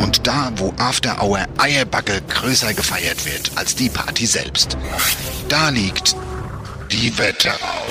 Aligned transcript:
Und 0.00 0.26
da, 0.26 0.50
wo 0.56 0.72
After 0.78 1.22
Hour 1.22 1.40
Eierbacke 1.58 2.20
größer 2.28 2.74
gefeiert 2.74 3.24
wird 3.24 3.50
als 3.56 3.74
die 3.74 3.88
Party 3.88 4.26
selbst. 4.26 4.76
Da 5.48 5.68
liegt 5.70 6.16
die 6.90 7.16
Wetterau. 7.18 7.86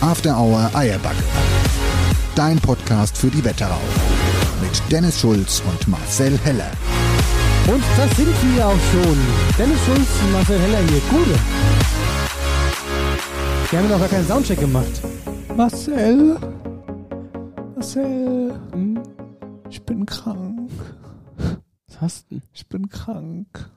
After 0.00 0.38
Hour 0.38 0.70
Eierbacke. 0.74 1.22
Dein 2.34 2.58
Podcast 2.58 3.16
für 3.16 3.28
die 3.28 3.44
Wetterau. 3.44 3.80
Mit 4.60 4.82
Dennis 4.90 5.20
Schulz 5.20 5.62
und 5.66 5.88
Marcel 5.88 6.38
Heller. 6.44 6.70
Und 7.66 7.82
das 7.96 8.16
sind 8.16 8.34
wir 8.54 8.66
auch 8.66 8.78
schon. 8.92 9.18
Dennis 9.58 9.78
Schulz 9.86 10.08
und 10.22 10.32
Marcel 10.32 10.60
Heller 10.60 10.80
hier. 10.88 11.00
Gute. 11.10 11.38
Wir 13.70 13.78
haben 13.78 13.88
noch 13.88 13.98
gar 13.98 14.08
keinen 14.08 14.26
Soundcheck 14.26 14.60
gemacht. 14.60 15.00
Marcel. 15.56 16.36
Marcel. 17.74 18.52
Hm? 18.72 19.02
Ich 19.74 19.82
bin 19.82 20.06
krank. 20.06 20.70
Was 21.88 22.00
hast 22.00 22.30
du 22.30 22.36
denn? 22.36 22.44
Ich 22.52 22.68
bin 22.68 22.88
krank. 22.88 23.72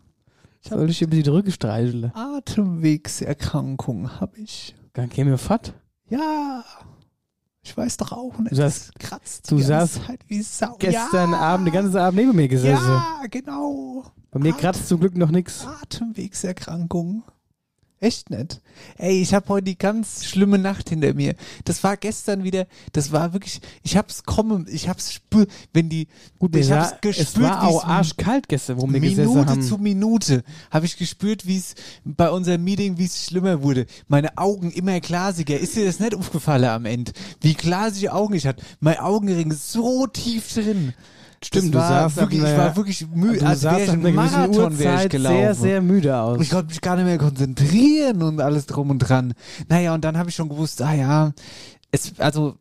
Ich 0.62 0.70
Soll 0.70 0.92
ich 0.92 1.02
über 1.02 1.16
die 1.16 1.28
Rücke 1.28 1.52
streicheln? 1.52 2.12
Atemwegserkrankung 2.14 4.20
habe 4.20 4.38
ich. 4.38 4.76
Dann 4.94 5.09
käme 5.09 5.31
mir 5.31 5.39
fett. 5.39 5.73
Ja. 6.08 6.64
Ich 7.64 7.76
weiß 7.76 7.98
doch 7.98 8.12
auch 8.12 8.38
nicht. 8.38 8.52
Du 8.52 8.58
saßt, 8.58 9.00
kratzt 9.00 9.50
du 9.50 9.58
saßt 9.58 10.02
wie 10.28 10.44
Sau. 10.44 10.76
gestern 10.78 11.31
ja. 11.31 11.39
Abend, 11.39 11.66
den 11.66 11.73
ganzen 11.73 11.98
Abend 11.98 12.20
neben 12.20 12.36
mir 12.36 12.48
gesessen. 12.48 12.88
Ja, 12.88 13.23
genau. 13.32 14.04
Bei 14.30 14.38
mir 14.38 14.54
kratzt 14.54 14.88
zum 14.88 15.00
Glück 15.00 15.17
noch 15.17 15.32
nichts. 15.32 15.66
Atemwegserkrankung. 15.66 17.23
Echt 18.00 18.30
nicht. 18.30 18.62
Ey, 18.98 19.22
ich 19.22 19.34
habe 19.34 19.50
heute 19.50 19.66
die 19.66 19.78
ganz 19.78 20.23
schlimme 20.23 20.59
Nacht 20.59 20.90
hinter 20.90 21.16
mir. 21.16 21.34
Das 21.66 21.84
war 21.84 21.98
gestern 21.98 22.44
wieder, 22.44 22.67
das 22.94 23.12
war 23.12 23.34
wirklich, 23.34 23.59
ich 23.81 23.98
hab's 23.98 24.23
kommen, 24.23 24.67
ich 24.70 24.88
hab's 24.88 25.14
spür, 25.14 25.48
wenn 25.73 25.89
die, 25.89 26.08
Gut, 26.38 26.56
ich 26.56 26.70
war, 26.70 26.92
hab's 26.92 27.02
gespürt, 27.02 27.28
es 27.28 27.42
war 27.42 27.64
auch 27.64 27.84
arschkalt 27.84 28.48
gestern, 28.48 28.80
wo 28.80 28.88
wir 28.88 29.00
gesessen 29.00 29.34
Minute 29.34 29.50
haben. 29.50 29.62
zu 29.64 29.78
Minute 29.80 30.44
habe 30.70 30.86
ich 30.86 30.95
gespürt, 30.95 31.48
wie 31.48 31.58
es 31.58 31.73
bei 32.06 32.30
unserem 32.30 32.64
Meeting, 32.64 33.00
wie 33.00 33.06
es 33.06 33.26
schlimmer 33.26 33.64
wurde. 33.64 33.88
Meine 34.08 34.38
Augen 34.38 34.70
immer 34.70 35.00
glasiger. 35.00 35.59
Ist 35.59 35.76
dir 35.76 35.86
das 35.86 36.00
nicht 36.00 36.14
aufgefallen 36.14 36.66
am 36.66 36.86
Ende? 36.86 37.14
Wie 37.42 37.56
glasige 37.56 38.14
Augen 38.14 38.36
ich 38.36 38.45
hatte. 38.45 38.64
Mein 38.80 38.99
Augenring 38.99 39.52
so 39.54 40.05
tief 40.05 40.54
drin. 40.54 40.93
Stimmt, 41.43 41.65
das 41.65 41.71
du 41.71 41.77
war 41.77 41.87
sahst 41.87 42.17
wirklich, 42.17 42.43
ich 42.43 42.58
war 42.58 42.75
wirklich 42.75 43.08
müde, 43.14 43.39
du 43.39 43.45
als 43.45 43.64
wäre 43.64 43.80
sahst 43.80 43.93
gewissen 43.93 44.15
Marathon 44.15 44.80
wäre 44.80 45.03
ich 45.03 45.09
gelaufen. 45.09 45.37
sehr, 45.37 45.55
sehr 45.55 45.81
müde 45.81 46.17
aus. 46.17 46.42
Ich 46.42 46.49
konnte 46.49 46.67
mich 46.67 46.81
gar 46.81 46.95
nicht 46.95 47.05
mehr 47.05 47.17
konzentrieren 47.20 48.23
und 48.23 48.42
alles 48.42 48.65
drum 48.65 48.89
und 48.89 48.99
dran. 48.99 49.33
Naja, 49.70 49.93
und 49.93 50.03
dann 50.03 50.17
habe 50.17 50.30
ich 50.30 50.36
schon 50.36 50.49
gewusst, 50.49 50.81
ah 50.81 50.93
ja, 50.93 51.33
es, 51.92 52.14
also, 52.20 52.55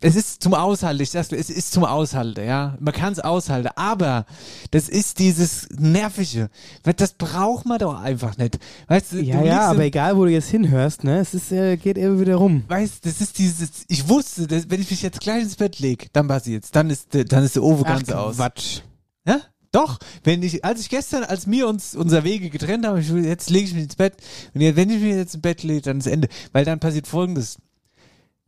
es 0.00 0.14
ist 0.14 0.42
zum 0.42 0.52
Aushalten, 0.52 1.02
ich 1.02 1.10
sag's, 1.10 1.28
dir, 1.28 1.36
es 1.38 1.48
ist 1.48 1.72
zum 1.72 1.84
Aushalten, 1.84 2.44
ja. 2.46 2.76
Man 2.80 2.92
kann 2.92 3.14
es 3.14 3.18
aushalten, 3.20 3.68
aber 3.76 4.26
das 4.70 4.88
ist 4.90 5.18
dieses 5.18 5.68
Nervige. 5.78 6.50
Das 6.82 7.14
braucht 7.14 7.64
man 7.64 7.78
doch 7.78 7.98
einfach 7.98 8.36
nicht. 8.36 8.58
Weißt 8.88 9.12
du, 9.12 9.22
ja, 9.22 9.40
du 9.40 9.46
ja, 9.46 9.60
aber 9.70 9.84
egal, 9.84 10.16
wo 10.16 10.24
du 10.26 10.30
jetzt 10.30 10.50
hinhörst, 10.50 11.02
ne, 11.04 11.18
es 11.20 11.32
ist, 11.32 11.50
äh, 11.50 11.76
geht 11.78 11.96
immer 11.96 12.20
wieder 12.20 12.36
rum. 12.36 12.64
Weißt, 12.68 13.06
das 13.06 13.20
ist 13.22 13.38
dieses, 13.38 13.70
ich 13.88 14.06
wusste, 14.08 14.46
dass, 14.46 14.68
wenn 14.68 14.82
ich 14.82 14.90
mich 14.90 15.00
jetzt 15.02 15.20
gleich 15.20 15.42
ins 15.42 15.56
Bett 15.56 15.78
leg, 15.78 16.08
dann 16.12 16.28
passiert's, 16.28 16.70
dann 16.70 16.90
ist, 16.90 17.14
der- 17.14 17.24
dann 17.24 17.42
ist 17.44 17.56
der 17.56 17.62
Ofen 17.62 17.84
ganz 17.84 18.10
aus. 18.12 18.36
Quatsch. 18.36 18.80
Ja? 19.26 19.40
Doch, 19.72 19.98
wenn 20.24 20.42
ich, 20.42 20.64
als 20.64 20.80
ich 20.80 20.88
gestern, 20.90 21.24
als 21.24 21.50
wir 21.50 21.66
uns 21.68 21.94
unser 21.94 22.22
Wege 22.22 22.50
getrennt 22.50 22.86
haben, 22.86 22.98
ich, 22.98 23.08
jetzt 23.08 23.50
lege 23.50 23.66
ich 23.66 23.74
mich 23.74 23.84
ins 23.84 23.96
Bett 23.96 24.14
und 24.54 24.60
jetzt, 24.60 24.76
wenn 24.76 24.90
ich 24.90 25.00
mich 25.00 25.14
jetzt 25.14 25.34
ins 25.34 25.42
Bett 25.42 25.62
lege, 25.62 25.80
dann 25.82 25.98
ist 25.98 26.06
Ende. 26.06 26.28
Weil 26.52 26.64
dann 26.66 26.80
passiert 26.80 27.06
folgendes. 27.06 27.56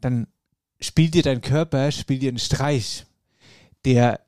Dann 0.01 0.27
spielt 0.81 1.15
dir 1.15 1.23
dein 1.23 1.41
Körper, 1.41 1.91
spielt 1.93 2.23
dir 2.23 2.29
einen 2.29 2.39
Streich. 2.39 3.05
Der, 3.85 4.21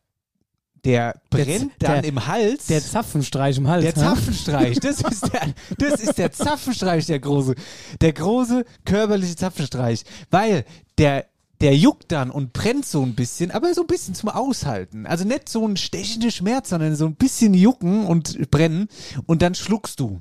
der 0.84 1.20
brennt 1.28 1.72
Der- 1.80 1.88
dann 1.88 2.02
der- 2.02 2.04
im 2.10 2.26
Hals. 2.26 2.66
Der 2.66 2.80
Zapfenstreich 2.82 3.58
im 3.58 3.68
Hals. 3.68 3.84
Der 3.84 3.94
ne? 3.96 4.00
Zapfenstreich, 4.10 4.78
das 4.80 5.00
ist 5.02 5.32
der, 5.32 5.54
das 5.78 6.00
ist 6.00 6.18
der 6.18 6.32
Zapfenstreich, 6.32 7.06
der 7.06 7.18
große, 7.20 7.54
der 8.00 8.12
große 8.12 8.64
körperliche 8.84 9.36
Zapfenstreich, 9.36 10.04
weil 10.30 10.64
der, 10.98 11.26
der 11.60 11.76
juckt 11.76 12.10
dann 12.12 12.30
und 12.30 12.52
brennt 12.54 12.86
so 12.86 13.02
ein 13.02 13.14
bisschen, 13.14 13.50
aber 13.50 13.74
so 13.74 13.82
ein 13.82 13.86
bisschen 13.86 14.14
zum 14.14 14.30
Aushalten. 14.30 15.04
Also 15.06 15.24
nicht 15.24 15.48
so 15.48 15.66
ein 15.66 15.76
stechender 15.76 16.30
Schmerz, 16.30 16.70
sondern 16.70 16.96
so 16.96 17.04
ein 17.06 17.16
bisschen 17.16 17.52
jucken 17.52 18.06
und 18.06 18.50
brennen 18.50 18.88
und 19.26 19.42
dann 19.42 19.54
schluckst 19.54 20.00
du. 20.00 20.20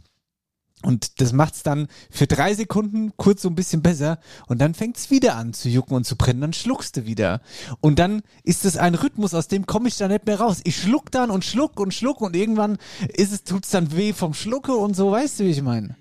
Und 0.81 1.19
das 1.19 1.34
macht's 1.34 1.62
dann 1.62 1.88
für 2.09 2.25
drei 2.25 2.53
Sekunden 2.53 3.12
kurz 3.17 3.41
so 3.41 3.50
ein 3.50 3.56
bisschen 3.56 3.81
besser 3.81 4.17
und 4.47 4.62
dann 4.62 4.73
fängt's 4.73 5.12
wieder 5.12 5.35
an 5.35 5.53
zu 5.53 5.67
jucken 5.67 5.95
und 5.95 6.06
zu 6.06 6.16
brennen, 6.16 6.40
dann 6.40 6.53
schluckst 6.53 6.95
du 6.95 7.06
wieder. 7.06 7.41
Und 7.81 8.00
dann 8.00 8.22
ist 8.44 8.63
es 8.63 8.78
ein 8.78 8.95
Rhythmus, 8.95 9.34
aus 9.34 9.50
dem 9.50 9.66
komme 9.66 9.90
ich 9.90 9.97
da 9.97 10.07
nicht 10.07 10.25
mehr 10.25 10.40
raus. 10.40 10.62
Ich 10.63 10.78
schluck 10.78 11.12
dann 11.12 11.31
und 11.31 11.44
schluck 11.44 11.81
und 11.81 11.94
schluck 11.94 12.22
und 12.22 12.34
irgendwann 12.34 12.78
ist 13.13 13.34
es, 13.34 13.44
tut's 13.44 13.72
dann 13.72 13.95
weh 13.95 14.13
vom 14.13 14.34
Schlucke 14.34 14.73
und 14.73 14.95
so, 14.95 15.12
weißt 15.12 15.41
du, 15.41 15.44
wie 15.45 15.50
ich 15.50 15.62
meine? 15.62 15.97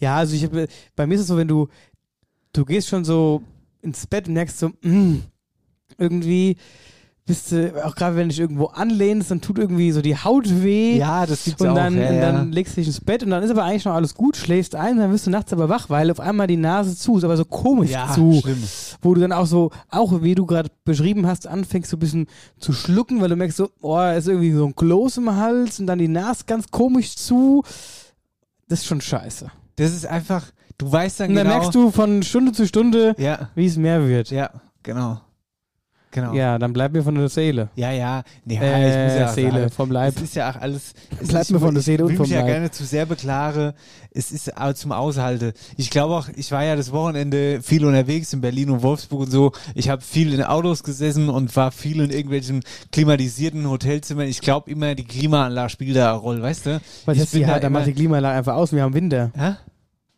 Ja, 0.00 0.16
also 0.16 0.34
ich 0.34 0.42
hab, 0.42 0.52
bei 0.96 1.06
mir 1.06 1.14
ist 1.14 1.20
es 1.20 1.26
so, 1.28 1.36
wenn 1.36 1.46
du, 1.46 1.68
du 2.52 2.64
gehst 2.64 2.88
schon 2.88 3.04
so 3.04 3.42
ins 3.80 4.08
Bett 4.08 4.26
und 4.26 4.34
merkst 4.34 4.58
so, 4.58 4.70
mm, 4.82 5.22
irgendwie 5.98 6.56
bist 7.30 7.52
du, 7.52 7.84
auch 7.86 7.94
gerade 7.94 8.16
wenn 8.16 8.24
du 8.24 8.28
dich 8.30 8.40
irgendwo 8.40 8.66
anlehnst, 8.66 9.30
dann 9.30 9.40
tut 9.40 9.58
irgendwie 9.58 9.92
so 9.92 10.02
die 10.02 10.16
Haut 10.16 10.62
weh. 10.62 10.96
Ja, 10.96 11.26
das 11.26 11.44
gibt's 11.44 11.62
und 11.62 11.68
auch. 11.68 11.74
dann, 11.74 11.96
ja, 11.96 12.08
und 12.08 12.20
dann 12.20 12.52
legst 12.52 12.76
du 12.76 12.80
dich 12.80 12.88
ins 12.88 13.00
Bett 13.00 13.22
und 13.22 13.30
dann 13.30 13.42
ist 13.42 13.50
aber 13.50 13.62
eigentlich 13.62 13.84
noch 13.84 13.94
alles 13.94 14.14
gut, 14.14 14.36
schläfst 14.36 14.74
ein, 14.74 14.98
dann 14.98 15.12
wirst 15.12 15.26
du 15.26 15.30
nachts 15.30 15.52
aber 15.52 15.68
wach, 15.68 15.88
weil 15.90 16.10
auf 16.10 16.18
einmal 16.18 16.48
die 16.48 16.56
Nase 16.56 16.96
zu 16.96 17.18
ist, 17.18 17.24
aber 17.24 17.36
so 17.36 17.44
komisch 17.44 17.92
ja, 17.92 18.12
zu, 18.12 18.40
schlimm. 18.42 18.62
wo 19.00 19.14
du 19.14 19.20
dann 19.20 19.32
auch 19.32 19.46
so, 19.46 19.70
auch 19.88 20.22
wie 20.22 20.34
du 20.34 20.44
gerade 20.44 20.70
beschrieben 20.84 21.26
hast, 21.26 21.46
anfängst 21.46 21.90
so 21.90 21.96
ein 21.96 22.00
bisschen 22.00 22.26
zu 22.58 22.72
schlucken, 22.72 23.20
weil 23.20 23.28
du 23.28 23.36
merkst 23.36 23.56
so, 23.56 23.70
oh, 23.80 24.00
ist 24.00 24.26
irgendwie 24.26 24.52
so 24.52 24.66
ein 24.66 24.74
Kloß 24.74 25.18
im 25.18 25.36
Hals 25.36 25.78
und 25.78 25.86
dann 25.86 26.00
die 26.00 26.08
Nase 26.08 26.44
ganz 26.46 26.70
komisch 26.70 27.14
zu. 27.14 27.62
Das 28.68 28.80
ist 28.80 28.86
schon 28.86 29.00
scheiße. 29.00 29.50
Das 29.76 29.92
ist 29.92 30.06
einfach, 30.06 30.46
du 30.78 30.90
weißt 30.90 31.20
dann 31.20 31.30
Und 31.30 31.36
dann 31.36 31.46
genau. 31.46 31.58
merkst 31.58 31.74
du 31.74 31.90
von 31.90 32.22
Stunde 32.22 32.52
zu 32.52 32.66
Stunde, 32.66 33.14
ja, 33.18 33.50
wie 33.54 33.66
es 33.66 33.76
mehr 33.76 34.06
wird. 34.06 34.30
ja, 34.30 34.50
genau. 34.82 35.20
Genau. 36.12 36.34
Ja, 36.34 36.58
dann 36.58 36.72
bleib 36.72 36.92
mir 36.92 37.04
von 37.04 37.14
der 37.14 37.28
Seele. 37.28 37.68
Ja, 37.76 37.92
ja. 37.92 38.24
Nee, 38.44 38.56
Äh, 38.60 39.06
ich 39.06 39.10
muss 39.12 39.20
ja 39.20 39.26
auch 39.28 39.32
Seele, 39.34 39.60
sagen, 39.60 39.70
vom 39.70 39.92
Leib. 39.92 40.16
Es 40.16 40.22
ist 40.22 40.34
ja 40.34 40.50
auch 40.50 40.56
alles. 40.56 40.92
es 41.20 41.28
Bleibt 41.28 41.44
ist- 41.44 41.50
mir 41.52 41.60
von 41.60 41.72
der 41.72 41.84
Seele 41.84 42.04
und 42.04 42.10
Ich 42.10 42.16
vom 42.16 42.26
will 42.26 42.30
mich 42.30 42.34
ja 42.36 42.40
Leib. 42.40 42.48
gerne 42.54 42.70
zu 42.72 42.84
sehr 42.84 43.06
beklage. 43.06 43.74
Es 44.10 44.32
ist 44.32 44.50
zum 44.74 44.90
Aushalte. 44.90 45.52
Ich 45.76 45.88
glaube 45.90 46.14
auch, 46.14 46.28
ich 46.34 46.50
war 46.50 46.64
ja 46.64 46.74
das 46.74 46.90
Wochenende 46.90 47.62
viel 47.62 47.84
unterwegs 47.84 48.32
in 48.32 48.40
Berlin 48.40 48.70
und 48.70 48.82
Wolfsburg 48.82 49.20
und 49.20 49.30
so. 49.30 49.52
Ich 49.76 49.88
habe 49.88 50.02
viel 50.02 50.34
in 50.34 50.42
Autos 50.42 50.82
gesessen 50.82 51.28
und 51.28 51.54
war 51.54 51.70
viel 51.70 52.00
in 52.00 52.10
irgendwelchen 52.10 52.64
klimatisierten 52.90 53.68
Hotelzimmern. 53.70 54.26
Ich 54.26 54.40
glaube 54.40 54.68
immer, 54.68 54.96
die 54.96 55.04
Klimaanlage 55.04 55.70
spielt 55.70 55.96
da 55.96 56.10
eine 56.10 56.18
Rolle, 56.18 56.42
weißt 56.42 56.66
du? 56.66 56.80
Was 57.04 57.16
ich 57.16 57.22
heißt, 57.22 57.34
ja, 57.34 57.60
da 57.60 57.68
immer- 57.68 57.78
macht 57.78 57.86
die 57.86 57.92
Klimaanlage 57.94 58.36
einfach 58.36 58.54
aus, 58.56 58.72
wir 58.72 58.82
haben 58.82 58.94
Winter. 58.94 59.30
Hä? 59.36 59.52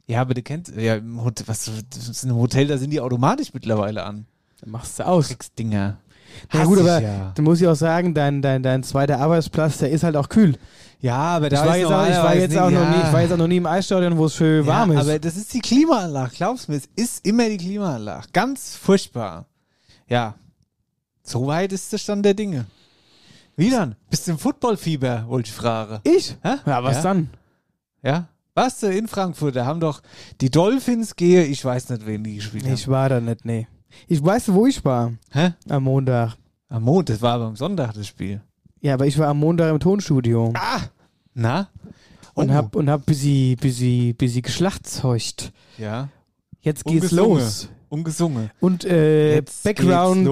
Ja, 0.06 0.22
aber 0.22 0.32
du 0.32 0.42
kennst, 0.42 0.74
ja, 0.74 0.98
was, 1.46 1.70
das 1.90 2.08
ist 2.08 2.24
ein 2.24 2.34
Hotel, 2.34 2.66
da 2.66 2.78
sind 2.78 2.90
die 2.90 3.00
automatisch 3.00 3.52
mittlerweile 3.52 4.04
an. 4.04 4.26
Dann 4.62 4.70
machst 4.70 4.98
du 4.98 5.06
aus. 5.06 5.28
Drecksdinger. 5.28 5.98
Na 6.52 6.64
gut, 6.64 6.78
aber 6.78 7.02
ja. 7.02 7.32
dann 7.34 7.44
muss 7.44 7.60
ich 7.60 7.68
auch 7.68 7.74
sagen, 7.74 8.14
dein, 8.14 8.40
dein, 8.40 8.62
dein 8.62 8.82
zweiter 8.82 9.18
Arbeitsplatz, 9.20 9.78
der 9.78 9.90
ist 9.90 10.02
halt 10.02 10.16
auch 10.16 10.28
kühl. 10.30 10.56
Ja, 11.00 11.16
aber 11.16 11.46
Ich 11.46 11.52
da 11.52 11.66
war, 11.66 11.76
jetzt 11.76 11.86
auch, 11.92 12.08
ich 12.08 12.16
war 12.16 12.34
jetzt 12.36 12.56
auch 12.56 12.70
nicht- 12.70 12.78
noch 12.78 12.88
nie, 12.88 12.94
ja. 12.96 13.06
ich 13.06 13.12
war 13.12 13.20
jetzt 13.20 13.32
auch 13.32 13.36
noch 13.36 13.46
nie 13.48 13.56
im 13.58 13.66
Eisstadion, 13.66 14.16
wo 14.16 14.26
es 14.26 14.36
schön 14.36 14.64
warm 14.66 14.92
ja, 14.92 15.00
ist. 15.00 15.06
Aber 15.08 15.18
das 15.18 15.36
ist 15.36 15.52
die 15.52 15.60
Klimaanlage, 15.60 16.30
glaubst 16.34 16.68
du 16.68 16.72
mir, 16.72 16.78
es 16.78 16.88
ist 16.94 17.26
immer 17.26 17.48
die 17.48 17.58
Klimaanlage. 17.58 18.28
Ganz 18.32 18.76
furchtbar. 18.76 19.46
Ja. 20.08 20.34
So 21.22 21.46
weit 21.46 21.72
ist 21.72 21.92
der 21.92 21.98
Stand 21.98 22.24
der 22.24 22.34
Dinge. 22.34 22.66
Wie 23.56 23.70
dann? 23.70 23.96
Bist 24.08 24.26
du 24.26 24.32
im 24.32 24.38
Footballfieber, 24.38 25.24
wollte 25.28 25.48
ich 25.48 25.54
fragen. 25.54 26.00
ich? 26.04 26.36
Hä? 26.42 26.54
Ja, 26.64 26.82
was 26.82 26.96
ja? 26.96 27.02
dann? 27.02 27.30
Ja? 28.02 28.28
Du 28.80 28.86
in 28.86 29.08
Frankfurt? 29.08 29.56
Da 29.56 29.66
haben 29.66 29.80
doch 29.80 30.02
die 30.40 30.50
Dolphins 30.50 31.16
gehe, 31.16 31.44
ich 31.44 31.64
weiß 31.64 31.90
nicht, 31.90 32.06
wen 32.06 32.22
die 32.22 32.36
gespielt 32.36 32.64
haben. 32.64 32.74
Ich 32.74 32.86
war 32.88 33.08
da 33.08 33.20
nicht, 33.20 33.44
nee. 33.44 33.66
Ich 34.08 34.22
weiß, 34.24 34.52
wo 34.52 34.66
ich 34.66 34.84
war. 34.84 35.12
Hä? 35.30 35.52
Am 35.68 35.84
Montag. 35.84 36.36
Am 36.68 36.82
Montag, 36.84 37.14
das 37.16 37.22
war 37.22 37.34
aber 37.34 37.44
am 37.46 37.56
Sonntag 37.56 37.92
das 37.94 38.06
Spiel. 38.06 38.40
Ja, 38.80 38.94
aber 38.94 39.06
ich 39.06 39.18
war 39.18 39.28
am 39.28 39.38
Montag 39.38 39.70
im 39.70 39.78
Tonstudio. 39.80 40.52
Ah! 40.54 40.80
Na? 41.34 41.68
Und 42.34 42.50
Oh. 42.50 42.54
hab, 42.54 42.76
und 42.76 42.88
hab 42.90 43.04
busy, 43.06 43.56
busy, 43.60 44.14
busy 44.16 44.40
geschlachtzeugt. 44.40 45.52
Ja. 45.78 46.08
Jetzt 46.60 46.84
geht's 46.84 47.12
Ungesungen. 47.12 47.38
los. 47.38 47.68
Ungesungen. 47.88 48.50
Und 48.60 48.84
äh, 48.84 49.34
Jetzt 49.36 49.64
Background 49.64 50.30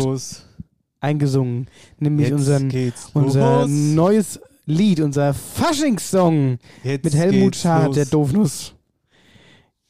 eingesungen. 1.00 1.66
Nämlich 1.98 2.28
Jetzt 2.28 2.34
unseren, 2.38 2.92
unser 3.14 3.66
neues 3.66 4.40
Lied, 4.66 5.00
unser 5.00 5.34
Faschingssong 5.34 6.58
Jetzt 6.84 7.04
mit 7.04 7.14
Helmut 7.14 7.56
Schad, 7.56 7.96
der 7.96 8.06
Doofnuss. 8.06 8.74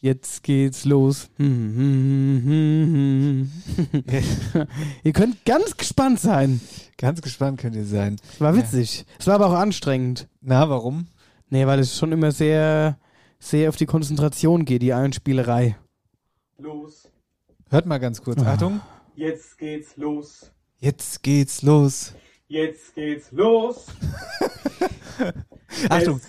Jetzt 0.03 0.43
geht's 0.43 0.87
los. 0.87 1.29
Ihr 1.39 1.45
könnt 5.13 5.45
ganz 5.45 5.77
gespannt 5.77 6.19
sein. 6.21 6.61
Ganz 6.97 7.21
gespannt 7.21 7.61
könnt 7.61 7.77
ihr 7.77 7.85
sein. 7.85 8.17
Es 8.33 8.41
war 8.41 8.57
witzig. 8.57 9.05
Es 9.19 9.27
war 9.27 9.35
aber 9.35 9.49
auch 9.49 9.59
anstrengend. 9.59 10.27
Na, 10.41 10.71
warum? 10.71 11.09
Nee, 11.51 11.67
weil 11.67 11.81
es 11.81 11.99
schon 11.99 12.13
immer 12.13 12.33
sehr, 12.33 12.99
sehr 13.39 13.69
auf 13.69 13.77
die 13.77 13.85
Konzentration 13.85 14.65
geht, 14.65 14.81
die 14.81 14.95
Einspielerei. 14.95 15.77
Los, 16.57 17.11
Hört 17.71 17.87
mal 17.87 17.99
ganz 17.99 18.23
kurz. 18.23 18.43
Ah. 18.43 18.55
Achtung. 18.55 18.81
jetzt 19.17 19.59
geht's 19.59 19.97
los. 19.97 20.51
Jetzt 20.79 21.23
geht's 21.23 21.63
los. 21.63 22.15
Jetzt 22.49 22.95
geht's 22.95 23.31
los. 23.33 23.87
Achtung. 25.89 26.21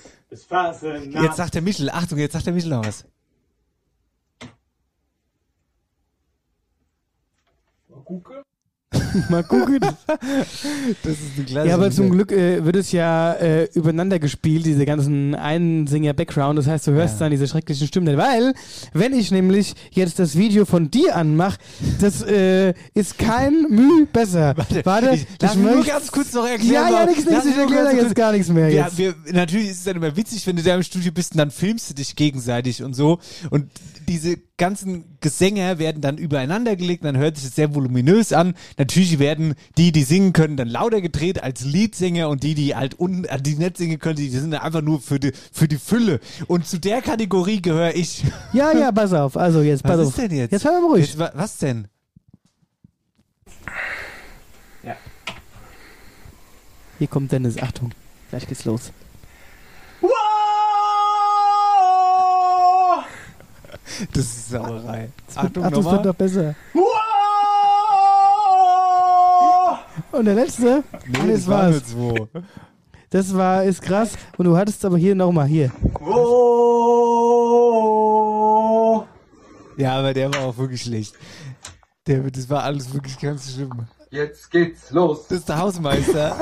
Phasenacht. 0.47 1.23
Jetzt 1.23 1.37
sagt 1.37 1.55
der 1.55 1.61
Michel. 1.61 1.89
Achtung, 1.89 2.19
jetzt 2.19 2.33
sagt 2.33 2.45
der 2.45 2.53
Michel 2.53 2.69
noch 2.69 2.85
was. 2.85 3.05
Gucke. 8.05 8.43
Mal 9.29 9.43
gucken. 9.43 9.79
Das 11.03 11.13
ist 11.13 11.21
eine 11.35 11.45
klasse 11.45 11.67
ja, 11.67 11.75
aber 11.75 11.91
zum. 11.91 12.09
Glück 12.11 12.31
äh, 12.31 12.63
wird 12.65 12.75
es 12.75 12.91
ja 12.91 13.33
äh, 13.33 13.67
übereinander 13.73 14.19
gespielt, 14.19 14.65
diese 14.65 14.85
ganzen 14.85 15.35
Einsinger-Background. 15.35 16.57
Das 16.57 16.67
heißt, 16.67 16.87
du 16.87 16.91
hörst 16.91 17.15
Ja. 17.15 17.19
dann 17.21 17.31
diese 17.31 17.47
schrecklichen 17.47 17.87
Stimmen. 17.87 18.17
Weil, 18.17 18.53
wenn 18.93 19.13
ich 19.13 19.31
nämlich 19.31 19.73
jetzt 19.91 20.19
das 20.19 20.37
Video 20.37 20.65
von 20.65 20.91
dir 20.91 21.15
anmache, 21.15 21.57
das 21.99 22.21
äh, 22.23 22.73
ist 22.93 23.17
kein 23.17 23.63
Mühe 23.69 24.05
besser. 24.11 24.55
Warte, 24.83 25.11
ich, 25.13 25.27
lass 25.41 25.55
mich 25.55 25.73
nur 25.73 25.83
ganz 25.85 26.11
kurz 26.11 26.33
noch 26.33 26.47
erklären. 26.47 26.91
Ja, 26.91 26.99
ja, 27.01 27.05
nichts, 27.05 27.25
nichts, 27.25 27.45
ich 27.45 27.57
erkläre 27.57 27.85
ganz 27.85 28.01
jetzt 28.01 28.15
gar 28.15 28.31
nichts 28.31 28.49
mehr. 28.49 28.69
Ja, 28.69 28.89
wir, 28.95 29.15
natürlich 29.31 29.69
ist 29.69 29.77
es 29.79 29.83
dann 29.83 29.95
immer 29.95 30.15
witzig, 30.15 30.45
wenn 30.47 30.55
du 30.55 30.63
da 30.63 30.75
im 30.75 30.83
Studio 30.83 31.11
bist 31.11 31.33
und 31.33 31.37
dann 31.37 31.51
filmst 31.51 31.89
du 31.89 31.93
dich 31.93 32.15
gegenseitig 32.15 32.83
und 32.83 32.93
so. 32.95 33.19
Und 33.49 33.67
diese 34.07 34.37
ganzen 34.57 35.17
Gesänger 35.21 35.79
werden 35.79 36.01
dann 36.01 36.17
übereinander 36.17 36.75
gelegt, 36.75 37.03
dann 37.05 37.17
hört 37.17 37.37
sich 37.37 37.45
das 37.47 37.55
sehr 37.55 37.73
voluminös 37.75 38.33
an. 38.33 38.53
Natürlich 38.77 39.19
werden 39.19 39.55
die, 39.77 39.91
die 39.91 40.03
singen 40.03 40.33
können, 40.33 40.57
dann 40.57 40.67
lauter 40.67 41.01
gedreht 41.01 41.41
als 41.43 41.63
Leadsänger 41.63 42.29
und 42.29 42.43
die, 42.43 42.53
die 42.55 42.75
halt 42.75 42.99
un, 42.99 43.25
äh, 43.25 43.41
die 43.41 43.55
nicht 43.55 43.77
singen 43.77 43.99
können, 43.99 44.15
die 44.17 44.29
sind 44.29 44.53
einfach 44.53 44.81
nur 44.81 44.99
für 45.01 45.19
die, 45.19 45.31
für 45.51 45.67
die 45.67 45.77
Fülle. 45.77 46.19
Und 46.47 46.67
zu 46.67 46.79
der 46.79 47.01
Kategorie 47.01 47.61
gehöre 47.61 47.95
ich. 47.95 48.23
Ja, 48.53 48.75
ja, 48.77 48.91
pass 48.91 49.13
auf. 49.13 49.37
Also 49.37 49.61
jetzt, 49.61 49.83
Was 49.83 49.91
pass 49.91 49.99
ist 50.01 50.07
auf. 50.07 50.15
denn 50.15 50.31
jetzt? 50.37 50.51
Jetzt 50.51 50.65
hör 50.65 50.73
mal 50.81 50.87
ruhig. 50.87 51.05
Jetzt, 51.05 51.17
wa- 51.17 51.31
was 51.35 51.57
denn? 51.57 51.87
Hier 56.99 57.07
kommt 57.07 57.31
Dennis. 57.31 57.57
Achtung. 57.57 57.91
Gleich 58.29 58.47
geht's 58.47 58.65
los. 58.65 58.91
Das 64.13 64.23
ist 64.23 64.49
Sauerei. 64.49 65.09
Ach, 65.35 65.45
Achtung, 65.45 65.63
das 65.63 65.85
wird 65.85 66.05
doch 66.05 66.15
besser. 66.15 66.55
Und 70.11 70.25
der 70.25 70.35
letzte? 70.35 70.83
Nee, 71.07 71.17
das 71.17 71.45
das 71.45 71.47
war 71.47 71.71
war's. 71.71 71.83
Das 73.09 73.35
war, 73.35 73.63
ist 73.63 73.81
krass. 73.81 74.13
Und 74.37 74.45
du 74.45 74.55
hattest 74.55 74.83
aber 74.85 74.97
hier 74.97 75.15
nochmal, 75.15 75.47
hier. 75.47 75.71
Ja, 79.77 79.97
aber 79.97 80.13
der 80.13 80.33
war 80.33 80.41
auch 80.41 80.57
wirklich 80.57 80.81
schlecht. 80.81 81.15
Der, 82.07 82.19
das 82.31 82.49
war 82.49 82.63
alles 82.63 82.93
wirklich 82.93 83.19
ganz 83.19 83.53
schlimm. 83.53 83.87
Jetzt 84.09 84.49
geht's 84.51 84.91
los. 84.91 85.27
Das 85.27 85.39
ist 85.39 85.49
der 85.49 85.57
Hausmeister. 85.59 86.35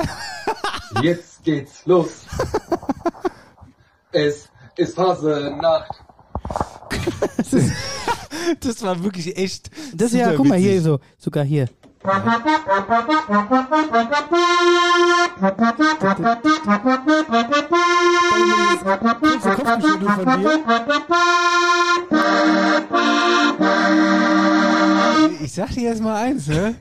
Jetzt 1.02 1.44
geht's 1.44 1.86
los. 1.86 2.24
Es 4.12 4.48
ist 4.76 4.96
Phasenacht. 4.96 6.02
Das 8.60 8.82
war 8.82 9.02
wirklich 9.02 9.36
echt. 9.36 9.70
Das 9.94 10.12
ist 10.12 10.18
ja, 10.18 10.32
guck 10.34 10.46
mal, 10.46 10.58
witzig. 10.58 10.72
hier 10.72 10.82
so, 10.82 11.00
sogar 11.18 11.44
hier. 11.44 11.66
Ich 25.42 25.52
sag 25.52 25.70
dir 25.70 25.82
jetzt 25.82 26.02
mal 26.02 26.16
eins, 26.16 26.46
ne? 26.46 26.76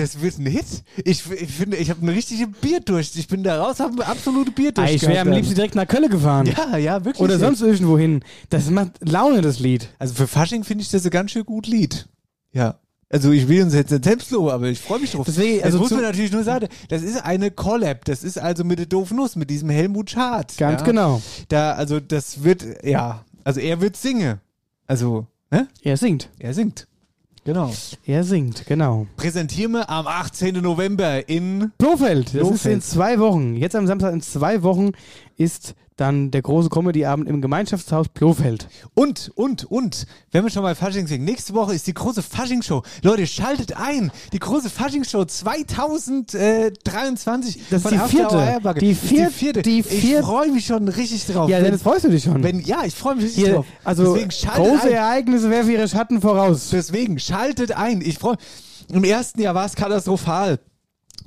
Das 0.00 0.22
wird 0.22 0.38
ein 0.38 0.46
Hit. 0.46 0.64
Ich, 1.04 1.30
ich 1.30 1.52
finde, 1.52 1.76
ich 1.76 1.90
habe 1.90 2.00
eine 2.00 2.12
richtige 2.12 2.46
Bierdurst. 2.46 3.16
Ich 3.16 3.28
bin 3.28 3.42
da 3.42 3.62
raus, 3.62 3.80
habe 3.80 3.92
eine 3.92 4.06
absolute 4.06 4.50
Bierdurst. 4.50 4.88
Ah, 4.88 4.90
ich 4.90 5.02
wäre 5.02 5.20
am 5.20 5.30
liebsten 5.30 5.54
direkt 5.54 5.74
nach 5.74 5.86
Köln 5.86 6.08
gefahren. 6.08 6.46
Ja, 6.46 6.78
ja, 6.78 7.04
wirklich. 7.04 7.22
Oder 7.22 7.38
sonst 7.38 7.60
irgendwo 7.60 7.98
hin. 7.98 8.24
Das 8.48 8.70
macht 8.70 8.92
Laune, 9.00 9.42
das 9.42 9.58
Lied. 9.58 9.90
Also 9.98 10.14
für 10.14 10.26
Fasching 10.26 10.64
finde 10.64 10.82
ich 10.82 10.90
das 10.90 11.04
ein 11.04 11.10
ganz 11.10 11.32
schön 11.32 11.44
gut 11.44 11.66
Lied. 11.66 12.08
Ja. 12.52 12.78
Also 13.10 13.30
ich 13.30 13.46
will 13.46 13.62
uns 13.62 13.74
jetzt 13.74 13.90
nicht 13.90 14.04
selbst 14.04 14.30
loben, 14.30 14.48
aber 14.48 14.68
ich 14.68 14.78
freue 14.78 15.00
mich 15.00 15.12
drauf. 15.12 15.26
Deswegen, 15.26 15.62
also 15.62 15.64
also 15.64 15.78
muss 15.80 15.90
man 15.90 16.00
natürlich 16.00 16.32
nur 16.32 16.44
sagen, 16.44 16.68
das 16.88 17.02
ist 17.02 17.22
eine 17.22 17.50
Collab. 17.50 18.06
Das 18.06 18.24
ist 18.24 18.38
also 18.38 18.64
mit 18.64 18.78
der 18.78 18.86
Doof 18.86 19.10
Nuss, 19.10 19.36
mit 19.36 19.50
diesem 19.50 19.68
Helmut 19.68 20.10
Schad. 20.10 20.56
Ganz 20.56 20.80
ja. 20.80 20.86
genau. 20.86 21.20
Da, 21.48 21.72
also 21.72 22.00
das 22.00 22.42
wird, 22.42 22.64
ja, 22.84 23.22
also 23.44 23.60
er 23.60 23.82
wird 23.82 23.98
singen. 23.98 24.40
Also, 24.86 25.26
ne? 25.50 25.68
Er 25.82 25.98
singt. 25.98 26.30
Er 26.38 26.54
singt. 26.54 26.86
Genau. 27.44 27.72
Er 28.04 28.22
singt, 28.22 28.66
genau. 28.66 29.06
Präsentieren 29.16 29.72
wir 29.72 29.88
am 29.88 30.06
18. 30.06 30.56
November 30.60 31.26
in 31.28 31.72
Blofeld, 31.78 32.26
das 32.28 32.34
ist 32.34 32.40
Blofeld. 32.40 32.74
in 32.74 32.80
zwei 32.82 33.18
Wochen. 33.18 33.56
Jetzt 33.56 33.74
am 33.74 33.86
Samstag 33.86 34.12
in 34.12 34.20
zwei 34.20 34.62
Wochen 34.62 34.90
ist 35.38 35.74
dann 36.00 36.30
der 36.30 36.42
große 36.42 36.68
Comedy-Abend 36.70 37.28
im 37.28 37.40
Gemeinschaftshaus 37.40 38.08
Blofeld. 38.08 38.68
Und, 38.94 39.30
und, 39.34 39.64
und, 39.64 40.06
wenn 40.32 40.44
wir 40.44 40.50
schon 40.50 40.62
mal 40.62 40.74
Fasching 40.74 41.06
singen, 41.06 41.24
nächste 41.24 41.54
Woche 41.54 41.74
ist 41.74 41.86
die 41.86 41.94
große 41.94 42.22
Fasching-Show. 42.22 42.82
Leute, 43.02 43.26
schaltet 43.26 43.76
ein. 43.76 44.10
Die 44.32 44.38
große 44.38 44.70
Fasching-Show 44.70 45.24
2023 45.26 47.60
Das 47.70 47.84
ist 47.84 47.90
die 47.90 47.98
vierte. 47.98 48.58
Die 48.80 48.94
Das 48.94 49.02
ist 49.02 49.08
vier- 49.08 49.26
die 49.26 49.32
vierte. 49.32 49.62
die 49.62 49.80
ich 49.80 49.86
vier- 49.86 50.22
freue 50.22 50.50
mich 50.50 50.66
schon 50.66 50.88
richtig 50.88 51.26
drauf. 51.26 51.48
Ja, 51.48 51.58
wenn, 51.58 51.64
Dennis, 51.64 51.82
freust 51.82 52.04
du 52.04 52.08
dich 52.08 52.24
schon? 52.24 52.42
wenn, 52.42 52.60
ja, 52.60 52.84
ich 52.84 52.94
freue 52.94 53.16
mich 53.16 53.24
richtig 53.26 53.44
Hier, 53.44 53.54
drauf. 53.54 53.66
also 53.84 54.14
Deswegen 54.14 54.30
schaltet 54.30 54.64
große 54.64 54.82
ein. 54.86 54.92
Ereignisse 54.92 55.50
werfen 55.50 55.70
ihre 55.70 55.88
Schatten 55.88 56.20
voraus. 56.20 56.68
Deswegen 56.70 57.18
schaltet 57.18 57.72
ein. 57.72 58.00
Ich 58.00 58.18
freue 58.18 58.36
Im 58.92 59.04
ersten 59.04 59.40
Jahr 59.40 59.54
war 59.54 59.66
es 59.66 59.74
katastrophal. 59.74 60.58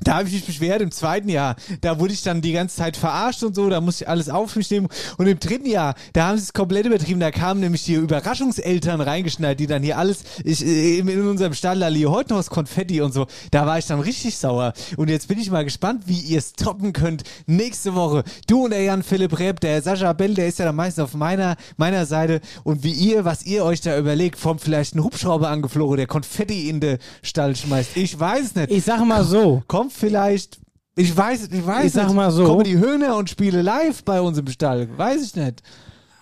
Da 0.02 0.16
habe 0.16 0.28
ich 0.28 0.34
mich 0.34 0.46
beschwert, 0.46 0.82
im 0.82 0.92
zweiten 0.92 1.30
Jahr, 1.30 1.56
da 1.82 2.00
wurde 2.00 2.14
ich 2.14 2.24
dann 2.24 2.42
die 2.42 2.52
ganze 2.52 2.78
Zeit 2.78 2.98
verarscht 2.98 3.44
und 3.44 3.56
so, 3.56 3.70
da 3.70 3.82
musste 3.82 4.04
ich 4.04 4.10
alles 4.10 4.30
auf 4.30 4.56
mich 4.56 4.70
nehmen. 4.72 4.88
Und 5.18 5.28
im 5.28 5.40
dritten 5.40 5.68
Jahr, 5.68 5.96
da 6.14 6.28
haben 6.28 6.38
sie 6.38 6.44
es 6.44 6.54
komplett 6.54 6.86
übertrieben, 6.86 7.20
da 7.20 7.32
kamen 7.32 7.60
nämlich 7.60 7.84
die 7.86 7.94
Überraschungseltern 7.94 9.02
reingeschneit, 9.02 9.60
die 9.60 9.68
dann 9.68 9.84
hier 9.84 9.98
alles, 9.98 10.24
ich, 10.44 10.66
äh, 10.66 11.00
in 11.00 11.08
in 11.08 11.28
unserem 11.28 11.54
Stall, 11.54 11.80
da 11.80 11.88
liegt 11.88 12.10
heute 12.10 12.32
noch 12.32 12.40
das 12.40 12.50
Konfetti 12.50 13.02
und 13.02 13.14
so, 13.14 13.28
da 13.52 13.66
war 13.66 13.78
ich 13.78 13.86
dann 13.86 14.00
richtig 14.00 14.38
sauer. 14.38 14.74
Und 14.98 15.10
jetzt 15.10 15.28
bin 15.28 15.40
ich 15.40 15.50
mal 15.52 15.64
gespannt, 15.64 16.04
wie 16.08 16.20
ihr 16.20 16.40
es 16.40 16.54
toppen 16.54 16.94
könnt. 16.94 17.24
Nächste 17.46 17.96
Woche, 17.96 18.24
du 18.48 18.66
und 18.66 18.72
der 18.72 18.84
Jan 18.84 19.04
Philipp 19.04 19.38
Reb, 19.40 19.60
der 19.60 19.82
Sascha 19.82 20.14
Bell, 20.14 20.34
der 20.34 20.48
ist 20.48 20.60
ja 20.60 20.66
dann 20.66 20.76
meistens 20.76 21.04
auf 21.04 21.14
meiner, 21.14 21.56
meiner 21.78 22.06
Seite. 22.06 22.42
Und 22.64 22.84
wie 22.84 22.92
ihr, 22.92 23.26
was 23.26 23.46
ihr 23.46 23.64
euch 23.64 23.82
da 23.82 23.98
überlegt, 23.98 24.38
vom 24.38 24.60
vielleicht 24.60 24.96
ein 24.96 25.04
Hubschrauber 25.04 25.50
angeflogen, 25.50 25.98
der 25.98 26.08
Konfetti 26.08 26.70
in 26.70 26.80
den 26.80 26.98
Stall 27.22 27.56
schmeißt. 27.56 27.96
Ich 27.96 28.20
weiß 28.20 28.56
nicht 28.56 28.72
Ich 28.72 28.84
sag 28.84 29.04
mal 29.06 29.24
so, 29.24 29.64
kommt 29.84 29.94
vielleicht, 29.94 30.60
ich 30.96 31.16
weiß, 31.16 31.50
ich 31.52 31.66
weiß 31.66 31.86
Ich 31.86 31.92
sag 31.94 32.08
nicht, 32.08 32.16
mal 32.16 32.32
so. 32.32 32.46
kommen 32.46 32.64
die 32.64 32.78
Höhner 32.78 33.18
und 33.18 33.30
spiele 33.30 33.62
live 33.62 34.04
bei 34.04 34.22
uns 34.22 34.38
im 34.38 34.48
Stall, 34.48 34.88
weiß 34.98 35.22
ich 35.24 35.36
nicht. 35.36 35.62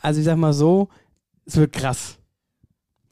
also 0.01 0.19
ich 0.19 0.25
sag 0.25 0.37
mal 0.37 0.53
so, 0.53 0.89
es 1.45 1.57
wird 1.57 1.73
krass. 1.73 2.17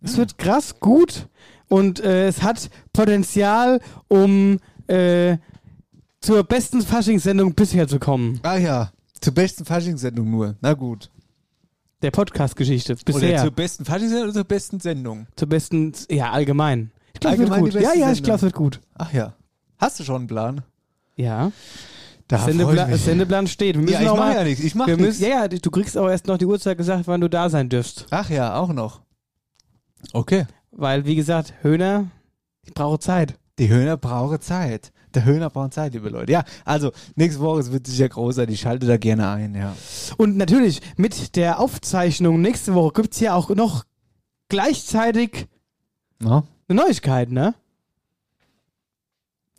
Es 0.02 0.18
wird 0.18 0.38
krass, 0.38 0.80
gut 0.80 1.28
und 1.68 2.00
äh, 2.00 2.28
es 2.28 2.42
hat 2.42 2.70
Potenzial, 2.94 3.80
um 4.08 4.60
äh, 4.88 5.38
zur 6.22 6.44
besten 6.44 6.82
Faschingssendung 6.82 7.54
bisher 7.54 7.88
zu 7.88 8.00
kommen. 8.00 8.40
Ah 8.44 8.58
ja, 8.58 8.92
zur 9.22 9.34
besten 9.34 9.66
Faschingssendung 9.66 10.30
nur, 10.32 10.56
na 10.62 10.74
gut. 10.74 11.12
Der 12.02 12.12
Podcast-Geschichte 12.12 12.94
Oder 12.94 13.04
bisher. 13.04 13.42
zur 13.44 13.52
besten 13.52 13.84
Faschingssendung 13.86 14.24
oder 14.30 14.34
zur 14.34 14.46
besten 14.46 14.80
Sendung? 14.80 15.28
zur 15.36 15.50
besten, 15.50 15.92
ja, 16.10 16.32
allgemein. 16.32 16.92
Ich 17.14 17.20
glaube, 17.20 17.44
es 17.44 17.50
wird 17.50 17.60
gut. 17.60 17.74
Ja, 17.74 17.94
ja, 17.94 18.12
ich 18.14 18.24
glaube, 18.24 18.38
es 18.38 18.42
wird 18.44 18.56
gut. 18.56 18.80
Ach 18.96 19.12
ja, 19.12 19.34
hast 19.80 20.00
du 20.00 20.04
schon 20.04 20.16
einen 20.18 20.28
Plan? 20.28 20.62
Ja. 21.16 21.52
Da 22.28 22.38
Sendeplan. 22.40 22.96
Sendeplan 22.96 23.48
steht. 23.48 23.76
Wir 23.76 23.82
müssen 23.82 23.94
Ja, 23.94 24.02
ich 24.02 24.06
noch 24.08 24.18
mach 24.18 24.26
mal, 24.28 24.36
ja 24.36 24.44
nichts. 24.44 24.64
Ich 24.64 24.76
mach 24.76 24.86
wir 24.88 24.98
nichts. 24.98 25.20
ja, 25.20 25.30
ja, 25.30 25.48
du 25.48 25.72
kriegst 25.72 25.98
auch 25.98 26.08
erst 26.08 26.28
noch 26.28 26.38
die 26.38 26.46
Uhrzeit 26.46 26.78
gesagt, 26.78 27.08
wann 27.08 27.22
du 27.22 27.30
da 27.30 27.50
sein 27.50 27.70
dürfst. 27.70 28.06
Ach 28.12 28.30
ja, 28.30 28.56
auch 28.56 28.72
noch. 28.72 29.02
Okay. 30.14 30.46
Weil, 30.72 31.06
wie 31.06 31.16
gesagt, 31.16 31.54
Höhner, 31.64 32.06
ich 32.64 32.74
brauche 32.74 33.00
Zeit. 33.00 33.34
Die 33.58 33.68
Höhner 33.70 33.98
brauchen 33.98 34.40
Zeit. 34.42 34.92
Der 35.16 35.26
Höhner 35.26 35.50
braucht 35.50 35.74
Zeit, 35.74 35.94
liebe 35.94 36.10
Leute. 36.10 36.32
Ja, 36.32 36.44
also 36.66 36.92
nächste 37.16 37.42
Woche 37.42 37.62
es 37.62 37.72
wird 37.72 37.88
sicher 37.88 38.08
großartig. 38.08 38.54
Ich 38.54 38.62
schalte 38.62 38.86
da 38.86 38.98
gerne 38.98 39.28
ein, 39.30 39.56
ja. 39.56 39.76
Und 40.18 40.38
natürlich, 40.38 40.82
mit 40.98 41.36
der 41.36 41.60
Aufzeichnung 41.60 42.40
nächste 42.42 42.76
Woche 42.76 42.94
gibt 43.02 43.16
es 43.16 43.20
ja 43.20 43.34
auch 43.34 43.50
noch 43.50 43.86
gleichzeitig 44.50 45.48
No? 46.22 46.44
eine 46.68 46.82
Neuigkeit, 46.82 47.32
ne? 47.32 47.56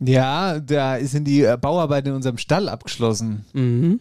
Ja, 0.00 0.58
da 0.58 0.98
sind 1.00 1.24
die 1.24 1.44
äh, 1.44 1.56
Bauarbeiten 1.60 2.08
in 2.08 2.14
unserem 2.14 2.38
Stall 2.38 2.68
abgeschlossen. 2.68 3.44
Mhm. 3.52 4.00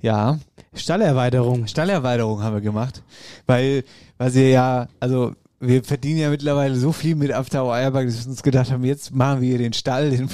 Ja, 0.00 0.38
Stallerweiterung. 0.74 1.66
Stallerweiterung 1.66 2.42
haben 2.42 2.54
wir 2.54 2.60
gemacht. 2.60 3.02
Weil, 3.46 3.84
weil 4.18 4.30
sie 4.30 4.50
ja, 4.50 4.88
also 5.00 5.34
wir 5.60 5.82
verdienen 5.82 6.20
ja 6.20 6.30
mittlerweile 6.30 6.76
so 6.76 6.92
viel 6.92 7.16
mit 7.16 7.32
After 7.32 7.64
Eierberg, 7.64 8.06
dass 8.06 8.24
wir 8.24 8.30
uns 8.30 8.42
gedacht 8.42 8.70
haben, 8.70 8.84
jetzt 8.84 9.12
machen 9.12 9.40
wir 9.40 9.58
den 9.58 9.72
Stall, 9.72 10.10
den, 10.10 10.28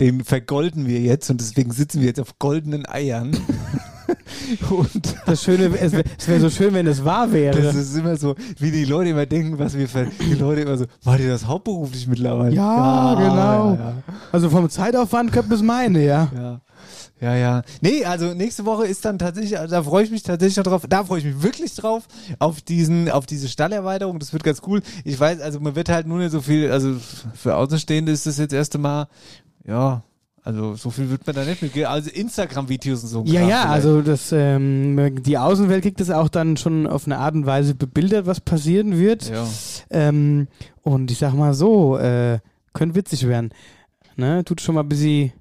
den 0.00 0.24
vergolden 0.24 0.86
wir 0.86 1.00
jetzt 1.00 1.30
und 1.30 1.40
deswegen 1.40 1.70
sitzen 1.70 2.00
wir 2.00 2.08
jetzt 2.08 2.20
auf 2.20 2.38
goldenen 2.38 2.86
Eiern. 2.86 3.36
und 4.70 5.14
Das 5.26 5.42
Schöne, 5.42 5.70
es 5.78 5.92
wäre 5.92 6.04
wär 6.26 6.40
so 6.40 6.50
schön, 6.50 6.74
wenn 6.74 6.86
es 6.86 7.04
wahr 7.04 7.32
wäre. 7.32 7.60
das 7.60 7.74
ist 7.74 7.96
immer 7.96 8.16
so, 8.16 8.34
wie 8.58 8.70
die 8.70 8.84
Leute 8.84 9.10
immer 9.10 9.26
denken, 9.26 9.58
was 9.58 9.76
wir 9.76 9.88
ver 9.88 10.06
die 10.06 10.34
Leute 10.34 10.62
immer 10.62 10.76
so, 10.76 10.86
macht 11.04 11.20
ihr 11.20 11.28
das 11.28 11.46
hauptberuflich 11.46 12.06
mittlerweile? 12.06 12.54
Ja, 12.54 13.14
genau. 13.14 13.74
Ja, 13.74 13.94
also 14.32 14.50
vom 14.50 14.68
Zeitaufwand 14.68 15.32
könnte 15.32 15.54
es 15.54 15.62
meine, 15.62 16.04
ja. 16.04 16.30
ja. 16.34 16.60
Ja, 17.20 17.34
ja. 17.34 17.62
Nee, 17.80 18.04
also 18.04 18.34
nächste 18.34 18.66
Woche 18.66 18.86
ist 18.86 19.04
dann 19.06 19.18
tatsächlich, 19.18 19.58
also 19.58 19.74
da 19.74 19.82
freue 19.82 20.04
ich 20.04 20.10
mich 20.10 20.22
tatsächlich 20.22 20.62
drauf, 20.62 20.84
da 20.86 21.02
freue 21.02 21.20
ich 21.20 21.24
mich 21.24 21.42
wirklich 21.42 21.74
drauf, 21.74 22.06
auf 22.38 22.60
diesen, 22.60 23.10
auf 23.10 23.24
diese 23.24 23.48
Stallerweiterung, 23.48 24.18
das 24.18 24.34
wird 24.34 24.44
ganz 24.44 24.60
cool. 24.66 24.82
Ich 25.04 25.18
weiß, 25.18 25.40
also 25.40 25.58
man 25.60 25.74
wird 25.76 25.88
halt 25.88 26.06
nur 26.06 26.18
nicht 26.18 26.30
so 26.30 26.42
viel, 26.42 26.70
also 26.70 26.94
für 27.34 27.56
Außenstehende 27.56 28.12
ist 28.12 28.26
das 28.26 28.36
jetzt 28.36 28.52
das 28.52 28.58
erste 28.58 28.78
Mal, 28.78 29.08
ja, 29.66 30.02
also 30.46 30.76
so 30.76 30.90
viel 30.90 31.10
wird 31.10 31.26
man 31.26 31.34
da 31.34 31.44
nicht 31.44 31.60
mitgehen. 31.60 31.86
Also 31.86 32.08
Instagram-Videos 32.10 33.02
und 33.02 33.08
so. 33.08 33.24
Ja, 33.26 33.40
Kram 33.40 33.48
ja, 33.50 33.56
vielleicht. 33.62 33.72
also 33.74 34.02
das, 34.02 34.30
ähm, 34.32 35.22
die 35.24 35.36
Außenwelt 35.38 35.82
kriegt 35.82 35.98
das 36.00 36.10
auch 36.10 36.28
dann 36.28 36.56
schon 36.56 36.86
auf 36.86 37.06
eine 37.06 37.18
Art 37.18 37.34
und 37.34 37.46
Weise 37.46 37.74
bebildert, 37.74 38.26
was 38.26 38.40
passieren 38.40 38.96
wird. 38.96 39.28
Ja. 39.28 39.44
Ähm, 39.90 40.46
und 40.82 41.10
ich 41.10 41.18
sag 41.18 41.34
mal 41.34 41.52
so, 41.52 41.98
äh, 41.98 42.38
könnte 42.74 42.94
witzig 42.94 43.26
werden. 43.26 43.50
Ne? 44.14 44.44
Tut 44.44 44.60
schon 44.60 44.76
mal 44.76 44.82
ein 44.82 44.88
bisschen 44.88 45.32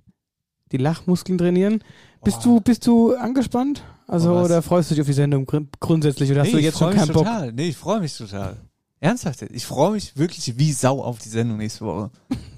die 0.72 0.78
Lachmuskeln 0.78 1.38
trainieren. 1.38 1.84
Bist 2.24 2.44
du, 2.44 2.60
bist 2.60 2.88
du 2.88 3.14
angespannt? 3.16 3.84
Also, 4.08 4.34
Oh, 4.36 4.44
oder 4.44 4.64
freust 4.64 4.90
du 4.90 4.96
dich 4.96 5.02
auf 5.02 5.08
die 5.08 5.14
Sendung 5.14 5.46
grund- 5.46 5.80
grundsätzlich 5.80 6.32
oder 6.32 6.42
hast 6.42 6.48
nee, 6.48 6.54
du 6.54 6.58
ich 6.60 6.66
jetzt 6.66 6.80
schon 6.80 6.90
mich 6.90 6.98
keinen 6.98 7.14
Bock? 7.14 7.26
total. 7.26 7.54
Nee, 7.54 7.70
ich 7.70 7.78
freue 7.78 8.00
mich 8.00 8.18
total. 8.18 8.58
Ernsthaft. 9.00 9.44
Ich 9.52 9.66
freue 9.68 9.92
mich 9.92 10.18
wirklich 10.18 10.58
wie 10.58 10.72
Sau 10.72 11.04
auf 11.04 11.20
die 11.20 11.30
Sendung 11.30 11.58
nächste 11.58 11.86
Woche. 11.86 12.10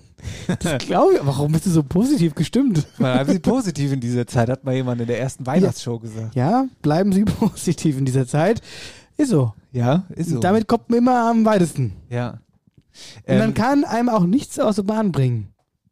Das 0.60 0.78
glaube 0.80 1.14
ich. 1.16 1.20
Warum 1.24 1.52
bist 1.52 1.66
du 1.66 1.70
so 1.70 1.84
positiv 1.84 2.34
gestimmt? 2.36 2.86
Ein 3.00 3.26
bisschen 3.26 3.42
positiv 3.42 3.92
in 3.94 4.00
dieser 4.00 4.26
Zeit, 4.28 4.50
hat 4.50 4.64
mal 4.64 4.74
jemand 4.76 5.02
in 5.02 5.08
der 5.08 5.20
ersten 5.20 5.46
Weihnachtsshow 5.46 6.00
gesagt. 6.00 6.36
Ja, 6.36 6.66
bleiben 6.82 7.12
Sie 7.14 7.24
positiv 7.26 7.98
in 7.98 8.06
dieser 8.06 8.28
Zeit. 8.28 8.62
Ist 9.18 9.30
so. 9.30 9.54
Ja, 9.72 10.06
ist 10.16 10.30
so. 10.30 10.40
Damit 10.40 10.68
kommt 10.68 10.90
man 10.90 11.00
immer 11.00 11.30
am 11.30 11.46
weitesten. 11.46 11.94
ja. 12.10 12.40
Und 13.28 13.38
man 13.38 13.50
Ähm, 13.50 13.54
kann 13.54 13.84
einem 13.86 14.10
auch 14.10 14.24
nichts 14.26 14.58
aus 14.58 14.78
der 14.78 14.84
Bahn 14.84 15.12
bringen. 15.12 15.50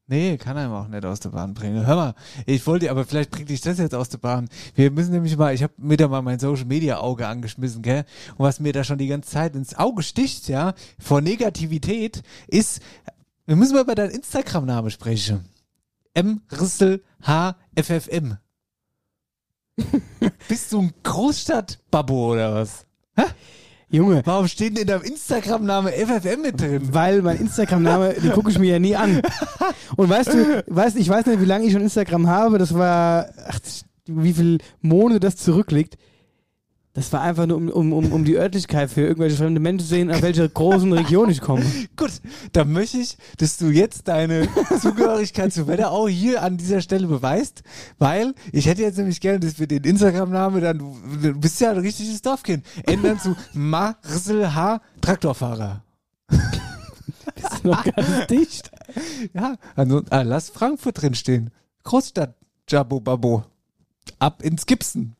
Nee, 0.07 0.37
kann 0.37 0.57
einem 0.57 0.73
auch 0.73 0.87
nicht 0.87 1.05
aus 1.05 1.19
der 1.19 1.29
Bahn 1.29 1.53
bringen. 1.53 1.85
Hör 1.85 1.95
mal, 1.95 2.13
ich 2.47 2.65
wollte, 2.65 2.89
aber 2.89 3.05
vielleicht 3.05 3.29
bringt 3.31 3.49
dich 3.49 3.61
das 3.61 3.77
jetzt 3.77 3.93
aus 3.93 4.09
der 4.09 4.17
Bahn. 4.19 4.47
Wir 4.73 4.89
müssen 4.91 5.11
nämlich 5.11 5.35
mal, 5.37 5.53
ich 5.53 5.61
habe 5.61 5.73
mir 5.77 5.97
da 5.97 6.07
mal 6.07 6.21
mein 6.23 6.39
Social 6.39 6.65
Media 6.65 6.97
Auge 6.97 7.27
angeschmissen, 7.27 7.81
gell? 7.83 8.05
Und 8.37 8.45
was 8.45 8.59
mir 8.59 8.71
da 8.73 8.83
schon 8.83 8.97
die 8.99 9.07
ganze 9.07 9.29
Zeit 9.31 9.55
ins 9.55 9.75
Auge 9.75 10.01
sticht, 10.03 10.47
ja, 10.47 10.73
vor 10.99 11.21
Negativität, 11.21 12.23
ist, 12.47 12.81
wir 13.45 13.55
müssen 13.55 13.73
mal 13.73 13.81
über 13.83 13.95
deinen 13.95 14.11
Instagram-Namen 14.11 14.91
sprechen. 14.91 15.45
M 16.13 16.41
Rissel 16.51 17.03
H 17.21 17.55
FFM. 17.75 18.37
Bist 20.47 20.71
du 20.71 20.81
ein 20.81 20.93
Großstadt-Babbo 21.03 22.33
oder 22.33 22.55
was? 22.55 22.85
Junge, 23.89 24.23
Warum 24.25 24.47
steht 24.47 24.75
denn 24.75 24.81
in 24.81 24.87
deinem 24.87 25.03
Instagram-Name 25.03 25.91
FFM 25.91 26.41
mit 26.41 26.59
drin? 26.59 26.93
weil 26.93 27.21
mein 27.21 27.37
Instagram-Name, 27.37 28.15
den 28.15 28.31
gucke 28.31 28.49
ich 28.49 28.57
mir 28.57 28.71
ja 28.71 28.79
nie 28.79 28.95
an. 28.95 29.21
Und 29.95 30.09
weißt 30.09 30.33
du, 30.33 30.63
weißt, 30.67 30.97
ich 30.97 31.07
weiß 31.07 31.27
nicht, 31.27 31.39
wie 31.39 31.45
lange 31.45 31.65
ich 31.65 31.71
schon 31.71 31.81
Instagram 31.81 32.27
habe. 32.27 32.57
Das 32.57 32.73
war, 32.73 33.29
ach, 33.47 33.59
wie 34.07 34.33
viel 34.33 34.57
Monate 34.81 35.19
das 35.19 35.35
zurückliegt. 35.37 35.97
Das 36.95 37.11
war 37.11 37.21
einfach 37.21 37.45
nur, 37.45 37.57
um, 37.57 37.69
um, 37.69 37.93
um, 37.93 38.11
um 38.13 38.23
die 38.23 38.37
Örtlichkeit 38.37 38.89
für 38.89 39.01
irgendwelche 39.01 39.35
fremde 39.35 39.59
Menschen 39.59 39.81
zu 39.81 39.87
sehen, 39.87 40.09
aus 40.09 40.21
welcher 40.21 40.47
großen 40.47 40.91
Region 40.93 41.29
ich 41.29 41.41
komme. 41.41 41.61
Gut, 41.97 42.13
dann 42.53 42.71
möchte 42.71 42.97
ich, 42.97 43.17
dass 43.37 43.57
du 43.57 43.65
jetzt 43.65 44.07
deine 44.07 44.47
Zugehörigkeit 44.79 45.51
zu 45.51 45.67
Wetterau 45.67 46.07
hier 46.07 46.41
an 46.41 46.55
dieser 46.55 46.79
Stelle 46.79 47.07
beweist, 47.07 47.63
weil 47.97 48.33
ich 48.53 48.65
hätte 48.65 48.81
jetzt 48.81 48.97
nämlich 48.97 49.19
gerne, 49.19 49.41
dass 49.41 49.59
wir 49.59 49.67
den 49.67 49.83
Instagram-Namen 49.83 50.61
dann, 50.61 50.79
du 50.79 50.95
du 51.21 51.33
bist 51.33 51.59
ja 51.59 51.71
ein 51.71 51.79
richtiges 51.79 52.21
Dorfkind, 52.21 52.65
ändern 52.85 53.19
zu 53.19 53.35
Marcel 53.53 54.55
H. 54.55 54.81
Traktorfahrer. 55.01 55.83
Das 57.35 57.53
ist 57.53 57.65
noch 57.65 57.83
ganz 57.83 58.27
dicht. 58.27 58.71
Ja, 59.33 59.55
also 59.75 60.03
ah, 60.09 60.21
lass 60.21 60.49
Frankfurt 60.49 61.01
drinstehen. 61.01 61.49
Großstadt, 61.83 62.35
Jabo 62.69 62.99
Babo. 62.99 63.43
Ab 64.19 64.41
ins 64.41 64.65
Gipsen. 64.65 65.15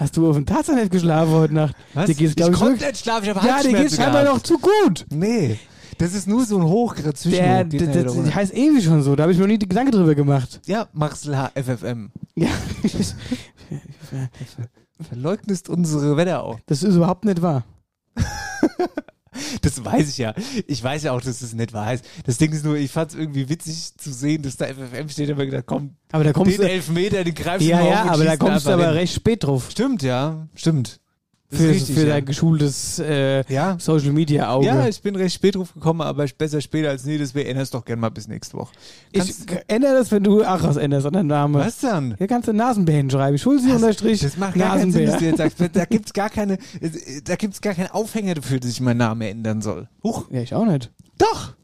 Hast 0.00 0.16
du 0.16 0.30
auf 0.30 0.34
dem 0.34 0.46
Tarzanheft 0.46 0.90
geschlafen 0.90 1.30
heute 1.30 1.52
Nacht? 1.52 1.76
Was? 1.92 2.06
Dir 2.06 2.14
geht's, 2.14 2.32
ich 2.34 2.46
ich, 2.46 2.52
konnte 2.54 2.86
nicht 2.86 2.96
schlafen, 2.96 3.24
ich 3.24 3.36
habe 3.36 3.46
Ja, 3.46 3.62
dir 3.62 3.74
geht's 3.74 3.96
scheinbar 3.96 4.24
noch 4.24 4.40
zu 4.40 4.58
gut. 4.58 5.04
Nee, 5.10 5.58
das 5.98 6.14
ist 6.14 6.26
nur 6.26 6.46
so 6.46 6.56
ein 6.56 6.64
Hochgriff 6.64 7.16
zwischen. 7.16 7.36
Der, 7.36 7.64
der, 7.64 7.86
der, 7.86 8.04
der 8.04 8.34
heißt 8.34 8.54
ewig 8.54 8.82
schon 8.82 9.02
so. 9.02 9.14
Da 9.14 9.24
habe 9.24 9.32
ich 9.32 9.38
mir 9.38 9.44
noch 9.44 9.52
nie 9.52 9.58
die 9.58 9.68
Gedanken 9.68 9.92
drüber 9.92 10.14
gemacht. 10.14 10.62
Ja, 10.64 10.88
Marcel 10.94 11.36
H. 11.36 11.50
FFM. 11.54 12.12
Ja, 12.34 12.48
Verleugnest 15.06 15.68
unsere 15.68 16.16
Wetterau. 16.16 16.58
das 16.64 16.82
ist 16.82 16.94
überhaupt 16.94 17.26
nicht 17.26 17.42
wahr. 17.42 17.64
Das 19.62 19.84
weiß 19.84 20.08
ich 20.08 20.18
ja. 20.18 20.34
Ich 20.66 20.82
weiß 20.82 21.02
ja 21.04 21.12
auch, 21.12 21.20
dass 21.20 21.40
das 21.40 21.52
nicht 21.52 21.72
wahr 21.72 21.94
ist. 21.94 22.04
Das 22.24 22.38
Ding 22.38 22.52
ist 22.52 22.64
nur, 22.64 22.76
ich 22.76 22.90
fand 22.90 23.10
es 23.12 23.16
irgendwie 23.16 23.48
witzig 23.48 23.96
zu 23.96 24.12
sehen, 24.12 24.42
dass 24.42 24.56
da 24.56 24.66
FFM 24.66 25.08
steht, 25.08 25.30
aber 25.30 25.44
gedacht, 25.46 25.64
komm, 25.66 25.96
Aber 26.12 26.24
da 26.24 26.32
kommst 26.32 26.58
den 26.58 26.62
du. 26.66 26.70
Elfmeter, 26.70 27.24
den 27.24 27.34
greifst 27.34 27.66
du 27.66 27.70
Ja, 27.70 27.78
mal 27.78 27.88
ja, 27.90 28.02
und 28.04 28.08
aber 28.10 28.24
da 28.24 28.36
kommst 28.36 28.66
du 28.66 28.70
aber 28.70 28.86
hin. 28.88 28.94
recht 28.94 29.14
spät 29.14 29.44
drauf. 29.44 29.68
Stimmt, 29.70 30.02
ja, 30.02 30.48
stimmt. 30.54 31.00
Für, 31.52 31.68
richtig, 31.68 31.96
für 31.96 32.02
ja. 32.02 32.14
dein 32.14 32.24
geschultes 32.24 33.00
äh, 33.00 33.42
ja. 33.52 33.76
Social 33.80 34.12
Media 34.12 34.52
Auge. 34.52 34.66
Ja, 34.66 34.86
ich 34.86 35.02
bin 35.02 35.16
recht 35.16 35.34
spät 35.34 35.56
drauf 35.56 35.74
gekommen, 35.74 36.00
aber 36.00 36.24
besser 36.38 36.60
später 36.60 36.90
als 36.90 37.04
nie, 37.04 37.18
deswegen 37.18 37.50
änderst 37.50 37.74
doch 37.74 37.84
gerne 37.84 38.00
mal 38.00 38.08
bis 38.10 38.28
nächste 38.28 38.56
Woche. 38.56 38.72
ich 39.10 39.18
Kannst- 39.18 39.64
ändere 39.66 39.94
das, 39.94 40.12
wenn 40.12 40.22
du 40.22 40.44
Achras 40.44 40.76
änderst 40.76 41.06
an 41.06 41.12
deinen 41.14 41.26
Namen. 41.26 41.54
was 41.56 41.80
dann? 41.80 42.14
Hier 42.18 42.28
kannst 42.28 42.46
du 42.46 42.52
Nasenbären 42.52 43.10
schreiben. 43.10 43.36
Schulzi 43.36 43.72
unterstrich 43.72 44.20
Das 44.20 44.36
macht 44.36 44.54
gar 44.54 44.76
keinen 44.76 44.92
Sinn, 44.92 45.06
dass 45.06 45.18
du 45.18 45.24
jetzt 45.24 45.38
sagst, 45.38 45.56
da 45.72 45.84
gibt's 45.86 46.12
gar 46.12 46.30
keine, 46.30 46.56
da 47.24 47.34
gibt's 47.34 47.60
gar 47.60 47.74
keinen 47.74 47.90
Aufhänger 47.90 48.34
dafür, 48.34 48.60
dass 48.60 48.70
ich 48.70 48.80
meinen 48.80 48.98
Namen 48.98 49.22
ändern 49.22 49.60
soll. 49.60 49.88
Huch. 50.04 50.30
Ja, 50.30 50.42
ich 50.42 50.54
auch 50.54 50.64
nicht. 50.66 50.92
Doch! 51.18 51.54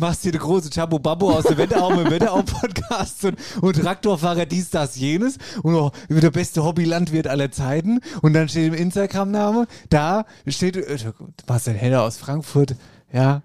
Machst 0.00 0.22
hier 0.22 0.32
eine 0.32 0.40
große 0.40 0.70
Chabo 0.70 0.98
Babbo 0.98 1.30
aus 1.30 1.44
der 1.44 1.58
Wetterau 1.58 1.94
mit 1.94 2.10
Wetterau-Podcast 2.10 3.26
und, 3.26 3.36
und 3.60 3.76
Traktorfahrer 3.76 4.46
dies, 4.46 4.70
das, 4.70 4.96
jenes 4.96 5.36
und 5.62 5.74
auch 5.74 5.92
der 6.08 6.30
beste 6.30 6.64
Hobbylandwirt 6.64 7.26
aller 7.26 7.50
Zeiten 7.52 8.00
und 8.22 8.32
dann 8.32 8.48
steht 8.48 8.68
im 8.68 8.74
Instagram-Name, 8.74 9.66
da 9.90 10.24
steht 10.46 10.76
äh, 10.76 10.98
Marcel 11.46 11.74
Heller 11.74 12.02
aus 12.02 12.16
Frankfurt, 12.16 12.76
ja, 13.12 13.42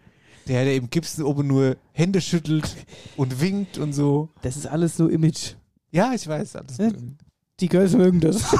der, 0.47 0.63
der 0.63 0.75
im 0.75 0.89
Gipsen 0.89 1.25
oben 1.25 1.45
nur 1.45 1.75
Hände 1.91 2.21
schüttelt 2.21 2.73
und 3.17 3.41
winkt 3.41 3.77
und 3.77 3.91
so. 3.91 4.29
Das 4.41 4.55
ist 4.55 4.65
alles 4.65 4.97
nur 4.97 5.11
Image. 5.11 5.55
Ja, 5.91 6.13
ich 6.13 6.25
weiß 6.25 6.55
alles. 6.55 6.77
Ja. 6.77 6.89
Die 7.59 7.67
Girls 7.67 7.93
mögen 7.93 8.21
das. 8.21 8.43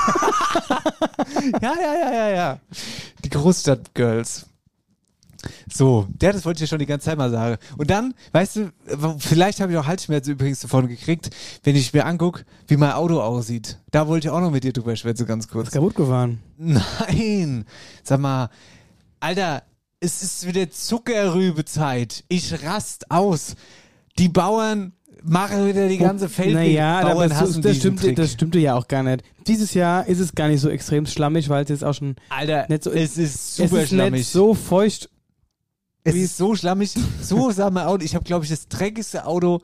Ja, 1.61 1.73
ja, 1.81 1.93
ja, 1.93 2.13
ja, 2.13 2.29
ja. 2.29 2.59
Die 3.23 3.29
Großstadt-Girls. 3.29 4.45
So, 5.71 6.07
der, 6.09 6.33
das 6.33 6.45
wollte 6.45 6.57
ich 6.57 6.61
ja 6.61 6.67
schon 6.67 6.79
die 6.79 6.85
ganze 6.85 7.05
Zeit 7.05 7.17
mal 7.17 7.31
sagen. 7.31 7.57
Und 7.77 7.89
dann, 7.89 8.13
weißt 8.31 8.55
du, 8.57 8.71
vielleicht 9.19 9.59
habe 9.59 9.71
ich 9.71 9.77
auch 9.77 9.87
Halsschmerzen 9.87 10.31
übrigens 10.31 10.59
davon 10.61 10.87
gekriegt, 10.87 11.29
wenn 11.63 11.75
ich 11.75 11.93
mir 11.93 12.05
angucke, 12.05 12.43
wie 12.67 12.77
mein 12.77 12.91
Auto 12.91 13.21
aussieht. 13.21 13.79
Da 13.91 14.07
wollte 14.07 14.27
ich 14.27 14.31
auch 14.31 14.41
noch 14.41 14.51
mit 14.51 14.63
dir 14.63 14.73
drüber 14.73 14.95
schwätzen, 14.95 15.25
ganz 15.25 15.47
kurz. 15.47 15.67
Ist 15.67 15.73
kaputt 15.73 15.95
gefahren. 15.95 16.39
Nein, 16.57 17.65
sag 18.03 18.19
mal, 18.19 18.49
Alter, 19.19 19.63
es 19.99 20.21
ist 20.21 20.45
wieder 20.45 20.69
Zuckerrübezeit. 20.69 22.23
Ich 22.27 22.63
rast 22.63 23.09
aus. 23.11 23.55
Die 24.17 24.29
Bauern 24.29 24.93
machen 25.23 25.65
wieder 25.67 25.87
die 25.87 25.97
ganze 25.97 26.29
Feldweg. 26.29 26.55
Naja, 26.55 27.01
Bauern 27.01 27.29
das, 27.29 27.39
hassen 27.39 27.61
das, 27.61 27.73
diesen 27.73 27.79
stimmt, 27.81 28.01
Trick. 28.01 28.15
das 28.15 28.31
stimmte 28.31 28.59
ja 28.59 28.75
auch 28.75 28.87
gar 28.87 29.03
nicht. 29.03 29.23
Dieses 29.47 29.73
Jahr 29.73 30.07
ist 30.07 30.19
es 30.19 30.35
gar 30.35 30.47
nicht 30.47 30.61
so 30.61 30.69
extrem 30.69 31.05
schlammig, 31.05 31.49
weil 31.49 31.63
es 31.63 31.69
jetzt 31.69 31.83
auch 31.83 31.93
schon 31.93 32.15
Alter, 32.29 32.65
nicht 32.69 32.83
so 32.83 32.91
es 32.91 33.17
ist 33.17 33.55
super 33.55 33.77
es 33.77 33.83
ist 33.83 33.89
schlammig. 33.89 34.13
nicht 34.19 34.27
so 34.27 34.53
feucht. 34.53 35.09
Es 36.07 36.13
ist 36.13 36.37
so 36.37 36.55
schlammig, 36.55 36.93
so 37.19 37.49
sah 37.51 37.71
mein 37.71 37.87
Auto. 37.87 38.05
Ich 38.05 38.13
habe, 38.13 38.23
glaube 38.23 38.45
ich, 38.45 38.51
das 38.51 38.67
dreckigste 38.67 39.25
Auto 39.25 39.61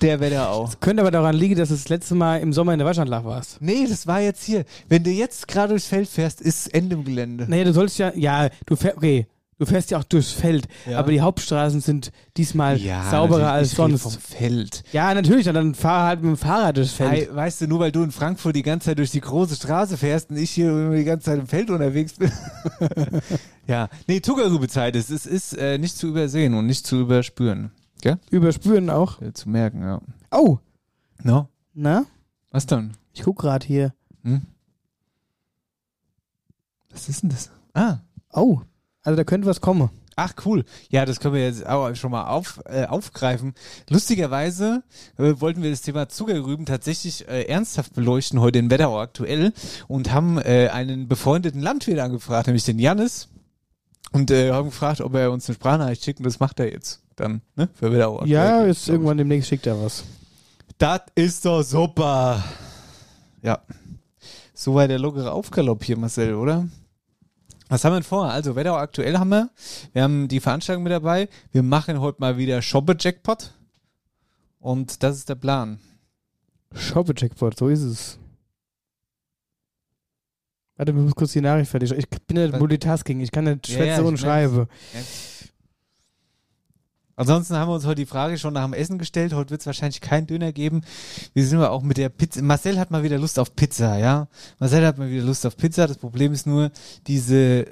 Der 0.00 0.20
Wetterau. 0.20 0.70
Könnte 0.78 1.02
aber 1.02 1.10
daran 1.10 1.34
liegen, 1.34 1.56
dass 1.56 1.70
du 1.70 1.74
das 1.74 1.88
letzte 1.88 2.14
Mal 2.14 2.36
im 2.36 2.52
Sommer 2.52 2.72
in 2.72 2.78
der 2.78 2.86
Waschanlage 2.86 3.24
warst. 3.24 3.60
Nee, 3.60 3.86
das 3.88 4.06
war 4.06 4.20
jetzt 4.20 4.44
hier. 4.44 4.64
Wenn 4.88 5.02
du 5.02 5.10
jetzt 5.10 5.48
gerade 5.48 5.70
durchs 5.70 5.86
Feld 5.86 6.08
fährst, 6.08 6.40
ist 6.40 6.72
Ende 6.72 6.94
im 6.94 7.04
Gelände. 7.04 7.46
Nee, 7.48 7.64
du 7.64 7.72
sollst 7.72 7.98
ja, 7.98 8.12
ja, 8.14 8.48
du 8.64 8.76
fährst, 8.76 8.96
okay, 8.96 9.26
du 9.58 9.66
fährst 9.66 9.90
ja 9.90 9.98
auch 9.98 10.04
durchs 10.04 10.32
Feld, 10.32 10.66
Ja. 10.88 10.98
aber 10.98 11.10
die 11.12 11.20
Hauptstraßen 11.20 11.80
sind 11.80 12.10
diesmal 12.36 12.78
sauberer 12.78 13.38
natürlich, 13.38 13.44
als 13.46 13.70
sonst. 13.72 14.02
vom 14.02 14.12
Feld. 14.12 14.82
Ja, 14.92 15.12
natürlich, 15.14 15.44
dann 15.46 15.74
fahr 15.74 16.06
halt 16.06 16.22
mit 16.22 16.30
dem 16.30 16.36
Fahrrad 16.36 16.76
durchs 16.76 16.92
Feld. 16.92 17.10
Hey, 17.10 17.28
weißt 17.32 17.60
du, 17.62 17.66
nur 17.68 17.78
weil 17.80 17.92
du 17.92 18.02
in 18.02 18.10
Frankfurt 18.10 18.56
die 18.56 18.62
ganze 18.62 18.86
Zeit 18.86 18.98
durch 18.98 19.10
die 19.10 19.20
große 19.20 19.54
Straße 19.56 19.96
fährst 19.96 20.30
und 20.30 20.36
ich 20.36 20.50
hier 20.50 20.90
die 20.90 21.04
ganze 21.04 21.26
Zeit 21.26 21.38
im 21.38 21.46
Feld 21.46 21.70
unterwegs 21.70 22.14
bin. 22.14 22.32
ja, 23.66 23.88
nee, 24.08 24.20
Zuckerrübezeit 24.20 24.96
ist, 24.96 25.10
es 25.10 25.26
ist 25.26 25.52
äh, 25.56 25.78
nicht 25.78 25.96
zu 25.96 26.08
übersehen 26.08 26.54
und 26.54 26.66
nicht 26.66 26.86
zu 26.86 27.00
überspüren. 27.00 27.70
Gell? 28.00 28.18
Überspüren 28.30 28.90
auch. 28.90 29.20
Äh, 29.22 29.32
zu 29.32 29.48
merken, 29.48 29.82
ja. 29.82 30.00
Oh, 30.32 30.58
No? 31.22 31.48
na? 31.74 32.04
Was 32.50 32.66
dann? 32.66 32.96
Ich 33.12 33.22
guck 33.22 33.38
gerade 33.38 33.64
hier. 33.66 33.94
Was 36.90 37.08
ist 37.08 37.22
denn 37.22 37.30
das? 37.30 37.50
Ah. 37.74 37.98
Oh, 38.32 38.60
also 39.02 39.16
da 39.16 39.24
könnte 39.24 39.46
was 39.46 39.60
kommen. 39.60 39.90
Ach 40.16 40.34
cool. 40.44 40.64
Ja, 40.90 41.06
das 41.06 41.20
können 41.20 41.34
wir 41.34 41.44
jetzt 41.44 41.66
auch 41.66 41.94
schon 41.94 42.10
mal 42.10 42.26
auf, 42.26 42.60
äh, 42.66 42.84
aufgreifen. 42.84 43.54
Lustigerweise 43.88 44.82
äh, 45.16 45.34
wollten 45.38 45.62
wir 45.62 45.70
das 45.70 45.80
Thema 45.80 46.08
Zuckerrüben 46.08 46.66
tatsächlich 46.66 47.26
äh, 47.28 47.44
ernsthaft 47.44 47.94
beleuchten 47.94 48.40
heute 48.40 48.58
in 48.58 48.70
Wetterau 48.70 49.00
aktuell 49.00 49.52
und 49.88 50.12
haben 50.12 50.38
äh, 50.38 50.68
einen 50.68 51.08
befreundeten 51.08 51.62
Landwirt 51.62 51.98
angefragt, 51.98 52.46
nämlich 52.46 52.64
den 52.64 52.78
Jannis. 52.78 53.28
Und 54.12 54.30
äh, 54.30 54.52
haben 54.52 54.68
gefragt, 54.68 55.00
ob 55.00 55.14
er 55.14 55.32
uns 55.32 55.48
eine 55.48 55.54
Sprachnachricht 55.54 56.04
schickt 56.04 56.18
und 56.18 56.26
das 56.26 56.38
macht 56.38 56.60
er 56.60 56.70
jetzt 56.70 57.00
dann, 57.16 57.40
ne? 57.56 57.70
Für 57.72 57.90
Wetterau. 57.90 58.16
aktuell, 58.16 58.30
Ja, 58.30 58.62
ist 58.64 58.86
irgendwann 58.88 59.16
demnächst 59.16 59.48
schickt 59.48 59.66
er 59.66 59.82
was. 59.82 60.04
Das 60.76 61.00
ist 61.14 61.46
doch 61.46 61.62
super. 61.62 62.44
Ja. 63.40 63.60
Soweit 64.52 64.90
der 64.90 64.98
lockere 64.98 65.32
Aufgalopp 65.32 65.82
hier, 65.82 65.96
Marcel, 65.96 66.34
oder? 66.34 66.68
Was 67.72 67.86
haben 67.86 67.92
wir 67.92 68.00
denn 68.00 68.02
vor? 68.02 68.30
Also, 68.30 68.54
Wetterau 68.54 68.76
aktuell 68.76 69.16
haben 69.16 69.30
wir. 69.30 69.48
Wir 69.94 70.02
haben 70.02 70.28
die 70.28 70.40
Veranstaltung 70.40 70.82
mit 70.82 70.92
dabei. 70.92 71.30
Wir 71.52 71.62
machen 71.62 72.02
heute 72.02 72.20
mal 72.20 72.36
wieder 72.36 72.60
Shoppe-Jackpot. 72.60 73.54
Und 74.60 75.02
das 75.02 75.16
ist 75.16 75.30
der 75.30 75.36
Plan. 75.36 75.78
Shoppe 76.74 77.14
Jackpot, 77.16 77.58
so 77.58 77.68
ist 77.68 77.80
es. 77.80 78.18
Warte, 80.76 80.92
ich 80.92 80.98
muss 80.98 81.14
kurz 81.14 81.32
die 81.32 81.40
Nachricht 81.40 81.70
fertig. 81.70 81.92
Ich 81.92 82.10
bin 82.10 82.36
ja 82.36 82.52
Was? 82.52 82.60
Multitasking, 82.60 83.20
ich 83.20 83.30
kann 83.30 83.44
nicht 83.44 83.66
Ja, 83.66 83.74
schwätze 83.74 83.88
ja, 83.88 84.00
ich 84.00 84.04
und 84.04 84.18
schreibe. 84.18 84.68
Ansonsten 87.16 87.56
haben 87.56 87.68
wir 87.68 87.74
uns 87.74 87.84
heute 87.84 87.96
die 87.96 88.06
Frage 88.06 88.38
schon 88.38 88.54
nach 88.54 88.64
dem 88.64 88.72
Essen 88.72 88.98
gestellt. 88.98 89.34
Heute 89.34 89.50
wird 89.50 89.60
es 89.60 89.66
wahrscheinlich 89.66 90.00
keinen 90.00 90.26
Döner 90.26 90.52
geben. 90.52 90.82
Wir 91.34 91.46
sind 91.46 91.58
aber 91.58 91.70
auch 91.70 91.82
mit 91.82 91.96
der 91.98 92.08
Pizza. 92.08 92.42
Marcel 92.42 92.78
hat 92.78 92.90
mal 92.90 93.02
wieder 93.02 93.18
Lust 93.18 93.38
auf 93.38 93.54
Pizza, 93.54 93.98
ja. 93.98 94.28
Marcel 94.58 94.86
hat 94.86 94.98
mal 94.98 95.10
wieder 95.10 95.24
Lust 95.24 95.46
auf 95.46 95.56
Pizza. 95.56 95.86
Das 95.86 95.98
Problem 95.98 96.32
ist 96.32 96.46
nur, 96.46 96.70
diese 97.06 97.66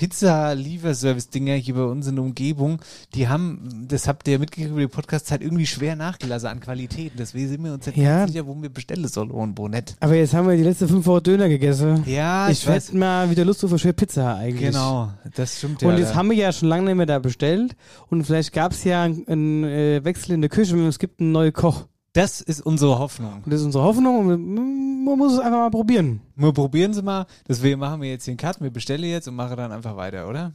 Pizza-Lieferservice-Dinger 0.00 1.54
hier 1.54 1.74
bei 1.74 1.84
uns 1.84 2.06
in 2.06 2.16
der 2.16 2.24
Umgebung, 2.24 2.80
die 3.14 3.28
haben, 3.28 3.86
das 3.88 4.08
habt 4.08 4.26
ihr 4.28 4.38
mitgekriegt 4.38 4.70
über 4.70 4.80
die 4.80 4.86
Podcast-Zeit, 4.88 5.42
irgendwie 5.42 5.66
schwer 5.66 5.94
nachgelassen 5.96 6.48
an 6.48 6.60
Qualität. 6.60 7.12
Deswegen 7.18 7.48
sind 7.48 7.62
wir 7.64 7.74
uns 7.74 7.86
jetzt 7.86 7.96
Ja. 7.98 8.22
nicht 8.24 8.32
sicher, 8.32 8.46
wo 8.46 8.60
wir 8.60 8.70
bestellen 8.70 9.06
sollen 9.08 9.30
und 9.30 9.58
wo 9.58 9.68
nicht. 9.68 9.96
Aber 10.00 10.14
jetzt 10.14 10.32
haben 10.34 10.48
wir 10.48 10.56
die 10.56 10.62
letzten 10.62 10.88
fünf 10.88 11.06
Wochen 11.06 11.22
Döner 11.22 11.48
gegessen. 11.48 12.02
Ja, 12.06 12.48
ich 12.48 12.66
hätte 12.66 12.96
mal 12.96 13.30
wieder 13.30 13.44
Lust 13.44 13.64
auf 13.64 13.70
eine 13.70 13.78
schöne 13.78 13.92
Pizza 13.94 14.36
eigentlich. 14.36 14.70
Genau, 14.70 15.10
das 15.34 15.58
stimmt 15.58 15.82
Und 15.82 15.92
ja. 15.92 15.98
jetzt 15.98 16.14
haben 16.14 16.30
wir 16.30 16.36
ja 16.36 16.52
schon 16.52 16.68
lange 16.68 16.84
nicht 16.86 16.96
mehr 16.96 17.06
da 17.06 17.18
bestellt. 17.18 17.76
Und 18.08 18.24
vielleicht 18.24 18.52
gab 18.52 18.72
es 18.72 18.84
ja 18.84 19.02
einen, 19.04 19.26
einen 19.28 19.64
äh, 19.64 20.04
Wechsel 20.04 20.32
in 20.32 20.40
der 20.40 20.50
Küche 20.50 20.74
und 20.74 20.86
es 20.86 20.98
gibt 20.98 21.20
einen 21.20 21.32
neuen 21.32 21.52
Koch. 21.52 21.86
Das 22.12 22.40
ist 22.40 22.60
unsere 22.60 22.98
Hoffnung. 22.98 23.42
Das 23.46 23.60
ist 23.60 23.66
unsere 23.66 23.84
Hoffnung 23.84 24.18
und 24.18 24.28
wir- 24.28 24.38
man 24.38 25.18
muss 25.18 25.32
es 25.32 25.38
einfach 25.38 25.58
mal 25.58 25.70
probieren. 25.70 26.20
Wir 26.36 26.52
probieren 26.52 26.92
sie 26.92 27.02
mal. 27.02 27.26
Deswegen 27.48 27.78
machen 27.80 28.00
wir 28.02 28.10
jetzt 28.10 28.26
den 28.26 28.36
Cut. 28.36 28.60
Wir 28.60 28.70
bestellen 28.70 29.04
jetzt 29.04 29.28
und 29.28 29.34
machen 29.34 29.56
dann 29.56 29.72
einfach 29.72 29.96
weiter, 29.96 30.28
oder? 30.28 30.52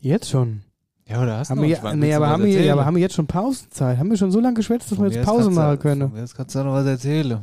Jetzt 0.00 0.30
schon. 0.30 0.62
Ja, 1.08 1.22
oder 1.22 1.38
hast 1.38 1.50
Haben 1.50 1.60
du 1.60 1.68
wir, 1.68 1.76
noch 1.76 1.84
ja, 1.84 1.90
was? 1.90 1.96
nee, 1.96 2.14
aber 2.14 2.28
haben, 2.28 2.44
wir, 2.44 2.64
ja, 2.64 2.72
aber 2.72 2.84
haben 2.84 2.94
wir 2.96 3.02
jetzt 3.02 3.14
schon 3.14 3.26
Pausenzeit? 3.28 3.96
Haben 3.98 4.10
wir 4.10 4.16
schon 4.16 4.32
so 4.32 4.40
lange 4.40 4.54
geschwätzt, 4.54 4.90
dass 4.90 4.98
wir 4.98 5.08
jetzt 5.08 5.24
Pause 5.24 5.50
machen 5.50 5.78
können? 5.78 6.12
Aus 6.18 6.34
kannst 6.34 6.54
du 6.54 6.64
noch 6.64 6.72
was 6.72 6.86
erzählen. 6.86 7.40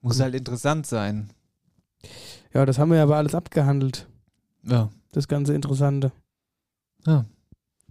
Muss 0.00 0.20
halt 0.20 0.34
interessant 0.34 0.86
sein. 0.86 1.30
Ja, 2.52 2.66
das 2.66 2.78
haben 2.78 2.90
wir 2.90 3.02
aber 3.02 3.16
alles 3.16 3.34
abgehandelt. 3.34 4.06
Ja. 4.64 4.90
Das 5.12 5.28
ganze 5.28 5.54
Interessante. 5.54 6.12
ja. 7.06 7.24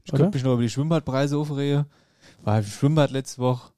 Ich 0.04 0.12
könnte 0.12 0.36
mich 0.36 0.44
noch 0.44 0.54
über 0.54 0.64
die 0.64 0.70
Schwimmbadpreise 0.70 1.38
aufregen. 1.38 1.86
War 2.44 2.60
im 2.60 2.66
Schwimmbad 2.66 3.12
letzte 3.12 3.42
Woche. 3.42 3.72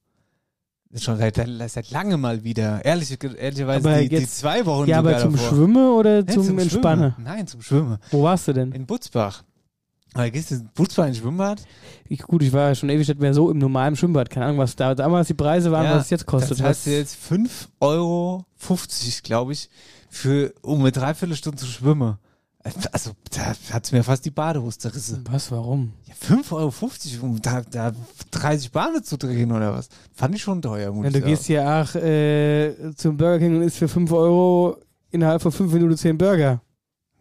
Schon 0.96 1.18
seit, 1.18 1.36
seit 1.72 1.90
lange 1.90 2.18
mal 2.18 2.44
wieder. 2.44 2.86
Ehrlich, 2.86 3.18
ehrlicherweise 3.24 3.90
Aber 3.90 4.00
die, 4.02 4.10
die 4.10 4.16
jetzt- 4.18 4.38
zwei 4.38 4.64
Wochen 4.66 4.88
Ja, 4.88 5.00
aber 5.00 5.18
zum 5.18 5.34
davor. 5.34 5.50
Schwimmen 5.50 5.90
oder 5.92 6.22
Nee, 6.22 6.34
zum, 6.34 6.60
Entspannen? 6.60 7.14
Schwimmen. 7.14 7.26
Nein, 7.28 7.48
zum 7.48 7.62
Schwimmen. 7.64 7.98
Wo 8.12 8.22
warst 8.24 8.48
du 8.48 8.54
denn? 8.54 8.72
In 8.74 8.86
Butzbach. 8.86 9.44
Aber 10.14 10.30
gehst 10.30 10.52
du 10.52 10.56
in 10.56 10.70
Butzbach 10.76 11.08
ins 11.08 11.18
Schwimmbad? 11.18 11.64
Ich, 12.08 12.20
gut, 12.22 12.44
ich 12.44 12.54
war 12.54 12.68
ja 12.70 12.76
schon 12.76 12.90
ewig 12.90 13.08
nicht 13.08 13.20
mehr 13.20 13.34
so 13.34 13.50
im 13.50 13.58
normalen 13.58 13.96
Schwimmbad. 13.96 14.30
Keine 14.30 14.46
Ahnung, 14.46 14.60
was 14.60 14.76
da 14.76 14.94
damals 14.94 15.28
die 15.28 15.34
Preise 15.34 15.72
waren, 15.72 15.86
Ja, 15.86 15.96
was 15.96 16.04
es 16.06 16.10
jetzt 16.12 16.28
kostet. 16.28 16.60
Das 16.60 16.62
heißt 16.62 16.86
jetzt 16.86 17.18
5,50 17.32 17.68
Euro, 17.80 18.46
glaube 19.24 19.54
ich, 19.54 19.72
für, 20.12 20.54
um 20.62 20.82
eine 20.82 20.92
Dreiviertelstunde 20.92 21.58
zu 21.58 21.66
schwimmen. 21.66 22.18
Also, 22.94 23.12
da 23.32 23.54
hat's 23.74 23.92
mir 23.92 24.04
fast 24.06 24.24
die 24.24 24.32
Badehose 24.32 24.78
zerrissen. 24.78 25.26
was, 25.30 25.52
warum? 25.52 25.92
Ja, 26.06 26.14
5,50 26.14 26.54
Euro, 26.54 27.26
um 27.26 27.42
da, 27.42 27.62
da 27.62 27.92
30 28.32 28.72
Bahnen 28.72 29.04
zu 29.04 29.18
drehen 29.18 29.52
oder 29.52 29.74
was? 29.74 29.90
Fand 30.14 30.34
ich 30.36 30.42
schon 30.42 30.62
teuer, 30.62 30.92
muss 30.94 31.04
Wenn 31.04 31.12
du 31.14 31.20
ich 31.20 31.26
gehst 31.26 31.46
hier 31.48 31.68
auch 31.68 31.94
äh, 31.96 32.74
zum 32.96 33.18
Burger 33.18 33.40
King 33.40 33.58
und 33.58 33.64
isst 33.64 33.78
für 33.78 33.90
5 33.90 34.10
Euro 34.14 34.78
innerhalb 35.12 35.42
von 35.42 35.52
5 35.52 35.74
Minuten 35.74 35.98
10 35.98 36.18
Burger. 36.18 36.62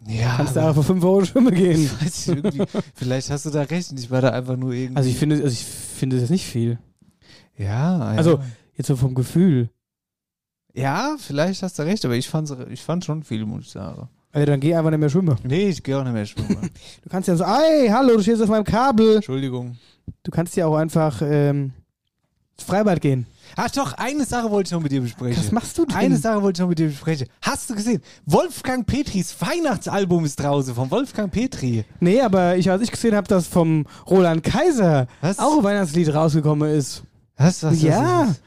Ja, 0.06 0.36
Kannst 0.36 0.54
du 0.54 0.60
aber- 0.60 0.70
auch 0.70 0.74
für 0.74 0.84
5 0.84 1.04
Euro 1.04 1.24
schwimmen 1.24 1.54
gehen. 1.54 1.90
weiß 2.00 2.28
ich 2.28 2.36
irgendwie, 2.36 2.62
vielleicht 2.94 3.28
hast 3.30 3.44
du 3.46 3.50
da 3.50 3.62
recht 3.62 3.90
und 3.90 3.98
ich 3.98 4.10
war 4.12 4.20
da 4.20 4.30
einfach 4.30 4.56
nur 4.56 4.72
irgendwie. 4.72 4.96
Also 4.96 5.10
ich 5.10 5.16
finde, 5.16 5.36
also 5.36 5.48
ich 5.48 5.64
finde 5.64 6.20
das 6.20 6.30
nicht 6.30 6.46
viel. 6.46 6.78
ja, 7.58 7.98
ja. 7.98 8.04
Also 8.16 8.40
jetzt 8.76 8.86
so 8.86 8.94
vom 8.96 9.14
Gefühl. 9.16 9.70
ja, 10.72 11.16
vielleicht 11.18 11.62
hast 11.64 11.78
du 11.80 11.82
recht, 11.82 12.04
aber 12.04 12.14
ich 12.14 12.28
fand's, 12.28 12.54
ich 12.70 12.80
fand 12.82 13.04
schon 13.04 13.24
viel, 13.24 13.44
muss 13.44 13.64
ich 13.64 13.70
sagen. 13.72 14.08
Also 14.32 14.46
dann 14.46 14.60
geh 14.60 14.74
einfach 14.74 14.90
nicht 14.90 15.00
mehr 15.00 15.10
schwimmen. 15.10 15.36
Nee, 15.44 15.68
ich 15.68 15.82
gehe 15.82 15.98
auch 15.98 16.04
nicht 16.04 16.12
mehr 16.14 16.26
schwimmen. 16.26 16.70
Du 17.02 17.10
kannst 17.10 17.28
ja 17.28 17.36
so, 17.36 17.44
ey, 17.44 17.88
hallo, 17.88 18.16
du 18.16 18.22
stehst 18.22 18.40
auf 18.42 18.48
meinem 18.48 18.64
Kabel. 18.64 19.16
Entschuldigung. 19.16 19.76
Du 20.22 20.30
kannst 20.30 20.56
ja 20.56 20.66
auch 20.66 20.76
einfach 20.76 21.20
ähm, 21.22 21.72
ins 22.56 22.66
Freibad 22.66 23.00
gehen. 23.00 23.26
Ach 23.56 23.70
doch, 23.70 23.92
eine 23.94 24.24
Sache 24.24 24.50
wollte 24.50 24.68
ich 24.68 24.72
noch 24.72 24.80
mit 24.80 24.92
dir 24.92 25.02
besprechen. 25.02 25.36
Was 25.36 25.52
machst 25.52 25.76
du 25.76 25.84
denn? 25.84 25.96
Eine 25.96 26.16
Sache 26.16 26.40
wollte 26.42 26.58
ich 26.58 26.60
noch 26.62 26.68
mit 26.68 26.78
dir 26.78 26.86
besprechen. 26.88 27.28
Hast 27.42 27.68
du 27.68 27.74
gesehen? 27.74 28.00
Wolfgang 28.24 28.86
Petris 28.86 29.34
Weihnachtsalbum 29.38 30.24
ist 30.24 30.36
draußen 30.40 30.74
von 30.74 30.90
Wolfgang 30.90 31.30
Petri. 31.30 31.84
Nee, 32.00 32.20
aber 32.22 32.56
ich, 32.56 32.70
als 32.70 32.82
ich 32.82 32.90
gesehen 32.90 33.14
habe, 33.14 33.28
dass 33.28 33.46
vom 33.46 33.86
Roland 34.08 34.42
Kaiser 34.42 35.06
Was? 35.20 35.38
auch 35.38 35.58
ein 35.58 35.64
Weihnachtslied 35.64 36.14
rausgekommen 36.14 36.70
ist. 36.70 37.02
Was? 37.36 37.62
was 37.62 37.82
Ja. 37.82 38.20
Was, 38.20 38.28
was? 38.28 38.40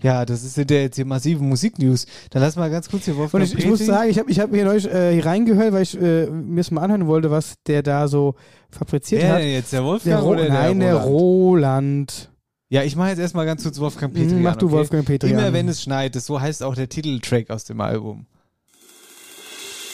Ja, 0.00 0.24
das 0.24 0.44
ist 0.44 0.56
ja 0.56 0.64
der 0.64 0.82
jetzt 0.82 0.96
hier 0.96 1.04
massive 1.04 1.42
Musiknews. 1.42 2.06
Dann 2.30 2.42
lass 2.42 2.54
mal 2.56 2.70
ganz 2.70 2.88
kurz 2.88 3.04
hier 3.04 3.14
Und 3.14 3.20
Wolfgang 3.20 3.44
ich, 3.44 3.58
ich 3.58 3.66
muss 3.66 3.84
sagen, 3.84 4.10
ich 4.10 4.18
habe 4.18 4.30
ich 4.30 4.38
hab 4.38 4.50
mir 4.50 4.64
neulich 4.64 4.86
äh, 4.86 5.12
hier 5.12 5.26
reingehört, 5.26 5.72
weil 5.72 5.82
ich 5.82 6.00
äh, 6.00 6.26
mir 6.26 6.60
es 6.60 6.70
mal 6.70 6.82
anhören 6.82 7.06
wollte, 7.08 7.30
was 7.30 7.54
der 7.66 7.82
da 7.82 8.06
so 8.06 8.34
fabriziert 8.70 9.22
Wer 9.22 9.32
hat. 9.32 9.40
denn 9.40 9.50
jetzt? 9.50 9.72
Der 9.72 9.82
Wolfgang 9.84 10.16
Der 10.16 10.22
Ro 10.24 10.30
oder 10.30 10.48
Nein, 10.48 10.78
der 10.78 10.92
der 10.94 11.02
Roland? 11.02 11.10
Roland. 11.10 12.30
Ja, 12.70 12.82
ich 12.82 12.96
mache 12.96 13.08
jetzt 13.08 13.18
erstmal 13.18 13.46
ganz 13.46 13.62
kurz 13.62 13.80
Wolfgang 13.80 14.12
Petri 14.14 14.30
Hm, 14.30 14.42
Mach 14.42 14.56
du 14.56 14.66
okay? 14.66 14.74
Wolfgang 14.76 15.04
Petri 15.06 15.30
Immer 15.30 15.52
wenn 15.52 15.68
es 15.68 15.82
schneit, 15.82 16.14
das 16.14 16.26
so 16.26 16.40
heißt 16.40 16.62
auch 16.62 16.74
der 16.74 16.88
Titeltrack 16.88 17.50
aus 17.50 17.64
dem 17.64 17.80
Album. 17.80 18.26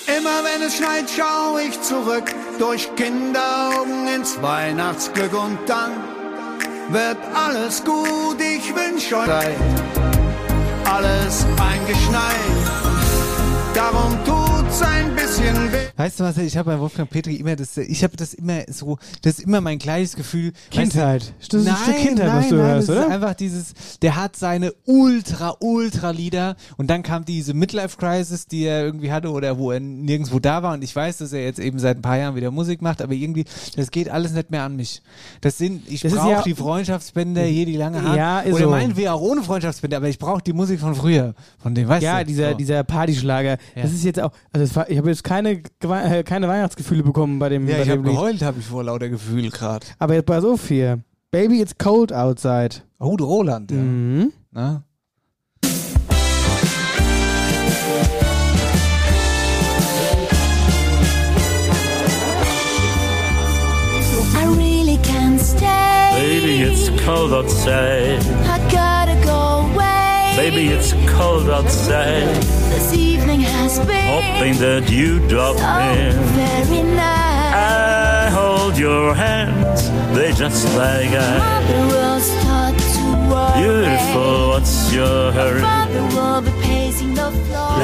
Immer 0.07 0.43
wenn 0.45 0.67
es 0.67 0.77
schneit, 0.77 1.05
schau 1.17 1.57
ich 1.67 1.81
zurück 1.81 2.35
durch 2.59 2.95
Kinderaugen 2.97 4.07
ins 4.15 4.43
Weihnachtsglück 4.43 5.33
und 5.33 5.57
dann 5.67 5.93
wird 6.89 7.17
alles 7.35 7.85
gut. 7.85 8.41
Ich 8.41 8.75
wünsch 8.75 9.13
euch 9.13 9.29
alles 10.85 11.47
eingeschneit. 11.61 12.35
Darum 13.75 14.17
tut's 14.75 14.83
ein 14.89 15.15
bisschen 15.15 15.73
weh. 15.73 15.77
Weißt 15.97 16.19
du 16.19 16.25
was, 16.25 16.37
ich 16.39 16.57
habe 16.57 16.73
bei 16.73 16.81
Wolfgang 16.81 17.09
Petri 17.09 17.37
immer 17.37 17.55
das, 17.55 17.77
ich 17.77 18.03
habe 18.03 18.17
das 18.17 18.35
immer 18.35 18.63
so, 18.69 18.99
das 19.23 19.39
ist 19.39 19.45
immer 19.45 19.61
mein 19.61 19.79
gleiches 19.79 20.17
Gefühl. 20.17 20.53
Kindheit. 20.71 21.33
Das 21.39 21.49
ist 21.49 21.55
ein 21.55 21.65
nein, 21.65 21.77
Stück 21.85 21.97
Kindheit, 21.99 22.27
nein, 22.27 22.37
was 22.39 22.49
du 22.49 22.55
nein, 22.57 22.67
hörst, 22.67 22.89
das 22.89 22.97
oder? 22.97 23.07
ist 23.07 23.13
einfach 23.13 23.35
dieses, 23.35 23.75
der 24.03 24.17
hat 24.17 24.35
seine 24.37 24.73
ultra, 24.87 25.57
ultra 25.61 26.11
Lieder 26.11 26.57
und 26.77 26.91
dann 26.91 27.05
kam 27.05 27.25
diese 27.25 27.55
Midlife-Crisis, 27.55 28.47
die 28.49 28.65
er 28.65 28.85
irgendwie 28.85 29.13
hatte 29.13 29.31
oder 29.31 29.57
wo 29.59 29.71
er 29.71 29.79
nirgendwo 29.79 30.41
da 30.41 30.65
war 30.65 30.75
und 30.75 30.83
ich 30.83 30.95
weiß, 30.95 31.19
dass 31.19 31.33
er 31.33 31.45
jetzt 31.45 31.61
eben 31.61 31.79
seit 31.79 31.99
ein 31.99 32.03
paar 32.03 32.19
Jahren 32.19 32.35
wieder 32.35 32.51
Musik 32.51 32.83
macht, 32.83 33.01
aber 33.01 33.13
irgendwie, 33.13 33.45
das 33.77 33.93
geht 33.93 34.09
alles 34.09 34.33
nicht 34.33 34.51
mehr 34.51 34.65
an 34.65 34.75
mich. 34.75 35.01
Das 35.41 35.59
sind, 35.59 35.89
ich 35.89 36.03
brauche 36.03 36.31
ja- 36.31 36.43
die 36.43 36.55
Freundschaftsbänder 36.55 37.43
hier, 37.43 37.67
die 37.67 37.77
lange 37.77 38.03
haben. 38.03 38.17
Ja, 38.17 38.43
oder 38.45 38.65
so. 38.65 38.71
meinen 38.71 38.97
wir 38.97 39.15
auch 39.15 39.21
ohne 39.21 39.43
Freundschaftsbänder, 39.45 39.99
aber 39.99 40.09
ich 40.09 40.19
brauche 40.19 40.43
die 40.43 40.53
Musik 40.53 40.81
von 40.81 40.97
früher, 40.97 41.35
von 41.63 41.75
dem, 41.77 41.87
weißt 41.87 42.03
Ja, 42.03 42.19
du? 42.21 42.27
dieser, 42.27 42.51
So. 42.51 42.57
dieser 42.57 42.83
Partyschlager. 42.83 43.59
Ja. 43.77 43.83
Das 43.83 43.93
ist 43.93 44.03
jetzt 44.05 44.19
auch, 44.21 44.33
also 44.53 44.64
es 44.65 44.75
war, 44.75 44.89
ich 44.91 44.99
habe 44.99 45.11
jetzt 45.11 45.23
keine, 45.23 45.63
äh, 45.83 46.23
keine 46.23 46.49
Weihnachtsgefühle 46.49 47.03
bekommen 47.03 47.39
bei 47.39 47.49
dem, 47.51 47.69
Ja, 47.69 47.77
bei 47.77 47.83
ich 47.83 47.91
habe 47.91 48.03
geheult, 48.03 48.43
habe 48.43 48.59
ich 48.59 48.67
vor 48.67 48.83
lauter 48.83 49.09
Gefühl 49.09 49.51
gerade. 49.51 49.87
Aber 49.99 50.15
jetzt 50.15 50.27
pass 50.27 50.45
auf 50.45 50.67
hier. 50.69 51.01
Baby, 51.31 51.61
it's 51.61 51.77
cold 51.77 52.13
outside. 52.13 52.77
Oh, 52.99 53.17
der 53.17 53.27
Roland, 53.27 53.71
ja. 53.71 53.77
Mhm. 53.77 54.33
Na? 54.51 54.85
I 64.37 64.45
really 64.57 64.99
can't 64.99 65.41
stay. 65.41 66.11
Baby, 66.17 66.63
it's 66.63 66.89
cold 67.05 67.33
outside. 67.33 68.21
Baby, 70.45 70.69
it's 70.75 70.93
cold 71.17 71.49
outside. 71.49 72.29
This 72.69 72.93
evening 72.93 73.41
has 73.41 73.79
been 73.79 74.05
Hoping 74.13 74.59
that 74.59 74.91
you 74.91 75.19
drop 75.27 75.57
so 75.57 75.65
in. 75.65 76.13
very 76.37 76.83
nice. 76.83 77.55
I 77.55 78.29
hold 78.31 78.77
your 78.77 79.15
hands, 79.15 79.89
they 80.15 80.33
just 80.33 80.67
like 80.77 81.09
ice. 81.17 81.39
Mother 81.41 81.87
will 81.87 82.21
start 82.21 82.77
to 82.77 83.05
worry. 83.33 83.63
Beautiful, 83.63 84.49
what's 84.51 84.93
your 84.93 85.33
hurry? 85.33 85.63
Ja, 85.63 85.87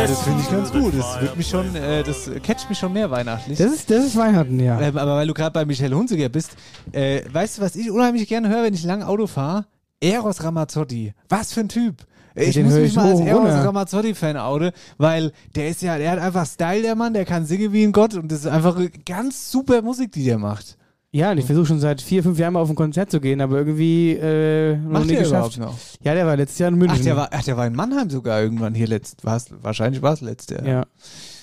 das 0.07 0.21
finde 0.23 0.43
ich 0.43 0.51
ganz 0.51 0.71
gut. 0.71 0.93
Das 0.99 1.19
wird 1.23 1.37
mich 1.39 1.49
schon, 1.49 1.75
äh, 1.75 2.03
das 2.03 2.31
catcht 2.43 2.69
mich 2.69 2.79
schon 2.79 2.93
mehr 2.93 3.11
weihnachtlich. 3.11 3.57
Das 3.57 3.73
ist, 3.73 3.91
das 3.91 4.05
ist 4.05 4.17
Weihnachten, 4.19 4.61
ja. 4.61 4.79
Ähm, 4.83 4.99
aber 4.99 5.17
weil 5.17 5.27
du 5.27 5.33
gerade 5.33 5.53
bei 5.53 5.65
Michelle 5.65 5.97
Hunziker 5.97 6.29
bist, 6.29 6.51
äh, 6.93 7.23
weißt 7.33 7.57
du, 7.57 7.63
was 7.63 7.75
ich 7.75 7.91
unheimlich 7.91 8.29
gerne 8.29 8.51
höre, 8.51 8.65
wenn 8.65 8.75
ich 8.75 8.85
lang 8.85 9.03
Auto 9.03 9.27
fahre? 9.27 9.65
Eros 10.03 10.43
Ramazzotti. 10.43 11.13
Was 11.31 11.53
für 11.55 11.61
ein 11.61 11.69
Typ. 11.69 12.07
Ich 12.35 12.55
den 12.55 12.67
muss 12.67 12.75
mich 12.75 12.87
ich 12.87 12.97
mal 12.97 13.11
als 13.11 13.21
Eros. 13.21 13.49
Ramazzotti-Fan 13.49 14.37
outen, 14.37 14.71
weil 14.99 15.33
der 15.55 15.69
ist 15.69 15.83
ja, 15.83 15.99
der 15.99 16.13
hat 16.13 16.19
einfach 16.19 16.47
Style, 16.47 16.83
der 16.83 16.95
Mann, 16.95 17.15
der 17.15 17.25
kann 17.25 17.45
singen 17.45 17.73
wie 17.73 17.85
ein 17.85 17.93
Gott 17.93 18.15
und 18.15 18.31
das 18.31 18.41
ist 18.41 18.47
einfach 18.47 18.79
ganz 19.05 19.51
super 19.51 19.83
Musik, 19.83 20.13
die 20.13 20.25
der 20.25 20.39
macht. 20.39 20.77
Ja, 21.13 21.33
und 21.33 21.39
ich 21.39 21.45
versuche 21.45 21.67
schon 21.67 21.81
seit 21.81 22.01
vier, 22.01 22.23
fünf 22.23 22.39
Jahren 22.39 22.53
mal 22.53 22.61
auf 22.61 22.71
ein 22.71 22.77
Konzert 22.77 23.11
zu 23.11 23.21
gehen, 23.21 23.41
aber 23.41 23.59
irgendwie 23.59 24.13
äh, 24.13 24.77
noch 24.77 25.05
nie 25.05 25.17
geschafft. 25.17 25.59
noch? 25.59 25.75
Ja, 26.05 26.15
der 26.15 26.25
war 26.25 26.37
letztes 26.37 26.61
Jahr 26.61 26.69
in 26.69 26.77
München. 26.77 26.99
Ach, 27.01 27.05
der 27.05 27.17
war, 27.17 27.29
ach, 27.33 27.43
der 27.43 27.57
war 27.57 27.67
in 27.67 27.75
Mannheim 27.75 28.11
sogar 28.11 28.41
irgendwann 28.41 28.75
hier 28.75 28.87
letzt. 28.87 29.25
War's, 29.25 29.47
wahrscheinlich 29.61 30.03
war 30.03 30.13
es 30.13 30.21
letztes 30.21 30.59
Jahr. 30.59 30.67
Ja. 30.67 30.87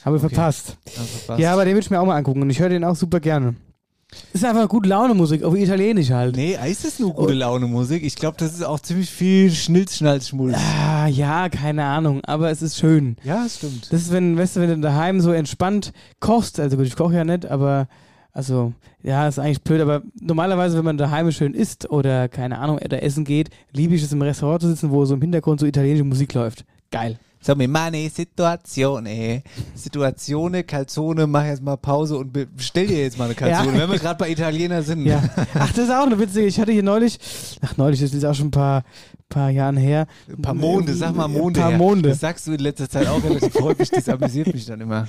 Habe 0.06 0.20
verpasst. 0.20 0.78
Ja, 0.86 1.02
verpasst. 1.02 1.40
Ja, 1.42 1.52
aber 1.52 1.66
den 1.66 1.74
würde 1.74 1.84
ich 1.84 1.90
mir 1.90 2.00
auch 2.00 2.06
mal 2.06 2.16
angucken 2.16 2.42
und 2.42 2.50
ich 2.50 2.62
höre 2.62 2.70
den 2.70 2.86
auch 2.86 2.96
super 2.96 3.20
gerne. 3.20 3.56
Ist 4.34 4.46
einfach 4.46 4.70
gute 4.70 4.88
Laune 4.88 5.14
Musik, 5.14 5.44
auf 5.44 5.56
Italienisch 5.56 6.12
halt. 6.12 6.36
Nee, 6.36 6.58
ist 6.70 6.86
es 6.86 7.00
nur 7.00 7.14
gute 7.14 7.34
Laune 7.34 7.68
Musik? 7.68 8.04
Ich 8.04 8.16
glaube, 8.16 8.38
das 8.40 8.54
ist 8.54 8.64
auch 8.64 8.80
ziemlich 8.80 9.10
viel 9.10 9.52
Schnilz, 9.52 9.98
Schnalz, 9.98 10.30
Schmulz. 10.30 10.58
Ah, 10.58 11.08
ja, 11.08 11.50
keine 11.50 11.84
Ahnung, 11.84 12.22
aber 12.24 12.50
es 12.50 12.62
ist 12.62 12.78
schön. 12.78 13.18
Ja, 13.24 13.44
das 13.44 13.58
stimmt. 13.58 13.92
Das 13.92 14.02
ist, 14.02 14.12
wenn, 14.12 14.38
weißt 14.38 14.56
du, 14.56 14.62
wenn 14.62 14.70
du 14.70 14.80
daheim 14.80 15.20
so 15.20 15.32
entspannt 15.34 15.92
kochst, 16.20 16.60
also 16.60 16.78
gut, 16.78 16.88
ich 16.88 16.96
koche 16.96 17.16
ja 17.16 17.26
nicht, 17.26 17.46
aber 17.46 17.88
also, 18.32 18.74
ja, 19.02 19.28
ist 19.28 19.40
eigentlich 19.40 19.64
blöd, 19.64 19.82
aber 19.82 20.04
normalerweise, 20.22 20.78
wenn 20.78 20.86
man 20.86 20.98
daheim 20.98 21.32
schön 21.32 21.56
isst 21.56 21.90
oder, 21.90 22.30
keine 22.30 22.60
Ahnung, 22.60 22.78
oder 22.78 23.02
essen 23.02 23.26
geht, 23.26 23.50
liebe 23.74 23.96
ich 23.96 24.04
es 24.04 24.14
im 24.14 24.22
Restaurant 24.22 24.62
zu 24.62 24.68
sitzen, 24.68 24.92
wo 24.92 25.04
so 25.06 25.16
im 25.16 25.22
Hintergrund 25.22 25.60
so 25.60 25.66
italienische 25.66 26.04
Musik 26.04 26.36
läuft. 26.36 26.64
Geil. 26.92 27.18
So, 27.48 27.56
mi 27.56 27.66
mani 27.66 28.10
Situazione. 28.10 29.42
Situazione, 29.74 30.66
Calzone, 30.66 31.28
mach 31.28 31.46
jetzt 31.46 31.62
mal 31.64 31.78
Pause 31.78 32.18
und 32.18 32.34
be- 32.34 32.46
bestell 32.46 32.88
dir 32.88 32.98
jetzt 33.04 33.18
mal 33.18 33.24
eine 33.24 33.36
Calzone, 33.36 33.72
Ja. 33.78 33.84
wenn 33.84 33.90
wir 33.90 34.00
gerade 34.00 34.18
bei 34.18 34.30
Italiener 34.30 34.84
sind. 34.84 35.06
Ja. 35.06 35.24
Ach, 35.54 35.70
das 35.72 35.86
ist 35.86 35.90
auch 35.92 36.06
eine 36.06 36.20
witzige. 36.20 36.46
Ich 36.46 36.60
hatte 36.60 36.74
hier 36.74 36.84
neulich, 36.84 37.18
ach 37.62 37.78
neulich, 37.78 38.02
das 38.02 38.14
ist 38.14 38.26
auch 38.26 38.34
schon 38.36 38.48
ein 38.48 38.52
paar, 38.52 38.84
paar 39.30 39.50
Jahren 39.50 39.78
her. 39.78 40.08
Ein 40.28 40.42
paar 40.42 40.56
Monde, 40.56 40.94
sag 40.94 41.16
mal 41.16 41.30
Monde. 41.30 41.64
Ein 41.64 41.70
paar. 41.70 41.78
Monde. 41.78 42.10
Das 42.10 42.20
sagst 42.20 42.48
du 42.48 42.52
in 42.52 42.60
letzter 42.60 42.90
Zeit 42.90 43.08
auch 43.08 43.24
relativ 43.24 43.56
häufig, 43.62 43.92
das 43.92 44.10
amüsiert 44.10 44.54
mich 44.54 44.66
dann 44.66 44.82
immer. 44.82 45.08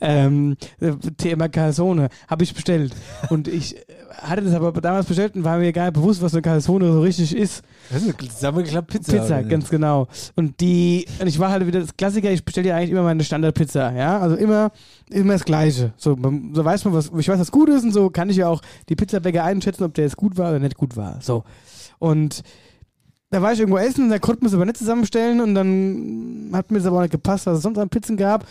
ähm, 0.00 0.56
äh, 0.80 0.90
Thema 1.16 1.48
Calzone 1.48 2.08
habe 2.26 2.42
ich 2.42 2.52
bestellt. 2.52 2.96
Und 3.30 3.46
ich 3.46 3.76
hatte 4.22 4.42
das 4.42 4.54
aber 4.54 4.72
damals 4.80 5.06
bestellt 5.06 5.34
und 5.36 5.44
war 5.44 5.58
mir 5.58 5.72
gar 5.72 5.84
nicht 5.84 5.94
bewusst, 5.94 6.22
was 6.22 6.32
eine 6.32 6.42
Calzone 6.42 6.92
so 6.92 7.00
richtig 7.00 7.36
ist. 7.36 7.62
Das 7.90 8.02
ist 8.02 8.18
eine 8.18 8.28
zusammengeklappt 8.30 8.88
Pizza. 8.90 9.12
Pizza, 9.12 9.42
ganz 9.42 9.68
genau. 9.70 10.08
Und 10.34 10.60
die, 10.60 11.06
und 11.20 11.26
ich 11.26 11.38
war 11.38 11.50
halt 11.50 11.66
wieder 11.66 11.80
das 11.80 11.96
Klassiker, 11.96 12.30
ich 12.30 12.44
bestelle 12.44 12.68
ja 12.68 12.76
eigentlich 12.76 12.90
immer 12.90 13.02
meine 13.02 13.22
Standardpizza, 13.24 13.92
ja. 13.92 14.18
Also 14.18 14.36
immer, 14.36 14.70
immer 15.10 15.34
das 15.34 15.44
Gleiche. 15.44 15.92
So, 15.96 16.16
man- 16.16 16.50
so 16.54 16.64
weiß 16.64 16.84
man, 16.84 16.94
was, 16.94 17.10
ich 17.16 17.28
weiß, 17.28 17.38
was 17.38 17.50
gut 17.52 17.68
ist 17.68 17.84
und 17.84 17.92
so 17.92 18.10
kann 18.10 18.30
ich 18.30 18.36
ja 18.36 18.48
auch 18.48 18.62
die 18.88 18.96
Pizzabäcker 18.96 19.44
einschätzen, 19.44 19.84
ob 19.84 19.94
der 19.94 20.04
jetzt 20.04 20.16
gut 20.16 20.36
war 20.36 20.50
oder 20.50 20.58
nicht 20.58 20.76
gut 20.76 20.96
war. 20.96 21.18
So. 21.20 21.44
Und 21.98 22.42
da 23.30 23.42
war 23.42 23.52
ich 23.52 23.58
irgendwo 23.58 23.78
essen 23.78 24.04
und 24.04 24.10
da 24.10 24.18
konnten 24.20 24.42
wir 24.42 24.48
es 24.48 24.54
aber 24.54 24.64
nicht 24.64 24.76
zusammenstellen 24.76 25.40
und 25.40 25.54
dann 25.56 26.50
hat 26.52 26.70
mir 26.70 26.78
das 26.78 26.86
aber 26.86 26.98
auch 26.98 27.02
nicht 27.02 27.10
gepasst, 27.10 27.46
was 27.46 27.56
es 27.56 27.62
sonst 27.62 27.76
an 27.78 27.88
Pizzen 27.88 28.16
gab. 28.16 28.46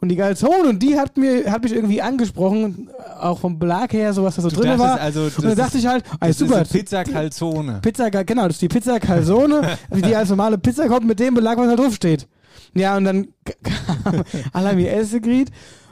Und 0.00 0.08
die 0.08 0.16
Calzone, 0.16 0.68
und 0.68 0.80
die 0.80 0.96
hat 0.96 1.16
mir, 1.16 1.50
hat 1.50 1.62
mich 1.64 1.72
irgendwie 1.72 2.00
angesprochen, 2.00 2.88
auch 3.20 3.40
vom 3.40 3.58
Belag 3.58 3.92
her, 3.92 4.12
so 4.12 4.22
was 4.22 4.36
da 4.36 4.42
so 4.42 4.48
Du 4.48 4.56
drin 4.60 4.78
war. 4.78 5.00
also, 5.00 5.22
und 5.24 5.42
dann 5.44 5.56
dachte 5.56 5.76
ist- 5.78 5.82
ich 5.84 5.86
halt, 5.88 6.04
Das 6.20 6.38
super, 6.38 6.62
Pizza 6.62 7.02
Calzone. 7.02 7.80
Pizza, 7.82 8.08
genau, 8.10 8.42
das 8.44 8.52
ist 8.52 8.62
die 8.62 8.68
Pizza 8.68 9.00
Calzone, 9.00 9.76
wie 9.90 10.02
die 10.02 10.14
als 10.14 10.28
normale 10.28 10.58
Pizza 10.58 10.86
kommt, 10.86 11.06
mit 11.06 11.18
dem 11.18 11.34
Belag, 11.34 11.58
was 11.58 11.66
da 11.66 11.74
drauf 11.76 11.94
steht. 11.94 12.28
Ja, 12.74 12.96
und 12.96 13.04
dann 13.04 13.28
kam 14.04 14.22
Alami 14.52 14.86
Essigried 14.86 15.50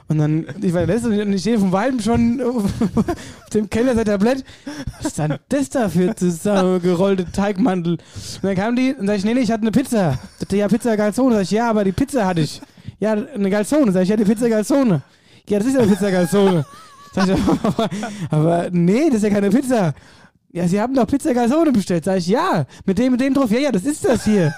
und 0.09 0.17
dann, 0.17 0.45
ich 0.61 0.73
war 0.73 0.87
das 0.87 1.05
und 1.05 1.33
ich 1.33 1.41
stehe 1.41 1.59
vom 1.59 1.71
Weiden 1.71 1.99
schon 1.99 2.41
auf 2.41 2.65
dem 3.53 3.69
Keller 3.69 3.93
seit 3.93 4.07
Tablett. 4.07 4.43
Was 4.97 5.07
ist 5.07 5.19
denn 5.19 5.35
das 5.49 5.69
da 5.69 5.87
für 5.87 6.15
zusammengerollte 6.15 7.31
Teigmantel? 7.31 7.93
Und 7.93 8.43
dann 8.43 8.55
kam 8.55 8.75
die 8.75 8.95
und 8.95 9.05
sag 9.05 9.17
ich, 9.17 9.23
nee, 9.23 9.35
nee, 9.35 9.41
ich 9.41 9.51
hatte 9.51 9.61
eine 9.61 9.71
Pizza. 9.71 10.17
Sagte, 10.39 10.57
ja, 10.57 10.67
Pizza 10.67 10.97
Calzone. 10.97 11.35
Sag 11.35 11.41
ich, 11.43 11.51
ja, 11.51 11.69
aber 11.69 11.83
die 11.83 11.91
Pizza 11.91 12.25
hatte 12.25 12.41
ich. 12.41 12.59
Ja, 12.99 13.11
eine 13.13 13.51
Calzone. 13.51 13.91
Sag 13.91 14.01
ich, 14.01 14.09
ja, 14.09 14.17
die 14.17 14.25
Pizza 14.25 14.49
Calzone. 14.49 15.03
Ja, 15.47 15.59
das 15.59 15.67
ist 15.67 15.75
ja 15.75 15.81
eine 15.81 15.91
Pizza 15.91 16.09
Calzone. 16.09 16.65
Sag 17.13 17.27
ich, 17.27 17.35
aber, 17.63 17.89
aber 18.31 18.69
nee, 18.71 19.07
das 19.09 19.17
ist 19.17 19.23
ja 19.23 19.29
keine 19.29 19.51
Pizza. 19.51 19.93
Ja, 20.51 20.67
Sie 20.67 20.81
haben 20.81 20.95
doch 20.95 21.05
Pizza 21.05 21.35
Calzone 21.35 21.71
bestellt. 21.71 22.05
Sag 22.05 22.17
ich, 22.17 22.27
ja, 22.27 22.65
mit 22.83 22.97
dem, 22.97 23.11
mit 23.11 23.21
dem 23.21 23.35
drauf. 23.35 23.51
Ja, 23.51 23.59
ja, 23.59 23.71
das 23.71 23.85
ist 23.85 24.03
das 24.03 24.25
hier. 24.25 24.55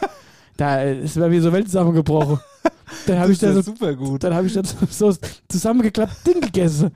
Da 0.65 0.81
ist 0.83 1.17
bei 1.17 1.27
mir 1.29 1.41
so 1.41 1.51
Welt 1.51 1.65
zusammengebrochen. 1.67 2.39
Dann 3.07 3.19
habe 3.19 3.31
ich 3.31 3.39
Das 3.39 3.55
so, 3.55 3.61
super 3.61 3.95
gut. 3.95 4.23
dann 4.23 4.33
habe 4.33 4.45
ich 4.47 4.53
da 4.53 4.61
so 4.89 5.15
zusammengeklappt 5.47 6.27
Ding 6.27 6.41
gegessen. 6.41 6.91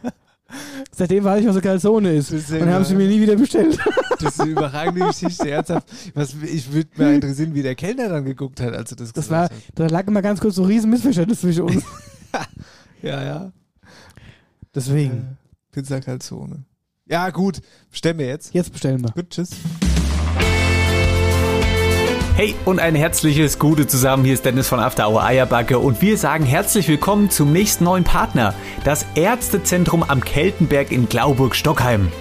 Seitdem 0.91 1.23
weiß 1.23 1.41
ich, 1.41 1.47
was 1.47 1.55
eine 1.55 1.61
Calzone 1.63 2.13
ist. 2.13 2.31
Das 2.31 2.41
ist 2.41 2.51
Und 2.51 2.59
dann 2.59 2.69
haben 2.73 2.85
sie 2.85 2.93
mir 2.95 3.07
nie 3.07 3.19
wieder 3.19 3.35
bestellt. 3.35 3.77
Das 4.19 4.33
ist 4.35 4.41
eine 4.41 4.51
überragende 4.51 5.07
Geschichte, 5.07 5.49
ernsthaft. 5.49 5.87
Was, 6.13 6.35
ich 6.43 6.71
würde 6.71 6.89
mir 6.97 7.13
interessieren, 7.15 7.53
wie 7.55 7.63
der 7.63 7.75
Kellner 7.75 8.09
dann 8.09 8.23
geguckt 8.25 8.61
hat, 8.61 8.73
als 8.73 8.91
du 8.91 8.95
das 8.95 9.11
Das 9.13 9.29
war, 9.31 9.43
hast. 9.49 9.51
da 9.73 9.87
lag 9.87 10.05
immer 10.07 10.21
ganz 10.21 10.39
kurz 10.39 10.55
so 10.55 10.61
ein 10.63 10.67
riesen 10.67 10.89
Missverständnis 10.91 11.41
zwischen 11.41 11.63
uns. 11.63 11.83
Ja, 13.01 13.23
ja. 13.23 13.51
Deswegen. 14.73 15.37
Pizza 15.71 15.99
Calzone. 16.01 16.65
Ja, 17.07 17.29
gut. 17.29 17.61
Bestellen 17.91 18.17
wir 18.19 18.27
jetzt. 18.27 18.53
Jetzt 18.53 18.71
bestellen 18.71 19.01
wir. 19.03 19.11
Gut, 19.11 19.29
tschüss. 19.29 19.51
Hey 22.35 22.53
und 22.65 22.81
ein 22.81 22.95
herzliches 22.95 23.59
Gute 23.59 23.87
zusammen. 23.87 24.25
Hier 24.25 24.33
ist 24.33 24.43
Dennis 24.43 24.67
von 24.67 24.81
After 24.81 25.07
Hour 25.07 25.23
Eierbacke 25.23 25.79
und 25.79 26.01
wir 26.01 26.17
sagen 26.17 26.43
herzlich 26.43 26.89
willkommen 26.89 27.29
zum 27.29 27.53
nächsten 27.53 27.85
neuen 27.85 28.03
Partner, 28.03 28.53
das 28.83 29.05
Ärztezentrum 29.15 30.03
am 30.03 30.19
Keltenberg 30.19 30.91
in 30.91 31.07
Glauburg-Stockheim. 31.07 32.11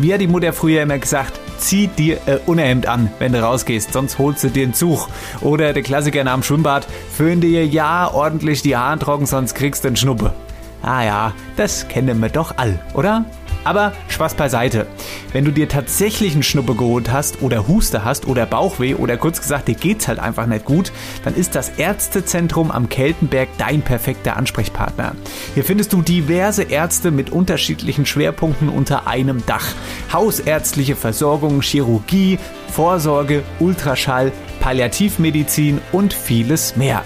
Wie 0.00 0.12
hat 0.12 0.20
die 0.20 0.26
Mutter 0.26 0.52
früher 0.52 0.82
immer 0.82 0.98
gesagt, 0.98 1.38
zieh 1.58 1.86
dir 1.86 2.18
äh, 2.26 2.38
Unterhemd 2.44 2.88
an, 2.88 3.12
wenn 3.20 3.30
du 3.30 3.40
rausgehst, 3.40 3.92
sonst 3.92 4.18
holst 4.18 4.42
du 4.42 4.48
dir 4.48 4.64
einen 4.64 4.74
Zug. 4.74 5.08
Oder 5.42 5.72
der 5.72 5.84
Klassiker 5.84 6.24
nach 6.24 6.34
dem 6.34 6.42
Schwimmbad, 6.42 6.88
föhn 7.12 7.40
dir 7.40 7.64
ja 7.64 8.12
ordentlich 8.12 8.62
die 8.62 8.76
Haare 8.76 8.98
trocken, 8.98 9.26
sonst 9.26 9.54
kriegst 9.54 9.84
du 9.84 9.88
einen 9.88 9.96
Schnuppe. 9.96 10.34
Ah 10.82 11.04
ja, 11.04 11.32
das 11.54 11.86
kennen 11.86 12.18
wir 12.18 12.30
doch 12.30 12.54
all, 12.56 12.80
oder? 12.94 13.26
Aber 13.64 13.92
Spaß 14.08 14.34
beiseite. 14.34 14.86
Wenn 15.32 15.44
du 15.44 15.50
dir 15.50 15.68
tatsächlich 15.68 16.34
einen 16.34 16.42
Schnuppe 16.42 16.74
geholt 16.74 17.10
hast 17.12 17.42
oder 17.42 17.68
Huste 17.68 18.04
hast 18.04 18.26
oder 18.26 18.46
Bauchweh 18.46 18.94
oder 18.94 19.16
kurz 19.16 19.40
gesagt, 19.40 19.68
dir 19.68 19.74
geht's 19.74 20.08
halt 20.08 20.18
einfach 20.18 20.46
nicht 20.46 20.64
gut, 20.64 20.92
dann 21.24 21.34
ist 21.34 21.54
das 21.54 21.70
Ärztezentrum 21.70 22.70
am 22.70 22.88
Keltenberg 22.88 23.48
dein 23.58 23.82
perfekter 23.82 24.36
Ansprechpartner. 24.36 25.14
Hier 25.54 25.64
findest 25.64 25.92
du 25.92 26.02
diverse 26.02 26.64
Ärzte 26.64 27.10
mit 27.10 27.30
unterschiedlichen 27.30 28.06
Schwerpunkten 28.06 28.68
unter 28.68 29.06
einem 29.06 29.44
Dach. 29.46 29.66
Hausärztliche 30.12 30.96
Versorgung, 30.96 31.62
Chirurgie, 31.62 32.38
Vorsorge, 32.68 33.42
Ultraschall, 33.60 34.32
Palliativmedizin 34.60 35.80
und 35.92 36.12
vieles 36.12 36.76
mehr. 36.76 37.02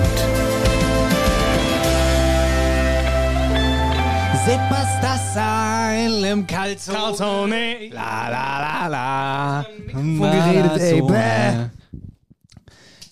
Mit 4.46 4.61
Masterstyle 4.70 6.31
im 6.31 6.46
Calzone. 6.46 6.98
Calzone. 6.98 7.88
La 7.90 8.29
la 8.29 8.61
la 8.61 8.87
la. 8.88 9.66
Mikrofon 9.87 10.20
geredet, 10.20 10.79
ey. 10.81 11.03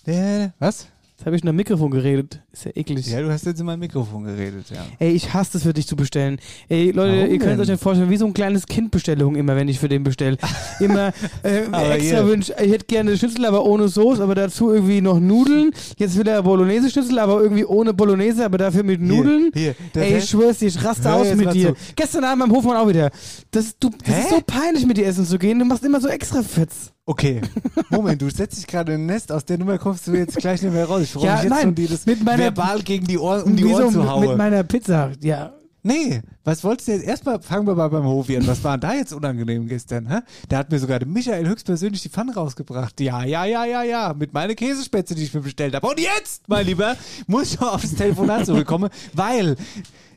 Bäh. 0.04 0.50
Was? 0.58 0.86
Jetzt 1.22 1.26
habe 1.28 1.36
ich 1.36 1.44
nach 1.44 1.52
Mikrofon 1.52 1.92
geredet. 1.92 2.40
Ist 2.52 2.64
ja 2.64 2.72
eklig. 2.74 3.06
Ja, 3.06 3.20
du 3.22 3.30
hast 3.30 3.46
jetzt 3.46 3.60
in 3.60 3.66
mein 3.66 3.78
Mikrofon 3.78 4.24
geredet, 4.24 4.64
ja. 4.70 4.84
Ey, 4.98 5.12
ich 5.12 5.32
hasse 5.32 5.56
es 5.58 5.62
für 5.62 5.72
dich 5.72 5.86
zu 5.86 5.94
bestellen. 5.94 6.40
Ey, 6.68 6.90
Leute, 6.90 7.16
Warum 7.16 7.30
ihr 7.30 7.38
könnt 7.38 7.52
denn? 7.52 7.60
euch 7.60 7.68
nicht 7.68 7.80
vorstellen, 7.80 8.10
wie 8.10 8.16
so 8.16 8.26
ein 8.26 8.34
kleines 8.34 8.66
Kind 8.66 8.90
Bestellung 8.90 9.36
immer, 9.36 9.54
wenn 9.54 9.68
ich 9.68 9.78
für 9.78 9.88
den 9.88 10.02
bestelle. 10.02 10.36
Immer 10.80 11.12
äh, 11.44 11.58
extra 11.60 11.96
hier- 11.98 12.26
wünsch, 12.26 12.50
ich 12.50 12.72
hätte 12.72 12.86
gerne 12.86 13.16
Schnitzel, 13.16 13.44
aber 13.44 13.64
ohne 13.64 13.86
Soße, 13.86 14.20
aber 14.20 14.34
dazu 14.34 14.72
irgendwie 14.72 15.00
noch 15.00 15.20
Nudeln. 15.20 15.70
Jetzt 15.96 16.18
will 16.18 16.26
er 16.26 16.42
Bolognese-Schnitzel, 16.42 17.16
aber 17.20 17.40
irgendwie 17.40 17.66
ohne 17.66 17.94
Bolognese, 17.94 18.44
aber 18.44 18.58
dafür 18.58 18.82
mit 18.82 19.00
Nudeln. 19.00 19.52
hier, 19.54 19.76
der 19.94 20.02
Ey, 20.02 20.18
ich 20.18 20.28
schwör's 20.28 20.58
dir, 20.58 20.66
ich 20.66 20.84
raste 20.84 21.08
aus 21.12 21.32
mit 21.36 21.54
dir. 21.54 21.68
zu. 21.76 21.80
Gestern 21.94 22.24
Abend 22.24 22.40
beim 22.46 22.50
Hofmann 22.50 22.76
auch 22.78 22.88
wieder. 22.88 23.12
Das, 23.52 23.78
du, 23.78 23.90
das 24.04 24.12
Hä? 24.16 24.20
ist 24.22 24.30
so 24.30 24.40
peinlich, 24.44 24.84
mit 24.86 24.96
dir 24.96 25.06
essen 25.06 25.24
zu 25.24 25.38
gehen. 25.38 25.60
Du 25.60 25.64
machst 25.66 25.84
immer 25.84 26.00
so 26.00 26.08
extra 26.08 26.42
Fetz. 26.42 26.90
Okay, 27.04 27.40
Moment, 27.90 28.22
du 28.22 28.30
setzt 28.30 28.58
dich 28.58 28.66
gerade 28.66 28.94
in 28.94 29.02
ein 29.02 29.06
Nest, 29.06 29.32
aus 29.32 29.44
der 29.44 29.58
Nummer 29.58 29.76
kommst 29.76 30.06
du 30.06 30.12
jetzt 30.12 30.36
gleich 30.36 30.62
nicht 30.62 30.72
mehr 30.72 30.84
raus. 30.86 31.02
Ich 31.02 31.10
freue 31.12 31.24
Ja, 31.26 31.34
mich 31.34 31.42
jetzt 31.44 31.50
nein, 31.50 31.62
schon, 31.62 31.74
dir 31.74 31.88
das 31.88 32.06
mit 32.06 32.22
meiner- 32.24 32.44
verbal 32.44 32.80
gegen 32.82 33.06
die 33.06 33.18
Ohren, 33.18 33.42
um 33.42 33.56
die 33.56 33.64
Ohren 33.64 33.82
so 33.86 33.90
zu 33.90 33.98
mit, 33.98 34.08
hauen. 34.08 34.28
mit 34.28 34.36
meiner 34.38 34.62
Pizza. 34.62 35.10
Ja, 35.20 35.52
Nee, 35.84 36.20
was 36.44 36.62
wolltest 36.62 36.86
du 36.86 36.92
jetzt? 36.92 37.04
Erstmal 37.04 37.42
fangen 37.42 37.66
wir 37.66 37.74
mal 37.74 37.88
beim 37.88 38.04
Hofi 38.04 38.36
an. 38.36 38.46
Was 38.46 38.62
war 38.62 38.78
denn 38.78 38.88
da 38.88 38.94
jetzt 38.94 39.12
unangenehm 39.12 39.66
gestern? 39.66 40.08
Hä? 40.08 40.20
Da 40.48 40.58
hat 40.58 40.70
mir 40.70 40.78
sogar 40.78 41.00
der 41.00 41.08
Michael 41.08 41.44
höchstpersönlich 41.48 42.00
die 42.02 42.08
Pfanne 42.08 42.32
rausgebracht. 42.34 43.00
Ja, 43.00 43.24
ja, 43.24 43.44
ja, 43.46 43.64
ja, 43.64 43.82
ja. 43.82 44.14
Mit 44.16 44.32
meiner 44.32 44.54
Käsespätzle, 44.54 45.16
die 45.16 45.24
ich 45.24 45.34
mir 45.34 45.40
bestellt 45.40 45.74
habe. 45.74 45.84
Und 45.84 45.98
jetzt, 45.98 46.48
mein 46.48 46.66
Lieber, 46.66 46.94
muss 47.26 47.54
ich 47.54 47.58
mal 47.60 47.70
aufs 47.70 47.96
Telefonat 47.96 48.46
zurückkommen, 48.46 48.90
weil 49.12 49.56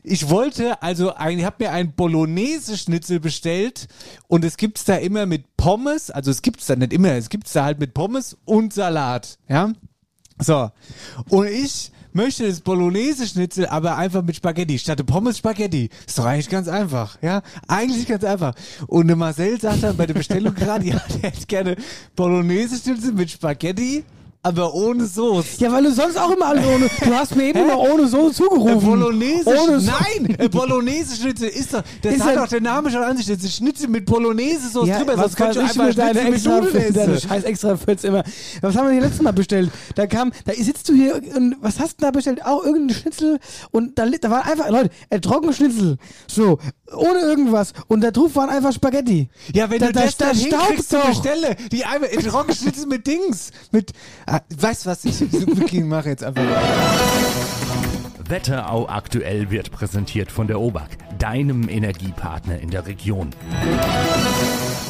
ich 0.04 0.28
wollte, 0.30 0.80
also 0.84 1.12
ein, 1.16 1.40
ich 1.40 1.44
habe 1.44 1.56
mir 1.64 1.72
ein 1.72 1.92
Bolognese-Schnitzel 1.96 3.18
bestellt 3.18 3.88
und 4.28 4.44
es 4.44 4.56
gibt's 4.56 4.84
da 4.84 4.94
immer 4.94 5.26
mit 5.26 5.55
Pommes, 5.66 6.12
also 6.12 6.30
es 6.30 6.42
gibt's 6.42 6.66
da 6.66 6.76
nicht 6.76 6.92
immer, 6.92 7.10
es 7.14 7.28
gibt's 7.28 7.52
da 7.52 7.64
halt 7.64 7.80
mit 7.80 7.92
Pommes 7.92 8.36
und 8.44 8.72
Salat, 8.72 9.36
ja? 9.48 9.72
So. 10.38 10.70
Und 11.28 11.48
ich 11.48 11.90
möchte 12.12 12.46
das 12.46 12.60
Bolognese-Schnitzel 12.60 13.66
aber 13.66 13.96
einfach 13.96 14.22
mit 14.22 14.36
Spaghetti. 14.36 14.78
Statt 14.78 15.04
Pommes 15.04 15.38
Spaghetti. 15.38 15.90
Ist 16.06 16.20
doch 16.20 16.24
eigentlich 16.24 16.50
ganz 16.50 16.68
einfach, 16.68 17.20
ja? 17.20 17.42
Eigentlich 17.66 18.06
ganz 18.06 18.22
einfach. 18.22 18.54
Und 18.86 19.12
Marcel 19.16 19.60
sagt 19.60 19.82
dann 19.82 19.96
bei 19.96 20.06
der 20.06 20.14
Bestellung 20.14 20.54
gerade, 20.54 20.86
ja, 20.86 21.02
der 21.20 21.32
hätte 21.32 21.46
gerne 21.46 21.76
Bolognese-Schnitzel 22.14 23.14
mit 23.14 23.32
Spaghetti, 23.32 24.04
aber 24.46 24.72
ohne 24.74 25.06
Soße. 25.06 25.48
Ja, 25.58 25.72
weil 25.72 25.82
du 25.82 25.92
sonst 25.92 26.16
auch 26.16 26.30
immer 26.30 26.46
alles 26.46 26.64
ohne. 26.66 26.88
Du 27.04 27.14
hast 27.14 27.34
mir 27.34 27.44
eben 27.48 27.58
immer 27.58 27.78
ohne 27.78 28.06
Soße 28.06 28.34
zugerufen. 28.36 28.80
Bolognese, 28.80 29.48
Ohne 29.48 29.80
So- 29.80 29.90
nein, 29.90 30.36
äh, 30.38 30.48
Bolognese-Schnitzel 30.48 31.48
ist 31.48 31.74
doch, 31.74 31.82
das 32.02 32.14
Ist 32.14 32.24
hat 32.24 32.36
doch 32.36 32.46
der 32.48 32.60
Name 32.60 32.90
schon 32.90 33.02
an 33.02 33.16
sich, 33.16 33.26
das 33.26 33.38
ist 33.42 33.56
Schnitzel 33.56 33.88
mit 33.88 34.06
Bolognese-Sauce 34.06 34.86
Ja, 34.88 34.98
drüber, 34.98 35.14
was 35.14 35.20
sonst 35.32 35.36
kannst 35.36 35.56
du 35.56 35.60
einfach 35.62 35.92
Schnitzel 35.92 36.30
mit 36.30 36.44
Nudeln 36.44 36.94
deine 36.94 37.12
essen. 37.14 37.28
scheiß 37.28 37.42
extra 37.44 37.76
Fritz 37.76 38.04
immer. 38.04 38.22
Was 38.60 38.76
haben 38.76 38.86
wir 38.86 38.92
hier 38.92 39.02
letztes 39.02 39.22
Mal 39.22 39.32
bestellt? 39.32 39.70
Da 39.96 40.06
kam, 40.06 40.32
da 40.44 40.52
sitzt 40.54 40.88
du 40.88 40.94
hier 40.94 41.20
und 41.34 41.56
was 41.60 41.80
hast 41.80 42.00
du 42.00 42.04
da 42.04 42.10
bestellt? 42.12 42.44
Auch 42.44 42.64
irgendein 42.64 42.96
Schnitzel 42.96 43.38
und 43.72 43.98
da, 43.98 44.06
da 44.06 44.30
war 44.30 44.44
einfach, 44.46 44.70
Leute, 44.70 44.90
ein 45.10 45.20
Trockenschnitzel. 45.22 45.96
So, 46.28 46.58
ohne 46.94 47.18
irgendwas. 47.20 47.72
Und 47.88 48.00
da 48.02 48.10
drauf 48.12 48.36
waren 48.36 48.50
einfach 48.50 48.72
Spaghetti. 48.72 49.28
Ja, 49.52 49.68
wenn 49.70 49.80
Da- 49.80 49.86
du 49.88 49.92
da- 49.94 50.02
das 50.04 50.16
da 50.16 50.26
dann 50.26 50.36
hinkriegst. 50.36 50.94
Bestelle, 51.06 51.56
die 51.72 51.84
einmal 51.84 52.10
in 52.10 52.20
Trockenschnitzel 52.20 52.86
mit 52.86 53.06
Dings, 53.06 53.50
mit, 53.72 53.92
weißt 54.58 54.86
du 54.86 54.90
was, 54.90 55.04
ich 55.04 55.20
wirklich 55.20 55.84
mache 55.84 56.08
jetzt 56.08 56.24
einfach 56.24 56.42
Wetterau 58.28 58.88
aktuell 58.88 59.50
wird 59.50 59.70
präsentiert 59.70 60.32
von 60.32 60.48
der 60.48 60.60
OBAK, 60.60 61.18
deinem 61.18 61.68
Energiepartner 61.68 62.58
in 62.58 62.70
der 62.70 62.86
Region. 62.86 63.30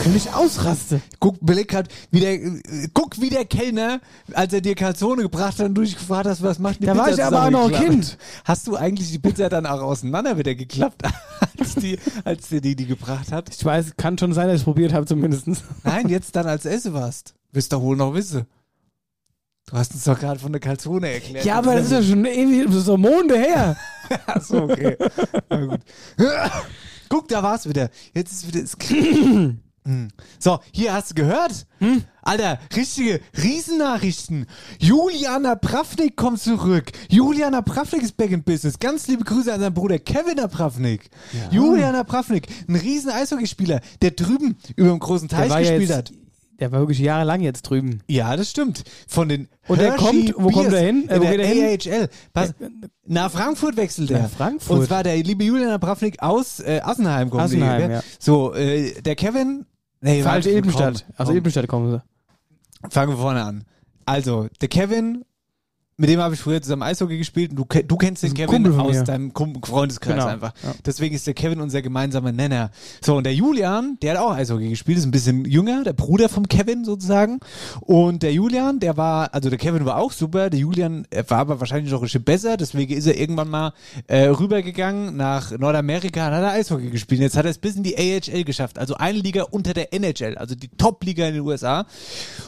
Könnte 0.03 0.17
ich 0.17 0.33
ausraste. 0.33 1.01
Guck, 1.21 1.37
beleg 1.45 1.69
grad, 1.69 1.89
wie 2.11 2.21
der, 2.21 2.35
äh, 2.35 2.89
guck, 2.95 3.21
wie 3.21 3.29
der 3.29 3.45
Kellner, 3.45 4.01
als 4.33 4.53
er 4.53 4.61
dir 4.61 4.75
Calzone 4.75 5.23
gebracht 5.23 5.59
hat 5.59 5.67
und 5.67 5.75
du 5.75 5.83
dich 5.83 5.97
gefragt 5.97 6.27
hast, 6.27 6.43
was 6.43 6.59
macht 6.59 6.81
die 6.81 6.87
Da 6.87 6.93
Pizza 6.93 7.05
war 7.05 7.13
ich 7.13 7.25
aber 7.25 7.45
auch 7.45 7.51
noch 7.51 7.79
ein? 7.79 7.89
Kind. 7.91 8.17
Hast 8.45 8.67
du 8.67 8.77
eigentlich 8.77 9.11
die 9.11 9.19
Pizza 9.19 9.49
dann 9.49 9.67
auch 9.67 9.83
auseinander 9.83 10.39
wieder 10.39 10.55
geklappt, 10.55 11.03
als 11.59 11.75
die, 11.75 11.99
als 12.25 12.49
der 12.49 12.61
die 12.61 12.77
die 12.77 12.87
gebracht 12.87 13.33
hat? 13.33 13.51
Ich 13.55 13.65
weiß, 13.65 13.97
kann 13.97 14.17
schon 14.17 14.33
sein, 14.33 14.47
dass 14.47 14.57
ich 14.57 14.61
es 14.63 14.65
probiert 14.65 14.93
habe 14.93 15.07
zumindest. 15.07 15.47
Nein, 15.85 16.09
jetzt 16.09 16.37
dann 16.37 16.47
als 16.47 16.65
Esse 16.65 16.95
warst. 16.95 17.35
Wirst 17.53 17.73
doch 17.73 17.83
wohl 17.83 17.97
noch 17.97 18.15
wissen. 18.15 18.47
Du 19.67 19.77
hast 19.77 19.93
uns 19.95 20.05
doch 20.05 20.19
gerade 20.19 20.39
von 20.39 20.53
der 20.53 20.61
Calzone 20.61 21.11
erklärt. 21.11 21.45
Ja, 21.45 21.59
aber 21.59 21.75
das 21.75 21.87
ist 21.87 21.93
ja 21.93 22.03
schon 22.03 22.25
ewig, 22.25 22.67
das 22.67 22.77
ist 22.77 22.85
so 22.85 22.97
Monde 22.97 23.37
her. 23.37 23.77
Achso, 24.27 24.63
okay. 24.63 24.97
Na 25.51 25.67
gut. 25.67 25.81
Guck, 27.09 27.27
da 27.27 27.43
war's 27.43 27.69
wieder. 27.69 27.91
Jetzt 28.15 28.33
ist 28.33 28.47
wieder. 28.47 28.63
Es 28.63 28.77
Hm. 29.87 30.09
so, 30.41 30.59
hier 30.73 30.93
hast 30.93 31.11
du 31.11 31.15
gehört? 31.15 31.65
Alter, 32.21 32.59
richtige 32.75 33.21
Riesennachrichten. 33.41 34.47
Juliana 34.81 35.55
Pravnik 35.55 36.17
kommt 36.17 36.41
zurück. 36.41 36.91
Juliana 37.09 37.63
Pravnik 37.63 38.03
ist 38.03 38.17
back 38.17 38.33
in 38.33 38.43
business. 38.43 38.81
Ganz 38.81 39.07
liebe 39.07 39.23
Grüße 39.23 39.53
an 39.53 39.61
seinen 39.61 39.75
Bruder 39.75 40.01
Kevin 40.01 40.39
Pravnik. 40.51 41.09
Juliana 41.53 42.03
Pravnik, 42.03 42.49
ein 42.69 42.75
riesen 42.75 43.13
Eishockeyspieler, 43.13 43.81
der 44.03 44.11
drüben 44.11 44.57
über 44.75 44.89
dem 44.89 44.99
großen 44.99 45.29
Teich 45.29 45.53
ja 45.53 45.61
gespielt 45.61 45.93
hat. 45.93 46.13
Der 46.59 46.73
war 46.73 46.81
wirklich 46.81 46.99
jahrelang 47.01 47.43
jetzt 47.43 47.63
drüben. 47.63 48.01
Ja, 48.09 48.35
das 48.37 48.51
stimmt. 48.51 48.83
Von 49.07 49.29
den 49.29 49.49
Und 49.69 49.79
der 49.81 49.93
kommt- 49.97 50.33
wo 50.39 50.51
kommt 50.51 50.71
Bears 50.71 50.73
er 50.75 50.87
hin? 50.87 51.09
Äh, 51.09 51.17
wo 51.19 51.23
der 51.25 51.31
geht 51.37 51.41
er 51.41 51.47
hin? 51.47 51.65
AHL. 52.03 52.09
Pass, 52.33 52.55
nach 53.07 53.31
Frankfurt 53.31 53.77
wechselt 53.77 54.11
er. 54.11 54.23
Nach 54.23 54.31
Frankfurt? 54.31 54.79
Und 54.79 54.87
zwar 54.87 55.03
der 55.03 55.17
liebe 55.19 55.45
Julian 55.45 55.79
Pravnik 55.79 56.23
aus 56.23 56.61
äh, 56.61 56.81
Assenheim 56.83 57.29
kommt 57.29 57.43
Assenheim, 57.43 57.83
die, 57.83 57.87
gell? 57.89 57.97
ja. 57.97 58.03
So, 58.19 58.55
äh, 58.55 59.01
der 59.03 59.17
Kevin. 59.17 59.67
Nee, 60.01 60.21
Ilbenstadt. 60.21 61.05
komm, 61.07 61.15
Aus 61.19 61.27
komm. 61.27 61.37
Ilbenstadt 61.37 61.69
kommen 61.69 61.91
sie. 61.93 62.91
Fangen 62.91 63.13
wir 63.13 63.19
vorne 63.19 63.43
an. 63.45 63.65
Also, 64.07 64.47
der 64.63 64.69
Kevin, 64.69 65.25
mit 65.99 66.11
dem 66.11 66.21
habe 66.21 66.35
ich 66.35 66.41
früher 66.41 66.61
zusammen 66.61 66.83
Eishockey 66.83 67.17
gespielt 67.17 67.51
und 67.53 67.57
du, 67.57 67.65
du 67.83 67.97
kennst 67.97 68.23
den 68.23 68.35
Kevin 68.35 68.67
aus 68.79 69.03
deinem 69.05 69.33
Freundeskreis 69.33 70.15
Genau, 70.17 70.27
einfach. 70.27 70.53
ja. 70.63 70.75
Deswegen 70.85 71.15
ist 71.15 71.27
der 71.27 71.33
Kevin 71.33 71.61
unser 71.63 71.81
gemeinsamer 71.81 72.33
Nenner. 72.33 72.71
So, 73.03 73.17
und 73.17 73.25
der 73.25 73.35
Julian, 73.35 73.97
der 74.03 74.13
hat 74.13 74.21
auch 74.21 74.33
Eishockey 74.33 74.69
gespielt, 74.69 74.99
ist 74.99 75.07
ein 75.07 75.11
bisschen 75.11 75.47
jünger, 75.47 75.85
der 75.85 75.95
Bruder 75.95 76.29
vom 76.29 76.49
Kevin 76.49 76.85
sozusagen. 76.85 77.41
Und 77.81 78.23
der 78.23 78.33
Julian, 78.35 78.79
der 78.79 78.99
war, 78.99 79.33
also 79.33 79.49
der 79.49 79.59
Kevin 79.59 79.87
war 79.87 79.97
auch 79.97 80.13
super, 80.13 80.51
der 80.51 80.61
Julian 80.61 81.07
war 81.29 81.39
aber 81.39 81.61
wahrscheinlich 81.61 81.91
noch 81.91 82.01
ein 82.01 82.05
bisschen 82.05 82.25
besser, 82.25 82.59
deswegen 82.59 82.93
ist 82.95 83.07
er 83.07 83.19
irgendwann 83.19 83.49
mal 83.49 83.73
äh, 84.07 84.25
rübergegangen 84.27 85.17
nach 85.17 85.57
Nordamerika 85.57 86.29
und 86.29 86.35
hat 86.35 86.43
er 86.43 86.51
Eishockey 86.53 86.91
gespielt. 86.91 87.23
Jetzt 87.23 87.39
hat 87.39 87.47
er 87.47 87.53
es 87.53 87.59
bis 87.59 87.75
in 87.75 87.83
die 87.83 87.97
AHL 87.97 88.45
geschafft, 88.45 88.79
also 88.79 88.97
eine 88.97 89.19
Liga 89.19 89.45
unter 89.45 89.73
der 89.73 89.95
NHL, 89.95 90.37
also 90.37 90.55
die 90.55 90.69
Top-Liga 90.69 91.27
in 91.29 91.35
den 91.35 91.43
USA. 91.43 91.87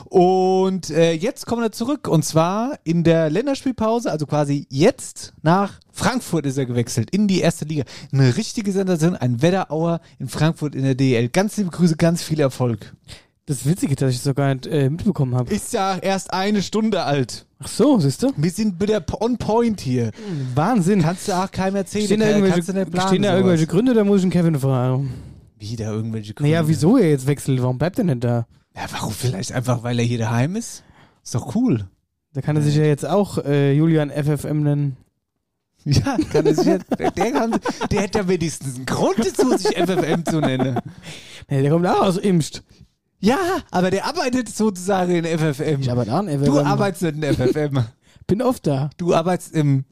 Und 0.04 0.90
äh, 0.90 1.12
jetzt 1.12 1.46
kommt 1.46 1.62
er 1.62 1.72
zurück 1.72 2.08
und 2.08 2.26
zwar 2.26 2.78
in 2.84 3.04
der 3.04 3.30
Länderspielpause, 3.38 4.10
also 4.10 4.26
quasi 4.26 4.66
jetzt 4.68 5.32
nach 5.42 5.78
Frankfurt 5.92 6.44
ist 6.44 6.58
er 6.58 6.66
gewechselt 6.66 7.10
in 7.10 7.28
die 7.28 7.40
erste 7.40 7.64
Liga. 7.64 7.84
Eine 8.12 8.36
richtige 8.36 8.72
Sensation, 8.72 9.14
ein 9.14 9.40
Wetterauer 9.42 10.00
in 10.18 10.28
Frankfurt 10.28 10.74
in 10.74 10.82
der 10.82 10.96
DL. 10.96 11.28
Ganz 11.28 11.56
liebe 11.56 11.70
Grüße, 11.70 11.96
ganz 11.96 12.22
viel 12.22 12.40
Erfolg. 12.40 12.94
Das 13.46 13.64
Witzige, 13.64 13.94
dass 13.94 14.12
ich 14.12 14.22
das 14.22 14.34
gar 14.34 14.52
nicht 14.52 14.66
äh, 14.66 14.90
mitbekommen 14.90 15.36
habe. 15.36 15.54
Ist 15.54 15.72
ja 15.72 15.96
erst 15.98 16.32
eine 16.32 16.62
Stunde 16.62 17.04
alt. 17.04 17.46
Ach 17.60 17.68
so, 17.68 17.98
siehst 18.00 18.24
du? 18.24 18.32
Wir 18.36 18.50
sind 18.50 18.80
wieder 18.82 19.04
on 19.20 19.38
point 19.38 19.80
hier. 19.80 20.10
Wahnsinn. 20.54 21.00
Kannst 21.00 21.28
du 21.28 21.32
auch 21.32 21.50
keinem 21.50 21.76
erzählen. 21.76 22.06
Stehen 22.06 22.20
da 22.20 22.28
irgendwelche, 22.30 22.62
planen, 22.62 23.08
stehen 23.08 23.22
da 23.22 23.34
irgendwelche 23.36 23.66
Gründe 23.68 23.92
oder 23.92 24.04
muss 24.04 24.18
ich 24.18 24.24
einen 24.24 24.32
Kevin 24.32 24.58
fragen? 24.58 25.14
Wieder 25.58 25.92
irgendwelche 25.92 26.34
Gründe. 26.34 26.50
Naja, 26.50 26.66
wieso 26.68 26.96
er 26.96 27.08
jetzt 27.08 27.26
wechselt? 27.28 27.62
Warum 27.62 27.78
bleibt 27.78 27.98
er 27.98 28.04
nicht 28.04 28.24
da? 28.24 28.46
Ja, 28.74 28.82
warum 28.90 29.12
vielleicht 29.12 29.52
einfach, 29.52 29.84
weil 29.84 29.98
er 30.00 30.04
hier 30.04 30.18
daheim 30.18 30.56
ist? 30.56 30.82
Ist 31.24 31.34
doch 31.34 31.54
cool. 31.54 31.88
Da 32.32 32.42
kann 32.42 32.56
er 32.56 32.62
sich 32.62 32.76
ja 32.76 32.84
jetzt 32.84 33.06
auch 33.06 33.38
äh, 33.38 33.72
Julian 33.72 34.10
FFM 34.10 34.62
nennen. 34.62 34.96
Ja, 35.84 36.18
kann 36.30 36.44
er 36.44 36.54
sich 36.54 36.66
jetzt, 36.66 36.86
der, 36.98 37.10
kann, 37.12 37.58
der 37.90 38.00
hätte 38.02 38.18
ja 38.18 38.28
wenigstens 38.28 38.76
einen 38.76 38.84
Grund 38.84 39.18
dazu, 39.20 39.56
sich 39.56 39.74
FFM 39.74 40.24
zu 40.24 40.40
nennen. 40.40 40.78
Nee, 41.48 41.62
der 41.62 41.70
kommt 41.70 41.86
auch 41.86 42.02
aus 42.02 42.18
Imst. 42.18 42.62
Ja, 43.20 43.38
aber 43.70 43.90
der 43.90 44.04
arbeitet 44.04 44.50
sozusagen 44.50 45.12
in 45.12 45.24
FFM. 45.24 45.80
Ich 45.80 45.90
arbeite 45.90 46.12
an 46.12 46.28
FFM. 46.28 46.44
Du 46.44 46.60
arbeitest 46.60 47.02
nicht 47.02 47.14
in 47.16 47.34
FFM. 47.34 47.84
Bin 48.26 48.42
oft 48.42 48.66
da. 48.66 48.90
Du 48.98 49.14
arbeitest 49.14 49.54
im, 49.54 49.84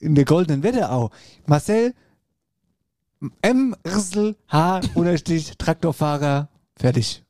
in 0.00 0.16
der 0.16 0.24
goldenen 0.24 0.64
Wetterau. 0.64 1.10
Marcel, 1.46 1.94
M, 3.40 3.76
Rissel, 3.86 4.36
H, 4.48 4.80
Unterstrich, 4.94 5.56
Traktorfahrer, 5.56 6.48
fertig. 6.76 7.22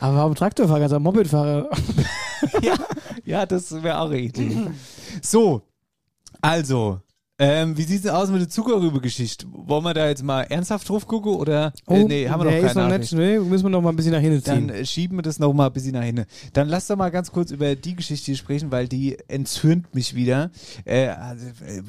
Aber 0.00 0.16
warum 0.16 0.34
Traktorfahrer, 0.34 0.82
also 0.82 1.00
Mopedfahrer? 1.00 1.70
ja, 2.62 2.74
ja, 3.24 3.46
das 3.46 3.82
wäre 3.82 4.00
auch 4.00 4.10
Idee. 4.12 4.56
So, 5.22 5.62
also, 6.42 7.00
ähm, 7.38 7.76
wie 7.76 7.82
sieht's 7.82 8.02
denn 8.02 8.12
aus 8.12 8.30
mit 8.30 8.40
der 8.40 8.48
Zuckerrübe-Geschichte? 8.48 9.46
Wollen 9.50 9.84
wir 9.84 9.94
da 9.94 10.08
jetzt 10.08 10.22
mal 10.22 10.42
ernsthaft 10.42 10.88
drauf 10.88 11.06
gucken 11.06 11.34
oder? 11.34 11.72
äh, 11.88 12.04
nee, 12.04 12.28
haben 12.28 12.40
wir 12.42 12.48
Oh, 12.48 12.50
noch 12.50 12.56
ist 12.58 12.74
keine 12.74 12.86
noch 12.86 12.88
Nachricht. 12.90 13.12
nicht, 13.12 13.20
nee, 13.20 13.38
müssen 13.38 13.64
wir 13.64 13.70
noch 13.70 13.82
mal 13.82 13.90
ein 13.90 13.96
bisschen 13.96 14.12
nach 14.12 14.20
hinten 14.20 14.42
ziehen. 14.42 14.68
Dann 14.68 14.76
äh, 14.76 14.84
schieben 14.86 15.18
wir 15.18 15.22
das 15.22 15.38
noch 15.38 15.52
mal 15.52 15.66
ein 15.66 15.72
bisschen 15.72 15.92
nach 15.92 16.02
hinten. 16.02 16.26
Dann 16.52 16.68
lass 16.68 16.86
doch 16.86 16.96
mal 16.96 17.10
ganz 17.10 17.32
kurz 17.32 17.50
über 17.50 17.74
die 17.74 17.94
Geschichte 17.96 18.26
hier 18.26 18.36
sprechen, 18.36 18.70
weil 18.70 18.88
die 18.88 19.18
entzürnt 19.28 19.94
mich 19.94 20.14
wieder. 20.14 20.50
Äh, 20.84 21.08
also, 21.08 21.46
äh, 21.64 21.82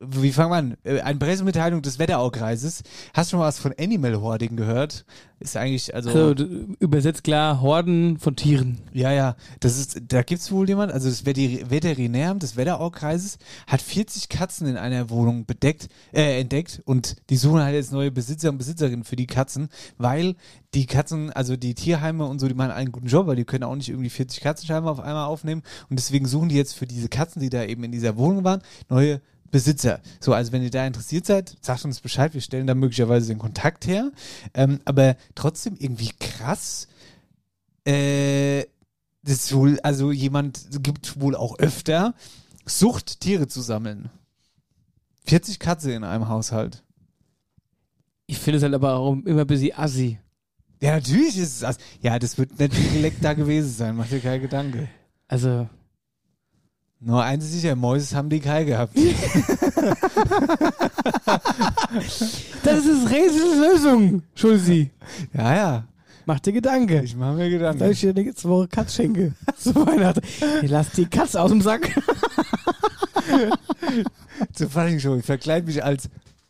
wie 0.00 0.32
fangen 0.32 0.50
wir 0.50 0.56
an? 0.56 0.76
Äh, 0.84 1.00
Eine 1.00 1.18
Pressemitteilung 1.18 1.82
des 1.82 1.98
Wetteraukreises. 1.98 2.82
Hast 3.12 3.28
du 3.28 3.32
schon 3.32 3.40
mal 3.40 3.46
was 3.46 3.58
von 3.58 3.74
Animal 3.78 4.20
Hoarding 4.20 4.56
gehört? 4.56 5.04
Ist 5.40 5.56
eigentlich, 5.56 5.94
also. 5.94 6.10
Also, 6.10 6.44
übersetzt 6.80 7.24
klar, 7.24 7.60
Horden 7.60 8.18
von 8.18 8.36
Tieren. 8.36 8.78
Ja, 8.92 9.12
ja, 9.12 9.36
das 9.60 9.78
ist, 9.78 10.00
da 10.08 10.22
gibt's 10.22 10.50
wohl 10.52 10.68
jemand, 10.68 10.92
also 10.92 11.08
das 11.08 11.24
Veter- 11.24 11.70
Veterinäramt 11.70 12.42
des 12.42 12.56
Wetteraukreises 12.56 13.38
hat 13.66 13.80
40 13.80 14.28
Katzen 14.28 14.66
in 14.66 14.76
einer 14.76 15.08
Wohnung 15.10 15.46
bedeckt, 15.46 15.88
äh, 16.12 16.40
entdeckt 16.40 16.82
und 16.84 17.16
die 17.30 17.36
suchen 17.36 17.60
halt 17.62 17.74
jetzt 17.74 17.92
neue 17.92 18.10
Besitzer 18.10 18.50
und 18.50 18.58
Besitzerinnen 18.58 19.04
für 19.04 19.16
die 19.16 19.26
Katzen, 19.26 19.68
weil 19.96 20.34
die 20.74 20.84
Katzen, 20.86 21.30
also 21.32 21.56
die 21.56 21.74
Tierheime 21.74 22.26
und 22.26 22.38
so, 22.38 22.46
die 22.48 22.54
machen 22.54 22.70
einen 22.72 22.92
guten 22.92 23.06
Job, 23.06 23.26
weil 23.26 23.36
die 23.36 23.44
können 23.44 23.64
auch 23.64 23.74
nicht 23.76 23.88
irgendwie 23.88 24.10
40 24.10 24.40
Katzen 24.40 24.66
scheinbar 24.66 24.92
auf 24.92 25.00
einmal 25.00 25.26
aufnehmen 25.26 25.62
und 25.88 25.98
deswegen 25.98 26.26
suchen 26.26 26.50
die 26.50 26.56
jetzt 26.56 26.74
für 26.74 26.86
diese 26.86 27.08
Katzen, 27.08 27.40
die 27.40 27.50
da 27.50 27.64
eben 27.64 27.82
in 27.84 27.92
dieser 27.92 28.16
Wohnung 28.18 28.44
waren, 28.44 28.60
neue 28.90 29.20
Besitzer. 29.50 30.00
So, 30.20 30.32
also 30.32 30.52
wenn 30.52 30.62
ihr 30.62 30.70
da 30.70 30.86
interessiert 30.86 31.26
seid, 31.26 31.56
sagt 31.60 31.84
uns 31.84 32.00
Bescheid, 32.00 32.34
wir 32.34 32.40
stellen 32.40 32.66
da 32.66 32.74
möglicherweise 32.74 33.28
den 33.28 33.38
Kontakt 33.38 33.86
her. 33.86 34.12
Ähm, 34.54 34.80
aber 34.84 35.16
trotzdem 35.34 35.76
irgendwie 35.78 36.10
krass, 36.18 36.88
äh, 37.84 38.64
das 39.22 39.34
ist 39.34 39.54
wohl, 39.54 39.78
also 39.80 40.12
jemand 40.12 40.82
gibt 40.82 41.20
wohl 41.20 41.36
auch 41.36 41.58
öfter 41.58 42.14
Sucht, 42.64 43.20
Tiere 43.20 43.48
zu 43.48 43.60
sammeln. 43.60 44.10
40 45.26 45.58
Katze 45.58 45.92
in 45.92 46.04
einem 46.04 46.28
Haushalt. 46.28 46.82
Ich 48.26 48.38
finde 48.38 48.58
es 48.58 48.62
halt 48.62 48.74
aber 48.74 48.94
auch 48.94 49.12
immer 49.12 49.42
ein 49.42 49.46
bisschen 49.46 49.76
assi. 49.76 50.18
Ja, 50.80 50.92
natürlich 50.92 51.36
ist 51.36 51.54
es 51.54 51.58
das. 51.60 51.78
Ja, 52.00 52.18
das 52.18 52.38
wird 52.38 52.58
nicht 52.58 52.74
viel 52.74 53.00
Leck 53.00 53.20
da 53.20 53.34
gewesen 53.34 53.70
sein, 53.70 53.96
mach 53.96 54.08
dir 54.08 54.20
keine 54.20 54.40
Gedanke. 54.40 54.88
Also, 55.28 55.68
Nur 57.02 57.24
eins 57.24 57.44
ist 57.44 57.52
sicher, 57.52 57.74
Mäuse 57.76 58.14
haben 58.14 58.28
die 58.28 58.40
Kai 58.40 58.64
gehabt. 58.64 58.94
das 62.62 62.84
ist 62.84 63.10
Rätsels 63.10 63.56
Lösung, 63.58 64.22
Schulzi. 64.34 64.90
ja, 65.32 65.56
ja. 65.56 65.84
Mach 66.26 66.38
dir 66.38 66.52
Gedanke. 66.52 67.00
Ich 67.02 67.16
mache 67.16 67.32
mir 67.34 67.48
Gedanken. 67.50 67.78
Dass 67.80 67.90
ich 67.92 68.00
dir 68.00 68.12
nächste 68.12 68.48
Woche 68.48 68.68
Katz 68.68 68.94
schenke. 68.94 69.34
Zu 69.56 69.74
Weihnachten. 69.74 70.20
Ich 70.62 70.70
lass 70.70 70.90
die 70.90 71.06
Katz 71.06 71.34
aus 71.34 71.50
dem 71.50 71.62
Sack. 71.62 71.90
Zur 74.52 74.68
Faschingshow. 74.68 75.16
Ich 75.16 75.24
verkleide 75.24 75.66
mich 75.66 75.82
als 75.82 76.08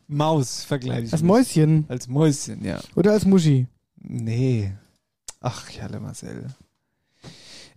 Maus, 0.08 0.64
verkleide 0.64 1.06
ich 1.06 1.12
Als 1.12 1.22
mich. 1.22 1.28
Mäuschen. 1.28 1.84
Als 1.88 2.08
Mäuschen, 2.08 2.64
ja. 2.64 2.80
Oder 2.96 3.12
als 3.12 3.24
Muschi. 3.24 3.68
Nee. 3.96 4.72
Ach, 5.40 5.70
Jalle 5.70 6.00
Marcel. 6.00 6.48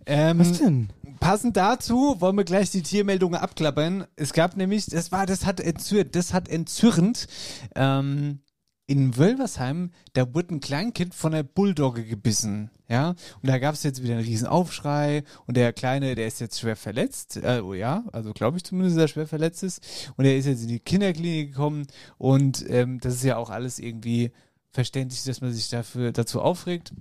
Ähm, 0.04 0.38
Was 0.40 0.58
denn? 0.58 0.90
Passend 1.24 1.56
dazu 1.56 2.20
wollen 2.20 2.36
wir 2.36 2.44
gleich 2.44 2.70
die 2.70 2.82
Tiermeldungen 2.82 3.40
abklappern. 3.40 4.04
Es 4.14 4.34
gab 4.34 4.58
nämlich, 4.58 4.84
das 4.84 5.10
war, 5.10 5.24
das 5.24 5.46
hat 5.46 5.58
entzürnt, 5.58 6.14
das 6.14 6.34
hat 6.34 6.50
entzürnt. 6.50 7.28
Ähm, 7.74 8.40
in 8.86 9.16
Wölversheim, 9.16 9.92
da 10.12 10.34
wurde 10.34 10.56
ein 10.56 10.60
Kleinkind 10.60 11.14
von 11.14 11.32
der 11.32 11.42
Bulldogge 11.42 12.04
gebissen. 12.04 12.70
Ja, 12.90 13.14
und 13.40 13.48
da 13.48 13.56
gab 13.56 13.74
es 13.74 13.84
jetzt 13.84 14.02
wieder 14.02 14.16
einen 14.16 14.26
riesen 14.26 14.46
Aufschrei 14.46 15.24
und 15.46 15.56
der 15.56 15.72
Kleine, 15.72 16.14
der 16.14 16.26
ist 16.26 16.42
jetzt 16.42 16.60
schwer 16.60 16.76
verletzt, 16.76 17.38
äh, 17.38 17.62
oh 17.64 17.72
ja, 17.72 18.04
also 18.12 18.34
glaube 18.34 18.58
ich 18.58 18.64
zumindest, 18.64 18.98
dass 18.98 19.04
er 19.04 19.08
schwer 19.08 19.26
verletzt 19.26 19.62
ist 19.62 20.10
und 20.18 20.26
er 20.26 20.36
ist 20.36 20.44
jetzt 20.44 20.60
in 20.60 20.68
die 20.68 20.80
Kinderklinik 20.80 21.52
gekommen 21.52 21.86
und 22.18 22.68
ähm, 22.68 23.00
das 23.00 23.14
ist 23.14 23.24
ja 23.24 23.38
auch 23.38 23.48
alles 23.48 23.78
irgendwie 23.78 24.30
verständlich, 24.72 25.24
dass 25.24 25.40
man 25.40 25.54
sich 25.54 25.70
dafür 25.70 26.12
dazu 26.12 26.42
aufregt. 26.42 26.92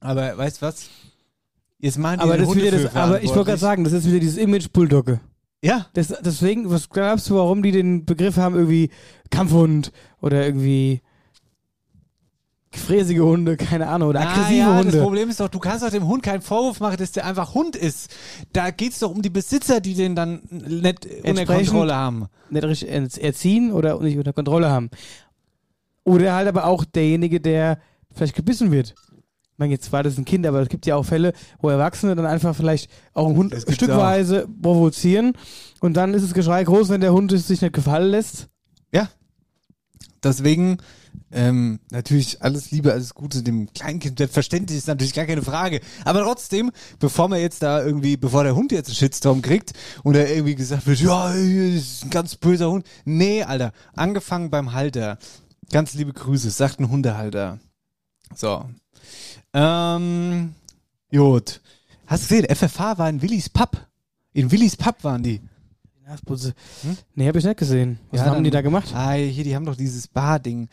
Aber 0.00 0.36
weißt 0.36 0.60
was? 0.60 0.88
Jetzt 1.80 1.98
machen 1.98 2.18
die 2.18 2.22
Aber 2.22 2.36
das 2.36 2.54
wieder 2.54 2.70
das, 2.70 2.94
aber 2.94 3.22
ich 3.22 3.30
wollte 3.30 3.46
gerade 3.46 3.58
sagen, 3.58 3.84
das 3.84 3.92
ist 3.92 4.06
wieder 4.06 4.20
dieses 4.20 4.36
Image 4.36 4.70
Bulldogge. 4.72 5.20
Ja. 5.62 5.86
Das, 5.94 6.08
deswegen, 6.08 6.70
was 6.70 6.88
glaubst 6.88 7.28
du, 7.28 7.36
warum 7.36 7.62
die 7.62 7.72
den 7.72 8.04
Begriff 8.04 8.36
haben, 8.36 8.54
irgendwie 8.54 8.90
Kampfhund 9.30 9.92
oder 10.20 10.44
irgendwie 10.44 11.02
fräsige 12.72 13.24
Hunde, 13.24 13.56
keine 13.56 13.88
Ahnung, 13.88 14.10
oder 14.10 14.20
aggressive 14.20 14.62
ah, 14.62 14.72
ja, 14.72 14.78
Hunde. 14.78 14.92
Das 14.92 15.02
Problem 15.02 15.28
ist 15.28 15.40
doch, 15.40 15.48
du 15.48 15.58
kannst 15.58 15.84
doch 15.84 15.90
dem 15.90 16.06
Hund 16.06 16.22
keinen 16.22 16.40
Vorwurf 16.40 16.80
machen, 16.80 16.96
dass 16.98 17.12
der 17.12 17.26
einfach 17.26 17.54
Hund 17.54 17.76
ist. 17.76 18.10
Da 18.52 18.70
geht's 18.70 19.00
doch 19.00 19.10
um 19.10 19.22
die 19.22 19.30
Besitzer, 19.30 19.80
die 19.80 19.94
den 19.94 20.14
dann 20.14 20.42
nicht 20.50 21.06
unter 21.24 21.46
Kontrolle 21.46 21.94
haben. 21.94 22.26
Nicht 22.48 22.64
richtig 22.64 22.90
er- 22.90 23.24
erziehen 23.24 23.72
oder 23.72 24.00
nicht 24.00 24.18
unter 24.18 24.32
Kontrolle 24.32 24.70
haben. 24.70 24.90
Oder 26.04 26.34
halt 26.34 26.48
aber 26.48 26.66
auch 26.66 26.84
derjenige, 26.84 27.40
der 27.40 27.78
vielleicht 28.12 28.36
gebissen 28.36 28.70
wird. 28.70 28.94
Ich 29.60 29.62
meine, 29.62 29.74
jetzt 29.74 29.92
war 29.92 30.02
das 30.02 30.16
ein 30.16 30.24
Kind, 30.24 30.46
aber 30.46 30.62
es 30.62 30.70
gibt 30.70 30.86
ja 30.86 30.96
auch 30.96 31.04
Fälle, 31.04 31.34
wo 31.60 31.68
Erwachsene 31.68 32.16
dann 32.16 32.24
einfach 32.24 32.56
vielleicht 32.56 32.90
auch 33.12 33.26
einen 33.26 33.36
Hund 33.36 33.54
stückweise 33.68 34.48
provozieren 34.62 35.34
und 35.80 35.98
dann 35.98 36.14
ist 36.14 36.24
das 36.24 36.32
Geschrei 36.32 36.64
groß, 36.64 36.88
wenn 36.88 37.02
der 37.02 37.12
Hund 37.12 37.30
es 37.30 37.46
sich 37.46 37.60
nicht 37.60 37.74
gefallen 37.74 38.10
lässt. 38.10 38.48
Ja. 38.90 39.10
Deswegen 40.22 40.78
ähm, 41.30 41.78
natürlich 41.90 42.40
alles 42.40 42.70
Liebe, 42.70 42.90
alles 42.92 43.12
Gute 43.12 43.42
dem 43.42 43.70
Kleinkind. 43.74 44.16
Selbstverständlich 44.16 44.78
ist 44.78 44.88
natürlich 44.88 45.12
gar 45.12 45.26
keine 45.26 45.42
Frage. 45.42 45.82
Aber 46.06 46.22
trotzdem, 46.22 46.70
bevor 46.98 47.28
man 47.28 47.38
jetzt 47.38 47.62
da 47.62 47.84
irgendwie, 47.84 48.16
bevor 48.16 48.44
der 48.44 48.54
Hund 48.54 48.72
jetzt 48.72 48.88
einen 48.88 48.96
Shitstorm 48.96 49.42
kriegt 49.42 49.74
und 50.02 50.16
er 50.16 50.34
irgendwie 50.34 50.54
gesagt 50.54 50.86
wird, 50.86 51.00
ja, 51.00 51.28
das 51.28 51.36
ist 51.36 52.04
ein 52.04 52.08
ganz 52.08 52.36
böser 52.36 52.70
Hund. 52.70 52.86
Nee, 53.04 53.42
Alter, 53.42 53.72
angefangen 53.92 54.48
beim 54.48 54.72
Halter. 54.72 55.18
Ganz 55.70 55.92
liebe 55.92 56.14
Grüße, 56.14 56.48
sagt 56.50 56.80
ein 56.80 56.88
Hundehalter. 56.88 57.58
So. 58.34 58.64
Ähm, 59.52 60.54
gut. 61.10 61.60
Hast 62.06 62.24
du 62.30 62.34
gesehen, 62.36 62.46
FFH 62.54 62.98
war 62.98 63.08
in 63.08 63.20
Willis 63.22 63.48
Pub. 63.48 63.76
In 64.32 64.50
Willis 64.50 64.76
Pub 64.76 65.02
waren 65.02 65.22
die. 65.22 65.40
Nasputze. 66.06 66.54
Nee, 67.14 67.28
hab 67.28 67.36
ich 67.36 67.44
nicht 67.44 67.56
gesehen. 67.58 67.98
Was 68.10 68.20
Ja, 68.20 68.26
haben 68.26 68.34
dann- 68.34 68.44
die 68.44 68.50
da 68.50 68.62
gemacht? 68.62 68.92
Ah, 68.94 69.12
hier, 69.12 69.44
die 69.44 69.54
haben 69.54 69.64
doch 69.64 69.76
dieses 69.76 70.08
Bar-Ding. 70.08 70.68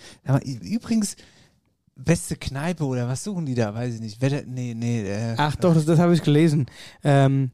Übrigens, 0.64 1.16
beste 1.96 2.36
Kneipe 2.36 2.84
oder 2.86 3.08
was 3.08 3.24
suchen 3.24 3.46
die 3.46 3.54
da? 3.54 3.74
Weiß 3.74 3.94
ich 3.96 4.00
nicht. 4.02 4.20
Wetter, 4.22 4.42
nee, 4.48 4.74
nee. 4.76 5.04
Äh, 5.08 5.36
Ach 5.38 5.56
doch, 5.56 5.76
das, 5.76 5.86
das 5.86 6.00
habe 6.00 6.14
ich 6.16 6.24
gelesen. 6.24 6.66
Ähm, 7.04 7.52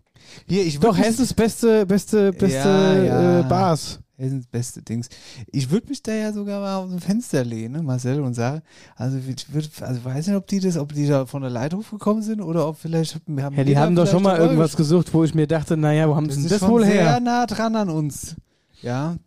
hier, 0.48 0.66
ich 0.66 0.80
doch, 0.80 0.98
Hessens 0.98 1.34
beste, 1.34 1.86
beste, 1.86 2.32
beste 2.32 2.58
Ja, 2.58 3.04
ja. 3.04 3.40
Äh, 3.42 3.44
Bars. 3.44 4.00
Hessens 4.17 4.45
beste 4.47 4.82
Dings. 4.82 5.10
Ich 5.52 5.71
würde 5.71 5.88
mich 5.88 6.04
da 6.04 6.13
ja 6.13 6.32
sogar 6.32 6.62
mal 6.62 6.78
aus 6.78 6.89
dem 6.91 6.99
Fenster 6.99 7.43
lehnen, 7.43 7.73
ne, 7.73 7.84
Marcel, 7.84 8.21
und 8.21 8.36
sagen, 8.36 8.62
also 8.95 9.17
ich 9.17 9.52
würd, 9.54 9.69
also 9.82 10.06
weiß 10.06 10.28
nicht, 10.28 10.36
ob 10.36 10.45
die 10.47 10.60
das, 10.60 10.78
ob 10.78 10.93
die 10.93 11.08
da 11.08 11.26
von 11.26 11.41
der 11.41 11.49
Leithof 11.52 11.89
gekommen 11.89 12.21
sind 12.21 12.41
oder 12.41 12.67
ob 12.67 12.78
vielleicht 12.78 13.15
haben 13.15 13.56
Ja, 13.56 13.63
die 13.63 13.78
haben 13.78 13.95
doch 13.95 14.08
schon 14.08 14.21
mal 14.23 14.38
irgendwas 14.38 14.76
gesucht, 14.76 15.13
wo 15.13 15.23
ich 15.23 15.34
mir 15.34 15.47
dachte, 15.47 15.76
naja, 15.78 16.08
wo 16.08 16.15
haben 16.15 16.28
Das 16.28 16.36
sie 16.36 16.41
ist 16.43 16.52
denn 16.52 16.60
das 16.60 16.67
schon 16.67 16.71
wohl 16.71 16.86
sehr 16.86 16.93
her? 17.12 17.19
nah 17.19 17.45
dran 17.47 17.76
an 17.76 17.89
uns. 17.89 18.36
Ja. 18.82 19.17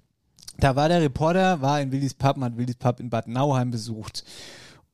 Da 0.58 0.74
war 0.76 0.88
der 0.88 1.02
Reporter, 1.02 1.60
war 1.60 1.80
in 1.80 1.90
Willis 1.92 2.14
Pub, 2.14 2.36
man 2.36 2.52
hat 2.52 2.58
Willis 2.58 2.76
Pub 2.76 3.00
in 3.00 3.10
Bad 3.10 3.28
Nauheim 3.28 3.70
besucht. 3.70 4.24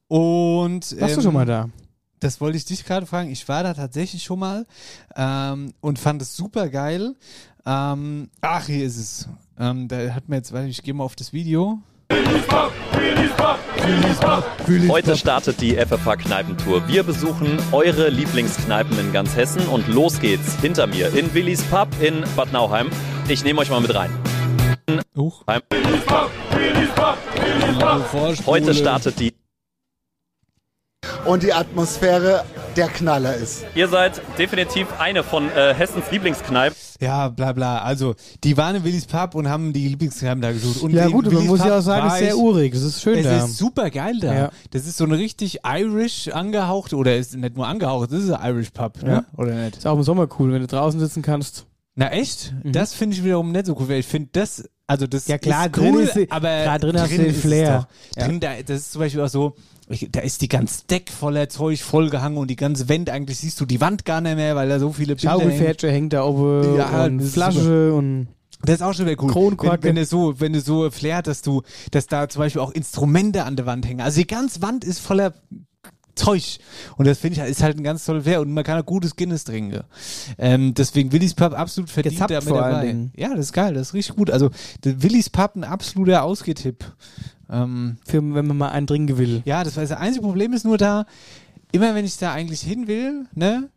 Und 0.09 0.98
Warst 1.00 1.16
du 1.16 1.20
ähm, 1.20 1.24
schon 1.24 1.35
mal 1.35 1.46
da? 1.46 1.68
Das 2.20 2.40
wollte 2.40 2.57
ich 2.57 2.64
dich 2.64 2.85
gerade 2.85 3.05
fragen. 3.07 3.31
Ich 3.31 3.48
war 3.48 3.62
da 3.64 3.74
tatsächlich 3.74 4.22
schon 4.22 4.38
mal 4.38 4.64
ähm, 5.16 5.72
und 5.81 5.98
fand 5.98 6.22
es 6.22 6.37
super 6.37 6.68
geil. 6.68 7.16
Ähm, 7.64 8.29
ach, 8.40 8.66
hier 8.66 8.87
ist 8.87 8.96
es. 8.98 9.29
Ähm, 9.59 9.88
da 9.88 10.14
hat 10.14 10.29
mir 10.29 10.37
jetzt, 10.37 10.53
warte, 10.53 10.68
ich 10.68 10.83
gehe 10.83 10.94
mal 10.94 11.05
auf 11.05 11.14
das 11.14 11.33
Video. 11.33 11.79
Heute 14.88 15.16
startet 15.16 15.61
die 15.61 15.77
FFH 15.77 16.16
Kneipentour. 16.16 16.87
Wir 16.88 17.03
besuchen 17.03 17.59
eure 17.72 18.09
Lieblingskneipen 18.09 18.98
in 18.98 19.12
ganz 19.12 19.37
Hessen 19.37 19.66
und 19.68 19.88
los 19.88 20.20
geht's 20.20 20.57
hinter 20.61 20.87
mir 20.87 21.14
in 21.14 21.33
Willis 21.35 21.62
Pub 21.64 21.88
in 22.01 22.25
Bad 22.37 22.53
Nauheim. 22.53 22.90
Ich 23.29 23.44
nehme 23.44 23.61
euch 23.61 23.70
mal 23.70 23.81
mit 23.81 23.94
rein. 23.94 24.11
Huch. 25.16 25.44
Heute 28.46 28.75
startet 28.75 29.20
die. 29.20 29.41
Und 31.25 31.43
die 31.45 31.53
Atmosphäre 31.53 32.45
der 32.77 32.89
Knaller 32.89 33.37
ist. 33.37 33.65
Ihr 33.77 33.87
seid 33.87 34.21
definitiv 34.39 34.89
eine 34.99 35.23
von 35.23 35.49
äh, 35.51 35.73
Hessens 35.73 36.05
Lieblingskneipen. 36.11 36.77
Ja, 37.01 37.29
bla 37.29 37.53
bla. 37.53 37.79
Also, 37.83 38.15
die 38.43 38.57
waren 38.57 38.77
in 38.77 38.85
Willis 38.85 39.07
Pub 39.07 39.35
und 39.37 39.49
haben 39.49 39.73
die 39.73 39.87
Lieblingskneipen 39.89 40.41
da 40.43 40.51
gesucht. 40.53 40.83
Und 40.83 40.93
Ja 40.93 41.07
gut, 41.09 41.31
man 41.33 41.47
muss 41.47 41.61
Pub 41.61 41.69
ja 41.69 41.79
auch 41.79 41.83
sagen, 41.83 42.07
es 42.09 42.15
ist 42.15 42.19
sehr 42.21 42.37
urig. 42.39 42.73
Das 42.73 42.83
ist 42.83 43.03
schön 43.03 43.19
es 43.19 43.25
da. 43.25 43.45
ist 43.45 43.57
super 43.57 43.91
geil 43.91 44.19
da. 44.21 44.35
Ja. 44.35 44.51
Das 44.73 44.87
ist 44.87 44.97
so 44.97 45.05
eine 45.05 45.17
richtig 45.17 45.61
Irish 45.65 46.29
angehauchte, 46.29 46.97
oder 46.97 47.16
ist 47.16 47.37
nicht 47.37 47.57
nur 47.57 47.66
angehaucht, 47.68 48.11
das 48.12 48.25
ist 48.25 48.31
ein 48.31 48.51
Irish 48.55 48.70
Pub, 48.70 49.01
ne? 49.03 49.12
Ja. 49.12 49.25
Oder 49.37 49.55
nicht? 49.55 49.77
Ist 49.79 49.87
auch 49.87 49.97
im 49.97 50.03
Sommer 50.03 50.27
cool, 50.39 50.53
wenn 50.53 50.61
du 50.62 50.66
draußen 50.66 50.99
sitzen 50.99 51.23
kannst. 51.23 51.66
Na 51.95 52.09
echt? 52.11 52.55
Mhm. 52.64 52.73
Das 52.73 52.95
finde 52.95 53.16
ich 53.16 53.23
wiederum 53.25 53.53
nicht 53.53 53.66
so 53.66 53.77
cool, 53.79 53.89
weil 53.89 53.99
ich 54.01 54.07
finde 54.07 54.31
das, 54.33 54.64
also 54.87 55.07
das 55.07 55.27
Ja, 55.29 55.39
klar, 55.39 55.66
ist 55.66 55.77
drin 55.77 55.95
cool, 55.95 56.03
ist 56.03 56.14
sie- 56.14 56.31
aber 56.31 56.62
klar, 56.62 56.79
drin 56.79 57.01
hast 57.01 57.12
du 57.12 57.16
den 57.18 57.27
ist 57.27 57.37
es 57.37 57.43
Flair. 57.43 57.87
Doch. 58.14 58.20
Ja. 58.20 58.27
Drin, 58.29 58.41
da, 58.41 58.51
das 58.66 58.79
ist 58.81 58.93
zum 58.93 59.01
Beispiel 59.01 59.20
auch 59.20 59.29
so, 59.29 59.55
da 60.11 60.20
ist 60.20 60.43
die 60.43 60.49
ganze 60.49 60.86
Deck 60.86 61.11
voller 61.11 61.49
Zeug 61.49 61.82
vollgehangen 61.82 62.38
und 62.38 62.49
die 62.49 62.57
ganze 62.57 62.88
Wand, 62.88 63.11
eigentlich 63.11 63.38
siehst 63.38 63.61
du 63.61 63.66
die 63.66 63.80
Wand 63.80 64.05
gar 64.05 64.20
nicht 64.20 64.36
mehr, 64.36 64.57
weil 64.57 64.68
da 64.68 64.78
so 64.78 64.93
viele 64.93 65.14
Bilder 65.16 65.32
hängen. 65.32 65.43
Schaukelpferdchen 65.43 65.90
hängt 65.90 66.12
da 66.12 66.24
oben 66.24 66.76
Ja, 66.76 67.05
und 67.05 67.18
das 67.18 67.26
ist 67.28 67.34
Flasche 67.34 67.95
und 67.95 68.28
Das 68.62 68.76
ist 68.76 68.82
auch 68.82 68.95
schon 68.95 69.07
wieder 69.07 69.22
cool. 69.22 69.30
Kronkorken. 69.30 69.82
Wenn, 69.82 69.97
wenn 69.97 70.03
du 70.03 70.07
so, 70.07 70.40
wenn 70.40 70.53
du 70.53 70.61
so 70.61 70.90
Flair 70.90 71.22
dass 71.22 71.43
du, 71.43 71.62
dass 71.90 72.07
da 72.07 72.28
zum 72.28 72.40
Beispiel 72.40 72.61
auch 72.61 72.72
Instrumente 72.72 73.45
an 73.45 73.57
der 73.57 73.66
Wand 73.66 73.86
hängen. 73.86 74.01
Also 74.01 74.20
die 74.20 74.26
ganze 74.26 74.62
Wand 74.62 74.84
ist 74.84 75.01
voller 75.01 75.34
Zeug. 76.14 76.59
Und 76.97 77.07
das 77.07 77.18
finde 77.18 77.34
ich 77.34 77.40
halt, 77.40 77.51
ist 77.51 77.62
halt 77.62 77.78
ein 77.78 77.84
ganz 77.84 78.05
toller 78.05 78.22
Fair 78.22 78.40
und 78.40 78.53
man 78.53 78.64
kann 78.64 78.80
auch 78.80 78.86
gutes 78.86 79.16
Guinness 79.16 79.45
trinken. 79.45 79.80
Ähm, 80.38 80.74
deswegen 80.74 81.12
Willis 81.12 81.34
Pub 81.34 81.53
absolut 81.55 81.90
verdient 81.90 82.20
damit 82.20 82.47
dabei. 82.47 83.09
Ja, 83.16 83.30
das 83.30 83.47
ist 83.47 83.53
geil, 83.53 83.74
das 83.74 83.88
ist 83.88 83.95
richtig 83.95 84.16
gut. 84.16 84.30
Also 84.30 84.51
Willis 84.82 85.30
Pub 85.30 85.57
ein 85.57 85.64
absoluter 85.64 86.22
Ausgehtipp. 86.22 86.84
Ähm, 87.53 87.98
Für, 88.07 88.16
wenn 88.34 88.46
man 88.46 88.57
mal 88.57 88.70
einen 88.70 88.86
trinken 88.86 89.18
will. 89.18 89.42
ja, 89.44 89.62
das, 89.62 89.76
war 89.76 89.82
das 89.82 89.92
einzige 89.92 90.24
Problem 90.24 90.53
ist 90.55 90.64
nur 90.64 90.78
da, 90.78 91.05
immer 91.70 91.94
wenn 91.94 92.05
ich 92.05 92.16
da 92.16 92.32
eigentlich 92.32 92.62
hin 92.62 92.86
will, 92.88 93.26
ne? 93.34 93.68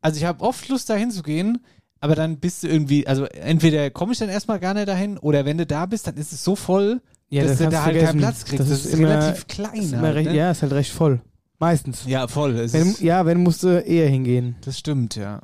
Also 0.00 0.16
ich 0.18 0.24
habe 0.24 0.42
oft 0.42 0.68
Lust 0.68 0.88
da 0.90 0.94
hinzugehen, 0.94 1.64
aber 2.00 2.14
dann 2.14 2.38
bist 2.38 2.62
du 2.62 2.68
irgendwie, 2.68 3.06
also 3.06 3.24
entweder 3.26 3.90
komme 3.90 4.12
ich 4.12 4.18
dann 4.18 4.28
erstmal 4.28 4.58
gar 4.58 4.74
nicht 4.74 4.88
dahin 4.88 5.18
oder 5.18 5.44
wenn 5.44 5.58
du 5.58 5.66
da 5.66 5.86
bist, 5.86 6.06
dann 6.06 6.16
ist 6.16 6.32
es 6.32 6.42
so 6.42 6.56
voll, 6.56 7.00
dass 7.30 7.46
das 7.46 7.58
du 7.58 7.68
da 7.68 7.84
halt 7.84 7.92
vergessen. 7.92 8.06
keinen 8.06 8.18
Platz 8.20 8.44
kriegst. 8.44 8.60
Das, 8.60 8.84
ist, 8.84 8.94
immer- 8.94 9.08
relativ 9.08 9.46
klein. 9.48 9.74
ist 9.74 9.94
halt, 9.96 10.14
recht, 10.14 10.28
ne? 10.30 10.36
Ja, 10.36 10.50
ist 10.50 10.62
halt 10.62 10.72
recht 10.72 10.92
voll. 10.92 11.20
Meistens. 11.58 12.04
ja, 12.06 12.26
voll. 12.26 12.54
Wenn, 12.54 12.64
ist, 12.90 13.00
ja, 13.00 13.24
wenn 13.26 13.38
musst 13.42 13.62
du 13.62 13.68
eher 13.68 14.08
hingehen. 14.08 14.56
das 14.64 14.78
stimmt, 14.78 15.16
ja. 15.16 15.40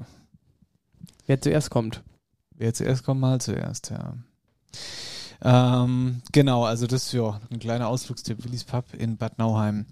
Wer 1.27 1.41
zuerst 1.41 1.71
kommt. 1.71 2.03
Wer 2.57 2.75
zuerst 2.75 3.05
kommt, 3.05 3.21
mal 3.21 3.41
zuerst, 3.41 3.91
ja. 3.91 4.15
Ähm, 5.43 6.23
genau, 6.33 6.65
also 6.65 6.87
das 6.87 7.07
ist 7.07 7.13
ja 7.13 7.41
ein 7.51 7.59
kleiner 7.59 7.89
Ausflugstipp, 7.89 8.45
Willis 8.45 8.65
Pub 8.65 8.85
in 8.95 9.17
Bad 9.17 9.39
Nauheim. 9.39 9.87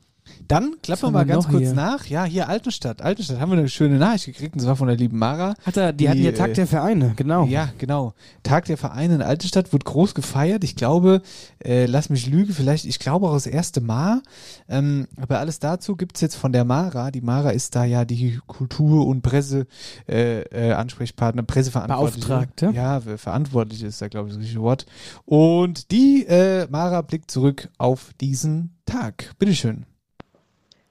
Dann 0.49 0.77
klappen 0.83 1.03
wir 1.03 1.11
mal 1.11 1.27
ganz 1.27 1.47
kurz 1.47 1.63
hier? 1.65 1.75
nach. 1.75 2.07
Ja, 2.07 2.25
hier 2.25 2.49
Altenstadt. 2.49 3.03
Altenstadt 3.03 3.39
haben 3.39 3.51
wir 3.53 3.59
eine 3.59 3.69
schöne 3.69 3.99
Nachricht 3.99 4.25
gekriegt, 4.27 4.55
und 4.55 4.61
zwar 4.61 4.77
von 4.77 4.89
der 4.89 4.97
lieben 4.97 5.19
Mara. 5.19 5.55
Hat 5.63 5.77
er, 5.77 5.93
die, 5.93 6.09
hatten 6.09 6.23
ja 6.23 6.31
äh, 6.31 6.35
Tag 6.35 6.55
der 6.55 6.67
Vereine, 6.67 7.13
genau. 7.17 7.45
Ja, 7.45 7.69
genau. 7.77 8.15
Tag 8.43 8.65
der 8.65 8.79
Vereine 8.79 9.17
in 9.17 9.23
Altenstadt 9.23 9.73
wird 9.75 9.85
groß 9.85 10.15
gefeiert. 10.15 10.65
Ich 10.65 10.75
glaube, 10.75 11.21
äh, 11.63 11.85
lass 11.87 12.09
mich 12.09 12.27
lügen, 12.27 12.55
vielleicht, 12.55 12.87
ich 12.87 12.99
glaube 12.99 13.29
auch 13.29 13.35
das 13.35 13.47
erste 13.47 13.81
Mal. 13.83 14.23
Ähm, 14.69 15.07
aber 15.21 15.39
alles 15.39 15.59
dazu 15.59 15.97
gibt's 15.97 16.21
jetzt 16.23 16.37
von 16.37 16.53
der 16.53 16.65
Mara. 16.65 17.11
Die 17.11 17.21
Mara 17.21 17.51
ist 17.51 17.75
da 17.77 17.85
ja 17.85 18.07
die 18.07 18.39
Kultur- 18.47 19.07
und 19.07 19.21
Presse 19.23 19.67
äh, 20.09 20.41
äh, 20.45 20.73
Ansprechpartner, 20.73 21.43
Presseverantwortliche. 21.43 22.27
Beauftragte. 22.27 22.71
Ja, 22.75 23.01
ver- 23.01 23.19
verantwortlich 23.19 23.83
ist 23.83 24.01
da, 24.01 24.09
glaube 24.09 24.29
ich, 24.29 24.35
das 24.35 24.43
richtige 24.43 24.63
Wort. 24.63 24.87
Und 25.27 25.91
die 25.91 26.25
äh, 26.27 26.67
Mara 26.71 27.03
blickt 27.03 27.31
zurück 27.31 27.69
auf 27.77 28.13
diesen 28.21 28.77
Tag. 28.87 29.35
Bitteschön. 29.39 29.85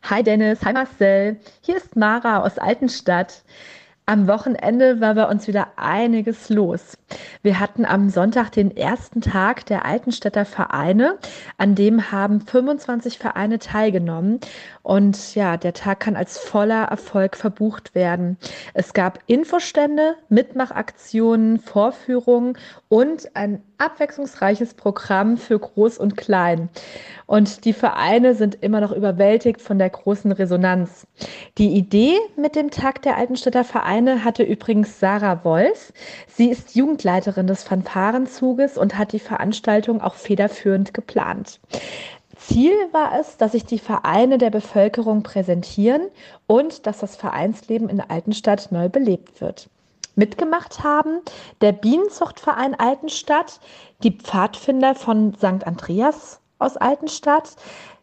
Hi 0.03 0.23
Dennis, 0.23 0.63
hi 0.63 0.71
Marcel. 0.71 1.37
Hier 1.61 1.75
ist 1.75 1.97
Mara 1.97 2.39
aus 2.39 2.57
Altenstadt. 2.57 3.43
Am 4.05 4.25
Wochenende 4.29 5.01
war 5.01 5.15
bei 5.15 5.25
uns 5.27 5.49
wieder 5.49 5.73
einiges 5.75 6.47
los. 6.47 6.97
Wir 7.41 7.59
hatten 7.59 7.83
am 7.83 8.09
Sonntag 8.09 8.51
den 8.53 8.77
ersten 8.77 9.19
Tag 9.19 9.65
der 9.65 9.83
Altenstädter 9.83 10.45
Vereine. 10.45 11.17
An 11.57 11.75
dem 11.75 12.09
haben 12.09 12.39
25 12.39 13.17
Vereine 13.17 13.59
teilgenommen. 13.59 14.39
Und 14.87 15.35
ja, 15.35 15.57
der 15.57 15.73
Tag 15.73 15.99
kann 15.99 16.15
als 16.15 16.37
voller 16.37 16.85
Erfolg 16.85 17.35
verbucht 17.35 17.93
werden. 17.93 18.37
Es 18.73 18.93
gab 18.93 19.19
Infostände, 19.27 20.15
Mitmachaktionen, 20.29 21.59
Vorführungen 21.59 22.57
und 22.87 23.35
ein 23.35 23.61
abwechslungsreiches 23.79 24.75
Programm 24.75 25.35
für 25.35 25.59
Groß 25.59 25.97
und 25.97 26.15
Klein. 26.15 26.69
Und 27.25 27.65
die 27.65 27.73
Vereine 27.73 28.33
sind 28.33 28.63
immer 28.63 28.79
noch 28.79 28.93
überwältigt 28.93 29.59
von 29.59 29.77
der 29.77 29.89
großen 29.89 30.31
Resonanz. 30.31 31.05
Die 31.57 31.73
Idee 31.73 32.15
mit 32.37 32.55
dem 32.55 32.71
Tag 32.71 33.01
der 33.01 33.17
Altenstädter 33.17 33.65
Vereine 33.65 34.23
hatte 34.23 34.43
übrigens 34.43 35.01
Sarah 35.01 35.43
Wolf. 35.43 35.91
Sie 36.27 36.49
ist 36.49 36.75
Jugendleiterin 36.75 37.47
des 37.47 37.63
Fanfarenzuges 37.63 38.77
und 38.77 38.97
hat 38.97 39.11
die 39.11 39.19
Veranstaltung 39.19 39.99
auch 39.99 40.15
federführend 40.15 40.93
geplant. 40.93 41.59
Ziel 42.47 42.73
war 42.93 43.19
es, 43.19 43.35
dass 43.35 43.51
sich 43.51 43.65
die 43.65 43.79
Vereine 43.79 44.37
der 44.37 44.49
Bevölkerung 44.49 45.21
präsentieren 45.21 46.03
und 46.47 46.87
dass 46.87 46.99
das 46.99 47.17
Vereinsleben 47.17 47.89
in 47.89 47.99
Altenstadt 47.99 48.71
neu 48.71 48.87
belebt 48.87 49.41
wird. 49.41 49.69
Mitgemacht 50.15 50.81
haben 50.81 51.19
der 51.59 51.73
Bienenzuchtverein 51.73 52.73
Altenstadt, 52.73 53.59
die 54.01 54.11
Pfadfinder 54.11 54.95
von 54.95 55.33
St. 55.35 55.67
Andreas 55.67 56.39
aus 56.57 56.77
Altenstadt, 56.77 57.57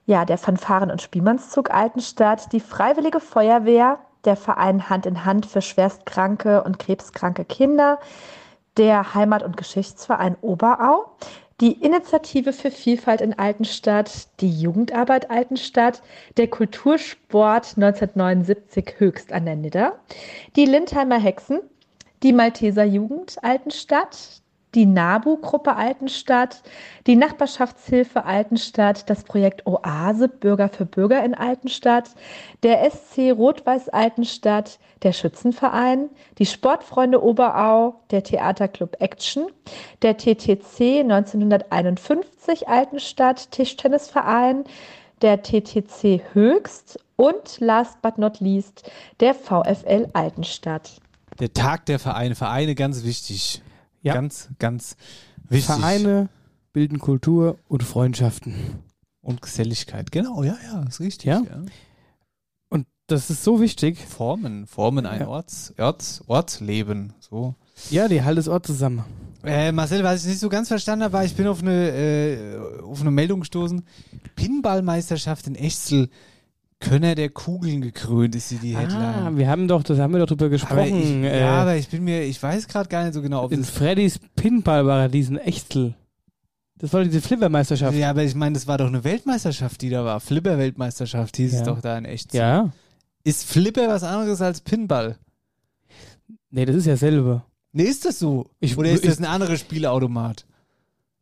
ja, 0.04 0.26
der 0.26 0.36
Fanfaren- 0.36 0.90
und 0.90 1.00
Spielmannszug 1.00 1.70
Altenstadt, 1.70 2.52
die 2.52 2.60
Freiwillige 2.60 3.20
Feuerwehr, 3.20 3.98
der 4.26 4.36
Verein 4.36 4.90
Hand 4.90 5.06
in 5.06 5.24
Hand 5.24 5.46
für 5.46 5.62
schwerstkranke 5.62 6.62
und 6.62 6.78
krebskranke 6.78 7.46
Kinder, 7.46 7.98
der 8.76 9.14
Heimat- 9.14 9.42
und 9.42 9.56
Geschichtsverein 9.56 10.36
Oberau, 10.42 11.06
die 11.64 11.82
Initiative 11.82 12.52
für 12.52 12.70
Vielfalt 12.70 13.22
in 13.22 13.38
Altenstadt, 13.38 14.28
die 14.40 14.50
Jugendarbeit 14.50 15.30
Altenstadt, 15.30 16.02
der 16.36 16.48
Kultursport 16.48 17.78
1979 17.78 18.96
höchst 18.98 19.32
an 19.32 19.46
der 19.46 19.56
Nidder, 19.56 19.98
die 20.56 20.66
Lindheimer 20.66 21.18
Hexen, 21.18 21.60
die 22.22 22.34
Malteser 22.34 22.84
Jugend 22.84 23.42
Altenstadt, 23.42 24.42
die 24.74 24.86
NABU-Gruppe 24.86 25.76
Altenstadt, 25.76 26.62
die 27.06 27.16
Nachbarschaftshilfe 27.16 28.24
Altenstadt, 28.24 29.08
das 29.08 29.24
Projekt 29.24 29.66
Oase 29.66 30.28
Bürger 30.28 30.68
für 30.68 30.84
Bürger 30.84 31.24
in 31.24 31.34
Altenstadt, 31.34 32.10
der 32.62 32.90
SC 32.90 33.32
Rot-Weiß 33.32 33.88
Altenstadt, 33.88 34.78
der 35.02 35.12
Schützenverein, 35.12 36.10
die 36.38 36.46
Sportfreunde 36.46 37.22
Oberau, 37.22 38.00
der 38.10 38.22
Theaterclub 38.22 38.96
Action, 39.00 39.46
der 40.02 40.16
TTC 40.16 41.00
1951 41.00 42.68
Altenstadt 42.68 43.50
Tischtennisverein, 43.50 44.64
der 45.22 45.42
TTC 45.42 46.22
Höchst 46.32 46.98
und 47.16 47.60
last 47.60 48.02
but 48.02 48.18
not 48.18 48.40
least 48.40 48.90
der 49.20 49.34
VfL 49.34 50.08
Altenstadt. 50.12 51.00
Der 51.38 51.52
Tag 51.52 51.86
der 51.86 51.98
Vereine. 51.98 52.34
Vereine 52.34 52.74
ganz 52.74 53.04
wichtig. 53.04 53.62
Ja. 54.04 54.14
Ganz, 54.14 54.50
ganz 54.58 54.96
wichtig. 55.48 55.66
Vereine 55.66 56.28
bilden 56.72 56.98
Kultur 56.98 57.58
und 57.68 57.82
Freundschaften. 57.82 58.54
Und 59.20 59.40
Geselligkeit. 59.40 60.12
Genau, 60.12 60.42
ja, 60.42 60.56
ja, 60.62 60.82
ist 60.82 61.00
richtig. 61.00 61.24
Ja. 61.26 61.42
Und 62.68 62.86
das 63.06 63.30
ist 63.30 63.42
so 63.42 63.58
wichtig. 63.62 63.98
Formen, 63.98 64.66
formen 64.66 65.06
ein 65.06 65.22
Ja. 65.22 65.28
Orts, 65.28 65.72
Orts, 65.78 66.22
Ortsleben. 66.26 67.14
So. 67.20 67.54
Ja, 67.90 68.06
die 68.06 68.22
halten 68.22 68.36
das 68.36 68.48
Ort 68.48 68.66
zusammen. 68.66 69.04
Äh, 69.42 69.72
Marcel, 69.72 70.04
was 70.04 70.22
ich 70.22 70.28
nicht 70.28 70.40
so 70.40 70.50
ganz 70.50 70.68
verstanden 70.68 71.04
habe, 71.04 71.24
ich 71.24 71.34
bin 71.34 71.46
auf 71.46 71.62
eine, 71.62 71.88
äh, 71.90 72.82
auf 72.82 73.00
eine 73.00 73.10
Meldung 73.10 73.40
gestoßen. 73.40 73.82
Pinballmeisterschaft 74.36 75.46
in 75.46 75.54
Echzel. 75.54 76.10
Könner 76.88 77.14
der 77.14 77.30
Kugeln 77.30 77.80
gekrönt 77.80 78.34
ist 78.34 78.48
sie 78.50 78.56
die 78.58 78.74
Ah, 78.76 78.80
Headline. 78.80 79.38
wir 79.38 79.48
haben 79.48 79.68
doch, 79.68 79.82
das 79.82 79.98
haben 79.98 80.12
wir 80.12 80.20
doch 80.20 80.26
drüber 80.26 80.44
aber 80.46 80.54
ich, 80.54 80.60
gesprochen. 80.62 81.24
äh, 81.24 81.40
ja, 81.40 81.62
aber 81.62 81.76
ich 81.76 81.88
bin 81.88 82.04
mir, 82.04 82.22
ich 82.24 82.42
weiß 82.42 82.68
gerade 82.68 82.88
gar 82.88 83.04
nicht 83.04 83.14
so 83.14 83.22
genau, 83.22 83.44
ob 83.44 83.52
in 83.52 83.64
Freddys 83.64 84.18
Pinballparadies 84.36 85.30
in 85.30 85.38
Echtel. 85.38 85.94
Das 86.78 86.92
war 86.92 87.02
diese 87.04 87.20
Flippermeisterschaft. 87.22 87.96
Ja, 87.96 88.10
aber 88.10 88.24
ich 88.24 88.34
meine, 88.34 88.54
das 88.54 88.66
war 88.66 88.78
doch 88.78 88.88
eine 88.88 89.04
Weltmeisterschaft, 89.04 89.80
die 89.80 89.90
da 89.90 90.04
war. 90.04 90.20
Flipper-Weltmeisterschaft 90.20 91.36
hieß 91.36 91.52
es 91.54 91.60
Ja. 91.60 91.64
doch 91.66 91.80
da 91.80 91.96
in 91.96 92.04
Echzel. 92.04 92.36
Ja. 92.38 92.70
Ist 93.22 93.44
Flipper 93.46 93.88
was 93.88 94.02
anderes 94.02 94.42
als 94.42 94.60
Pinball? 94.60 95.16
Nee, 96.50 96.66
das 96.66 96.76
ist 96.76 96.86
ja 96.86 96.96
selber. 96.96 97.46
Nee, 97.72 97.84
ist 97.84 98.04
das 98.04 98.18
so? 98.18 98.46
Ich- 98.60 98.76
Oder 98.76 98.90
ist 98.90 99.02
ich- 99.04 99.10
das 99.10 99.18
ein 99.18 99.24
anderer 99.24 99.56
Spielautomat? 99.56 100.44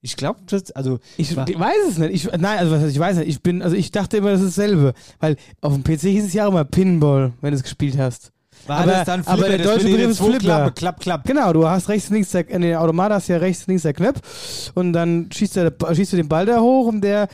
Ich 0.04 0.16
glaube, 0.16 0.40
das, 0.46 0.72
also. 0.72 0.98
Ich, 1.16 1.34
war- 1.36 1.48
ich 1.48 1.58
weiß 1.58 1.76
es 1.90 1.98
nicht. 1.98 2.12
Ich, 2.12 2.24
nein, 2.32 2.58
also 2.58 2.72
was 2.72 2.84
ich 2.90 2.98
weiß 2.98 3.18
nicht. 3.18 3.28
Ich 3.28 3.40
bin, 3.40 3.62
also 3.62 3.76
ich 3.76 3.92
dachte 3.92 4.16
immer, 4.16 4.32
das 4.32 4.40
ist 4.40 4.58
dasselbe. 4.58 4.94
Weil 5.20 5.36
auf 5.60 5.72
dem 5.74 5.84
PC 5.84 6.00
hieß 6.02 6.24
es 6.26 6.32
ja 6.32 6.46
auch 6.46 6.50
immer 6.50 6.64
Pinball, 6.64 7.32
wenn 7.40 7.52
du 7.52 7.56
es 7.56 7.62
gespielt 7.62 7.96
hast. 7.96 8.32
War 8.66 8.80
aber, 8.80 8.92
das 8.92 9.06
dann 9.06 9.20
aber 9.26 9.44
Flipper, 9.44 9.48
der 9.48 9.58
das 9.58 9.66
deutsche 9.74 9.86
Begriff 9.86 10.10
ist 10.10 10.18
Flipper. 10.20 10.38
Klappe, 10.38 10.72
klapp, 10.72 11.00
klapp. 11.00 11.24
Genau, 11.26 11.52
du 11.52 11.66
hast 11.68 11.88
rechts 11.88 12.08
und 12.08 12.14
links 12.14 12.30
der, 12.30 12.48
in 12.48 12.62
den 12.62 12.76
Automat 12.76 13.12
hast 13.12 13.28
du 13.28 13.32
ja 13.32 13.38
rechts 13.38 13.62
und 13.62 13.68
links 13.68 13.82
der 13.84 13.92
Knopf 13.92 14.72
und 14.74 14.92
dann 14.92 15.28
schießt, 15.32 15.56
der, 15.56 15.72
schießt 15.92 16.12
du 16.12 16.16
den 16.16 16.28
Ball 16.28 16.46
da 16.46 16.60
hoch 16.60 16.86
und 16.88 17.00
der 17.00 17.28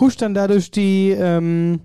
huscht 0.00 0.20
dann 0.20 0.34
dadurch 0.34 0.70
die 0.70 1.10
ähm, 1.10 1.80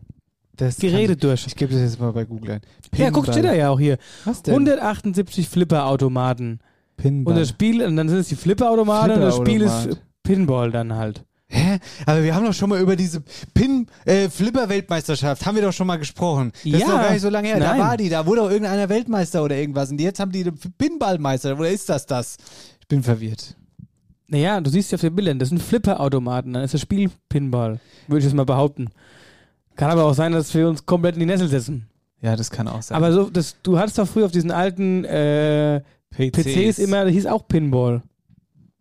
Das 0.58 0.78
Geräte 0.78 1.14
kann- 1.14 1.30
durch. 1.30 1.48
Ich 1.48 1.56
gebe 1.56 1.72
das 1.74 1.82
jetzt 1.82 2.00
mal 2.00 2.12
bei 2.12 2.26
Google 2.26 2.52
ein. 2.56 2.62
Ja, 2.96 3.12
guck, 3.12 3.28
steht 3.28 3.44
da 3.46 3.54
ja 3.54 3.70
auch 3.70 3.80
hier. 3.80 3.98
Was 4.26 4.42
denn? 4.44 4.54
178 4.54 5.48
Flipper-Automaten. 5.48 6.60
Pinball. 6.98 7.34
Und 7.34 7.40
das 7.40 7.50
Spiel, 7.50 7.82
und 7.84 7.96
dann 7.96 8.10
sind 8.10 8.18
es 8.20 8.28
die 8.28 8.36
Flipper-Automaten 8.36 9.12
und 9.12 9.22
das 9.22 9.36
Spiel 9.38 9.62
ist. 9.62 9.90
Pinball 10.36 10.72
dann 10.72 10.94
halt. 10.96 11.24
Hä? 11.48 11.80
Aber 12.06 12.24
wir 12.24 12.36
haben 12.36 12.46
doch 12.46 12.54
schon 12.54 12.70
mal 12.70 12.80
über 12.80 12.96
diese 12.96 13.24
Pin 13.56 13.88
äh, 14.06 14.30
Flipper 14.30 14.70
Weltmeisterschaft 14.70 15.44
haben 15.48 15.56
wir 15.56 15.64
doch 15.64 15.74
schon 15.74 15.88
mal 15.88 15.98
gesprochen. 15.98 16.52
Das 16.64 16.74
ist 16.74 16.80
Ja. 16.82 16.88
doch 16.88 17.02
gar 17.02 17.12
nicht 17.12 17.22
so 17.22 17.30
lange 17.30 17.48
her. 17.48 17.58
Nein. 17.58 17.80
Da 17.80 17.84
war 17.84 17.98
die, 17.98 18.08
da 18.10 18.24
wurde 18.26 18.42
doch 18.42 18.52
irgendeiner 18.52 18.88
Weltmeister 18.88 19.44
oder 19.44 19.56
irgendwas 19.56 19.90
und 19.90 20.00
jetzt 20.00 20.20
haben 20.20 20.32
die 20.32 20.44
den 20.44 20.56
Pinballmeister 20.78 21.58
oder 21.58 21.70
ist 21.70 21.90
das 21.90 22.06
das? 22.06 22.38
Ich 22.82 22.88
bin 22.88 23.02
verwirrt. 23.02 23.56
Naja, 24.28 24.62
du 24.62 24.70
siehst 24.70 24.92
ja 24.92 24.98
auf 24.98 25.02
den 25.02 25.16
Bildern, 25.16 25.40
das 25.40 25.50
sind 25.50 25.60
Flipper-Automaten, 25.60 26.54
dann 26.54 26.64
ist 26.64 26.76
das 26.76 26.82
Spiel 26.82 27.10
Pinball. 27.30 27.80
Würde 28.08 28.20
ich 28.20 28.26
jetzt 28.26 28.36
mal 28.36 28.46
behaupten. 28.46 28.90
Kann 29.76 29.90
aber 29.90 30.04
auch 30.06 30.14
sein, 30.14 30.32
dass 30.34 30.54
wir 30.54 30.68
uns 30.70 30.86
komplett 30.86 31.16
in 31.16 31.22
die 31.22 31.26
Nessel 31.26 31.48
setzen. 31.48 31.88
Ja, 32.22 32.36
das 32.36 32.52
kann 32.52 32.68
auch 32.68 32.84
sein. 32.84 32.96
Aber 32.96 33.12
so, 33.12 33.28
das, 33.28 33.56
du 33.64 33.80
hattest 33.80 33.98
doch 33.98 34.08
früher 34.08 34.26
auf 34.26 34.32
diesen 34.32 34.52
alten 34.52 35.04
äh, 35.06 35.82
PCs. 36.16 36.78
immer, 36.78 37.06
das 37.06 37.14
hieß 37.14 37.26
auch 37.26 37.48
Pinball. 37.48 38.04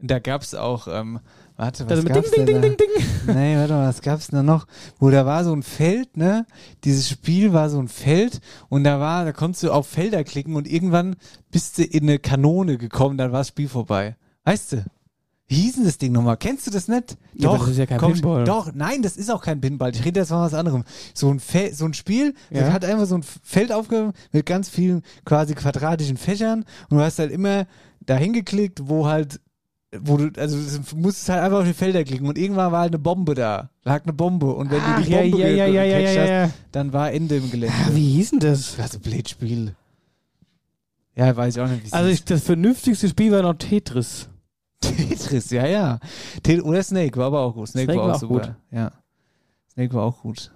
Da 0.00 0.18
gab 0.20 0.42
es 0.42 0.54
auch, 0.54 0.86
ähm, 0.88 1.20
Warte, 1.56 1.84
was 1.86 1.90
Also 1.90 2.04
gab's 2.04 2.30
Ding, 2.30 2.46
denn 2.46 2.62
Ding, 2.62 2.76
da? 2.76 2.84
Ding, 2.84 2.88
Ding, 3.26 3.34
Nee, 3.34 3.56
warte 3.56 3.72
mal, 3.72 3.88
was 3.88 4.00
gab's 4.00 4.28
denn 4.28 4.36
da 4.36 4.42
noch? 4.44 4.66
Wo 5.00 5.10
da 5.10 5.26
war 5.26 5.42
so 5.42 5.52
ein 5.52 5.64
Feld, 5.64 6.16
ne? 6.16 6.46
Dieses 6.84 7.08
Spiel 7.08 7.52
war 7.52 7.68
so 7.68 7.80
ein 7.80 7.88
Feld 7.88 8.40
und 8.68 8.84
da 8.84 9.00
war, 9.00 9.24
da 9.24 9.32
konntest 9.32 9.64
du 9.64 9.72
auf 9.72 9.88
Felder 9.88 10.22
klicken 10.22 10.54
und 10.54 10.68
irgendwann 10.68 11.16
bist 11.50 11.78
du 11.78 11.82
in 11.82 12.04
eine 12.04 12.20
Kanone 12.20 12.78
gekommen, 12.78 13.18
dann 13.18 13.32
war 13.32 13.40
das 13.40 13.48
Spiel 13.48 13.68
vorbei. 13.68 14.16
Weißt 14.44 14.72
du? 14.72 14.84
Wie 15.48 15.56
hieß 15.62 15.76
denn 15.76 15.84
das 15.84 15.98
Ding 15.98 16.12
nochmal? 16.12 16.36
Kennst 16.36 16.66
du 16.68 16.70
das 16.70 16.86
nicht? 16.86 17.16
Ja, 17.34 17.48
aber 17.48 17.58
das 17.58 17.68
ist 17.70 17.78
ja 17.78 17.86
kein 17.86 17.98
komm, 17.98 18.12
Pinball. 18.12 18.44
Doch, 18.44 18.70
nein, 18.72 19.02
das 19.02 19.16
ist 19.16 19.30
auch 19.30 19.42
kein 19.42 19.60
Pinball. 19.60 19.90
Ich 19.92 20.04
rede 20.04 20.20
jetzt 20.20 20.28
von 20.28 20.38
was 20.40 20.54
anderem. 20.54 20.84
So 21.14 21.28
ein, 21.30 21.40
Fe 21.40 21.70
so 21.74 21.86
ein 21.86 21.94
Spiel, 21.94 22.34
Ja. 22.50 22.60
das 22.60 22.70
hat 22.72 22.84
einfach 22.84 23.06
so 23.06 23.16
ein 23.16 23.24
Feld 23.42 23.72
aufgehoben 23.72 24.12
mit 24.30 24.46
ganz 24.46 24.68
vielen 24.68 25.02
quasi 25.24 25.54
quadratischen 25.54 26.18
Fächern 26.18 26.64
und 26.88 26.98
du 26.98 27.02
hast 27.02 27.18
halt 27.18 27.32
immer 27.32 27.66
dahin 28.00 28.32
geklickt, 28.32 28.82
wo 28.88 29.06
halt, 29.08 29.40
wo 30.00 30.18
du, 30.18 30.30
also 30.38 30.58
du 30.58 30.96
musstest 30.96 31.28
halt 31.30 31.42
einfach 31.42 31.60
auf 31.60 31.64
die 31.64 31.72
Felder 31.72 32.04
klicken 32.04 32.26
und 32.26 32.36
irgendwann 32.36 32.72
war 32.72 32.80
halt 32.80 32.92
eine 32.92 32.98
Bombe 32.98 33.34
da. 33.34 33.70
Lag 33.84 34.02
eine 34.02 34.12
Bombe 34.12 34.52
und 34.52 34.70
wenn 34.70 34.80
Ach, 34.82 34.98
du 34.98 35.04
die 35.04 35.10
ja, 35.10 35.22
Bombe 35.22 35.38
ja, 35.38 35.48
ja, 35.48 35.66
ja, 35.66 35.84
ja, 35.84 35.98
ja, 35.98 36.20
hast, 36.20 36.28
ja. 36.28 36.50
dann 36.72 36.92
war 36.92 37.12
Ende 37.12 37.36
im 37.36 37.50
Gelände. 37.50 37.74
Ah, 37.74 37.90
wie 37.92 38.10
hieß 38.12 38.30
denn 38.30 38.40
das? 38.40 38.76
Das 38.76 38.94
ein 38.94 39.00
Blödspiel. 39.00 39.74
Ja, 41.14 41.34
weiß 41.34 41.56
ich 41.56 41.62
auch 41.62 41.68
nicht, 41.68 41.82
wie 41.82 41.86
es 41.86 41.92
Also 41.92 42.10
ich, 42.10 42.24
das 42.24 42.42
vernünftigste 42.42 43.08
Spiel 43.08 43.32
war 43.32 43.42
noch 43.42 43.54
Tetris. 43.54 44.28
Tetris, 44.80 45.50
ja, 45.50 45.66
ja. 45.66 45.98
Tet 46.42 46.62
oder 46.62 46.82
Snake 46.82 47.16
war 47.18 47.26
aber 47.26 47.40
auch 47.40 47.54
gut. 47.54 47.68
Snake, 47.68 47.86
Snake 47.86 47.98
war 47.98 48.04
auch 48.04 48.08
war 48.08 48.16
auch 48.16 48.20
super. 48.20 48.46
gut. 48.46 48.54
Ja. 48.70 48.92
Snake 49.72 49.94
war 49.94 50.02
auch 50.04 50.20
gut. 50.20 50.52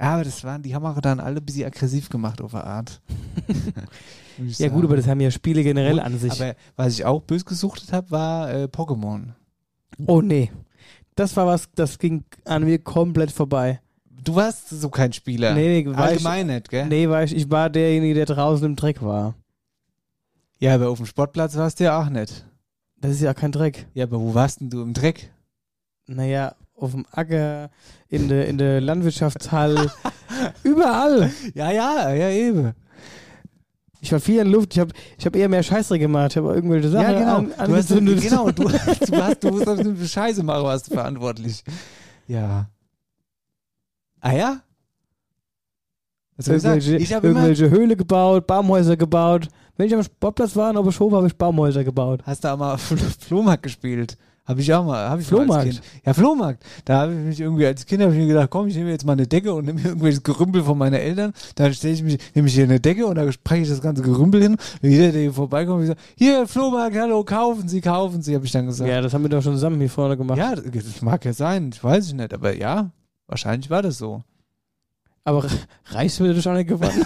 Ja, 0.00 0.14
aber 0.14 0.24
das 0.24 0.42
waren, 0.44 0.62
die 0.62 0.74
haben 0.74 0.86
auch 0.86 1.00
dann 1.00 1.20
alle 1.20 1.40
ein 1.40 1.44
bisschen 1.44 1.66
aggressiv 1.66 2.08
gemacht 2.08 2.40
auf 2.40 2.54
eine 2.54 2.64
Art. 2.64 3.00
Ja 4.38 4.68
gut, 4.68 4.76
sagen. 4.76 4.84
aber 4.84 4.96
das 4.96 5.06
haben 5.08 5.20
ja 5.20 5.30
Spiele 5.30 5.62
generell 5.62 5.94
Und- 5.94 6.00
an 6.00 6.18
sich. 6.18 6.32
Aber 6.40 6.54
was 6.76 6.92
ich 6.94 7.04
auch 7.04 7.22
bös 7.22 7.44
gesuchtet 7.44 7.92
habe, 7.92 8.10
war 8.10 8.50
äh, 8.52 8.64
Pokémon. 8.64 9.32
oh 10.06 10.20
nee. 10.22 10.50
Das 11.16 11.36
war 11.36 11.46
was, 11.46 11.68
das 11.74 11.98
ging 11.98 12.24
an 12.44 12.64
mir 12.64 12.78
komplett 12.78 13.32
vorbei. 13.32 13.80
Du 14.22 14.34
warst 14.36 14.68
so 14.70 14.88
kein 14.88 15.12
Spieler. 15.12 15.54
Nee, 15.54 15.82
nee, 15.82 15.86
war 15.90 16.04
Allgemein 16.04 16.48
ich, 16.48 16.54
nicht, 16.54 16.68
gell? 16.70 16.86
Nee, 16.86 17.08
war 17.08 17.24
ich, 17.24 17.34
ich 17.34 17.50
war 17.50 17.70
derjenige, 17.70 18.14
der 18.14 18.26
draußen 18.26 18.64
im 18.66 18.76
Dreck 18.76 19.02
war. 19.02 19.34
Ja, 20.60 20.74
aber 20.74 20.90
auf 20.90 20.98
dem 20.98 21.06
Sportplatz 21.06 21.56
warst 21.56 21.80
du 21.80 21.84
ja 21.84 22.00
auch 22.00 22.08
nicht. 22.08 22.44
Das 23.00 23.12
ist 23.12 23.20
ja 23.20 23.32
kein 23.34 23.52
Dreck. 23.52 23.86
Ja, 23.94 24.04
aber 24.04 24.20
wo 24.20 24.34
warst 24.34 24.60
denn 24.60 24.70
du 24.70 24.82
im 24.82 24.92
Dreck? 24.92 25.32
Naja, 26.06 26.54
auf 26.74 26.92
dem 26.92 27.06
Acker, 27.10 27.70
in 28.08 28.28
der 28.28 28.46
in 28.48 28.58
der 28.58 28.80
Landwirtschaftshalle, 28.80 29.90
überall. 30.62 31.30
Ja, 31.54 31.70
ja, 31.70 32.12
ja, 32.12 32.30
eben. 32.30 32.72
Ich 34.00 34.12
war 34.12 34.20
viel 34.20 34.40
in 34.40 34.48
Luft, 34.52 34.74
ich 34.74 34.78
habe 34.80 34.92
ich 35.18 35.26
hab 35.26 35.34
eher 35.34 35.48
mehr 35.48 35.62
Scheißdreck 35.62 36.00
gemacht, 36.00 36.30
ich 36.32 36.36
habe 36.36 36.54
irgendwelche 36.54 36.88
Sachen 36.88 37.12
Ja, 37.12 37.18
genau. 37.18 37.36
an, 37.56 37.68
du 37.70 37.76
hast, 37.76 37.88
genau, 38.22 38.50
du, 38.50 38.62
du, 38.68 39.22
hast, 39.22 39.42
du 39.44 39.50
musst 39.50 39.68
auf 39.68 39.78
eine 39.78 40.06
Scheiße 40.06 40.42
machen, 40.44 40.64
warst 40.64 40.88
du 40.88 40.94
verantwortlich. 40.94 41.64
Ja. 42.28 42.68
Ah 44.20 44.32
ja? 44.32 44.60
Was 46.36 46.46
soll 46.46 46.56
ich 46.56 46.62
sagen? 46.62 46.80
irgendwelche, 46.80 47.14
immer, 47.14 47.24
irgendwelche 47.24 47.70
Höhle 47.70 47.96
gebaut, 47.96 48.46
Baumhäuser 48.46 48.96
gebaut. 48.96 49.48
Wenn 49.76 49.86
ich 49.86 49.94
am 49.94 50.02
Sportplatz 50.02 50.54
war 50.54 50.70
und 50.70 50.76
auf 50.76 50.84
der 50.86 50.92
Show 50.92 51.10
habe 51.12 51.26
ich 51.26 51.36
Baumhäuser 51.36 51.82
gebaut. 51.84 52.20
hast 52.24 52.44
du 52.44 52.48
auch 52.52 52.56
mal 52.58 52.76
Fl- 52.76 52.98
Flohmarkt 53.26 53.64
gespielt? 53.64 54.16
Habe 54.48 54.62
ich 54.62 54.72
auch 54.72 54.82
mal. 54.82 55.10
Hab 55.10 55.20
ich 55.20 55.30
Mal 55.30 55.36
Flohmarkt? 55.36 55.64
kind. 55.64 55.82
Ja, 56.06 56.14
Flohmarkt. 56.14 56.64
Da 56.86 57.02
habe 57.02 57.12
ich 57.12 57.18
mich 57.18 57.40
irgendwie 57.40 57.66
als 57.66 57.84
Kind 57.84 58.00
ich 58.00 58.08
mir 58.08 58.26
gedacht, 58.26 58.48
komm, 58.48 58.66
ich 58.66 58.76
nehme 58.76 58.90
jetzt 58.90 59.04
mal 59.04 59.12
eine 59.12 59.26
Decke 59.26 59.52
und 59.52 59.66
nehme 59.66 59.78
mir 59.78 59.88
irgendwelches 59.88 60.22
Gerümpel 60.22 60.62
von 60.62 60.78
meinen 60.78 60.94
Eltern. 60.94 61.34
Dann 61.54 61.74
stelle 61.74 61.92
ich 61.92 62.02
mich, 62.02 62.18
nehme 62.34 62.48
ich 62.48 62.54
hier 62.54 62.64
eine 62.64 62.80
Decke 62.80 63.06
und 63.06 63.16
da 63.16 63.30
spreche 63.30 63.64
ich 63.64 63.68
das 63.68 63.82
ganze 63.82 64.00
Gerümpel 64.02 64.40
hin. 64.40 64.56
Und 64.82 64.88
jeder, 64.88 65.12
der 65.12 65.20
hier 65.20 65.34
vorbeikommt, 65.34 65.82
ich 65.82 65.88
sage, 65.88 66.00
hier, 66.16 66.46
Flohmarkt, 66.46 66.96
hallo, 66.96 67.22
kaufen 67.24 67.68
Sie, 67.68 67.82
kaufen 67.82 68.22
Sie, 68.22 68.34
habe 68.34 68.46
ich 68.46 68.52
dann 68.52 68.64
gesagt. 68.64 68.88
Ja, 68.88 69.02
das 69.02 69.12
haben 69.12 69.22
wir 69.22 69.28
doch 69.28 69.42
schon 69.42 69.52
zusammen 69.52 69.78
hier 69.80 69.90
vorne 69.90 70.16
gemacht. 70.16 70.38
Ja, 70.38 70.54
das 70.56 71.02
mag 71.02 71.22
ja 71.26 71.34
sein, 71.34 71.70
ich 71.74 71.84
weiß 71.84 72.06
es 72.06 72.12
nicht, 72.14 72.32
aber 72.32 72.56
ja, 72.56 72.90
wahrscheinlich 73.26 73.68
war 73.68 73.82
das 73.82 73.98
so. 73.98 74.22
Aber 75.24 75.44
das 76.32 76.42
schon 76.42 76.54
nicht 76.54 76.68
geworden. 76.68 77.04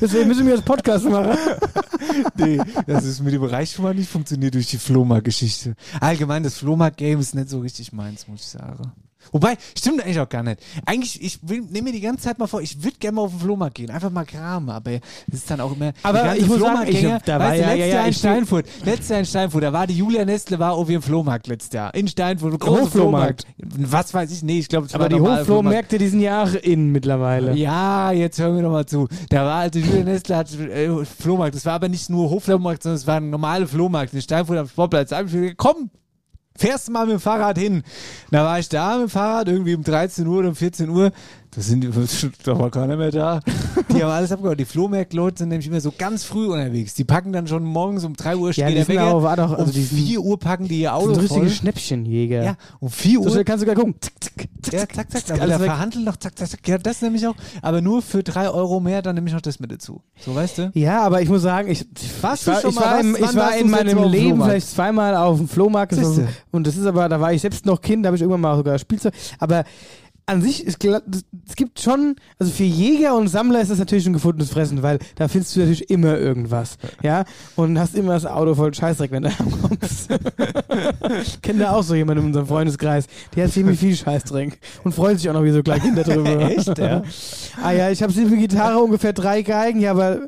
Deswegen 0.00 0.28
müssen 0.28 0.46
wir 0.46 0.54
jetzt 0.54 0.64
Podcast 0.64 1.04
machen. 1.04 1.36
nee, 2.36 2.58
das 2.86 3.04
ist 3.04 3.22
mit 3.22 3.34
dem 3.34 3.44
Reichtum 3.44 3.94
nicht 3.94 4.10
funktioniert 4.10 4.54
durch 4.54 4.68
die 4.68 4.78
Flohmarkt-Geschichte. 4.78 5.74
Allgemein, 6.00 6.42
das 6.42 6.58
Flohmarkt-Game 6.58 7.20
ist 7.20 7.34
nicht 7.34 7.48
so 7.48 7.60
richtig 7.60 7.92
meins, 7.92 8.28
muss 8.28 8.40
ich 8.40 8.46
sagen. 8.48 8.92
Wobei, 9.30 9.56
stimmt 9.78 10.02
eigentlich 10.02 10.18
auch 10.20 10.28
gar 10.28 10.42
nicht. 10.42 10.60
Eigentlich, 10.84 11.22
ich 11.22 11.40
nehme 11.42 11.82
mir 11.82 11.92
die 11.92 12.00
ganze 12.00 12.24
Zeit 12.24 12.38
mal 12.38 12.46
vor, 12.46 12.60
ich 12.60 12.82
würde 12.82 12.96
gerne 12.98 13.16
mal 13.16 13.22
auf 13.22 13.30
den 13.30 13.40
Flohmarkt 13.40 13.74
gehen, 13.76 13.90
einfach 13.90 14.10
mal 14.10 14.24
kramen, 14.24 14.68
aber 14.70 14.92
das 15.28 15.40
ist 15.40 15.50
dann 15.50 15.60
auch 15.60 15.74
immer. 15.74 15.92
Aber 16.02 16.36
ich 16.36 16.46
muss 16.46 16.60
sagen, 16.60 16.86
ich- 16.88 17.02
da 17.24 17.38
war 17.38 17.54
ja- 17.54 17.66
letztes 17.66 17.66
ja, 17.68 17.74
ja, 17.74 17.86
Jahr 17.86 18.06
in 18.06 18.12
Steinfurt, 18.14 18.66
letztes 18.84 19.08
Jahr 19.08 19.18
in 19.20 19.26
Steinfurt, 19.26 19.62
da 19.62 19.72
war 19.72 19.86
die 19.86 19.96
Julia 19.96 20.24
Nestle, 20.24 20.58
war 20.58 20.72
auf 20.72 20.88
ihrem 20.90 21.02
Flohmarkt 21.02 21.46
letztes 21.46 21.72
Jahr. 21.72 21.94
In 21.94 22.08
Steinfurt, 22.08 22.58
großer 22.58 22.82
Hoflohmarkt. 22.82 23.46
Flohmarkt. 23.58 23.92
Was 23.92 24.12
weiß 24.14 24.30
ich, 24.32 24.42
nee, 24.42 24.58
ich 24.58 24.68
glaube, 24.68 24.86
es 24.86 24.94
Aber 24.94 25.02
war 25.04 25.08
die 25.08 25.14
Flohmarkt. 25.16 25.40
Hochflohmärkte, 25.42 25.98
die 25.98 26.08
sind 26.08 26.20
ja 26.20 26.42
auch 26.44 26.52
in 26.54 26.90
mittlerweile. 26.92 27.54
Ja, 27.54 28.12
jetzt 28.12 28.38
hören 28.38 28.56
wir 28.56 28.62
doch 28.62 28.72
mal 28.72 28.86
zu. 28.86 29.08
Da 29.28 29.44
war 29.44 29.54
also 29.60 29.78
Julian 29.78 30.04
Nestle 30.04 30.36
hat 30.36 30.52
äh, 30.58 31.04
Flohmarkt. 31.04 31.54
Das 31.54 31.64
war 31.66 31.74
aber 31.74 31.88
nicht 31.88 32.10
nur 32.10 32.30
Hochflohmarkt, 32.30 32.82
sondern 32.82 32.96
es 32.96 33.06
war 33.06 33.16
ein 33.16 33.30
normaler 33.30 33.66
Flohmarkt 33.66 34.12
in 34.14 34.20
Steinfurt 34.22 34.58
am 34.58 34.68
Sportplatz. 34.68 35.10
Da 35.10 35.18
hab 35.18 35.26
ich 35.26 35.32
mir 35.32 35.40
gedacht, 35.42 35.56
komm, 35.58 35.90
fährst 36.56 36.88
du 36.88 36.92
mal 36.92 37.06
mit 37.06 37.14
dem 37.14 37.20
Fahrrad 37.20 37.58
hin. 37.58 37.82
Da 38.30 38.44
war 38.44 38.58
ich 38.58 38.68
da 38.68 38.98
mit 38.98 39.08
dem 39.08 39.10
Fahrrad, 39.10 39.48
irgendwie 39.48 39.74
um 39.74 39.82
13 39.82 40.26
Uhr 40.26 40.38
oder 40.38 40.48
um 40.48 40.56
14 40.56 40.88
Uhr. 40.88 41.12
Da 41.54 41.60
sind 41.60 41.84
da 42.44 42.58
war 42.58 42.70
keiner 42.70 42.96
mehr 42.96 43.10
da. 43.10 43.40
Die 43.94 44.02
haben 44.02 44.10
alles 44.10 44.32
abgehauen. 44.32 44.56
Die 44.56 44.64
Flohmarktleute 44.64 45.38
sind 45.40 45.50
nämlich 45.50 45.66
immer 45.66 45.82
so 45.82 45.92
ganz 45.96 46.24
früh 46.24 46.46
unterwegs. 46.46 46.94
Die 46.94 47.04
packen 47.04 47.30
dann 47.32 47.46
schon 47.46 47.62
morgens 47.62 48.04
um 48.04 48.14
3 48.16 48.36
Uhr 48.36 48.52
der 48.52 48.70
sind 48.70 48.88
Wecker. 48.88 49.04
auch- 49.14 49.22
war 49.22 49.36
doch- 49.36 49.52
also 49.52 49.64
um 49.64 49.70
die 49.70 49.82
sind- 49.82 49.98
4 49.98 50.20
Uhr 50.20 50.38
packen 50.38 50.66
die 50.66 50.80
ihr 50.80 50.88
Das 50.88 50.96
Auto 50.98 51.12
sind 51.12 51.22
richtige 51.24 51.40
voll. 51.42 51.50
Schnäppchenjäger. 51.50 52.42
Ja, 52.42 52.56
um 52.80 52.88
4 52.88 53.18
So 53.18 53.24
Uhr. 53.24 53.30
schnell 53.32 53.44
kannst 53.44 53.62
du 53.62 53.66
gar 53.66 53.74
gucken. 53.74 53.94
Zack, 54.00 54.14
zack, 54.22 54.40
zack, 54.62 54.72
Ja, 54.72 54.78
zack, 55.10 55.10
zack, 55.26 55.40
weg. 55.40 55.66
verhandeln 55.66 56.04
noch, 56.04 56.16
zack, 56.16 56.38
zack, 56.38 56.48
zack. 56.48 56.66
Ja, 56.68 56.78
das 56.78 57.02
nämlich 57.02 57.26
auch. 57.26 57.34
Aber 57.60 57.82
nur 57.82 58.00
für 58.00 58.22
drei 58.22 58.48
Euro 58.48 58.80
mehr, 58.80 59.02
dann 59.02 59.14
nehme 59.16 59.28
ich 59.28 59.34
noch 59.34 59.40
das 59.42 59.60
mit 59.60 59.70
dazu. 59.72 60.00
So, 60.24 60.34
weißt 60.34 60.56
du? 60.58 60.70
Ja, 60.72 61.02
aber 61.02 61.20
ich 61.20 61.28
muss 61.28 61.42
sagen, 61.42 61.68
ich, 61.68 61.84
Warst 62.22 62.42
ich 62.42 62.48
war, 62.48 62.54
du 62.54 62.60
schon 62.62 62.70
ich 62.70 62.76
mal- 62.76 62.82
war, 62.82 62.98
was- 62.98 63.30
ich 63.30 63.36
war 63.36 63.56
in 63.56 63.70
das 63.70 63.84
meinem 63.84 63.96
Mal 63.98 64.08
Leben 64.10 64.42
vielleicht 64.42 64.68
zweimal 64.70 65.14
auf 65.16 65.36
dem 65.36 65.48
Flohmarkt. 65.48 65.92
Das 65.92 66.18
und 66.50 66.66
das 66.66 66.78
ist 66.78 66.86
aber, 66.86 67.10
da 67.10 67.20
war 67.20 67.32
ich 67.34 67.42
selbst 67.42 67.66
noch 67.66 67.80
Kind, 67.82 68.04
da 68.04 68.08
habe 68.08 68.16
ich 68.16 68.22
irgendwann 68.22 68.40
mal 68.40 68.56
sogar 68.56 68.78
Spielzeug. 68.78 69.12
Aber 69.38 69.64
an 70.26 70.40
sich, 70.40 70.64
ist, 70.64 70.84
es 70.84 71.56
gibt 71.56 71.80
schon, 71.80 72.16
also 72.38 72.52
für 72.52 72.62
Jäger 72.64 73.16
und 73.16 73.28
Sammler 73.28 73.60
ist 73.60 73.70
das 73.70 73.78
natürlich 73.78 74.06
ein 74.06 74.12
gefundenes 74.12 74.50
Fressen, 74.50 74.82
weil 74.82 74.98
da 75.16 75.28
findest 75.28 75.56
du 75.56 75.60
natürlich 75.60 75.90
immer 75.90 76.16
irgendwas. 76.16 76.78
Ja, 77.02 77.24
und 77.56 77.78
hast 77.78 77.94
immer 77.94 78.14
das 78.14 78.26
Auto 78.26 78.54
voll 78.54 78.72
Scheißdreck, 78.72 79.10
wenn 79.10 79.24
du 79.24 79.28
ankommst. 79.38 80.10
ich 81.22 81.42
kenne 81.42 81.60
da 81.60 81.72
auch 81.72 81.82
so 81.82 81.94
jemanden 81.94 82.22
in 82.22 82.26
unserem 82.28 82.46
Freundeskreis, 82.46 83.06
der 83.34 83.44
hat 83.44 83.52
ziemlich 83.52 83.78
viel 83.78 83.96
Scheißdreck 83.96 84.58
und 84.84 84.94
freut 84.94 85.18
sich 85.18 85.28
auch 85.28 85.34
noch 85.34 85.44
wie 85.44 85.50
so 85.50 85.62
kleine 85.62 85.80
Kinder 85.80 86.04
drüber. 86.04 86.40
Echt, 86.50 86.78
ja? 86.78 87.02
ah 87.62 87.72
ja, 87.72 87.90
ich 87.90 88.02
habe 88.02 88.12
für 88.12 88.36
Gitarre 88.36 88.78
ungefähr 88.78 89.12
drei 89.12 89.42
Geigen, 89.42 89.80
ja, 89.80 89.90
aber 89.90 90.20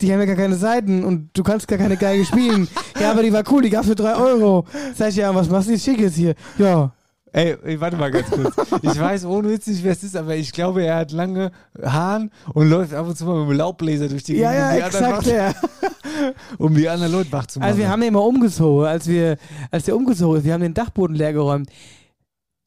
die 0.00 0.12
haben 0.12 0.20
ja 0.20 0.26
gar 0.26 0.36
keine 0.36 0.56
Seiten 0.56 1.04
und 1.04 1.30
du 1.32 1.42
kannst 1.42 1.66
gar 1.68 1.78
keine 1.78 1.96
Geige 1.96 2.24
spielen. 2.24 2.68
ja, 3.00 3.10
aber 3.10 3.22
die 3.22 3.32
war 3.32 3.44
cool, 3.50 3.62
die 3.62 3.70
gab's 3.70 3.88
für 3.88 3.94
drei 3.94 4.16
Euro. 4.16 4.66
Sag 4.94 5.10
ich, 5.10 5.16
ja, 5.16 5.34
was 5.34 5.48
machst 5.48 5.68
du 5.68 5.72
jetzt 5.72 5.84
schickes 5.84 6.14
hier? 6.14 6.34
Ja. 6.58 6.92
Ey, 7.36 7.56
ey, 7.64 7.80
warte 7.80 7.96
mal 7.96 8.12
ganz 8.12 8.30
kurz. 8.30 8.54
Ich 8.80 8.96
weiß 8.96 9.24
ohne 9.24 9.50
Witz 9.50 9.66
nicht, 9.66 9.82
wer 9.82 9.90
es 9.90 10.04
ist, 10.04 10.14
aber 10.16 10.36
ich 10.36 10.52
glaube, 10.52 10.84
er 10.84 10.98
hat 10.98 11.10
lange 11.10 11.50
Haaren 11.82 12.30
und 12.52 12.70
läuft 12.70 12.94
ab 12.94 13.08
und 13.08 13.18
zu 13.18 13.24
mal 13.24 13.40
mit 13.40 13.50
dem 13.50 13.56
Laubbläser 13.58 14.08
durch 14.08 14.22
die 14.22 14.36
Ja, 14.36 14.52
Gegend, 14.52 14.68
ja, 14.68 14.86
um, 14.86 14.92
die 14.92 14.96
anderen 14.96 15.18
exakt, 15.18 15.26
ja. 15.26 16.32
um 16.58 16.74
die 16.76 16.88
anderen 16.88 17.12
Leute 17.12 17.32
wach 17.32 17.46
zu 17.46 17.58
machen. 17.58 17.66
Also 17.70 17.80
wir 17.80 17.88
haben 17.88 18.02
den 18.02 18.12
mal 18.12 18.20
umgezogen, 18.20 18.86
als 18.86 19.08
wir, 19.08 19.36
als 19.72 19.82
der 19.84 19.96
umgezogen 19.96 20.38
ist, 20.38 20.44
wir 20.44 20.52
haben 20.52 20.60
den 20.60 20.74
Dachboden 20.74 21.16
leer 21.16 21.32
geräumt. 21.32 21.68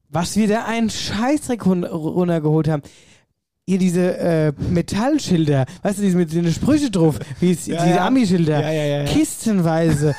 Was 0.09 0.36
wir 0.36 0.49
da 0.49 0.65
einen 0.65 0.89
Scheißdreck 0.89 1.65
run 1.65 1.86
runtergeholt 1.86 2.68
haben. 2.68 2.84
Hier 3.70 3.80
diese 3.80 4.18
äh, 4.18 4.53
Metallschilder, 4.70 5.65
weißt 5.84 5.97
du, 5.97 6.01
diese 6.01 6.15
mit 6.18 6.32
den 6.34 6.49
Sprüche 6.53 6.89
drauf, 6.89 7.20
wie 7.41 7.51
es, 7.51 7.68
Ja, 7.68 7.84
diese 7.84 7.95
ja. 7.97 8.07
Ami-Schilder, 8.07 8.61
Ja, 8.61 8.72
ja, 8.72 8.84
ja, 8.86 8.97
ja. 8.99 9.03
kistenweise. 9.05 10.15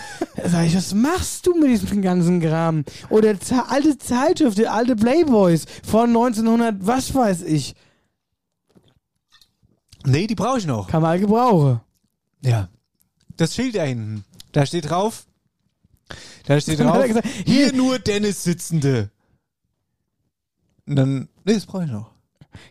Sag 0.46 0.66
ich, 0.66 0.76
was 0.76 0.94
machst 0.94 1.46
du 1.46 1.54
mit 1.58 1.68
diesem 1.70 2.02
ganzen 2.02 2.40
Kram? 2.40 2.84
Oder 3.10 3.34
alte 3.68 3.98
Zeitschriften, 3.98 4.66
alte 4.66 4.96
Playboys 4.96 5.64
von 5.84 6.08
1900, 6.10 6.76
was 6.86 7.14
weiß 7.14 7.42
ich. 7.42 7.74
nee, 10.04 10.26
die 10.26 10.34
brauche 10.34 10.58
ich 10.58 10.66
noch. 10.66 10.88
Kann 10.88 11.02
man 11.02 11.20
gebrauchen. 11.20 11.80
Ja. 12.42 12.68
Das 13.36 13.54
Schild 13.54 13.74
da 13.76 13.82
hinten. 13.82 14.24
Da 14.52 14.64
steht 14.66 14.88
drauf. 14.90 15.26
Da 16.46 16.60
steht 16.60 16.80
drauf. 16.80 17.06
gesagt, 17.06 17.26
hier 17.44 17.66
hier- 17.66 17.72
nur 17.72 17.98
Dennis 17.98 18.42
Sitzende. 18.44 19.10
Und 20.86 20.96
dann, 20.96 21.28
nee, 21.44 21.54
das 21.54 21.66
brauche 21.66 21.84
ich 21.84 21.90
noch. 21.90 22.10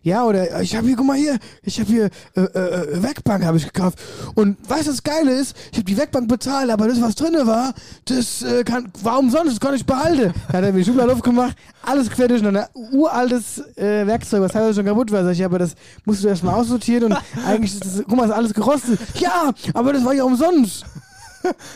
Ja, 0.01 0.25
oder 0.25 0.61
ich 0.61 0.75
habe 0.75 0.88
hier, 0.88 0.95
guck 0.95 1.05
mal 1.05 1.17
hier, 1.17 1.38
ich 1.63 1.79
habe 1.79 1.89
hier 1.89 2.09
äh, 2.35 2.41
äh, 2.41 3.03
Werkbank 3.03 3.45
habe 3.45 3.57
ich 3.57 3.65
gekauft. 3.65 3.99
Und 4.35 4.57
weißt 4.69 4.88
du, 4.88 4.91
was 4.91 5.03
Geile 5.03 5.31
ist? 5.31 5.55
Ich 5.71 5.77
habe 5.77 5.85
die 5.85 5.97
Werkbank 5.97 6.27
bezahlt, 6.27 6.69
aber 6.69 6.88
das, 6.88 7.01
was 7.01 7.15
drinne 7.15 7.45
war, 7.47 7.73
das 8.05 8.41
äh, 8.43 8.63
kann, 8.63 8.91
war 9.03 9.19
umsonst, 9.19 9.53
das 9.53 9.59
kann 9.59 9.75
ich 9.75 9.85
behalten. 9.85 10.33
Da 10.47 10.57
hat 10.57 10.63
er 10.63 10.71
mir 10.71 10.79
die 10.79 10.85
Schublade 10.85 11.11
aufgemacht, 11.11 11.55
alles 11.83 12.09
quer 12.09 12.27
durcheinander, 12.27 12.69
uraltes 12.91 13.59
äh, 13.77 14.05
Werkzeug, 14.07 14.41
was 14.41 14.51
teilweise 14.51 14.75
schon 14.75 14.85
kaputt 14.85 15.11
war. 15.11 15.23
Sag 15.23 15.33
ich, 15.33 15.43
aber 15.43 15.59
das 15.59 15.75
musst 16.05 16.23
du 16.23 16.27
erstmal 16.27 16.55
aussortieren 16.55 17.05
und 17.05 17.17
eigentlich 17.45 17.73
ist 17.73 17.85
das, 17.85 18.03
guck 18.07 18.15
mal, 18.15 18.25
ist 18.25 18.31
alles 18.31 18.53
gerostet. 18.53 18.99
Ja, 19.15 19.51
aber 19.73 19.93
das 19.93 20.03
war 20.03 20.13
ja 20.13 20.23
umsonst. 20.23 20.85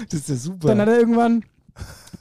Das 0.10 0.20
ist 0.20 0.30
ja 0.30 0.36
super. 0.36 0.70
Dann 0.70 0.82
hat 0.82 0.90
er 0.90 1.00
irgendwann 1.00 1.44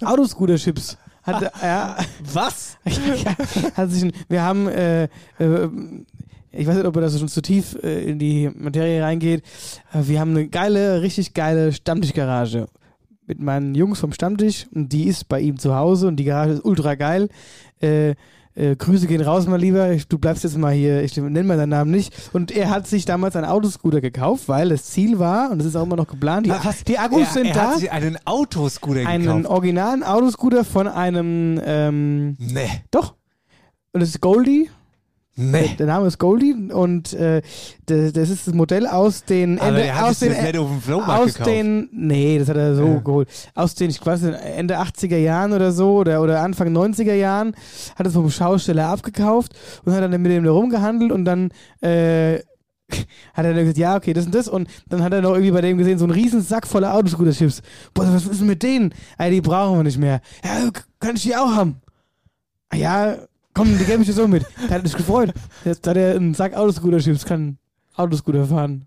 Autoscooter-Chips. 0.03 0.97
Hat, 1.23 1.53
ja, 1.62 1.97
Was? 2.33 2.79
ja, 2.85 3.37
hat 3.75 3.91
sich 3.91 4.12
wir 4.29 4.43
haben, 4.43 4.68
äh, 4.68 5.05
äh, 5.05 5.09
ich 6.53 6.66
weiß 6.66 6.77
nicht, 6.77 6.87
ob 6.87 6.95
das 6.95 7.18
schon 7.18 7.29
zu 7.29 7.43
tief 7.43 7.77
äh, 7.83 8.05
in 8.05 8.18
die 8.18 8.51
Materie 8.55 9.03
reingeht, 9.03 9.43
wir 9.93 10.21
haben 10.21 10.31
eine 10.31 10.49
geile, 10.49 11.03
richtig 11.03 11.35
geile 11.35 11.73
Stammtischgarage 11.73 12.68
mit 13.27 13.41
meinen 13.41 13.75
Jungs 13.77 14.01
vom 14.01 14.12
Stammtisch 14.12 14.66
und 14.75 14.93
die 14.93 15.05
ist 15.05 15.29
bei 15.29 15.41
ihm 15.41 15.59
zu 15.59 15.75
Hause 15.75 16.09
und 16.09 16.16
die 16.16 16.25
Garage 16.25 16.55
ist 16.55 16.64
ultra 16.64 16.97
geil. 16.97 17.29
Äh, 17.81 18.16
äh, 18.55 18.74
Grüße 18.76 19.07
gehen 19.07 19.20
raus, 19.20 19.46
mal 19.46 19.59
lieber. 19.61 19.92
Ich, 19.92 20.09
du 20.09 20.18
bleibst 20.18 20.44
jetzt 20.44 20.59
mal 20.59 20.72
hier, 20.72 21.03
ich 21.03 21.16
nenne 21.16 21.44
mal 21.44 21.57
deinen 21.57 21.68
Namen 21.70 21.90
nicht. 21.90 22.12
Und 22.32 22.51
er 22.51 22.70
hat 22.70 22.86
sich 22.86 23.05
damals 23.05 23.36
einen 23.36 23.46
Autoscooter 23.46 24.01
gekauft, 24.01 24.48
weil 24.48 24.70
das 24.70 24.84
Ziel 24.84 25.18
war, 25.18 25.51
und 25.51 25.59
das 25.59 25.66
ist 25.66 25.76
auch 25.76 25.84
immer 25.84 25.96
noch 25.96 26.09
geplant, 26.09 26.46
die, 26.46 26.51
Was? 26.51 26.84
die 26.84 26.98
Akkus 26.98 27.20
er, 27.20 27.26
sind 27.26 27.46
er 27.46 27.55
da. 27.55 27.61
hat 27.70 27.78
sich 27.78 27.90
einen 27.92 28.18
Autoscooter 28.24 29.07
Einen 29.07 29.24
gekauft. 29.24 29.46
originalen 29.46 30.03
Autoscooter 30.03 30.64
von 30.64 30.88
einem, 30.88 31.61
ähm, 31.64 32.36
Nee. 32.38 32.68
doch. 32.90 33.14
Und 33.92 34.01
das 34.01 34.11
ist 34.11 34.20
Goldie. 34.20 34.70
Nee. 35.43 35.74
Der 35.78 35.86
Name 35.86 36.07
ist 36.07 36.18
Goldie 36.18 36.55
und 36.72 37.12
äh, 37.14 37.41
das, 37.86 38.12
das 38.12 38.28
ist 38.30 38.47
das 38.47 38.55
Modell 38.55 38.86
aus 38.86 39.24
den 39.24 39.59
Ende, 39.59 39.84
er 39.84 39.97
hat 39.99 40.11
aus 40.11 40.18
den 40.18 40.32
das 40.34 40.43
nicht 40.43 40.59
auf 40.59 40.68
dem 40.68 40.80
Flohmarkt 40.82 41.22
aus 41.22 41.32
gekauft. 41.34 41.51
den 41.51 41.88
nee, 41.93 42.38
das 42.38 42.49
hat 42.49 42.57
er 42.57 42.74
so 42.76 42.84
Ja. 42.86 42.99
geholt. 42.99 43.28
Aus 43.55 43.74
den 43.74 43.91
ich 43.91 44.05
weiß 44.05 44.22
nicht, 44.22 44.38
Ende 44.57 44.78
80er 44.78 45.16
Jahren 45.16 45.53
oder 45.53 45.72
so 45.72 45.95
oder 45.99 46.20
oder 46.20 46.43
Anfang 46.43 46.68
90er 46.76 47.14
Jahren 47.14 47.55
hat 47.97 48.07
es 48.07 48.12
vom 48.12 48.30
Schausteller 48.30 48.88
abgekauft 48.88 49.53
und 49.84 49.93
hat 49.95 50.03
dann 50.03 50.11
mit 50.20 50.30
dem 50.30 50.45
da 50.45 50.51
rumgehandelt 50.51 51.11
und 51.12 51.24
dann 51.24 51.51
äh, 51.80 52.41
hat 53.34 53.45
er 53.45 53.55
dann 53.55 53.57
gesagt, 53.59 53.78
ja, 53.78 53.97
okay, 53.97 54.12
das 54.12 54.26
und 54.26 54.34
das. 54.34 54.49
Und 54.49 54.68
dann 54.88 55.03
hat 55.05 55.12
er 55.12 55.22
noch 55.22 55.30
irgendwie 55.30 55.53
bei 55.53 55.61
dem 55.61 55.78
gesehen, 55.78 55.99
so 55.99 56.05
einen 56.05 56.12
riesen 56.12 56.43
Sack 56.43 56.66
voller 56.66 56.93
Autoscooter-Chips. 56.95 57.62
Boah, 57.95 58.05
was 58.12 58.26
ist 58.26 58.41
denn 58.41 58.49
mit 58.49 58.62
denen? 58.64 58.93
Ey, 59.16 59.30
die 59.30 59.41
brauchen 59.41 59.78
wir 59.78 59.84
nicht 59.84 59.99
mehr. 59.99 60.20
Ja, 60.45 60.68
kann 60.99 61.14
ich 61.14 61.22
die 61.22 61.36
auch 61.36 61.55
haben? 61.55 61.76
Ja, 62.74 63.16
komm, 63.55 63.78
die 63.78 63.84
gebe 63.84 64.03
ich 64.03 64.09
dir 64.09 64.14
so 64.14 64.28
mit. 64.28 64.44
Der 64.68 64.76
hat 64.76 64.86
sich 64.86 64.96
gefreut. 64.96 65.32
Jetzt 65.64 65.86
hat 65.86 65.96
er 65.96 66.14
einen 66.14 66.34
Sack 66.34 66.55
Autoscooter-Chips, 66.55 67.24
kann 67.24 67.59
Autoscooter 67.94 68.46
fahren. 68.46 68.86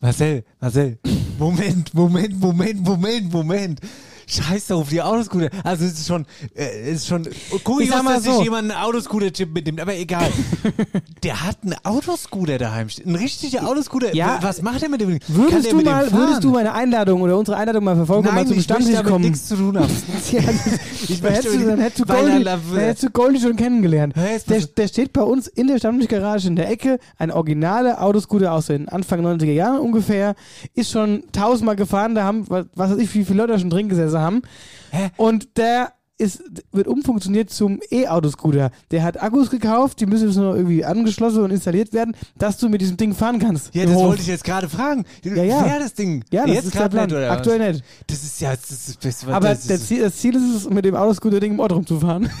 Marcel, 0.00 0.44
Marcel, 0.60 0.98
Moment, 1.38 1.94
Moment, 1.94 2.38
Moment, 2.40 2.82
Moment, 2.82 3.32
Moment. 3.32 3.80
Scheiß 4.26 4.70
auf 4.72 4.88
die 4.88 5.02
Autoscooter. 5.02 5.50
Also 5.62 5.84
es 5.84 5.92
ist 5.92 6.06
schon, 6.06 6.26
äh, 6.54 6.64
es 6.90 6.96
ist 7.02 7.06
schon 7.08 7.26
kurios, 7.64 7.90
sag 7.90 8.02
mal 8.04 8.14
dass 8.14 8.24
sich 8.24 8.32
so. 8.32 8.42
jemand 8.42 8.70
einen 8.70 8.80
Autoscooter-Chip 8.82 9.52
mitnimmt, 9.52 9.80
aber 9.80 9.94
egal. 9.96 10.30
Der 11.22 11.42
hat 11.44 11.58
einen 11.62 11.74
Autoscooter 11.84 12.58
daheim. 12.58 12.88
stehen. 12.88 13.08
Ein 13.10 13.16
richtiger 13.16 13.66
Autoscooter. 13.66 14.14
Ja. 14.14 14.38
Was 14.42 14.62
macht 14.62 14.82
er 14.82 14.88
mit 14.88 15.00
dem? 15.00 15.18
Würdest 15.28 15.64
der 15.66 15.70
du, 15.72 15.76
mit 15.78 15.86
dem 15.86 15.92
mal, 15.92 16.12
würdest 16.12 16.44
du 16.44 16.50
meine 16.50 16.72
Einladung 16.72 17.22
oder 17.22 17.38
unsere 17.38 17.56
Einladung 17.56 17.84
mal 17.84 17.96
verfolgen 17.96 18.28
und 18.28 18.34
Nein, 18.34 18.44
mal 18.44 18.48
zum 18.48 18.58
ich 18.58 18.64
Stammtisch 18.64 19.02
kommen? 19.02 19.24
nichts 19.24 19.46
zu 19.48 19.56
tun 19.56 19.78
haben. 19.78 19.88
Ja, 20.30 20.40
das- 20.40 21.08
Ich 21.08 21.22
hättest 21.22 21.54
du, 21.54 21.66
dann, 21.66 21.78
hättest 21.80 22.00
du 22.00 22.08
weil 22.08 22.24
Goldie, 22.28 22.44
dann- 22.44 22.60
hättest 22.74 23.02
du 23.04 23.10
Goldie 23.10 23.40
schon 23.40 23.56
kennengelernt. 23.56 24.14
Der, 24.48 24.60
der 24.60 24.88
steht 24.88 25.12
bei 25.12 25.22
uns 25.22 25.46
in 25.48 25.66
der 25.66 25.78
Stammtischgarage 25.78 26.48
in 26.48 26.56
der 26.56 26.70
Ecke, 26.70 26.98
ein 27.18 27.30
originaler 27.30 28.02
Autoscooter 28.02 28.52
aus 28.52 28.66
den 28.66 28.88
Anfang 28.88 29.24
90er 29.24 29.52
Jahren 29.52 29.78
ungefähr, 29.80 30.34
ist 30.74 30.90
schon 30.90 31.24
tausendmal 31.32 31.76
gefahren, 31.76 32.14
da 32.14 32.24
haben, 32.24 32.44
was 32.48 32.66
was 32.74 32.90
weiß 32.92 32.98
ich, 32.98 33.14
wie 33.14 33.24
viele 33.24 33.38
Leute 33.38 33.52
da 33.54 33.58
schon 33.58 33.70
drin 33.70 33.88
gesessen 33.88 34.13
haben. 34.20 34.42
Hä? 34.90 35.10
Und 35.16 35.56
der 35.56 35.92
ist, 36.16 36.42
wird 36.70 36.86
umfunktioniert 36.86 37.50
zum 37.50 37.80
E-Autoscooter. 37.90 38.70
Der 38.92 39.02
hat 39.02 39.20
Akkus 39.20 39.50
gekauft, 39.50 40.00
die 40.00 40.06
müssen 40.06 40.28
jetzt 40.28 40.36
nur 40.36 40.50
noch 40.50 40.54
irgendwie 40.54 40.84
angeschlossen 40.84 41.42
und 41.42 41.50
installiert 41.50 41.92
werden, 41.92 42.16
dass 42.38 42.56
du 42.56 42.68
mit 42.68 42.80
diesem 42.80 42.96
Ding 42.96 43.14
fahren 43.14 43.40
kannst. 43.40 43.74
Ja, 43.74 43.84
das 43.84 43.94
Hof. 43.94 44.04
wollte 44.04 44.22
ich 44.22 44.28
jetzt 44.28 44.44
gerade 44.44 44.68
fragen. 44.68 45.04
Ja, 45.24 45.42
ja. 45.42 45.64
Wer 45.64 45.80
das 45.80 45.94
Ding? 45.94 46.24
Ja, 46.30 46.46
das 46.46 46.54
jetzt 46.54 46.64
ist 46.66 46.74
der 46.76 46.88
Plan. 46.88 47.06
nicht, 47.06 47.16
oder 47.16 47.28
was? 47.28 47.38
Aktuell 47.38 47.72
nicht. 47.72 47.84
Das 48.06 48.22
ist 48.22 48.40
ja 48.40 48.50
das, 48.54 48.70
ist 48.70 48.88
das 48.88 48.96
Beste, 48.96 49.26
was 49.26 49.34
Aber 49.34 49.48
das 49.48 49.66
ist. 49.66 49.88
Ziel, 49.88 50.02
das 50.02 50.16
Ziel 50.16 50.36
ist 50.36 50.54
es, 50.54 50.70
mit 50.70 50.84
dem 50.84 50.94
Autoscooter-Ding 50.94 51.52
im 51.52 51.60
Ort 51.60 51.72
rumzufahren. 51.72 52.30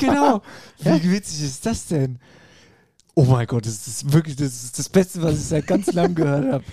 Genau. 0.00 0.42
Wie 0.80 1.12
witzig 1.12 1.44
ist 1.44 1.64
das 1.64 1.86
denn? 1.86 2.18
Oh 3.14 3.24
mein 3.24 3.46
Gott, 3.46 3.64
das 3.64 3.86
ist 3.86 4.12
wirklich 4.12 4.36
das, 4.36 4.64
ist 4.64 4.78
das 4.78 4.88
Beste, 4.88 5.22
was 5.22 5.34
ich 5.34 5.44
seit 5.46 5.66
ganz 5.66 5.92
langem 5.92 6.14
gehört 6.14 6.52
habe. 6.52 6.64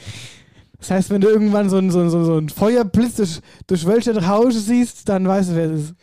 Das 0.83 0.91
heißt, 0.91 1.09
wenn 1.11 1.21
du 1.21 1.29
irgendwann 1.29 1.69
so 1.69 1.77
ein, 1.77 1.91
so 1.91 2.01
ein, 2.01 2.09
so 2.09 2.37
ein- 2.37 2.49
Feuerblitz 2.49 3.15
durch, 3.15 3.39
durch 3.67 3.87
welche 3.87 4.27
Haus 4.27 4.65
siehst, 4.65 5.07
dann 5.07 5.25
weißt 5.25 5.51
du, 5.51 5.55
wer 5.55 5.71
es 5.71 5.81
ist. 5.81 5.95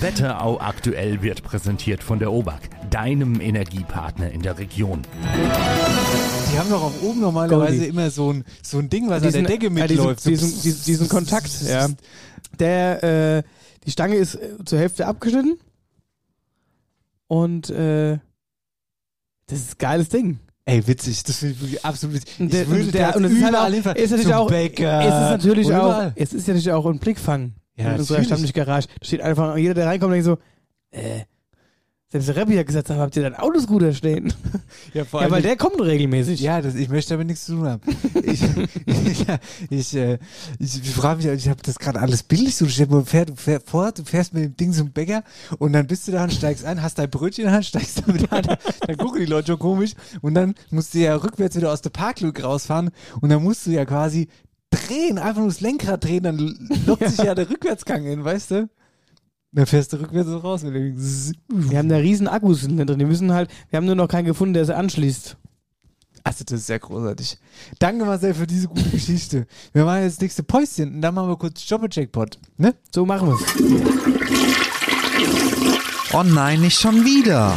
Wetterau 0.00 0.60
aktuell 0.60 1.20
wird 1.20 1.42
präsentiert 1.42 2.04
von 2.04 2.20
der 2.20 2.30
OBAK, 2.32 2.60
deinem 2.90 3.40
Energiepartner 3.40 4.30
in 4.30 4.40
der 4.42 4.56
Region. 4.56 5.02
Die 6.52 6.56
haben 6.58 6.70
doch 6.70 6.84
auch 6.84 7.02
oben 7.02 7.22
normalerweise 7.22 7.72
Goldie. 7.78 7.86
immer 7.90 8.08
so 8.10 8.32
ein, 8.32 8.44
so 8.62 8.78
ein 8.78 8.88
Ding, 8.88 9.08
was 9.08 9.22
Diesen- 9.22 9.40
an 9.40 9.46
der 9.46 9.58
Decke 9.58 9.74
ja, 9.74 9.86
diesen, 9.88 9.96
mitläuft. 10.04 10.20
So 10.20 10.30
diesen, 10.30 10.62
diesen, 10.62 10.84
diesen 10.84 11.08
Kontakt, 11.08 11.50
ja. 11.62 11.88
Der, 12.60 13.02
äh, 13.38 13.42
die 13.84 13.90
Stange 13.90 14.14
ist 14.14 14.36
äh, 14.36 14.64
zur 14.64 14.78
Hälfte 14.78 15.08
abgeschnitten. 15.08 15.58
Und, 17.26 17.68
äh, 17.70 18.18
das 19.48 19.58
ist 19.58 19.72
ein 19.72 19.78
geiles 19.78 20.08
Ding. 20.08 20.38
Ey, 20.66 20.86
witzig, 20.86 21.22
das 21.24 21.36
finde 21.38 21.56
ich 21.66 21.84
absolut 21.84 22.16
witzig. 22.16 22.40
Und 22.40 22.52
der, 22.52 22.62
ich 22.62 22.68
würde 22.68 22.84
der, 22.90 23.12
da 23.12 23.16
und 23.18 23.24
es 23.24 23.32
ist 23.32 23.42
halt 23.42 23.50
überall 23.50 23.72
auch, 23.74 23.94
ist 23.96 24.10
natürlich 24.10 24.34
auch, 24.34 24.48
Bäcker. 24.48 25.00
es 25.00 25.06
ist 25.06 25.30
natürlich 25.46 25.66
und 25.66 25.74
auch, 25.74 25.84
überall. 25.84 26.12
es 26.16 26.32
ist 26.32 26.48
ja 26.48 26.54
natürlich 26.54 26.72
auch 26.72 26.86
ein 26.86 26.98
Blickfang 26.98 27.52
Ja, 27.76 27.92
in 27.92 27.98
unserer. 27.98 28.24
Stammtischgarage. 28.24 28.88
Da 28.98 29.06
steht 29.06 29.20
einfach, 29.20 29.56
jeder, 29.58 29.74
der 29.74 29.86
reinkommt, 29.86 30.14
denkt 30.14 30.24
so, 30.24 30.38
äh, 30.90 31.24
selbst 32.14 32.28
der 32.28 32.36
Rappi 32.36 32.54
hat 32.56 32.66
gesagt, 32.66 32.90
habt 32.90 33.16
ihr 33.16 33.22
da 33.22 33.26
einen 33.26 33.36
Autoscooter 33.36 33.92
stehen? 33.92 34.32
Ja, 34.92 35.04
vor 35.04 35.20
Ja, 35.20 35.24
allem 35.24 35.32
weil 35.32 35.40
ich- 35.40 35.46
der 35.46 35.56
kommt 35.56 35.80
regelmäßig. 35.80 36.40
Ja, 36.40 36.62
das, 36.62 36.76
ich 36.76 36.88
möchte 36.88 37.14
damit 37.14 37.26
nichts 37.26 37.44
zu 37.46 37.56
tun 37.56 37.66
haben. 37.66 37.82
ich 38.22 38.40
ich, 38.86 39.26
ich, 39.70 39.96
äh, 39.96 40.18
ich, 40.60 40.80
ich 40.80 40.90
frage 40.90 41.16
mich, 41.16 41.26
ich 41.44 41.48
habe 41.48 41.60
das 41.62 41.78
gerade 41.78 42.00
alles 42.00 42.22
bildlich 42.22 42.54
so. 42.54 42.68
Stell 42.68 42.86
dir 42.86 42.94
mal 42.94 43.04
vor, 43.04 43.24
du 43.24 43.34
fährst, 43.34 43.68
vor, 43.68 43.90
du 43.90 44.04
fährst 44.04 44.32
mit 44.32 44.44
dem 44.44 44.56
Ding 44.56 44.72
zum 44.72 44.92
Bäcker 44.92 45.24
und 45.58 45.72
dann 45.72 45.86
bist 45.88 46.06
du 46.06 46.12
da 46.12 46.22
und 46.22 46.32
steigst 46.32 46.64
ein, 46.64 46.82
hast 46.82 46.98
dein 46.98 47.10
Brötchen 47.10 47.42
in 47.44 47.48
der 47.48 47.54
Hand, 47.54 47.66
steigst 47.66 48.02
damit 48.06 48.30
an, 48.32 48.44
dann 48.86 48.96
gucken 48.96 49.18
die 49.20 49.26
Leute 49.26 49.48
schon 49.48 49.58
komisch 49.58 49.94
und 50.22 50.34
dann 50.34 50.54
musst 50.70 50.94
du 50.94 50.98
ja 50.98 51.16
rückwärts 51.16 51.56
wieder 51.56 51.72
aus 51.72 51.82
der 51.82 51.90
Parklücke 51.90 52.44
rausfahren 52.44 52.90
und 53.20 53.28
dann 53.30 53.42
musst 53.42 53.66
du 53.66 53.70
ja 53.72 53.84
quasi 53.84 54.28
drehen, 54.70 55.18
einfach 55.18 55.40
nur 55.40 55.48
das 55.48 55.60
Lenkrad 55.60 56.04
drehen, 56.04 56.22
dann 56.22 56.68
lockt 56.86 57.08
sich 57.08 57.18
ja 57.24 57.34
der 57.34 57.48
Rückwärtsgang 57.50 58.04
in, 58.06 58.24
weißt 58.24 58.50
du? 58.52 58.68
Dann 59.54 59.66
fährst 59.66 59.92
du 59.92 60.00
rückwärts 60.00 60.28
raus 60.42 60.64
mit 60.64 60.74
dem 60.74 60.96
Wir 61.48 61.78
haben 61.78 61.88
da 61.88 61.96
riesen 61.96 62.26
Akkus 62.26 62.62
hinten 62.62 62.84
drin. 62.86 62.98
Die 62.98 63.04
müssen 63.04 63.32
halt, 63.32 63.48
wir 63.70 63.76
haben 63.76 63.86
nur 63.86 63.94
noch 63.94 64.08
keinen 64.08 64.24
gefunden, 64.24 64.54
der 64.54 64.64
sie 64.64 64.74
anschließt. 64.74 65.36
Also, 66.24 66.44
das 66.44 66.60
ist 66.60 66.66
sehr 66.66 66.80
großartig. 66.80 67.38
Danke, 67.78 68.04
Marcel, 68.04 68.34
für 68.34 68.46
diese 68.46 68.66
gute 68.66 68.88
Geschichte. 68.90 69.46
Wir 69.72 69.84
machen 69.84 70.02
jetzt 70.02 70.16
das 70.16 70.22
nächste 70.22 70.42
Päuschen 70.42 70.96
und 70.96 71.02
dann 71.02 71.14
machen 71.14 71.28
wir 71.28 71.36
kurz 71.36 71.68
Jobber-Jackpot. 71.68 72.38
Ne? 72.56 72.74
So 72.92 73.06
machen 73.06 73.28
wir's. 73.28 73.42
Oh 76.12 76.22
nein, 76.22 76.60
nicht 76.60 76.80
schon 76.80 77.04
wieder. 77.04 77.56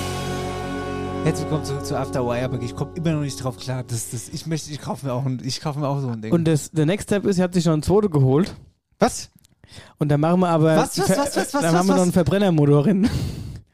Herzlich 1.23 1.45
willkommen 1.45 1.65
zurück 1.65 1.85
zu 1.85 1.95
After 1.95 2.21
aber 2.21 2.61
ich 2.61 2.75
komme 2.75 2.93
immer 2.95 3.11
noch 3.11 3.21
nicht 3.21 3.43
drauf 3.43 3.55
klar. 3.57 3.83
Das, 3.83 4.09
das, 4.09 4.29
ich 4.29 4.47
möchte, 4.47 4.71
ich 4.71 4.81
kaufe 4.81 5.05
mir 5.05 5.13
auch, 5.13 5.23
ein, 5.23 5.39
ich 5.43 5.61
kaufe 5.61 5.79
mir 5.79 5.87
auch 5.87 6.01
so 6.01 6.09
ein 6.09 6.21
Ding. 6.21 6.33
Und 6.33 6.45
das, 6.45 6.71
der 6.71 6.87
Next 6.87 7.09
Step 7.09 7.25
ist, 7.25 7.37
er 7.37 7.43
hat 7.43 7.53
sich 7.53 7.65
noch 7.65 7.73
ein 7.73 7.83
zweite 7.83 8.09
geholt. 8.09 8.55
was? 8.97 9.29
Und 9.99 10.09
dann 10.09 10.19
machen 10.19 10.39
wir 10.39 10.49
aber. 10.49 10.75
Was, 10.75 10.97
was, 10.97 11.09
was, 11.09 11.17
was, 11.17 11.35
was, 11.37 11.51
Dann 11.51 11.63
was, 11.63 11.73
haben 11.73 11.85
wir 11.87 11.93
noch 11.93 11.97
was? 11.97 12.01
einen 12.03 12.11
Verbrennermotor 12.11 12.83
drin. 12.83 13.07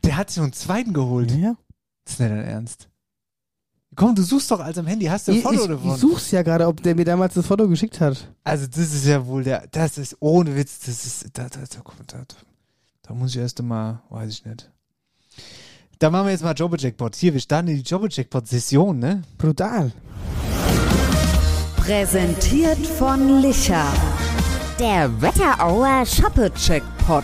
Der 0.03 0.17
hat 0.17 0.29
sich 0.29 0.37
noch 0.37 0.43
einen 0.43 0.53
zweiten 0.53 0.93
geholt. 0.93 1.31
Ja. 1.31 1.55
Das 2.03 2.13
ist 2.15 2.19
nicht 2.19 2.31
dein 2.31 2.43
Ernst. 2.43 2.89
Komm, 3.95 4.13
du 4.13 4.21
suchst 4.23 4.51
doch 4.51 4.59
als 4.59 4.77
am 4.77 4.85
Handy. 4.85 5.05
Hast 5.05 5.27
du 5.27 5.31
ein 5.31 5.37
Ich, 5.37 5.43
Foto 5.43 5.61
ich, 5.61 5.67
davon? 5.67 5.91
ich 5.91 5.97
such's 6.01 6.31
ja 6.31 6.43
gerade, 6.43 6.67
ob 6.67 6.83
der 6.83 6.95
mir 6.95 7.05
damals 7.05 7.33
das 7.33 7.47
Foto 7.47 7.67
geschickt 7.69 7.99
hat. 8.01 8.29
Also 8.43 8.67
das 8.67 8.77
ist 8.93 9.05
ja 9.05 9.25
wohl 9.25 9.43
der, 9.43 9.65
das 9.71 9.97
ist 9.97 10.17
ohne 10.19 10.55
Witz, 10.55 10.79
das 10.85 11.05
ist, 11.05 11.25
da, 11.33 11.47
da, 11.49 11.61
da, 11.61 11.81
da, 12.05 12.17
da, 12.19 12.35
da 13.03 13.13
muss 13.13 13.31
ich 13.31 13.37
erst 13.37 13.59
einmal, 13.59 14.01
weiß 14.09 14.31
ich 14.31 14.45
nicht. 14.45 14.69
Da 15.99 16.11
machen 16.11 16.25
wir 16.27 16.31
jetzt 16.31 16.43
mal 16.43 16.53
Jobber-Jackpot. 16.53 17.15
Hier, 17.15 17.33
wir 17.33 17.39
starten 17.39 17.69
in 17.69 17.77
die 17.77 17.81
Jobber-Jackpot-Session, 17.81 18.99
ne? 18.99 19.23
Brutal. 19.39 19.91
Präsentiert 21.77 22.85
von 22.85 23.41
Licher. 23.41 23.85
Der 24.79 25.09
Wetterauer 25.21 26.05
Shoppe-Checkpot. 26.05 27.23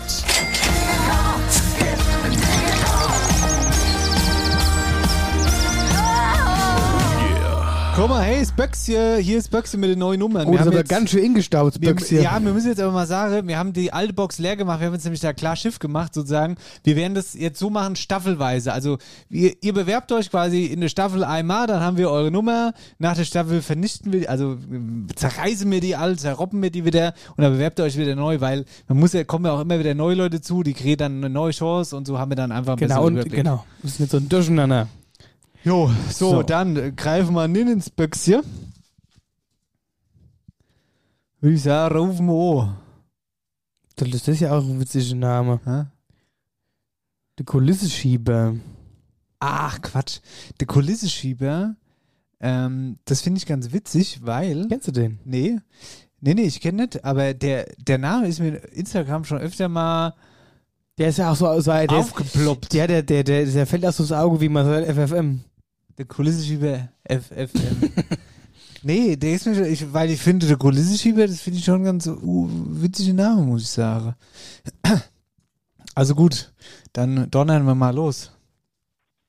Guck 7.95 8.09
mal, 8.09 8.23
hey, 8.23 8.41
ist 8.41 8.55
Böckschen, 8.55 9.19
hier 9.19 9.37
ist 9.37 9.51
Böckschen 9.51 9.79
mit 9.79 9.91
den 9.91 9.99
neuen 9.99 10.19
Nummern. 10.19 10.47
Oh, 10.47 10.51
Wir 10.51 10.57
das 10.57 10.61
haben 10.61 10.67
aber 10.69 10.77
jetzt- 10.79 10.89
ganz 10.89 11.11
schön 11.11 11.23
ingestaut, 11.23 11.79
wir, 11.79 11.89
Böckschen. 11.93 12.23
Ja, 12.23 12.39
wir 12.43 12.51
müssen 12.51 12.69
jetzt 12.69 12.81
aber 12.81 12.91
mal 12.91 13.05
sagen, 13.05 13.47
wir 13.47 13.55
haben 13.59 13.71
die 13.71 13.93
alte 13.93 14.13
Box 14.13 14.39
leer 14.39 14.55
gemacht, 14.55 14.79
wir 14.79 14.87
haben 14.87 14.93
jetzt 14.95 15.03
nämlich 15.03 15.21
da 15.21 15.31
klar 15.31 15.55
Schiff 15.55 15.77
gemacht 15.77 16.11
sozusagen. 16.15 16.55
Wir 16.83 16.95
werden 16.95 17.13
das 17.13 17.35
jetzt 17.35 17.59
so 17.59 17.69
machen, 17.69 17.95
staffelweise. 17.95 18.73
Also 18.73 18.97
ihr, 19.29 19.53
ihr 19.61 19.73
bewerbt 19.73 20.11
euch 20.11 20.31
quasi 20.31 20.65
in 20.65 20.81
der 20.81 20.89
Staffel 20.89 21.23
einmal, 21.23 21.67
dann 21.67 21.81
haben 21.81 21.97
wir 21.97 22.09
eure 22.09 22.31
Nummer, 22.31 22.73
nach 22.97 23.15
der 23.15 23.25
Staffel 23.25 23.61
vernichten 23.61 24.11
wir, 24.11 24.27
also 24.27 24.57
ähm, 24.71 25.05
zerreißen 25.15 25.69
wir 25.69 25.79
die 25.79 25.95
all, 25.95 26.17
zerroppen 26.17 26.63
wir 26.63 26.71
die 26.71 26.85
wieder 26.85 27.13
und 27.37 27.43
dann 27.43 27.53
bewerbt 27.53 27.77
ihr 27.79 27.85
euch 27.85 27.95
wieder 27.97 28.15
neu, 28.15 28.41
weil 28.41 28.65
man 28.87 28.99
muss 28.99 29.13
ja, 29.13 29.23
kommen 29.23 29.45
ja 29.45 29.51
auch 29.51 29.61
immer 29.61 29.77
wieder 29.77 29.93
neue 29.93 30.15
Leute 30.15 30.41
zu, 30.41 30.63
die 30.63 30.73
kriegen 30.73 30.97
dann 30.97 31.17
eine 31.17 31.29
neue 31.29 31.51
Chance 31.51 31.95
und 31.95 32.07
so 32.07 32.17
haben 32.17 32.31
wir 32.31 32.35
dann 32.37 32.51
einfach 32.51 32.73
ein 32.73 32.77
Genau, 32.79 32.95
bisschen 32.95 33.05
und 33.05 33.13
Überblick. 33.17 33.35
genau. 33.35 33.63
Das 33.83 33.91
ist 33.91 33.99
nicht 33.99 34.11
so 34.11 34.17
ein 34.17 34.27
Durcheinander. 34.29 34.87
Jo, 35.63 35.89
so, 36.09 36.31
So. 36.31 36.43
dann 36.43 36.95
greifen 36.95 37.33
wir 37.33 37.45
in 37.45 37.55
ins 37.55 37.89
Böckschen. 37.89 38.41
Würde 41.39 41.55
ich 41.55 41.63
sagen, 41.63 41.95
rufen 41.95 42.25
wir 42.27 42.61
an. 43.97 44.11
Das 44.11 44.27
ist 44.27 44.39
ja 44.39 44.57
auch 44.57 44.63
ein 44.63 44.79
witziger 44.79 45.15
Name. 45.15 45.59
Hä? 45.65 45.85
Der 47.37 47.45
Kulissenschieber. 47.45 48.55
Ach, 49.39 49.81
Quatsch. 49.81 50.19
Der 50.59 50.67
Kulissenschieber, 50.67 51.75
ähm, 52.39 52.97
das 53.05 53.21
finde 53.21 53.37
ich 53.39 53.45
ganz 53.45 53.71
witzig, 53.71 54.19
weil. 54.23 54.67
Kennst 54.67 54.87
du 54.87 54.91
den? 54.91 55.19
Nee. 55.25 55.59
Nee, 56.21 56.33
nee, 56.33 56.43
ich 56.43 56.61
kenne 56.61 56.83
nicht, 56.83 57.03
aber 57.03 57.33
der, 57.33 57.65
der 57.77 57.97
Name 57.97 58.27
ist 58.27 58.39
mir 58.39 58.47
in 58.49 58.55
Instagram 58.79 59.25
schon 59.25 59.39
öfter 59.39 59.67
mal 59.67 60.13
Der 60.97 61.09
ist 61.09 61.17
ja 61.17 61.31
auch 61.31 61.35
so, 61.35 61.59
so 61.59 61.71
der 61.71 61.91
aufgeploppt. 61.91 62.65
Ist, 62.67 62.73
ja, 62.73 62.87
der, 62.87 63.03
der, 63.03 63.23
der, 63.25 63.45
der 63.45 63.67
fällt 63.67 63.85
aus 63.85 63.97
so 63.97 64.03
ins 64.03 64.11
Auge 64.13 64.39
wie 64.39 64.47
Marcel 64.47 64.85
FFM. 64.85 65.41
Der 65.97 66.05
Kulissenschieber 66.05 66.89
FFM. 67.07 67.91
nee, 68.83 69.15
der 69.15 69.33
ist 69.33 69.45
mir 69.45 69.55
schon, 69.55 69.65
ich, 69.65 69.93
weil 69.93 70.09
ich 70.09 70.19
finde, 70.19 70.47
der 70.47 70.57
Kulissenschieber, 70.57 71.27
das 71.27 71.41
finde 71.41 71.59
ich 71.59 71.65
schon 71.65 71.83
ganz 71.83 72.07
uh, 72.07 72.49
witzige 72.49 73.13
Name, 73.13 73.43
muss 73.43 73.63
ich 73.63 73.69
sagen. 73.69 74.15
Also 75.95 76.15
gut, 76.15 76.51
dann 76.91 77.29
donnern 77.29 77.67
wir 77.67 77.75
mal 77.75 77.93
los. 77.93 78.31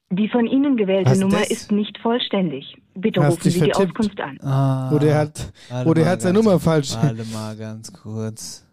Die 0.08 0.30
von 0.30 0.46
Ihnen 0.46 0.78
gewählte 0.78 1.10
Was 1.10 1.18
Nummer 1.18 1.40
das? 1.40 1.50
ist 1.50 1.72
nicht 1.72 1.98
vollständig. 1.98 2.76
Bitte 2.94 3.22
Hast 3.22 3.32
rufen 3.34 3.50
Sie 3.50 3.60
die 3.60 3.70
vertippt. 3.70 3.90
Auskunft 3.90 4.20
an. 4.20 4.40
Ah, 4.40 4.90
Oder 4.92 5.08
er 5.08 5.18
hat, 5.18 5.52
oder 5.84 6.00
er 6.00 6.06
mal 6.06 6.12
hat 6.12 6.22
seine 6.22 6.38
Nummer 6.38 6.58
falsch. 6.58 6.94
Warte 6.94 7.24
mal 7.32 7.54
ganz 7.56 7.92
kurz. 7.92 8.64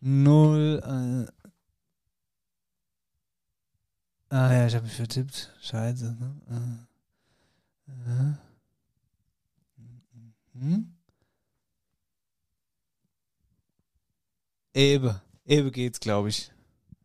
Null. 0.00 0.80
Äh. 0.84 1.32
Ah 4.28 4.52
ja, 4.52 4.66
ich 4.66 4.74
habe 4.74 4.84
mich 4.84 4.94
vertippt. 4.94 5.52
Scheiße. 5.60 6.16
Ne? 6.18 6.86
Äh. 8.06 8.36
Hm? 10.58 10.92
Ebe. 14.74 15.20
Ebe 15.44 15.70
geht's, 15.70 16.00
glaube 16.00 16.28
ich. 16.28 16.52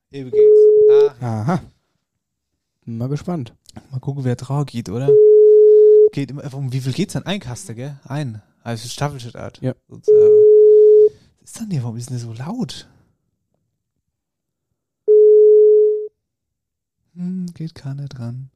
Ebe 0.10 0.32
geht's. 0.32 0.60
Ach, 0.92 1.22
Aha. 1.22 1.62
Bin 2.86 2.98
mal 2.98 3.08
gespannt. 3.10 3.54
Mal 3.92 4.00
gucken, 4.00 4.24
wer 4.24 4.36
drauf 4.36 4.66
geht, 4.66 4.90
oder? 4.90 5.10
Geht 6.12 6.32
immer, 6.32 6.54
um 6.54 6.74
wie 6.74 6.82
viel 6.82 6.94
geht's 6.94 7.14
dann? 7.14 7.26
Ein 7.26 7.40
Kaste, 7.40 7.76
gell? 7.76 8.00
Ein. 8.04 8.42
Also 8.64 8.90
Staffelstart. 8.90 9.62
Ja. 9.62 9.76
Sozusagen. 9.88 10.44
Was 11.40 11.52
ist 11.52 11.60
denn 11.60 11.72
hier? 11.72 11.84
Warum 11.84 11.98
ist 11.98 12.10
denn 12.10 12.18
so 12.18 12.34
laut? 12.34 12.88
Hm, 17.16 17.48
geht 17.54 17.76
keiner 17.76 18.08
dran. 18.08 18.50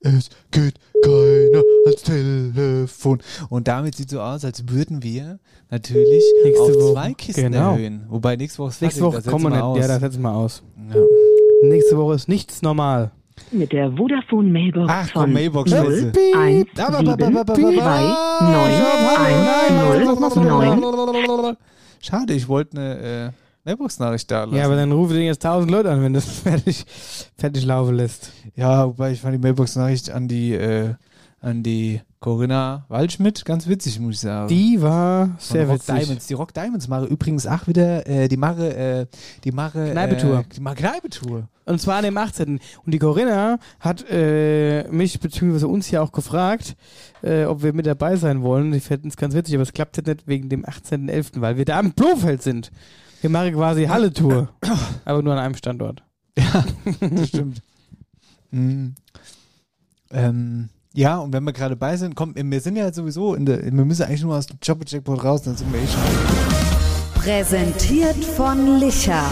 Es 0.00 0.30
geht 0.50 0.76
keiner 1.04 1.62
ans 1.84 2.02
Telefon. 2.02 3.20
Und 3.50 3.68
damit 3.68 3.94
sieht 3.96 4.08
so 4.08 4.20
aus, 4.20 4.44
als 4.44 4.66
würden 4.68 5.02
wir 5.02 5.38
natürlich 5.70 6.22
Nächste 6.44 6.62
auf 6.62 6.74
Woche. 6.74 6.92
zwei 6.94 7.12
Kisten 7.12 7.42
Genau. 7.52 7.72
erhöhen. 7.72 8.06
Wobei 8.08 8.36
nächste 8.36 8.60
Woche 8.60 8.70
ist 8.70 8.80
Nächste 8.82 9.02
Woche 9.02 9.20
kommen 9.22 9.44
wir 9.44 9.50
nicht. 9.50 9.82
Ja, 9.82 9.88
da 9.88 9.94
aus. 9.96 10.00
setzen 10.00 10.22
wir 10.22 10.32
aus. 10.34 10.62
Ja. 10.94 11.68
Nächste 11.68 11.96
Woche 11.98 12.14
ist 12.14 12.28
nichts 12.28 12.62
normal. 12.62 13.10
Mit 13.52 13.72
der 13.72 13.90
Vodafone 13.92 14.48
Mailbox 14.50 14.86
Ach 14.90 15.08
komm, 15.12 15.22
von 15.22 15.32
Mailbox, 15.32 15.70
0, 15.70 15.78
Scheiße. 15.84 16.12
1, 16.38 16.66
Da, 16.74 16.90
ba, 16.90 16.98
7, 16.98 17.06
ba, 17.06 17.16
ba, 17.16 17.30
ba, 17.30 17.44
ba, 17.44 17.54
2, 17.54 17.76
ba. 17.76 18.38
9, 18.40 18.72
1, 20.00 20.80
0, 20.80 21.36
9. 21.36 21.56
Schade, 22.00 22.32
ich 22.34 22.48
wollte 22.48 22.78
eine 22.78 22.98
äh, 23.28 23.30
Mailbox-Nachricht 23.70 24.30
da 24.30 24.44
lassen. 24.44 24.56
Ja, 24.56 24.64
aber 24.64 24.76
dann 24.76 24.92
rufe 24.92 25.14
den 25.14 25.22
jetzt 25.22 25.42
tausend 25.42 25.70
Leute 25.70 25.90
an, 25.90 26.02
wenn 26.02 26.12
das 26.12 26.24
fertig, 26.42 26.84
fertig 27.36 27.64
laufen 27.64 27.94
lässt. 27.94 28.32
Ja, 28.56 28.86
wobei 28.86 29.12
ich 29.12 29.20
fand 29.20 29.34
die 29.34 29.38
Mailbox-Nachricht 29.38 30.10
an 30.10 30.28
die, 30.28 30.54
äh, 30.54 30.94
an 31.40 31.62
die 31.62 32.00
Corinna 32.20 32.84
Waldschmidt 32.88 33.46
ganz 33.46 33.66
witzig, 33.66 33.98
muss 33.98 34.16
ich 34.16 34.20
sagen. 34.20 34.48
Die 34.48 34.82
war 34.82 35.30
sehr 35.38 35.66
Rock 35.66 35.76
witzig. 35.76 35.94
Diamonds. 36.00 36.26
Die 36.26 36.34
Rock 36.34 36.52
Diamonds 36.52 36.88
mache 36.88 37.06
übrigens 37.06 37.46
auch 37.46 37.66
wieder, 37.66 38.06
äh, 38.06 38.28
die 38.28 38.36
mache, 38.36 38.76
äh, 38.76 39.06
die 39.44 39.52
mache, 39.52 39.90
Kneipetour. 39.92 40.40
Äh, 40.40 40.44
die 40.54 40.60
mache 40.60 40.76
Kneipetour. 40.76 41.48
Und 41.64 41.80
zwar 41.80 41.98
an 41.98 42.04
dem 42.04 42.18
18. 42.18 42.60
Und 42.84 42.92
die 42.92 42.98
Corinna 42.98 43.58
hat 43.78 44.04
äh, 44.10 44.88
mich 44.90 45.18
bzw. 45.18 45.64
uns 45.64 45.86
hier 45.86 46.02
auch 46.02 46.12
gefragt, 46.12 46.76
äh, 47.22 47.44
ob 47.44 47.62
wir 47.62 47.72
mit 47.72 47.86
dabei 47.86 48.16
sein 48.16 48.42
wollen. 48.42 48.72
Die 48.72 48.80
fänden 48.80 49.08
es 49.08 49.16
ganz 49.16 49.34
witzig, 49.34 49.54
aber 49.54 49.62
es 49.62 49.72
klappt 49.72 49.96
jetzt 49.96 50.06
nicht 50.06 50.26
wegen 50.26 50.48
dem 50.48 50.64
18.11., 50.64 51.40
weil 51.40 51.56
wir 51.56 51.64
da 51.64 51.78
am 51.78 51.92
Blofeld 51.92 52.42
sind. 52.42 52.70
Wir 53.20 53.30
machen 53.30 53.52
quasi 53.52 53.84
Halle-Tour, 53.84 54.48
aber 55.04 55.22
nur 55.22 55.34
an 55.34 55.38
einem 55.38 55.54
Standort. 55.54 56.02
Ja, 56.38 56.64
das 57.00 57.28
stimmt. 57.28 57.62
Mhm. 58.50 58.94
Ähm, 60.10 60.68
ja, 60.94 61.18
und 61.18 61.32
wenn 61.32 61.44
wir 61.44 61.52
gerade 61.52 61.76
bei 61.76 61.96
sind, 61.96 62.16
komm, 62.16 62.34
wir 62.34 62.60
sind 62.60 62.76
ja 62.76 62.92
sowieso 62.92 63.34
in 63.34 63.46
der, 63.46 63.62
wir 63.62 63.84
müssen 63.84 64.02
eigentlich 64.02 64.22
nur 64.22 64.36
aus 64.36 64.46
dem 64.46 64.58
Jobber-Jackpot 64.62 65.22
raus, 65.22 65.42
dann 65.42 65.56
sind 65.56 65.72
wir 65.72 65.80
eh 65.80 65.86
schon. 65.86 67.22
Präsentiert 67.22 68.24
von 68.24 68.78
Licher. 68.78 69.24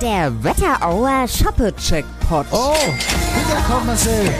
Der 0.00 0.32
Wetterauer 0.42 1.28
Shoppe-Checkpot. 1.28 2.46
Oh, 2.50 2.74
Pizza 2.74 3.60
kommt, 3.68 3.86
Marcel. 3.86 4.30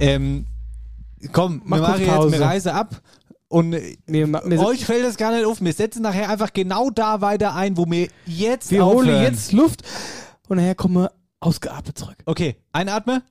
Ähm, 0.00 0.46
komm, 1.32 1.62
Mach 1.64 1.78
wir 1.78 1.82
machen 1.88 2.00
jetzt 2.00 2.34
eine 2.34 2.40
Reise 2.40 2.74
ab. 2.74 3.00
Und 3.48 3.72
Wir, 4.06 4.28
wir, 4.28 4.60
euch 4.64 4.84
fällt 4.84 5.04
das 5.04 5.16
gar 5.16 5.32
nicht 5.34 5.44
auf. 5.44 5.60
Wir 5.60 5.72
setzen 5.72 6.02
nachher 6.02 6.28
einfach 6.30 6.52
genau 6.52 6.90
da 6.90 7.20
weiter 7.20 7.54
ein, 7.54 7.76
wo 7.76 7.84
wir 7.86 8.08
jetzt 8.26 8.70
wir 8.70 8.84
holen 8.86 9.08
aufhören. 9.08 9.22
jetzt 9.24 9.52
Luft 9.52 9.82
und 10.48 10.58
nachher 10.58 10.76
kommen 10.76 10.94
wir 10.94 11.12
ausgeatmet 11.40 11.98
zurück. 11.98 12.16
Okay, 12.26 12.56
einatme. 12.72 13.22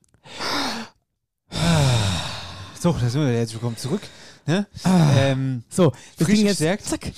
So, 2.81 2.93
da 2.93 3.09
sind 3.09 3.21
wir 3.25 3.33
jetzt 3.33 3.53
willkommen 3.53 3.77
zurück. 3.77 4.01
Ne? 4.45 4.65
Ähm, 4.85 5.63
So, 5.69 5.91
wir 6.17 6.25
frisch 6.25 6.35
kriegen 6.35 6.47
jetzt 6.47 6.57
gestärkt. 6.59 6.85
zack, 6.85 7.11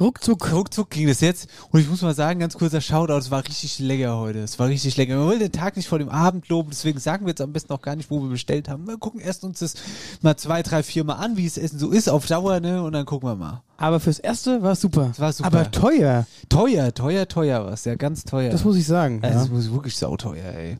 ruckzuck. 0.00 0.52
Ruckzuck 0.52 0.90
ging 0.90 1.06
das 1.06 1.20
jetzt. 1.20 1.48
Und 1.70 1.80
ich 1.80 1.88
muss 1.88 2.02
mal 2.02 2.14
sagen, 2.14 2.40
ganz 2.40 2.54
kurzer 2.54 2.80
Shoutout, 2.80 3.18
es 3.18 3.30
war 3.30 3.44
richtig 3.46 3.78
lecker 3.78 4.16
heute. 4.18 4.40
Es 4.40 4.58
war 4.58 4.68
richtig 4.68 4.96
lecker. 4.96 5.18
Wir 5.18 5.24
wollen 5.24 5.38
den 5.38 5.52
Tag 5.52 5.76
nicht 5.76 5.88
vor 5.88 5.98
dem 5.98 6.08
Abend 6.08 6.48
loben, 6.48 6.70
deswegen 6.70 6.98
sagen 6.98 7.26
wir 7.26 7.30
jetzt 7.30 7.40
am 7.40 7.52
besten 7.52 7.72
auch 7.72 7.82
gar 7.82 7.96
nicht, 7.96 8.10
wo 8.10 8.20
wir 8.22 8.28
bestellt 8.28 8.68
haben. 8.68 8.86
Wir 8.86 8.98
gucken 8.98 9.20
erst 9.20 9.44
uns 9.44 9.60
das 9.60 9.74
mal 10.22 10.36
zwei, 10.36 10.62
drei, 10.62 10.82
vier 10.82 11.04
Mal 11.04 11.14
an, 11.14 11.36
wie 11.36 11.46
es 11.46 11.58
Essen 11.58 11.78
so 11.78 11.90
ist, 11.90 12.08
auf 12.08 12.26
Dauer, 12.26 12.60
ne? 12.60 12.82
Und 12.82 12.92
dann 12.92 13.06
gucken 13.06 13.28
wir 13.28 13.36
mal. 13.36 13.62
Aber 13.76 14.00
fürs 14.00 14.18
Erste 14.18 14.62
war 14.62 14.72
es 14.72 14.80
super. 14.80 15.06
Das 15.08 15.20
war 15.20 15.32
super. 15.32 15.46
Aber 15.46 15.70
teuer, 15.70 16.26
Teuer, 16.48 16.92
teuer, 16.94 17.26
teuer 17.26 17.66
was. 17.66 17.84
Ja, 17.84 17.94
ganz 17.94 18.24
teuer. 18.24 18.50
das 18.50 18.64
muss 18.64 18.76
ich 18.76 18.86
sagen. 18.86 19.20
Also, 19.22 19.34
ja. 19.34 19.40
Das 19.42 19.50
muss 19.50 19.72
wirklich 19.72 19.96
sauteuer, 19.96 20.44
ey. 20.44 20.78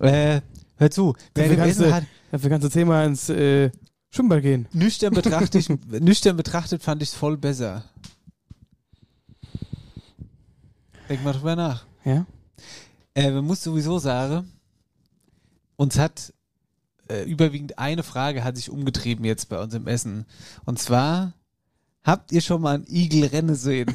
Äh, 0.00 0.40
hör 0.76 0.90
zu, 0.90 1.14
wer 1.34 1.44
Dafür 1.44 1.56
dem 1.56 1.58
kannst, 1.58 1.80
Essen 1.80 1.90
du, 1.90 1.94
hat, 1.94 2.04
dafür 2.30 2.50
kannst 2.50 2.64
du 2.64 2.70
zehnmal 2.70 3.06
ins 3.06 3.28
äh, 3.28 3.70
Schwimmbad 4.10 4.42
gehen. 4.42 4.66
nüchtern 4.72 5.14
betrachtet, 5.14 5.68
nüchtern 6.00 6.36
betrachtet 6.36 6.82
fand 6.82 7.02
ich 7.02 7.10
es 7.10 7.14
voll 7.14 7.36
besser. 7.36 7.84
Denk 11.10 11.24
mal 11.24 11.32
drüber 11.32 11.56
nach. 11.56 11.84
Ja? 12.04 12.24
Äh, 13.16 13.32
man 13.32 13.44
muss 13.44 13.64
sowieso 13.64 13.98
sagen, 13.98 14.52
uns 15.74 15.98
hat 15.98 16.32
äh, 17.08 17.24
überwiegend 17.24 17.80
eine 17.80 18.04
Frage 18.04 18.44
hat 18.44 18.56
sich 18.56 18.70
umgetrieben 18.70 19.24
jetzt 19.24 19.48
bei 19.48 19.60
uns 19.60 19.74
im 19.74 19.88
Essen. 19.88 20.24
Und 20.64 20.78
zwar, 20.78 21.34
habt 22.04 22.30
ihr 22.30 22.40
schon 22.40 22.62
mal 22.62 22.76
ein 22.76 22.86
Igelrennen 22.88 23.48
gesehen? 23.48 23.92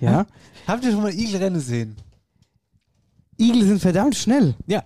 Ja? 0.00 0.26
habt 0.66 0.84
ihr 0.84 0.90
schon 0.90 1.02
mal 1.02 1.12
ein 1.12 1.18
Igelrennen 1.18 1.54
gesehen? 1.54 1.96
Igel 3.38 3.64
sind 3.64 3.80
verdammt 3.80 4.16
schnell. 4.16 4.56
Ja. 4.66 4.82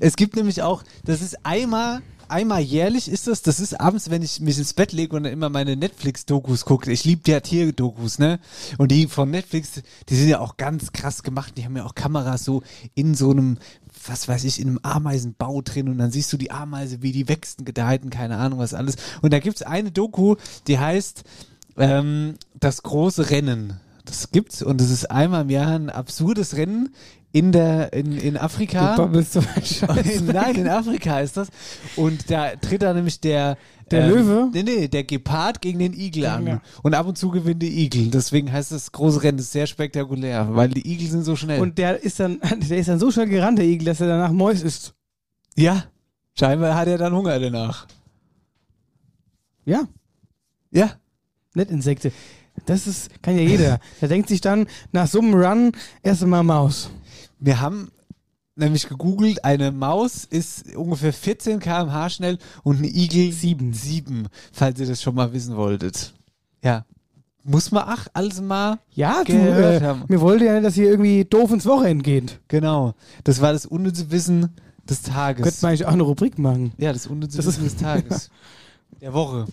Es 0.00 0.16
gibt 0.16 0.34
nämlich 0.34 0.62
auch, 0.62 0.82
das 1.04 1.22
ist 1.22 1.46
einmal, 1.46 2.02
einmal 2.30 2.60
jährlich 2.60 3.10
ist 3.10 3.26
das, 3.26 3.42
das 3.42 3.60
ist 3.60 3.80
abends, 3.80 4.10
wenn 4.10 4.22
ich 4.22 4.40
mich 4.40 4.58
ins 4.58 4.74
Bett 4.74 4.92
lege 4.92 5.16
und 5.16 5.24
dann 5.24 5.32
immer 5.32 5.48
meine 5.48 5.76
Netflix-Dokus 5.76 6.64
gucke. 6.64 6.92
Ich 6.92 7.04
liebe 7.04 7.30
ja 7.30 7.40
Tier-Dokus, 7.40 8.18
ne? 8.18 8.40
Und 8.78 8.90
die 8.90 9.06
von 9.06 9.30
Netflix, 9.30 9.82
die 10.08 10.16
sind 10.16 10.28
ja 10.28 10.40
auch 10.40 10.56
ganz 10.56 10.92
krass 10.92 11.22
gemacht. 11.22 11.54
Die 11.56 11.64
haben 11.64 11.76
ja 11.76 11.84
auch 11.84 11.94
Kameras 11.94 12.44
so 12.44 12.62
in 12.94 13.14
so 13.14 13.30
einem, 13.30 13.58
was 14.06 14.28
weiß 14.28 14.44
ich, 14.44 14.60
in 14.60 14.68
einem 14.68 14.80
Ameisenbau 14.82 15.62
drin 15.62 15.88
und 15.88 15.98
dann 15.98 16.10
siehst 16.10 16.32
du 16.32 16.36
die 16.36 16.50
Ameise, 16.50 17.02
wie 17.02 17.12
die 17.12 17.28
wächst 17.28 17.60
und 17.60 17.64
gedeiht 17.64 18.02
und 18.02 18.10
keine 18.10 18.36
Ahnung 18.36 18.58
was 18.58 18.74
alles. 18.74 18.96
Und 19.22 19.32
da 19.32 19.38
gibt's 19.38 19.62
eine 19.62 19.90
Doku, 19.90 20.36
die 20.66 20.78
heißt 20.78 21.24
ähm, 21.76 22.34
Das 22.58 22.82
große 22.82 23.30
Rennen. 23.30 23.80
Das 24.04 24.30
gibt's 24.30 24.62
und 24.62 24.80
es 24.80 24.90
ist 24.90 25.10
einmal 25.10 25.42
im 25.42 25.50
Jahr 25.50 25.74
ein 25.74 25.90
absurdes 25.90 26.56
Rennen 26.56 26.94
in 27.32 27.52
der 27.52 27.92
in, 27.92 28.16
in 28.16 28.36
Afrika. 28.36 28.96
Du 28.96 29.02
babbelst 29.02 29.34
so 29.34 29.40
einen 29.40 29.64
Scheiß 29.64 30.22
Nein, 30.26 30.54
in 30.56 30.68
Afrika 30.68 31.20
ist 31.20 31.36
das. 31.36 31.48
Und 31.96 32.30
da 32.30 32.56
tritt 32.56 32.82
da 32.82 32.94
nämlich 32.94 33.20
der 33.20 33.58
Der 33.90 34.06
Löwe? 34.08 34.50
Nee, 34.52 34.62
nee, 34.62 34.88
der 34.88 35.04
Gepard 35.04 35.60
gegen 35.60 35.78
den 35.78 35.92
Igel 35.92 36.26
an. 36.26 36.46
Ja. 36.46 36.60
Und 36.82 36.94
ab 36.94 37.06
und 37.06 37.18
zu 37.18 37.30
gewinnt 37.30 37.62
der 37.62 37.70
Igel. 37.70 38.10
Deswegen 38.10 38.50
heißt 38.52 38.72
das 38.72 38.92
große 38.92 39.22
Rennen 39.22 39.38
ist 39.38 39.52
sehr 39.52 39.66
spektakulär, 39.66 40.48
weil 40.54 40.68
die 40.70 40.86
Igel 40.90 41.08
sind 41.08 41.24
so 41.24 41.36
schnell. 41.36 41.60
Und 41.60 41.78
der 41.78 42.02
ist 42.02 42.18
dann, 42.20 42.40
der 42.68 42.78
ist 42.78 42.88
dann 42.88 42.98
so 42.98 43.10
schnell 43.10 43.28
gerannt, 43.28 43.58
der 43.58 43.66
Igel, 43.66 43.86
dass 43.86 44.00
er 44.00 44.08
danach 44.08 44.32
Mäus 44.32 44.62
ist. 44.62 44.94
ja, 45.56 45.84
scheinbar 46.34 46.74
hat 46.74 46.88
er 46.88 46.98
dann 46.98 47.14
Hunger 47.14 47.38
danach. 47.38 47.86
Ja. 49.64 49.86
Ja. 50.70 50.92
Nicht 51.54 51.70
Insekte. 51.70 52.12
Das 52.66 52.86
ist, 52.86 53.22
kann 53.22 53.36
ja 53.36 53.42
jeder. 53.42 53.80
Der 54.00 54.08
denkt 54.08 54.28
sich 54.28 54.40
dann 54.40 54.66
nach 54.92 55.06
so 55.06 55.20
einem 55.20 55.34
Run 55.34 55.72
erst 56.02 56.22
einmal 56.22 56.42
Maus. 56.42 56.90
Wir 57.40 57.60
haben 57.60 57.90
nämlich 58.56 58.88
gegoogelt, 58.88 59.44
eine 59.44 59.70
Maus 59.70 60.24
ist 60.24 60.74
ungefähr 60.74 61.12
14 61.12 61.60
km/h 61.60 62.10
schnell 62.10 62.38
und 62.64 62.80
ein 62.80 62.84
Igel 62.84 63.32
7. 63.32 63.72
7, 63.72 64.26
falls 64.52 64.80
ihr 64.80 64.86
das 64.86 65.00
schon 65.02 65.14
mal 65.14 65.32
wissen 65.32 65.56
wolltet. 65.56 66.12
Ja. 66.62 66.84
Muss 67.44 67.70
man 67.70 67.84
ach 67.86 68.08
alles 68.12 68.40
mal 68.42 68.78
Ja, 68.94 69.22
du, 69.24 69.32
gehört 69.32 69.80
äh, 69.82 69.84
haben. 69.86 70.04
mir 70.08 70.20
wollte 70.20 70.44
ja 70.44 70.54
nicht, 70.54 70.66
dass 70.66 70.74
hier 70.74 70.90
irgendwie 70.90 71.24
doof 71.24 71.50
ins 71.52 71.64
Wochenende 71.66 72.02
geht. 72.02 72.40
Genau. 72.48 72.94
Das 73.24 73.40
war 73.40 73.52
das 73.52 73.64
unnütze 73.64 74.10
Wissen 74.10 74.50
des 74.88 75.02
Tages. 75.02 75.44
Könnte 75.44 75.58
man 75.62 75.68
eigentlich 75.70 75.86
auch 75.86 75.92
eine 75.92 76.02
Rubrik 76.02 76.38
machen. 76.38 76.72
Ja, 76.76 76.92
das 76.92 77.06
unnütze 77.06 77.38
Das 77.38 77.46
Wissen 77.46 77.64
des 77.64 77.76
Tages. 77.76 78.30
Der 79.00 79.14
Woche. 79.14 79.46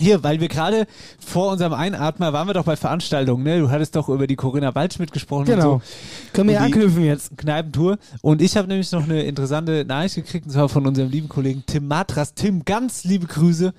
Hier, 0.00 0.22
weil 0.22 0.40
wir 0.40 0.48
gerade 0.48 0.86
vor 1.18 1.50
unserem 1.50 1.72
Einatmer 1.72 2.32
waren 2.32 2.46
wir 2.46 2.54
doch 2.54 2.64
bei 2.64 2.76
Veranstaltungen, 2.76 3.42
ne? 3.42 3.58
Du 3.58 3.70
hattest 3.70 3.96
doch 3.96 4.08
über 4.08 4.26
die 4.26 4.36
Corinna 4.36 4.74
Waldschmidt 4.74 5.12
gesprochen. 5.12 5.46
Genau. 5.46 5.74
Und 5.74 5.84
so. 5.84 5.90
Können 6.32 6.48
wir 6.48 6.54
ja 6.56 6.60
anknüpfen 6.60 7.04
jetzt. 7.04 7.36
Kneipentour. 7.36 7.98
Und 8.22 8.40
ich 8.40 8.56
habe 8.56 8.68
nämlich 8.68 8.92
noch 8.92 9.02
eine 9.02 9.24
interessante 9.24 9.84
Nachricht 9.84 10.14
gekriegt, 10.14 10.46
und 10.46 10.52
zwar 10.52 10.68
von 10.68 10.86
unserem 10.86 11.10
lieben 11.10 11.28
Kollegen 11.28 11.64
Tim 11.66 11.88
Matras. 11.88 12.34
Tim, 12.34 12.64
ganz 12.64 13.02
liebe 13.04 13.26
Grüße. 13.26 13.74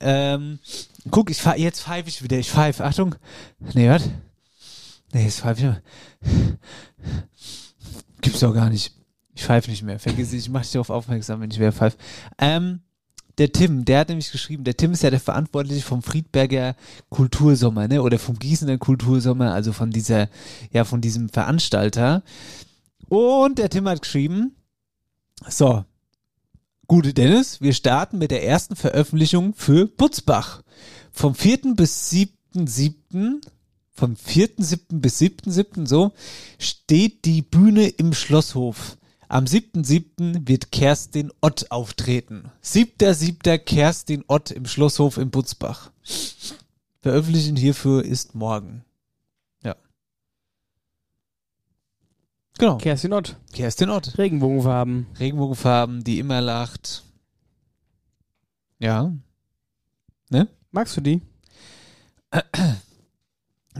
Ähm, 0.00 0.58
guck, 1.10 1.30
ich 1.30 1.42
fahr, 1.42 1.58
jetzt 1.58 1.82
pfeife 1.82 2.08
ich 2.08 2.22
wieder. 2.22 2.38
Ich 2.38 2.50
pfeife. 2.50 2.84
Achtung. 2.84 3.14
Nee, 3.74 3.90
was? 3.90 4.08
Nee, 5.12 5.24
jetzt 5.24 5.40
pfeife 5.40 5.60
ich 5.60 5.66
nicht 5.66 5.82
mehr. 6.22 6.58
Gibt's 8.22 8.40
doch 8.40 8.54
gar 8.54 8.70
nicht. 8.70 8.94
Ich 9.34 9.44
pfeife 9.44 9.70
nicht 9.70 9.82
mehr. 9.82 9.98
Vergiss 9.98 10.32
ich 10.32 10.48
mach 10.48 10.62
dich 10.62 10.72
darauf 10.72 10.90
aufmerksam, 10.90 11.40
wenn 11.40 11.50
ich 11.50 11.58
wieder 11.58 11.72
pfeife. 11.72 11.96
Ähm, 12.38 12.80
der 13.40 13.52
Tim, 13.52 13.86
der 13.86 14.00
hat 14.00 14.10
nämlich 14.10 14.30
geschrieben, 14.30 14.64
der 14.64 14.76
Tim 14.76 14.92
ist 14.92 15.02
ja 15.02 15.08
der 15.08 15.18
Verantwortliche 15.18 15.80
vom 15.80 16.02
Friedberger 16.02 16.76
Kultursommer, 17.08 17.88
ne? 17.88 18.02
Oder 18.02 18.18
vom 18.18 18.38
Gießener 18.38 18.76
Kultursommer, 18.76 19.54
also 19.54 19.72
von 19.72 19.90
dieser, 19.90 20.28
ja, 20.72 20.84
von 20.84 21.00
diesem 21.00 21.30
Veranstalter. 21.30 22.22
Und 23.08 23.58
der 23.58 23.70
Tim 23.70 23.88
hat 23.88 24.02
geschrieben, 24.02 24.56
so, 25.48 25.86
gute 26.86 27.14
Dennis, 27.14 27.62
wir 27.62 27.72
starten 27.72 28.18
mit 28.18 28.30
der 28.30 28.44
ersten 28.44 28.76
Veröffentlichung 28.76 29.54
für 29.54 29.86
Butzbach. 29.86 30.60
Vom 31.10 31.34
4. 31.34 31.74
bis 31.74 32.12
7.7., 32.12 33.40
vom 33.94 34.16
4.7. 34.16 35.00
bis 35.00 35.18
7.7. 35.18 35.86
so, 35.86 36.12
steht 36.58 37.24
die 37.24 37.40
Bühne 37.40 37.88
im 37.88 38.12
Schlosshof. 38.12 38.98
Am 39.30 39.44
7.7. 39.44 40.48
wird 40.48 40.72
Kerstin 40.72 41.30
Ott 41.40 41.70
auftreten. 41.70 42.50
7.7. 42.64 43.58
Kerstin 43.58 44.24
Ott 44.26 44.50
im 44.50 44.66
Schlosshof 44.66 45.18
in 45.18 45.30
Butzbach. 45.30 45.92
Veröffentlichen 47.00 47.54
hierfür 47.54 48.04
ist 48.04 48.34
morgen. 48.34 48.84
Ja. 49.62 49.76
Genau. 52.58 52.78
Kerstin 52.78 53.12
Ott. 53.12 53.36
Kerstin 53.52 53.90
Ott. 53.90 54.18
Regenbogenfarben. 54.18 55.06
Regenbogenfarben, 55.20 56.02
die 56.02 56.18
immer 56.18 56.40
lacht. 56.40 57.04
Ja. 58.80 59.12
Ne? 60.28 60.48
Magst 60.72 60.96
du 60.96 61.02
die? 61.02 61.22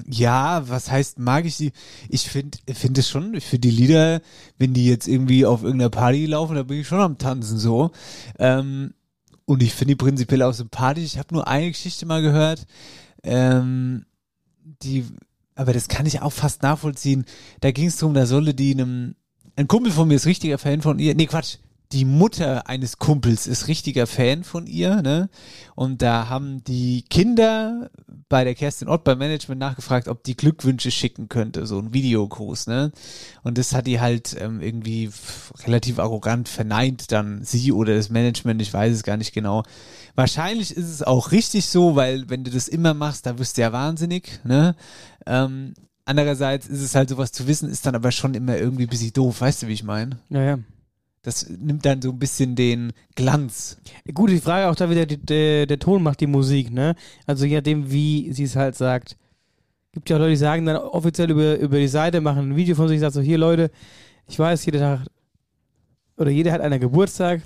Ja, 0.08 0.68
was 0.68 0.90
heißt, 0.90 1.18
mag 1.18 1.44
ich 1.44 1.56
die? 1.56 1.72
Ich 2.08 2.28
finde 2.28 2.58
finde 2.72 3.00
es 3.00 3.08
schon, 3.08 3.34
ich 3.34 3.44
finde 3.44 3.68
die 3.68 3.76
Lieder, 3.76 4.20
wenn 4.56 4.72
die 4.72 4.86
jetzt 4.86 5.08
irgendwie 5.08 5.44
auf 5.44 5.62
irgendeiner 5.62 5.90
Party 5.90 6.26
laufen, 6.26 6.54
da 6.54 6.62
bin 6.62 6.80
ich 6.80 6.86
schon 6.86 7.00
am 7.00 7.18
Tanzen 7.18 7.58
so. 7.58 7.90
Ähm, 8.38 8.94
und 9.46 9.62
ich 9.64 9.74
finde 9.74 9.92
die 9.92 9.96
prinzipiell 9.96 10.42
auch 10.42 10.52
sympathisch. 10.52 11.04
Ich 11.04 11.18
habe 11.18 11.34
nur 11.34 11.48
eine 11.48 11.68
Geschichte 11.68 12.06
mal 12.06 12.22
gehört, 12.22 12.66
ähm, 13.24 14.06
die, 14.82 15.04
aber 15.56 15.72
das 15.72 15.88
kann 15.88 16.06
ich 16.06 16.22
auch 16.22 16.32
fast 16.32 16.62
nachvollziehen. 16.62 17.24
Da 17.60 17.72
ging 17.72 17.88
es 17.88 17.96
darum, 17.96 18.14
da 18.14 18.26
solle 18.26 18.54
die 18.54 18.72
einem, 18.72 19.16
ein 19.56 19.66
Kumpel 19.66 19.90
von 19.90 20.06
mir 20.06 20.14
ist 20.14 20.26
richtiger 20.26 20.58
Fan 20.58 20.82
von 20.82 21.00
ihr, 21.00 21.16
nee 21.16 21.26
Quatsch, 21.26 21.56
die 21.92 22.04
Mutter 22.04 22.68
eines 22.68 22.98
Kumpels 22.98 23.48
ist 23.48 23.66
richtiger 23.66 24.06
Fan 24.06 24.44
von 24.44 24.66
ihr, 24.66 25.02
ne? 25.02 25.28
Und 25.74 26.02
da 26.02 26.28
haben 26.28 26.62
die 26.62 27.02
Kinder 27.02 27.90
bei 28.28 28.44
der 28.44 28.54
Kerstin 28.54 28.88
Ott 28.88 29.02
beim 29.02 29.18
Management 29.18 29.60
nachgefragt, 29.60 30.06
ob 30.06 30.22
die 30.22 30.36
Glückwünsche 30.36 30.92
schicken 30.92 31.28
könnte, 31.28 31.66
so 31.66 31.78
ein 31.80 31.92
Videogruß, 31.92 32.68
ne? 32.68 32.92
Und 33.42 33.58
das 33.58 33.74
hat 33.74 33.88
die 33.88 34.00
halt 34.00 34.36
ähm, 34.38 34.60
irgendwie 34.60 35.10
relativ 35.64 35.98
arrogant 35.98 36.48
verneint, 36.48 37.10
dann 37.10 37.42
sie 37.42 37.72
oder 37.72 37.96
das 37.96 38.08
Management, 38.08 38.62
ich 38.62 38.72
weiß 38.72 38.94
es 38.94 39.02
gar 39.02 39.16
nicht 39.16 39.32
genau. 39.32 39.64
Wahrscheinlich 40.14 40.76
ist 40.76 40.88
es 40.88 41.02
auch 41.02 41.32
richtig 41.32 41.66
so, 41.66 41.96
weil 41.96 42.30
wenn 42.30 42.44
du 42.44 42.52
das 42.52 42.68
immer 42.68 42.94
machst, 42.94 43.26
da 43.26 43.38
wirst 43.38 43.56
du 43.56 43.62
ja 43.62 43.72
wahnsinnig, 43.72 44.38
ne? 44.44 44.76
Ähm, 45.26 45.74
andererseits 46.04 46.68
ist 46.68 46.82
es 46.82 46.94
halt 46.94 47.08
sowas 47.08 47.32
zu 47.32 47.48
wissen, 47.48 47.68
ist 47.68 47.84
dann 47.84 47.96
aber 47.96 48.12
schon 48.12 48.34
immer 48.34 48.56
irgendwie 48.56 48.84
ein 48.84 48.90
bisschen 48.90 49.12
doof, 49.12 49.40
weißt 49.40 49.62
du, 49.62 49.66
wie 49.66 49.72
ich 49.72 49.82
meine? 49.82 50.20
Ja, 50.28 50.42
ja. 50.42 50.58
Das 51.22 51.48
nimmt 51.50 51.84
dann 51.84 52.00
so 52.00 52.10
ein 52.10 52.18
bisschen 52.18 52.56
den 52.56 52.92
Glanz. 53.14 53.76
Gut, 54.14 54.30
die 54.30 54.38
Frage 54.38 54.68
auch 54.70 54.74
da 54.74 54.88
wieder, 54.88 55.04
die, 55.04 55.18
der, 55.18 55.66
der 55.66 55.78
Ton 55.78 56.02
macht 56.02 56.20
die 56.20 56.26
Musik, 56.26 56.70
ne? 56.70 56.94
Also 57.26 57.44
je 57.44 57.56
nachdem, 57.56 57.90
wie 57.90 58.32
sie 58.32 58.44
es 58.44 58.56
halt 58.56 58.74
sagt. 58.74 59.16
Gibt 59.92 60.08
ja 60.08 60.16
auch 60.16 60.20
Leute, 60.20 60.30
die 60.30 60.36
sagen 60.36 60.66
dann 60.66 60.76
offiziell 60.76 61.30
über, 61.30 61.58
über 61.58 61.78
die 61.78 61.88
Seite, 61.88 62.20
machen 62.20 62.50
ein 62.50 62.56
Video 62.56 62.74
von 62.74 62.88
sich, 62.88 63.00
sagt 63.00 63.14
so, 63.14 63.20
hier 63.20 63.38
Leute, 63.38 63.70
ich 64.28 64.38
weiß, 64.38 64.64
jeder 64.64 64.78
Tag 64.78 65.06
oder 66.16 66.30
jeder 66.30 66.52
hat 66.52 66.60
einen 66.60 66.80
Geburtstag 66.80 67.42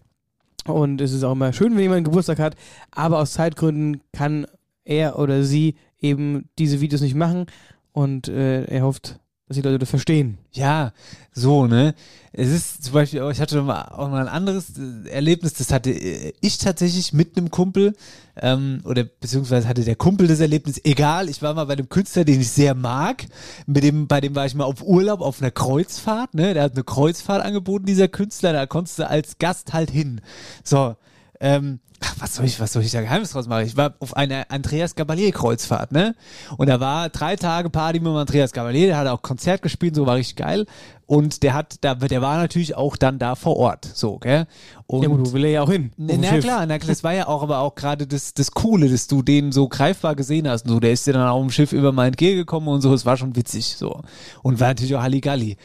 und 0.67 1.01
es 1.01 1.13
ist 1.13 1.25
auch 1.25 1.33
immer 1.33 1.53
schön, 1.53 1.73
wenn 1.73 1.83
jemand 1.83 1.99
einen 1.99 2.05
Geburtstag 2.05 2.39
hat, 2.39 2.57
aber 2.91 3.19
aus 3.19 3.33
Zeitgründen 3.33 4.03
kann 4.13 4.47
er 4.85 5.19
oder 5.19 5.43
sie 5.43 5.77
eben 6.01 6.49
diese 6.59 6.81
Videos 6.81 7.01
nicht 7.01 7.15
machen 7.15 7.47
und 7.93 8.29
äh, 8.29 8.65
er 8.65 8.83
hofft, 8.83 9.21
dass 9.47 9.57
die 9.57 9.63
Leute 9.63 9.79
das 9.79 9.91
verstehen. 9.91 10.39
Ja, 10.53 10.93
so, 11.33 11.67
ne? 11.67 11.95
Es 12.33 12.49
ist 12.49 12.83
zum 12.83 12.95
Beispiel, 12.95 13.23
ich 13.31 13.41
hatte 13.41 13.61
auch 13.61 14.09
mal 14.09 14.23
ein 14.23 14.29
anderes 14.29 14.73
äh, 14.79 15.11
Erlebnis, 15.11 15.53
das 15.53 15.71
hatte 15.71 15.91
äh, 15.91 16.33
ich 16.41 16.57
tatsächlich 16.57 17.13
mit 17.13 17.37
einem 17.37 17.51
Kumpel, 17.51 17.95
ähm, 18.41 18.81
oder 18.85 19.05
beziehungsweise 19.05 19.69
hatte 19.69 19.85
der 19.85 19.97
Kumpel 19.97 20.29
das 20.29 20.41
Erlebnis, 20.41 20.81
egal, 20.85 21.29
ich 21.29 21.43
war 21.43 21.53
mal 21.53 21.67
bei 21.67 21.75
einem 21.75 21.91
Künstler, 21.91 22.25
den 22.25 22.41
ich 22.41 22.51
sehr 22.51 22.75
mag, 22.75 23.27
mit 23.67 23.85
dem, 23.85 24.07
bei 24.09 24.23
dem 24.23 24.35
war 24.35 24.47
ich 24.47 24.55
mal 24.55 24.65
auf 24.65 24.83
Urlaub 24.83 25.21
auf 25.21 25.43
einer 25.43 25.51
Kreuzfahrt, 25.51 26.33
ne? 26.33 26.55
Der 26.55 26.63
hat 26.63 26.73
eine 26.73 26.85
Kreuzfahrt 26.85 27.45
angeboten, 27.45 27.85
dieser 27.85 28.09
Künstler, 28.09 28.55
da 28.55 28.67
konntest 28.67 28.99
du 28.99 29.09
als 29.09 29.39
Gast 29.39 29.75
halt 29.75 29.91
hin. 29.91 30.23
So, 30.65 30.97
ähm, 31.41 31.81
was 32.25 32.37
soll 32.37 32.47
ich, 32.47 32.59
was 32.59 32.73
soll 32.73 32.83
ich 32.83 32.91
da 32.91 33.03
Geheimnis 33.03 33.33
draus 33.33 33.47
machen? 33.47 33.67
Ich 33.67 33.77
war 33.77 33.95
auf 34.01 34.17
einer 34.17 34.47
Andreas 34.49 34.95
Gabalier 34.95 35.31
Kreuzfahrt, 35.31 35.93
ne? 35.93 36.15
Und 36.57 36.69
da 36.69 36.81
war 36.81 37.11
drei 37.11 37.37
Tage 37.37 37.69
Party 37.69 38.01
mit 38.01 38.09
dem 38.09 38.17
Andreas 38.17 38.53
Gabalier, 38.53 38.87
der 38.87 38.97
hat 38.97 39.07
auch 39.09 39.21
Konzert 39.21 39.61
gespielt, 39.61 39.95
so 39.95 40.07
war 40.07 40.17
richtig 40.17 40.37
geil. 40.37 40.65
Und 41.05 41.43
der 41.43 41.53
hat, 41.53 41.77
da, 41.83 41.95
der 41.95 42.23
war 42.23 42.39
natürlich 42.39 42.77
auch 42.77 42.97
dann 42.97 43.19
da 43.19 43.35
vor 43.35 43.59
Ort, 43.59 43.85
so, 43.93 44.19
gell? 44.19 44.47
Und 44.87 45.03
ja 45.03 45.09
gut, 45.09 45.21
wo 45.21 45.33
will 45.35 45.45
er 45.45 45.51
ja 45.51 45.63
auch 45.63 45.71
hin? 45.71 45.93
na, 45.99 46.15
dem 46.15 46.23
na 46.23 46.29
Schiff. 46.29 46.45
klar, 46.45 46.65
na 46.65 46.79
klar, 46.79 46.89
das 46.89 47.05
war 47.05 47.13
ja 47.13 47.29
auch 47.29 47.43
aber 47.43 47.59
auch 47.59 47.75
gerade 47.75 48.07
das, 48.07 48.33
das 48.33 48.53
Coole, 48.53 48.89
dass 48.89 49.07
du 49.07 49.21
den 49.21 49.53
so 49.53 49.69
greifbar 49.69 50.15
gesehen 50.15 50.49
hast. 50.49 50.65
Und 50.65 50.71
so, 50.71 50.81
der 50.81 50.93
ist 50.93 51.07
dir 51.07 51.13
dann 51.13 51.29
auf 51.29 51.43
dem 51.43 51.51
Schiff 51.51 51.75
über 51.75 51.93
mal 51.93 52.07
entgegengekommen 52.07 52.71
und 52.71 52.81
so, 52.81 52.95
es 52.95 53.05
war 53.05 53.19
schon 53.19 53.37
witzig, 53.37 53.77
so. 53.77 54.01
Und 54.43 54.61
war 54.61 54.69
natürlich 54.69 54.95
auch 54.95 55.03
Halligalli. 55.03 55.59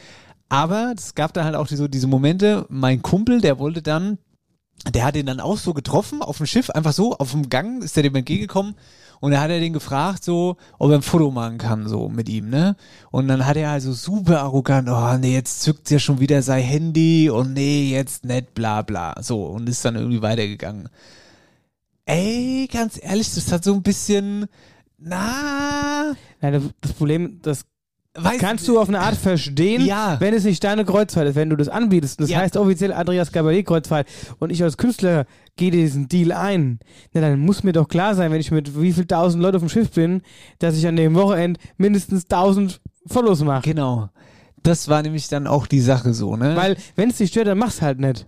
Aber 0.50 0.92
es 0.94 1.14
gab 1.14 1.32
dann 1.32 1.44
halt 1.44 1.54
auch 1.54 1.68
so 1.68 1.88
diese 1.88 2.06
Momente, 2.06 2.66
mein 2.68 3.00
Kumpel, 3.00 3.40
der 3.40 3.58
wollte 3.58 3.80
dann, 3.80 4.18
der 4.88 5.04
hat 5.04 5.16
ihn 5.16 5.26
dann 5.26 5.40
auch 5.40 5.58
so 5.58 5.74
getroffen 5.74 6.22
auf 6.22 6.38
dem 6.38 6.46
Schiff, 6.46 6.70
einfach 6.70 6.92
so, 6.92 7.16
auf 7.16 7.32
dem 7.32 7.48
Gang 7.48 7.82
ist 7.82 7.96
der 7.96 8.02
dem 8.02 8.14
entgegengekommen 8.14 8.74
und 9.20 9.32
da 9.32 9.40
hat 9.40 9.50
er 9.50 9.60
den 9.60 9.72
gefragt, 9.74 10.24
so, 10.24 10.56
ob 10.78 10.90
er 10.90 10.96
ein 10.96 11.02
Foto 11.02 11.30
machen 11.30 11.58
kann, 11.58 11.86
so 11.88 12.08
mit 12.08 12.28
ihm, 12.28 12.48
ne? 12.48 12.76
Und 13.10 13.28
dann 13.28 13.44
hat 13.44 13.56
er 13.56 13.70
also 13.70 13.92
super 13.92 14.40
arrogant, 14.40 14.88
oh 14.88 15.18
nee, 15.18 15.34
jetzt 15.34 15.60
zückt 15.62 15.90
ja 15.90 15.98
schon 15.98 16.20
wieder 16.20 16.42
sein 16.42 16.62
Handy 16.62 17.28
und 17.28 17.52
nee, 17.52 17.90
jetzt 17.90 18.24
nicht, 18.24 18.54
bla 18.54 18.80
bla. 18.82 19.14
So, 19.22 19.44
und 19.44 19.68
ist 19.68 19.84
dann 19.84 19.96
irgendwie 19.96 20.22
weitergegangen. 20.22 20.88
Ey, 22.06 22.68
ganz 22.72 22.98
ehrlich, 23.02 23.34
das 23.34 23.52
hat 23.52 23.62
so 23.62 23.74
ein 23.74 23.82
bisschen, 23.82 24.46
na, 24.98 26.16
Nein, 26.40 26.72
das 26.80 26.92
Problem, 26.94 27.40
das 27.42 27.66
Weiß- 28.16 28.38
kannst 28.38 28.66
du 28.66 28.80
auf 28.80 28.88
eine 28.88 28.98
Art 29.00 29.14
verstehen, 29.16 29.86
Ja. 29.86 30.16
wenn 30.18 30.34
es 30.34 30.42
nicht 30.44 30.64
deine 30.64 30.84
Kreuzfahrt 30.84 31.28
ist, 31.28 31.36
wenn 31.36 31.48
du 31.48 31.56
das 31.56 31.68
anbietest. 31.68 32.20
Das 32.20 32.28
Ja. 32.28 32.38
heißt 32.38 32.56
offiziell 32.56 32.92
Andreas 32.92 33.30
Gabalier 33.30 33.62
Kreuzfahrt 33.62 34.08
und 34.40 34.50
ich 34.50 34.62
als 34.64 34.76
Künstler 34.76 35.26
gehe 35.56 35.70
diesen 35.70 36.08
Deal 36.08 36.32
ein. 36.32 36.80
Na, 37.12 37.20
dann 37.20 37.38
muss 37.38 37.62
mir 37.62 37.72
doch 37.72 37.86
klar 37.88 38.16
sein, 38.16 38.32
wenn 38.32 38.40
ich 38.40 38.50
mit 38.50 38.80
wie 38.80 38.92
viel 38.92 39.06
tausend 39.06 39.42
Leuten 39.42 39.56
auf 39.56 39.62
dem 39.62 39.68
Schiff 39.68 39.92
bin, 39.92 40.22
dass 40.58 40.76
ich 40.76 40.86
an 40.88 40.96
dem 40.96 41.14
Wochenende 41.14 41.60
mindestens 41.76 42.26
tausend 42.26 42.80
Follows 43.06 43.42
mache. 43.44 43.62
Genau. 43.62 44.08
das 44.62 44.88
war 44.88 45.00
nämlich 45.02 45.26
dann 45.28 45.46
auch 45.46 45.66
die 45.66 45.80
Sache 45.80 46.12
so, 46.12 46.36
ne? 46.36 46.54
Weil, 46.54 46.76
wenn 46.94 47.08
es 47.08 47.16
dich 47.16 47.30
stört, 47.30 47.46
dann 47.46 47.56
mach's 47.56 47.80
halt 47.80 47.98
nicht. 47.98 48.26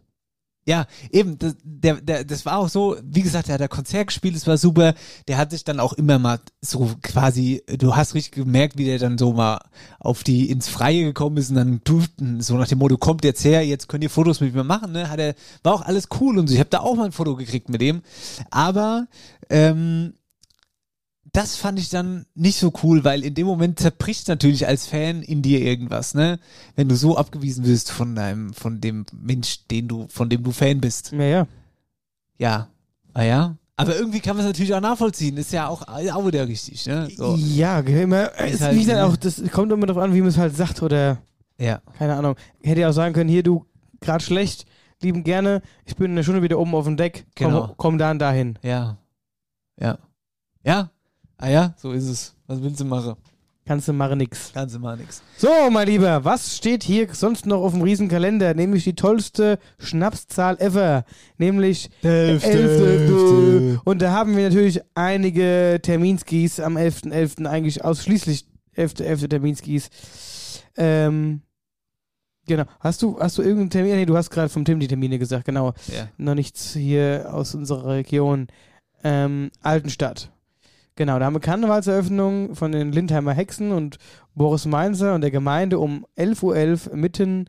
Ja, 0.65 0.87
eben, 1.11 1.39
das, 1.39 1.57
der, 1.65 2.01
der, 2.01 2.25
das 2.25 2.47
war 2.47 2.59
auch 2.59 2.69
so, 2.69 2.97
wie 3.03 3.23
gesagt, 3.23 3.49
der 3.49 3.55
hat 3.55 3.63
ein 3.63 3.69
Konzert 3.69 4.07
gespielt, 4.07 4.37
es 4.37 4.47
war 4.47 4.57
super. 4.57 4.95
Der 5.27 5.37
hat 5.37 5.51
sich 5.51 5.65
dann 5.65 5.81
auch 5.81 5.93
immer 5.93 6.21
mal 6.21 6.39
so 6.61 6.95
quasi, 7.03 7.65
du 7.67 7.97
hast 7.97 8.15
richtig 8.15 8.33
gemerkt, 8.33 8.79
wie 8.79 8.85
der 8.85 9.01
dann 9.01 9.19
so 9.19 9.33
mal 9.33 9.59
auf 9.99 10.23
die 10.23 10.51
ins 10.51 10.69
Freie 10.69 11.03
gekommen 11.03 11.37
ist 11.39 11.51
und 11.51 11.57
dann 11.57 11.81
durften, 11.83 12.41
so 12.41 12.57
nach 12.57 12.69
dem 12.69 12.79
Motto, 12.79 12.97
kommt 12.97 13.25
jetzt 13.25 13.45
her, 13.45 13.67
jetzt 13.67 13.89
könnt 13.89 14.05
ihr 14.05 14.11
Fotos 14.11 14.41
mit 14.41 14.55
mir 14.55 14.63
machen, 14.63 14.93
ne? 14.93 15.11
Hat 15.11 15.19
er, 15.19 15.35
war 15.65 15.75
auch 15.75 15.83
alles 15.83 16.09
cool 16.21 16.39
und 16.39 16.47
so. 16.47 16.55
Ich 16.55 16.61
habe 16.61 16.71
da 16.71 16.79
auch 16.79 16.95
mal 16.95 17.07
ein 17.07 17.13
Foto 17.13 17.35
gekriegt 17.35 17.69
mit 17.69 17.81
dem. 17.81 18.03
Aber 18.51 19.09
ähm, 19.51 20.15
das 21.33 21.57
fand 21.57 21.79
ich 21.79 21.89
dann 21.89 22.27
nicht 22.35 22.59
so 22.59 22.73
cool, 22.83 23.05
weil 23.05 23.25
in 23.25 23.35
dem 23.35 23.47
Moment 23.47 23.79
zerbricht 23.81 24.29
natürlich 24.29 24.67
als 24.67 24.87
Fan 24.87 25.23
in 25.23 25.41
dir 25.43 25.61
irgendwas, 25.63 26.15
ne? 26.15 26.39
Wenn 26.77 26.89
du 26.89 26.95
so 26.95 27.17
abgewiesen 27.17 27.65
wirst 27.65 27.91
von 27.91 28.15
deinem, 28.15 28.53
von 28.53 28.81
dem 28.81 29.07
Mensch, 29.13 29.67
den 29.69 29.89
du, 29.89 30.07
von 30.11 30.29
dem 30.29 30.43
du 30.43 30.53
Fan 30.53 30.81
bist. 30.81 31.13
Ja, 31.13 31.23
ja. 31.25 31.47
Ja. 32.39 32.69
Ah 33.15 33.23
ja. 33.23 33.57
Aber 33.77 33.97
irgendwie 33.97 34.21
kann 34.21 34.37
man 34.37 34.45
es 34.45 34.51
natürlich 34.51 34.75
auch 34.75 34.81
nachvollziehen. 34.81 35.37
Ist 35.39 35.53
ja 35.53 35.69
auch, 35.69 35.83
auch 35.89 36.27
wieder 36.27 36.47
richtig, 36.47 36.87
ne? 36.87 37.09
So. 37.17 37.35
Ja, 37.37 37.81
immer, 37.81 38.33
Ist 38.39 38.55
ist 38.55 38.61
halt, 38.61 38.79
wie 38.79 38.85
ne? 38.85 39.05
auch, 39.05 39.17
das 39.17 39.43
kommt 39.51 39.73
immer 39.73 39.87
darauf 39.87 40.03
an, 40.03 40.15
wie 40.15 40.21
man 40.21 40.29
es 40.29 40.37
halt 40.37 40.55
sagt 40.55 40.83
oder 40.83 41.19
Ja. 41.59 41.81
keine 41.99 42.15
Ahnung. 42.15 42.37
Hätte 42.63 42.83
ja 42.83 42.91
auch 42.91 42.95
sagen 42.95 43.15
können, 43.15 43.31
hier 43.31 43.43
du, 43.43 43.65
gerade 44.01 44.23
schlecht, 44.23 44.67
lieben 45.01 45.25
gerne, 45.25 45.63
ich 45.87 45.97
bin 45.97 46.11
eine 46.11 46.23
Stunde 46.23 46.43
wieder 46.43 46.59
oben 46.59 46.75
auf 46.75 46.85
dem 46.85 46.97
Deck, 46.99 47.25
komm, 47.37 47.47
Genau. 47.49 47.75
komm 47.77 47.99
da 47.99 48.11
und 48.11 48.19
dahin. 48.19 48.59
Ja. 48.63 48.99
Ja. 49.81 49.99
Ja. 50.65 50.91
Ah 51.43 51.51
ja, 51.51 51.75
so 51.77 51.91
ist 51.91 52.09
es. 52.09 52.37
Was 52.47 52.63
willst 52.63 52.79
du 52.79 52.85
machen? 52.85 53.17
Kannst 53.67 53.89
du 53.89 53.93
machen 53.93 54.19
nix. 54.19 54.53
Kannst 54.55 54.77
du 54.77 54.79
machen 54.79 55.01
nix. 55.01 55.23
So, 55.37 55.49
mein 55.73 55.89
Lieber, 55.89 56.25
was 56.25 56.57
steht 56.57 56.85
hier 56.85 57.13
sonst 57.13 57.47
noch 57.47 57.63
auf 57.65 57.73
dem 57.73 57.83
Riesenkalender? 57.83 58.55
Nämlich 58.55 58.85
die 58.85 58.95
tollste 58.95 59.59
Schnapszahl 59.81 60.57
ever. 60.61 61.05
Nämlich 61.39 61.91
Der 62.05 62.13
elfte, 62.29 62.49
elfte. 62.49 62.93
elfte. 62.93 63.81
Und 63.85 64.03
da 64.03 64.13
haben 64.13 64.37
wir 64.37 64.45
natürlich 64.45 64.83
einige 64.95 65.81
Terminskis 65.83 66.61
am 66.61 66.77
11.11. 66.77 67.47
eigentlich 67.47 67.85
ausschließlich 67.85 68.47
11.11. 68.77 69.29
Terminskis. 69.29 69.91
Ähm, 70.77 71.43
genau. 72.47 72.65
Hast 72.79 73.03
du, 73.03 73.19
hast 73.19 73.37
du 73.39 73.43
irgendeinen 73.43 73.71
Termin? 73.71 73.97
Nee, 73.97 74.07
du 74.07 74.17
hast 74.17 74.31
gerade 74.31 74.49
vom 74.49 74.65
Tim 74.65 74.79
die 74.79 74.87
Termine 74.87 75.19
gesagt, 75.19 75.45
genau. 75.45 75.73
Ja. 75.89 76.09
Noch 76.19 76.37
nichts 76.37 76.73
hier 76.75 77.31
aus 77.33 77.57
unserer 77.57 77.95
Region. 77.95 78.47
Ähm, 79.03 79.51
Altenstadt. 79.61 80.32
Genau, 80.95 81.19
da 81.19 81.25
haben 81.25 81.35
wir 81.35 81.41
Karnevalseröffnung 81.41 82.55
von 82.55 82.73
den 82.73 82.93
Lindheimer 82.93 83.33
Hexen 83.33 83.73
und 83.73 83.99
Boris 84.35 84.67
Mainzer 84.67 85.15
und 85.15 85.23
der 85.23 85.31
Gemeinde 85.31 85.79
um 85.79 86.07
11.11 86.19 86.91
Uhr 86.91 86.97
mitten 86.97 87.49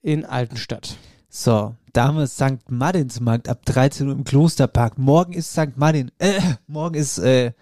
in 0.00 0.24
Altenstadt. 0.24 0.96
So, 1.28 1.74
da 1.92 2.04
haben 2.06 2.18
wir 2.18 2.28
St. 2.28 2.70
Martinsmarkt 2.70 3.48
ab 3.48 3.64
13 3.64 4.06
Uhr 4.06 4.14
im 4.14 4.22
Klosterpark. 4.22 4.98
Morgen 4.98 5.32
ist 5.32 5.52
St. 5.52 5.76
Martin, 5.76 6.12
äh, 6.18 6.40
morgen 6.68 6.94
ist, 6.94 7.18
äh, 7.18 7.52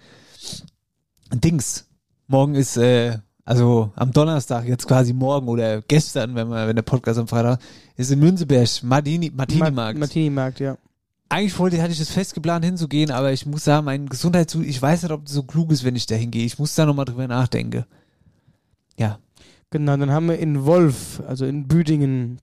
Dings. 1.33 1.87
Morgen 2.26 2.55
ist, 2.55 2.76
äh, 2.76 3.16
also 3.45 3.91
am 3.97 4.12
Donnerstag, 4.12 4.66
jetzt 4.66 4.87
quasi 4.87 5.14
morgen 5.14 5.49
oder 5.49 5.80
gestern, 5.83 6.35
wenn 6.35 6.49
man, 6.49 6.68
wenn 6.68 6.76
der 6.76 6.83
Podcast 6.83 7.18
am 7.18 7.26
Freitag 7.26 7.59
ist 7.97 8.11
in 8.11 8.20
Münzeberg, 8.20 8.68
Martini, 8.83 9.33
Martini-Markt. 9.35 9.99
Martini-Markt, 9.99 10.61
ja. 10.61 10.76
Eigentlich 11.33 11.59
wollte, 11.59 11.80
hatte 11.80 11.93
ich 11.93 11.99
das 11.99 12.11
fest 12.11 12.35
geplant 12.35 12.62
hinzugehen, 12.62 13.11
aber 13.11 13.33
ich 13.33 13.47
muss 13.47 13.64
sagen, 13.64 13.87
mein 13.87 14.07
Gesundheitszustand, 14.07 14.68
ich 14.68 14.83
weiß 14.83 15.05
nicht, 15.05 15.12
ob 15.12 15.24
das 15.24 15.33
so 15.33 15.45
klug 15.45 15.72
ist, 15.72 15.83
wenn 15.83 15.97
ich 15.97 16.05
da 16.05 16.14
hingehe. 16.14 16.45
Ich 16.45 16.59
muss 16.59 16.74
da 16.74 16.85
nochmal 16.85 17.07
drüber 17.07 17.26
nachdenken. 17.26 17.87
Ja. 18.99 19.18
Genau, 19.70 19.97
dann 19.97 20.11
haben 20.11 20.28
wir 20.28 20.39
in 20.39 20.66
Wolf, 20.66 21.22
also 21.26 21.47
in 21.47 21.66
Büdingen, 21.68 22.39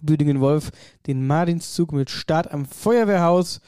Büdingen-Wolf, 0.00 0.70
den 1.06 1.26
Martinszug 1.26 1.92
mit 1.92 2.08
Start 2.08 2.50
am 2.50 2.64
Feuerwehrhaus 2.64 3.60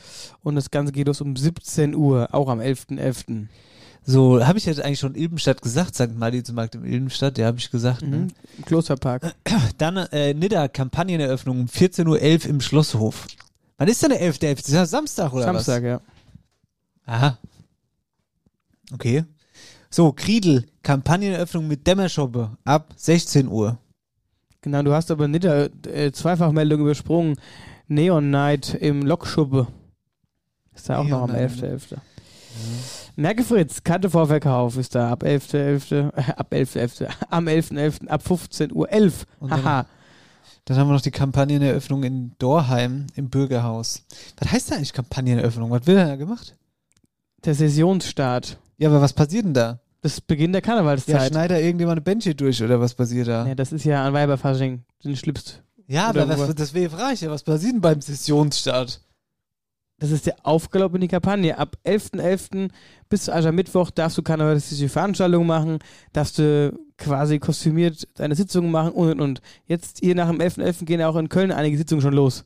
und 0.43 0.55
das 0.55 0.71
Ganze 0.71 0.93
geht 0.93 1.07
los 1.07 1.21
um 1.21 1.37
17 1.37 1.95
Uhr, 1.95 2.29
auch 2.33 2.49
am 2.49 2.61
11.11. 2.61 3.49
So, 4.07 4.43
habe 4.43 4.57
ich 4.57 4.65
jetzt 4.65 4.81
eigentlich 4.81 5.01
schon 5.01 5.15
Ilbenstadt 5.15 5.61
gesagt, 5.61 5.97
St. 5.97 6.17
Martinsmarkt 6.17 6.77
im 6.77 6.87
Ilbenstadt, 6.87 7.37
ja, 7.37 7.45
habe 7.45 7.59
ich 7.59 7.71
gesagt. 7.71 8.01
Ne? 8.01 8.17
Mhm. 8.17 8.29
Im 8.57 8.65
Klosterpark. 8.65 9.35
Dann 9.77 9.99
äh, 9.99 10.33
Nidda, 10.33 10.69
Kampagneneröffnung 10.69 11.61
um 11.61 11.67
14.11 11.67 12.09
Uhr 12.09 12.51
im 12.51 12.61
Schlosshof. 12.63 13.27
Wann 13.83 13.89
ist 13.89 14.01
denn 14.01 14.11
der 14.11 14.23
11.11.? 14.23 14.55
Das 14.55 14.69
ist 14.69 14.75
ja 14.75 14.87
Samstag 14.87 15.33
oder 15.33 15.43
Samstag, 15.43 15.83
was? 15.83 15.89
ja. 15.89 16.01
Aha. 17.05 17.39
Okay. 18.95 19.25
So, 19.91 20.13
Kriedel, 20.13 20.67
Kampagneneröffnung 20.85 21.67
mit 21.67 21.85
Dämmerschoppe 21.85 22.57
ab 22.65 22.93
16 22.95 23.49
Uhr. 23.49 23.79
Genau, 24.61 24.83
du 24.85 24.93
hast 24.93 25.11
aber 25.11 25.27
nicht 25.27 25.45
äh, 25.45 26.13
Zweifachmeldung 26.13 26.83
übersprungen. 26.83 27.35
Neon 27.89 28.31
Night 28.31 28.73
im 28.73 29.03
Lokschuppe. 29.03 29.67
Ist 30.73 30.89
da 30.89 30.99
auch 30.99 31.05
noch 31.05 31.23
am 31.23 31.33
Neon 31.33 31.51
11.11. 31.51 31.97
Merke 33.17 33.43
Fritz, 33.43 33.83
Kartevorverkauf 33.83 34.77
ist 34.77 34.95
da 34.95 35.11
ab 35.11 35.25
11.11. 35.25 36.17
Äh, 36.17 36.33
ab 36.37 36.53
11.11. 36.53 37.09
am 37.31 37.49
11.11. 37.49 38.07
ab 38.07 38.23
15 38.23 38.73
Uhr 38.73 38.89
11. 38.93 39.27
Haha. 39.51 39.87
Dann 40.65 40.77
haben 40.77 40.89
wir 40.89 40.93
noch 40.95 41.01
die 41.01 41.11
Kampagneneröffnung 41.11 42.05
in 42.05 42.33
Dorheim 42.39 43.07
im 43.15 43.31
Bürgerhaus. 43.31 44.05
Was 44.39 44.53
heißt 44.53 44.71
da 44.71 44.77
eigentlich 44.77 44.93
Kampagneneröffnung? 44.93 45.71
Was 45.71 45.87
wird 45.87 45.99
da 45.99 46.17
gemacht? 46.17 46.57
Der 47.45 47.55
Sessionsstart. 47.55 48.59
Ja, 48.79 48.89
aber 48.89 49.01
was 49.01 49.13
passiert 49.13 49.45
denn 49.45 49.55
da? 49.55 49.81
Das 50.03 50.21
Beginn 50.21 50.53
der 50.53 50.63
Ja, 50.63 50.67
Karnevalszeit. 50.67 51.29
schneidet 51.31 51.57
da 51.57 51.61
irgendjemand 51.61 51.99
eine 51.99 52.01
Bench 52.03 52.29
durch 52.37 52.63
oder 52.63 52.81
was 52.81 52.95
passiert 52.95 53.29
da? 53.29 53.47
Ja, 53.47 53.55
das 53.55 53.73
ist 53.73 53.85
ja 53.85 54.05
an 54.05 54.13
Weiberfasching. 54.13 54.85
Den 55.05 55.17
schlüpft. 55.17 55.63
Ja, 55.87 56.09
aber 56.09 56.29
was, 56.29 56.55
das 56.55 56.75
wäre 56.75 56.91
Frage, 56.91 57.31
was 57.31 57.43
passiert 57.43 57.75
denn 57.75 57.81
beim 57.81 58.01
Sessionsstart? 58.01 59.01
Das 60.03 60.11
ist 60.11 60.27
der 60.27 60.35
Aufgalopp 60.43 60.97
in 60.97 61.03
die 61.03 61.07
Kampagne. 61.07 61.57
Ab 61.57 61.77
11.11. 61.85 62.71
bis 63.09 63.27
zu 63.27 63.33
Aschermittwoch 63.33 63.93
darfst 63.93 64.19
du 64.19 64.23
karnevalistische 64.23 64.89
Veranstaltungen 64.89 65.47
machen, 65.47 65.79
darfst 66.13 66.41
du 66.41 66.77
quasi 66.99 67.39
kostümiert 67.39 68.09
deine 68.15 68.35
Sitzungen 68.35 68.73
machen 68.73 68.91
und 68.95 69.13
und 69.13 69.21
und. 69.21 69.43
Jetzt 69.67 70.01
hier 70.01 70.17
nach 70.17 70.29
dem 70.29 70.41
11.11. 70.41 70.87
gehen 70.87 70.99
ja 70.99 71.09
auch 71.09 71.15
in 71.15 71.29
Köln 71.29 71.53
einige 71.53 71.79
Sitzungen 71.79 72.03
schon 72.03 72.15
los. 72.15 72.45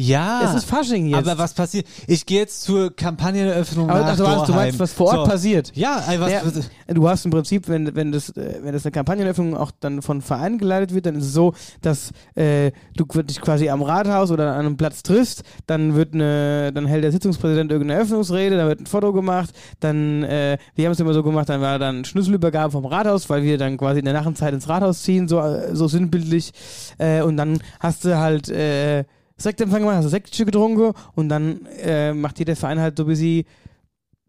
Ja. 0.00 0.42
Es 0.44 0.54
ist 0.54 0.64
Fasching 0.64 1.06
jetzt. 1.06 1.28
Aber 1.28 1.38
was 1.38 1.52
passiert? 1.52 1.86
Ich 2.06 2.24
gehe 2.24 2.40
jetzt 2.40 2.62
zur 2.62 2.94
Kampagneneröffnung 2.94 3.90
Aber 3.90 4.00
nach 4.00 4.08
ach, 4.12 4.16
du, 4.16 4.22
meinst, 4.22 4.42
du 4.42 4.46
Dorheim. 4.46 4.54
meinst, 4.66 4.80
was 4.80 4.92
vor 4.92 5.06
Ort 5.08 5.26
So. 5.26 5.30
passiert? 5.32 5.72
Ja, 5.74 6.02
was, 6.18 6.32
Ja, 6.32 6.42
du 6.88 7.08
hast 7.08 7.24
im 7.24 7.30
Prinzip, 7.30 7.68
wenn, 7.68 7.94
wenn, 7.94 8.10
das, 8.12 8.30
äh, 8.30 8.60
wenn 8.62 8.72
das 8.72 8.84
eine 8.84 8.92
Kampagneneröffnung 8.92 9.56
auch 9.56 9.70
dann 9.78 10.00
von 10.02 10.22
Vereinen 10.22 10.58
geleitet 10.58 10.94
wird, 10.94 11.06
dann 11.06 11.16
ist 11.16 11.26
es 11.26 11.32
so, 11.32 11.54
dass 11.82 12.10
äh, 12.34 12.72
du 12.96 13.04
dich 13.22 13.40
quasi 13.40 13.68
am 13.68 13.82
Rathaus 13.82 14.30
oder 14.30 14.52
an 14.54 14.60
einem 14.66 14.76
Platz 14.76 15.02
triffst, 15.02 15.42
dann 15.66 15.94
wird 15.94 16.14
eine, 16.14 16.72
dann 16.72 16.86
hält 16.86 17.04
der 17.04 17.12
Sitzungspräsident 17.12 17.70
irgendeine 17.70 17.98
Eröffnungsrede, 18.00 18.56
dann 18.56 18.68
wird 18.68 18.80
ein 18.80 18.86
Foto 18.86 19.12
gemacht, 19.12 19.50
dann, 19.80 20.22
äh, 20.22 20.56
wir 20.74 20.86
haben 20.86 20.92
es 20.92 21.00
immer 21.00 21.14
so 21.14 21.22
gemacht, 21.22 21.48
dann 21.48 21.60
war 21.60 21.78
dann 21.78 22.04
Schlüsselübergabe 22.04 22.70
vom 22.72 22.86
Rathaus, 22.86 23.28
weil 23.28 23.42
wir 23.42 23.58
dann 23.58 23.76
quasi 23.76 23.98
in 23.98 24.04
der 24.06 24.14
Nachtzeit 24.14 24.54
ins 24.54 24.68
Rathaus 24.68 25.02
ziehen, 25.02 25.28
so, 25.28 25.40
äh, 25.40 25.74
so 25.74 25.88
sinnbildlich, 25.88 26.52
äh, 26.98 27.22
und 27.22 27.36
dann 27.36 27.58
hast 27.80 28.04
du 28.04 28.16
halt, 28.18 28.48
äh, 28.48 29.04
Sektempfang 29.42 29.80
gemacht, 29.80 29.96
hast 29.96 30.04
du 30.04 30.10
Sektstück 30.10 30.46
getrunken 30.46 30.92
und 31.14 31.28
dann 31.28 31.66
äh, 31.82 32.12
macht 32.12 32.38
jeder 32.38 32.56
Verein 32.56 32.80
halt 32.80 32.96
so 32.96 33.04
ein 33.04 33.08
bisschen 33.08 33.44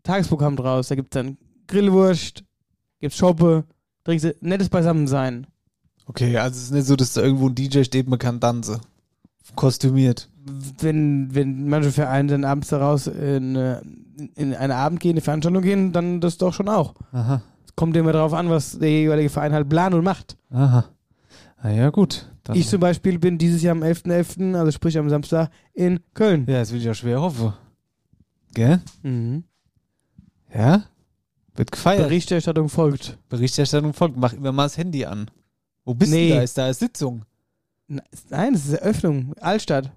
Tagesprogramm 0.04 0.56
draus. 0.56 0.88
Da 0.88 0.96
gibt 0.96 1.14
es 1.14 1.22
dann 1.22 1.38
Grillwurst, 1.68 2.44
gibt's 3.00 3.18
Schoppe, 3.18 3.66
trinkst 4.04 4.26
du 4.26 4.36
nettes 4.42 4.70
Beisammensein. 4.70 5.48
Okay, 6.06 6.38
also 6.38 6.58
es 6.58 6.64
ist 6.64 6.72
nicht 6.72 6.86
so, 6.86 6.96
dass 6.96 7.14
da 7.14 7.22
irgendwo 7.22 7.48
ein 7.48 7.56
DJ 7.56 7.84
steht, 7.84 8.08
man 8.08 8.20
kann 8.20 8.40
tanzen. 8.40 8.80
Kostümiert. 9.56 10.30
Wenn, 10.80 11.34
wenn 11.36 11.68
manche 11.68 11.92
Vereine 11.92 12.30
dann 12.30 12.46
abends 12.46 12.70
daraus 12.70 13.08
in, 13.08 13.56
äh, 13.56 13.82
in 14.36 14.56
eine 14.56 14.76
abendgehende 14.76 15.22
Veranstaltung 15.22 15.62
gehen, 15.62 15.92
dann 15.92 16.22
das 16.22 16.38
doch 16.38 16.54
schon 16.54 16.70
auch. 16.70 16.96
Aha. 17.12 17.42
Es 17.66 17.76
kommt 17.76 17.96
immer 17.96 18.12
darauf 18.14 18.34
an, 18.34 18.50
was 18.50 18.80
der 18.80 18.90
jeweilige 18.90 19.30
Verein 19.30 19.54
halt 19.54 19.70
plant 19.70 19.94
und 19.94 20.04
macht. 20.04 20.38
Aha. 20.52 20.86
Na 21.64 21.72
ja, 21.72 21.90
gut. 21.90 22.28
Ich 22.54 22.68
zum 22.68 22.80
Beispiel 22.80 23.20
bin 23.20 23.38
dieses 23.38 23.62
Jahr 23.62 23.76
am 23.76 23.84
11.11., 23.84 24.56
also 24.56 24.72
sprich 24.72 24.98
am 24.98 25.10
Samstag, 25.10 25.52
in 25.74 26.00
Köln. 26.14 26.46
Ja, 26.48 26.60
das 26.60 26.72
will 26.72 26.82
ich 26.82 26.90
auch 26.90 26.96
schwer 26.96 27.22
hoffen. 27.22 27.54
Gell? 28.54 28.82
Mhm. 29.04 29.44
Ja? 30.54 30.84
Wird 31.56 31.72
gefeiert. 31.72 32.04
Berichterstattung 32.08 32.68
folgt. 32.70 33.18
Berichterstattung 33.30 33.94
folgt. 33.94 34.18
Mach 34.18 34.34
immer 34.34 34.52
mal 34.52 34.64
das 34.64 34.78
Handy 34.78 35.06
an. 35.06 35.30
Wo 35.86 35.94
bist 35.94 36.12
Nee. 36.12 36.30
du 36.30 36.36
da? 36.36 36.42
Ist 36.42 36.58
da 36.58 36.66
eine 36.66 36.74
Sitzung? 36.74 37.26
Nein, 37.88 38.54
das 38.54 38.66
ist 38.68 38.74
Eröffnung, 38.74 39.34
Altstadt. 39.40 39.92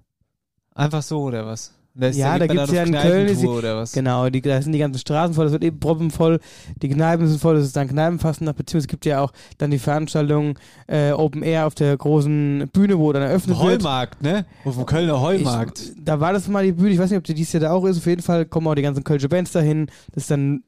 Einfach 0.73 1.01
so, 1.01 1.21
oder 1.23 1.45
was? 1.45 1.73
Ist 1.97 2.17
ja, 2.17 2.37
da 2.37 2.45
man 2.45 2.57
gibt 2.57 2.67
es 2.67 2.71
ja 2.73 2.83
in 2.83 2.93
Köln. 2.93 3.27
Ist 3.27 3.41
die, 3.41 3.47
oder 3.47 3.77
was? 3.77 3.93
Genau, 3.93 4.29
die, 4.29 4.41
da 4.41 4.61
sind 4.61 4.73
die 4.73 4.79
ganzen 4.79 4.99
Straßen 4.99 5.33
voll, 5.33 5.45
das 5.45 5.53
wird 5.53 5.63
eben 5.63 5.79
proppenvoll, 5.79 6.39
die 6.81 6.89
Kneipen 6.89 7.25
sind 7.27 7.39
voll, 7.39 7.55
das 7.55 7.65
ist 7.65 7.75
dann 7.75 7.87
Kneipenfastnacht, 7.87 8.57
beziehungsweise 8.57 8.85
es 8.85 8.89
gibt 8.89 9.05
ja 9.05 9.21
auch 9.21 9.31
dann 9.57 9.71
die 9.71 9.79
Veranstaltung 9.79 10.59
äh, 10.87 11.11
Open 11.11 11.41
Air 11.41 11.67
auf 11.67 11.75
der 11.75 11.95
großen 11.95 12.69
Bühne, 12.73 12.99
wo 12.99 13.13
dann 13.13 13.23
eröffnet 13.23 13.57
wird. 13.57 13.81
Heumarkt, 13.81 14.21
ne? 14.21 14.45
Auf 14.65 14.75
dem 14.75 14.85
Kölner 14.85 15.21
Heumarkt. 15.21 15.79
Ich, 15.79 16.03
da 16.03 16.19
war 16.19 16.33
das 16.33 16.49
mal 16.49 16.65
die 16.65 16.73
Bühne, 16.73 16.89
ich 16.89 16.99
weiß 16.99 17.09
nicht, 17.09 17.17
ob 17.17 17.23
die 17.23 17.33
dieses 17.33 17.53
Jahr 17.53 17.61
da 17.61 17.71
auch 17.71 17.85
ist, 17.85 17.97
auf 17.97 18.05
jeden 18.05 18.21
Fall 18.21 18.45
kommen 18.45 18.67
auch 18.67 18.75
die 18.75 18.81
ganzen 18.81 19.05
Kölsche 19.05 19.29
Bands 19.29 19.53
dahin, 19.53 19.87
das 20.13 20.23
ist 20.23 20.31
dann 20.31 20.63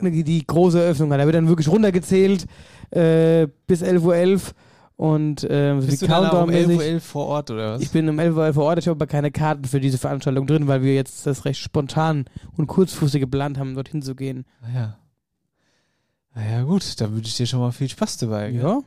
die, 0.00 0.24
die 0.24 0.46
große 0.46 0.82
Eröffnung 0.82 1.12
hat. 1.12 1.20
Da 1.20 1.24
wird 1.24 1.36
dann 1.36 1.48
wirklich 1.48 1.68
runtergezählt 1.68 2.46
äh, 2.90 3.48
bis 3.66 3.82
11.11 3.82 4.02
Uhr. 4.02 4.38
Und 4.96 5.44
äh, 5.44 5.74
Bist 5.78 5.92
wie 5.92 6.06
du 6.06 6.06
dann 6.06 6.24
auch 6.26 6.42
um 6.44 6.50
Countdown-mäßig. 6.50 6.80
11.11 6.80 6.94
Uhr 6.94 7.00
vor 7.00 7.26
Ort 7.26 7.50
oder 7.50 7.74
was? 7.74 7.82
Ich 7.82 7.90
bin 7.90 8.08
um 8.08 8.18
11 8.18 8.34
Uhr 8.36 8.54
vor 8.54 8.64
Ort, 8.64 8.78
ich 8.78 8.86
habe 8.88 8.96
aber 8.96 9.06
keine 9.06 9.30
Karten 9.30 9.64
für 9.64 9.78
diese 9.80 9.98
Veranstaltung 9.98 10.46
drin, 10.46 10.66
weil 10.68 10.82
wir 10.82 10.94
jetzt 10.94 11.26
das 11.26 11.44
recht 11.44 11.60
spontan 11.60 12.24
und 12.56 12.66
kurzfristig 12.66 13.20
geplant 13.20 13.58
haben, 13.58 13.74
dorthin 13.74 14.00
zu 14.00 14.14
gehen. 14.14 14.46
Ah 14.62 14.74
ja. 14.74 14.98
Na 16.34 16.50
ja, 16.50 16.62
gut, 16.62 16.98
dann 17.00 17.14
wünsche 17.14 17.28
ich 17.28 17.36
dir 17.36 17.46
schon 17.46 17.60
mal 17.60 17.72
viel 17.72 17.88
Spaß 17.90 18.16
dabei. 18.18 18.50
gell? 18.52 18.62
Ja, 18.62 18.80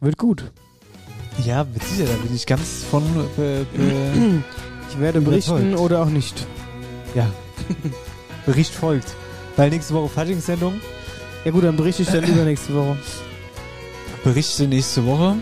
wird 0.00 0.16
gut. 0.16 0.50
Ja, 1.44 1.64
mit 1.64 1.82
Sicherheit, 1.82 2.16
da 2.18 2.22
bin 2.26 2.34
ich 2.34 2.46
ganz 2.46 2.84
von. 2.90 3.02
Äh, 3.38 3.60
äh, 3.62 3.64
Ich 4.90 4.98
werde 4.98 5.20
berichten 5.20 5.74
oder 5.76 6.02
auch 6.02 6.08
nicht. 6.10 6.46
Ja. 7.14 7.30
Bericht 8.46 8.72
folgt. 8.72 9.14
Weil 9.56 9.70
nächste 9.70 9.94
Woche 9.94 10.08
Faschingssendung. 10.08 10.74
Ja 11.44 11.50
gut, 11.52 11.62
dann 11.64 11.76
berichte 11.76 12.02
ich 12.02 12.08
dann 12.08 12.24
übernächste 12.28 12.74
Woche. 12.74 12.96
Berichte 14.24 14.66
nächste 14.66 15.04
Woche. 15.06 15.36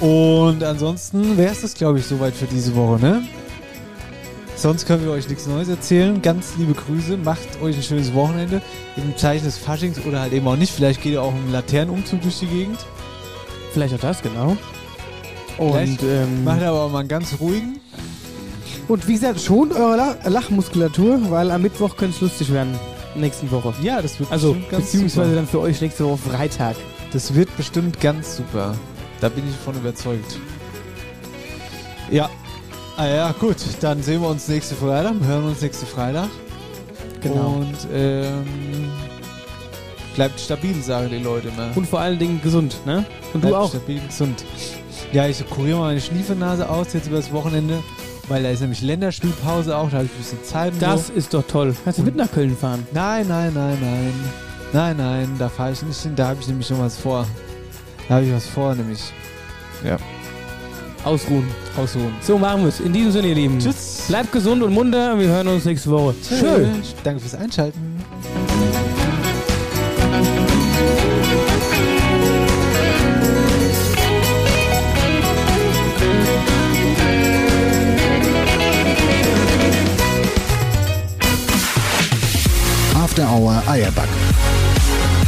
Und 0.00 0.64
ansonsten 0.64 1.36
wäre 1.36 1.52
es 1.52 1.60
das, 1.60 1.74
glaube 1.74 2.00
ich, 2.00 2.06
soweit 2.06 2.34
für 2.34 2.46
diese 2.46 2.74
Woche, 2.74 2.98
ne? 3.00 3.22
Sonst 4.56 4.86
können 4.86 5.04
wir 5.04 5.12
euch 5.12 5.28
nichts 5.28 5.46
Neues 5.46 5.68
erzählen. 5.68 6.20
Ganz 6.22 6.52
liebe 6.56 6.74
Grüße. 6.74 7.16
Macht 7.16 7.60
euch 7.62 7.76
ein 7.76 7.82
schönes 7.82 8.12
Wochenende. 8.14 8.62
Im 8.96 9.16
Zeichen 9.16 9.44
des 9.44 9.58
Faschings 9.58 9.98
oder 10.06 10.20
halt 10.20 10.32
eben 10.32 10.46
auch 10.46 10.56
nicht. 10.56 10.72
Vielleicht 10.72 11.02
geht 11.02 11.12
ihr 11.14 11.22
auch 11.22 11.34
im 11.34 11.50
Laternenumzug 11.50 12.20
durch 12.22 12.38
die 12.40 12.46
Gegend. 12.46 12.78
Vielleicht 13.72 13.94
auch 13.94 14.00
das, 14.00 14.22
genau. 14.22 14.56
Und, 15.58 15.98
ähm, 16.02 16.44
macht 16.44 16.62
aber 16.62 16.82
auch 16.82 16.90
mal 16.90 17.00
einen 17.00 17.08
ganz 17.08 17.34
ruhigen. 17.40 17.80
und 18.88 19.06
wie 19.08 19.14
gesagt, 19.14 19.40
schont 19.40 19.72
eure 19.72 19.96
Lach 19.96 20.16
Lachmuskulatur, 20.24 21.30
weil 21.30 21.50
am 21.50 21.62
Mittwoch 21.62 21.96
könnte 21.96 22.16
es 22.16 22.20
lustig 22.20 22.52
werden. 22.52 22.78
Nächsten 23.14 23.50
Woche. 23.50 23.74
Ja, 23.82 24.00
das 24.00 24.18
wird 24.18 24.30
Also, 24.30 24.56
beziehungsweise 24.70 25.30
super. 25.30 25.36
dann 25.36 25.46
für 25.46 25.60
euch 25.60 25.80
nächste 25.80 26.04
Woche 26.04 26.18
Freitag. 26.18 26.76
Das 27.12 27.34
wird 27.34 27.54
bestimmt 27.56 28.00
ganz 28.00 28.36
super. 28.36 28.74
Da 29.20 29.28
bin 29.28 29.44
ich 29.48 29.54
von 29.56 29.74
überzeugt. 29.76 30.38
Ja. 32.10 32.30
Ah 32.96 33.06
ja, 33.06 33.32
gut. 33.38 33.56
Dann 33.80 34.02
sehen 34.02 34.20
wir 34.20 34.28
uns 34.28 34.48
nächste 34.48 34.74
Freitag. 34.74 35.14
Hören 35.24 35.44
uns 35.44 35.60
nächste 35.60 35.86
Freitag. 35.86 36.28
Genau. 37.20 37.56
Und 37.60 37.76
ähm, 37.92 38.90
bleibt 40.14 40.40
stabil, 40.40 40.74
sagen 40.82 41.08
die 41.10 41.18
Leute 41.18 41.48
immer. 41.48 41.70
Und 41.74 41.86
vor 41.86 42.00
allen 42.00 42.18
Dingen 42.18 42.40
gesund, 42.42 42.76
ne? 42.84 43.04
Und 43.32 43.44
du 43.44 43.48
Bleibt 43.48 43.54
auch. 43.54 43.68
stabil 43.70 44.00
gesund. 44.06 44.44
Ja, 45.12 45.26
ich 45.26 45.48
kuriere 45.48 45.78
mal 45.78 45.86
meine 45.88 46.00
Schniefenase 46.00 46.68
aus 46.68 46.92
jetzt 46.94 47.06
übers 47.06 47.32
Wochenende, 47.32 47.82
weil 48.28 48.42
da 48.42 48.50
ist 48.50 48.60
nämlich 48.60 48.82
Länderspielpause 48.82 49.76
auch, 49.76 49.90
da 49.90 49.98
habe 49.98 50.06
ich 50.06 50.12
ein 50.12 50.18
bisschen 50.18 50.44
Zeit. 50.44 50.72
Das 50.80 51.08
so. 51.08 51.12
ist 51.12 51.34
doch 51.34 51.46
toll. 51.46 51.74
Kannst 51.84 51.98
du 51.98 52.02
mit 52.02 52.16
nach 52.16 52.30
Köln 52.30 52.56
fahren? 52.56 52.86
Nein, 52.92 53.28
nein, 53.28 53.52
nein, 53.54 53.78
nein. 53.80 54.12
Nein, 54.72 54.96
nein, 54.96 55.28
da 55.38 55.50
fahre 55.50 55.72
ich 55.72 55.82
nicht 55.82 56.00
hin, 56.00 56.16
da 56.16 56.28
habe 56.28 56.40
ich 56.40 56.48
nämlich 56.48 56.70
noch 56.70 56.78
was 56.78 56.96
vor. 56.96 57.26
Da 58.08 58.14
habe 58.14 58.24
ich 58.24 58.32
was 58.32 58.46
vor, 58.46 58.74
nämlich. 58.74 59.12
Ja. 59.84 59.98
Ausruhen. 61.04 61.46
Ausruhen. 61.76 62.14
So 62.22 62.38
machen 62.38 62.62
wir 62.62 62.68
es. 62.68 62.80
In 62.80 62.92
diesem 62.92 63.12
Sinne, 63.12 63.28
ihr 63.28 63.34
Lieben. 63.34 63.58
Tschüss. 63.58 64.04
Bleibt 64.08 64.32
gesund 64.32 64.62
und 64.62 64.72
munter. 64.72 65.18
Wir 65.18 65.28
hören 65.28 65.48
uns 65.48 65.64
nächste 65.64 65.90
Woche. 65.90 66.14
Tschüss. 66.22 66.94
Danke 67.04 67.20
fürs 67.20 67.34
Einschalten. 67.34 68.02
After 82.94 83.28
Hour 83.28 83.62
Eierback. 83.66 84.31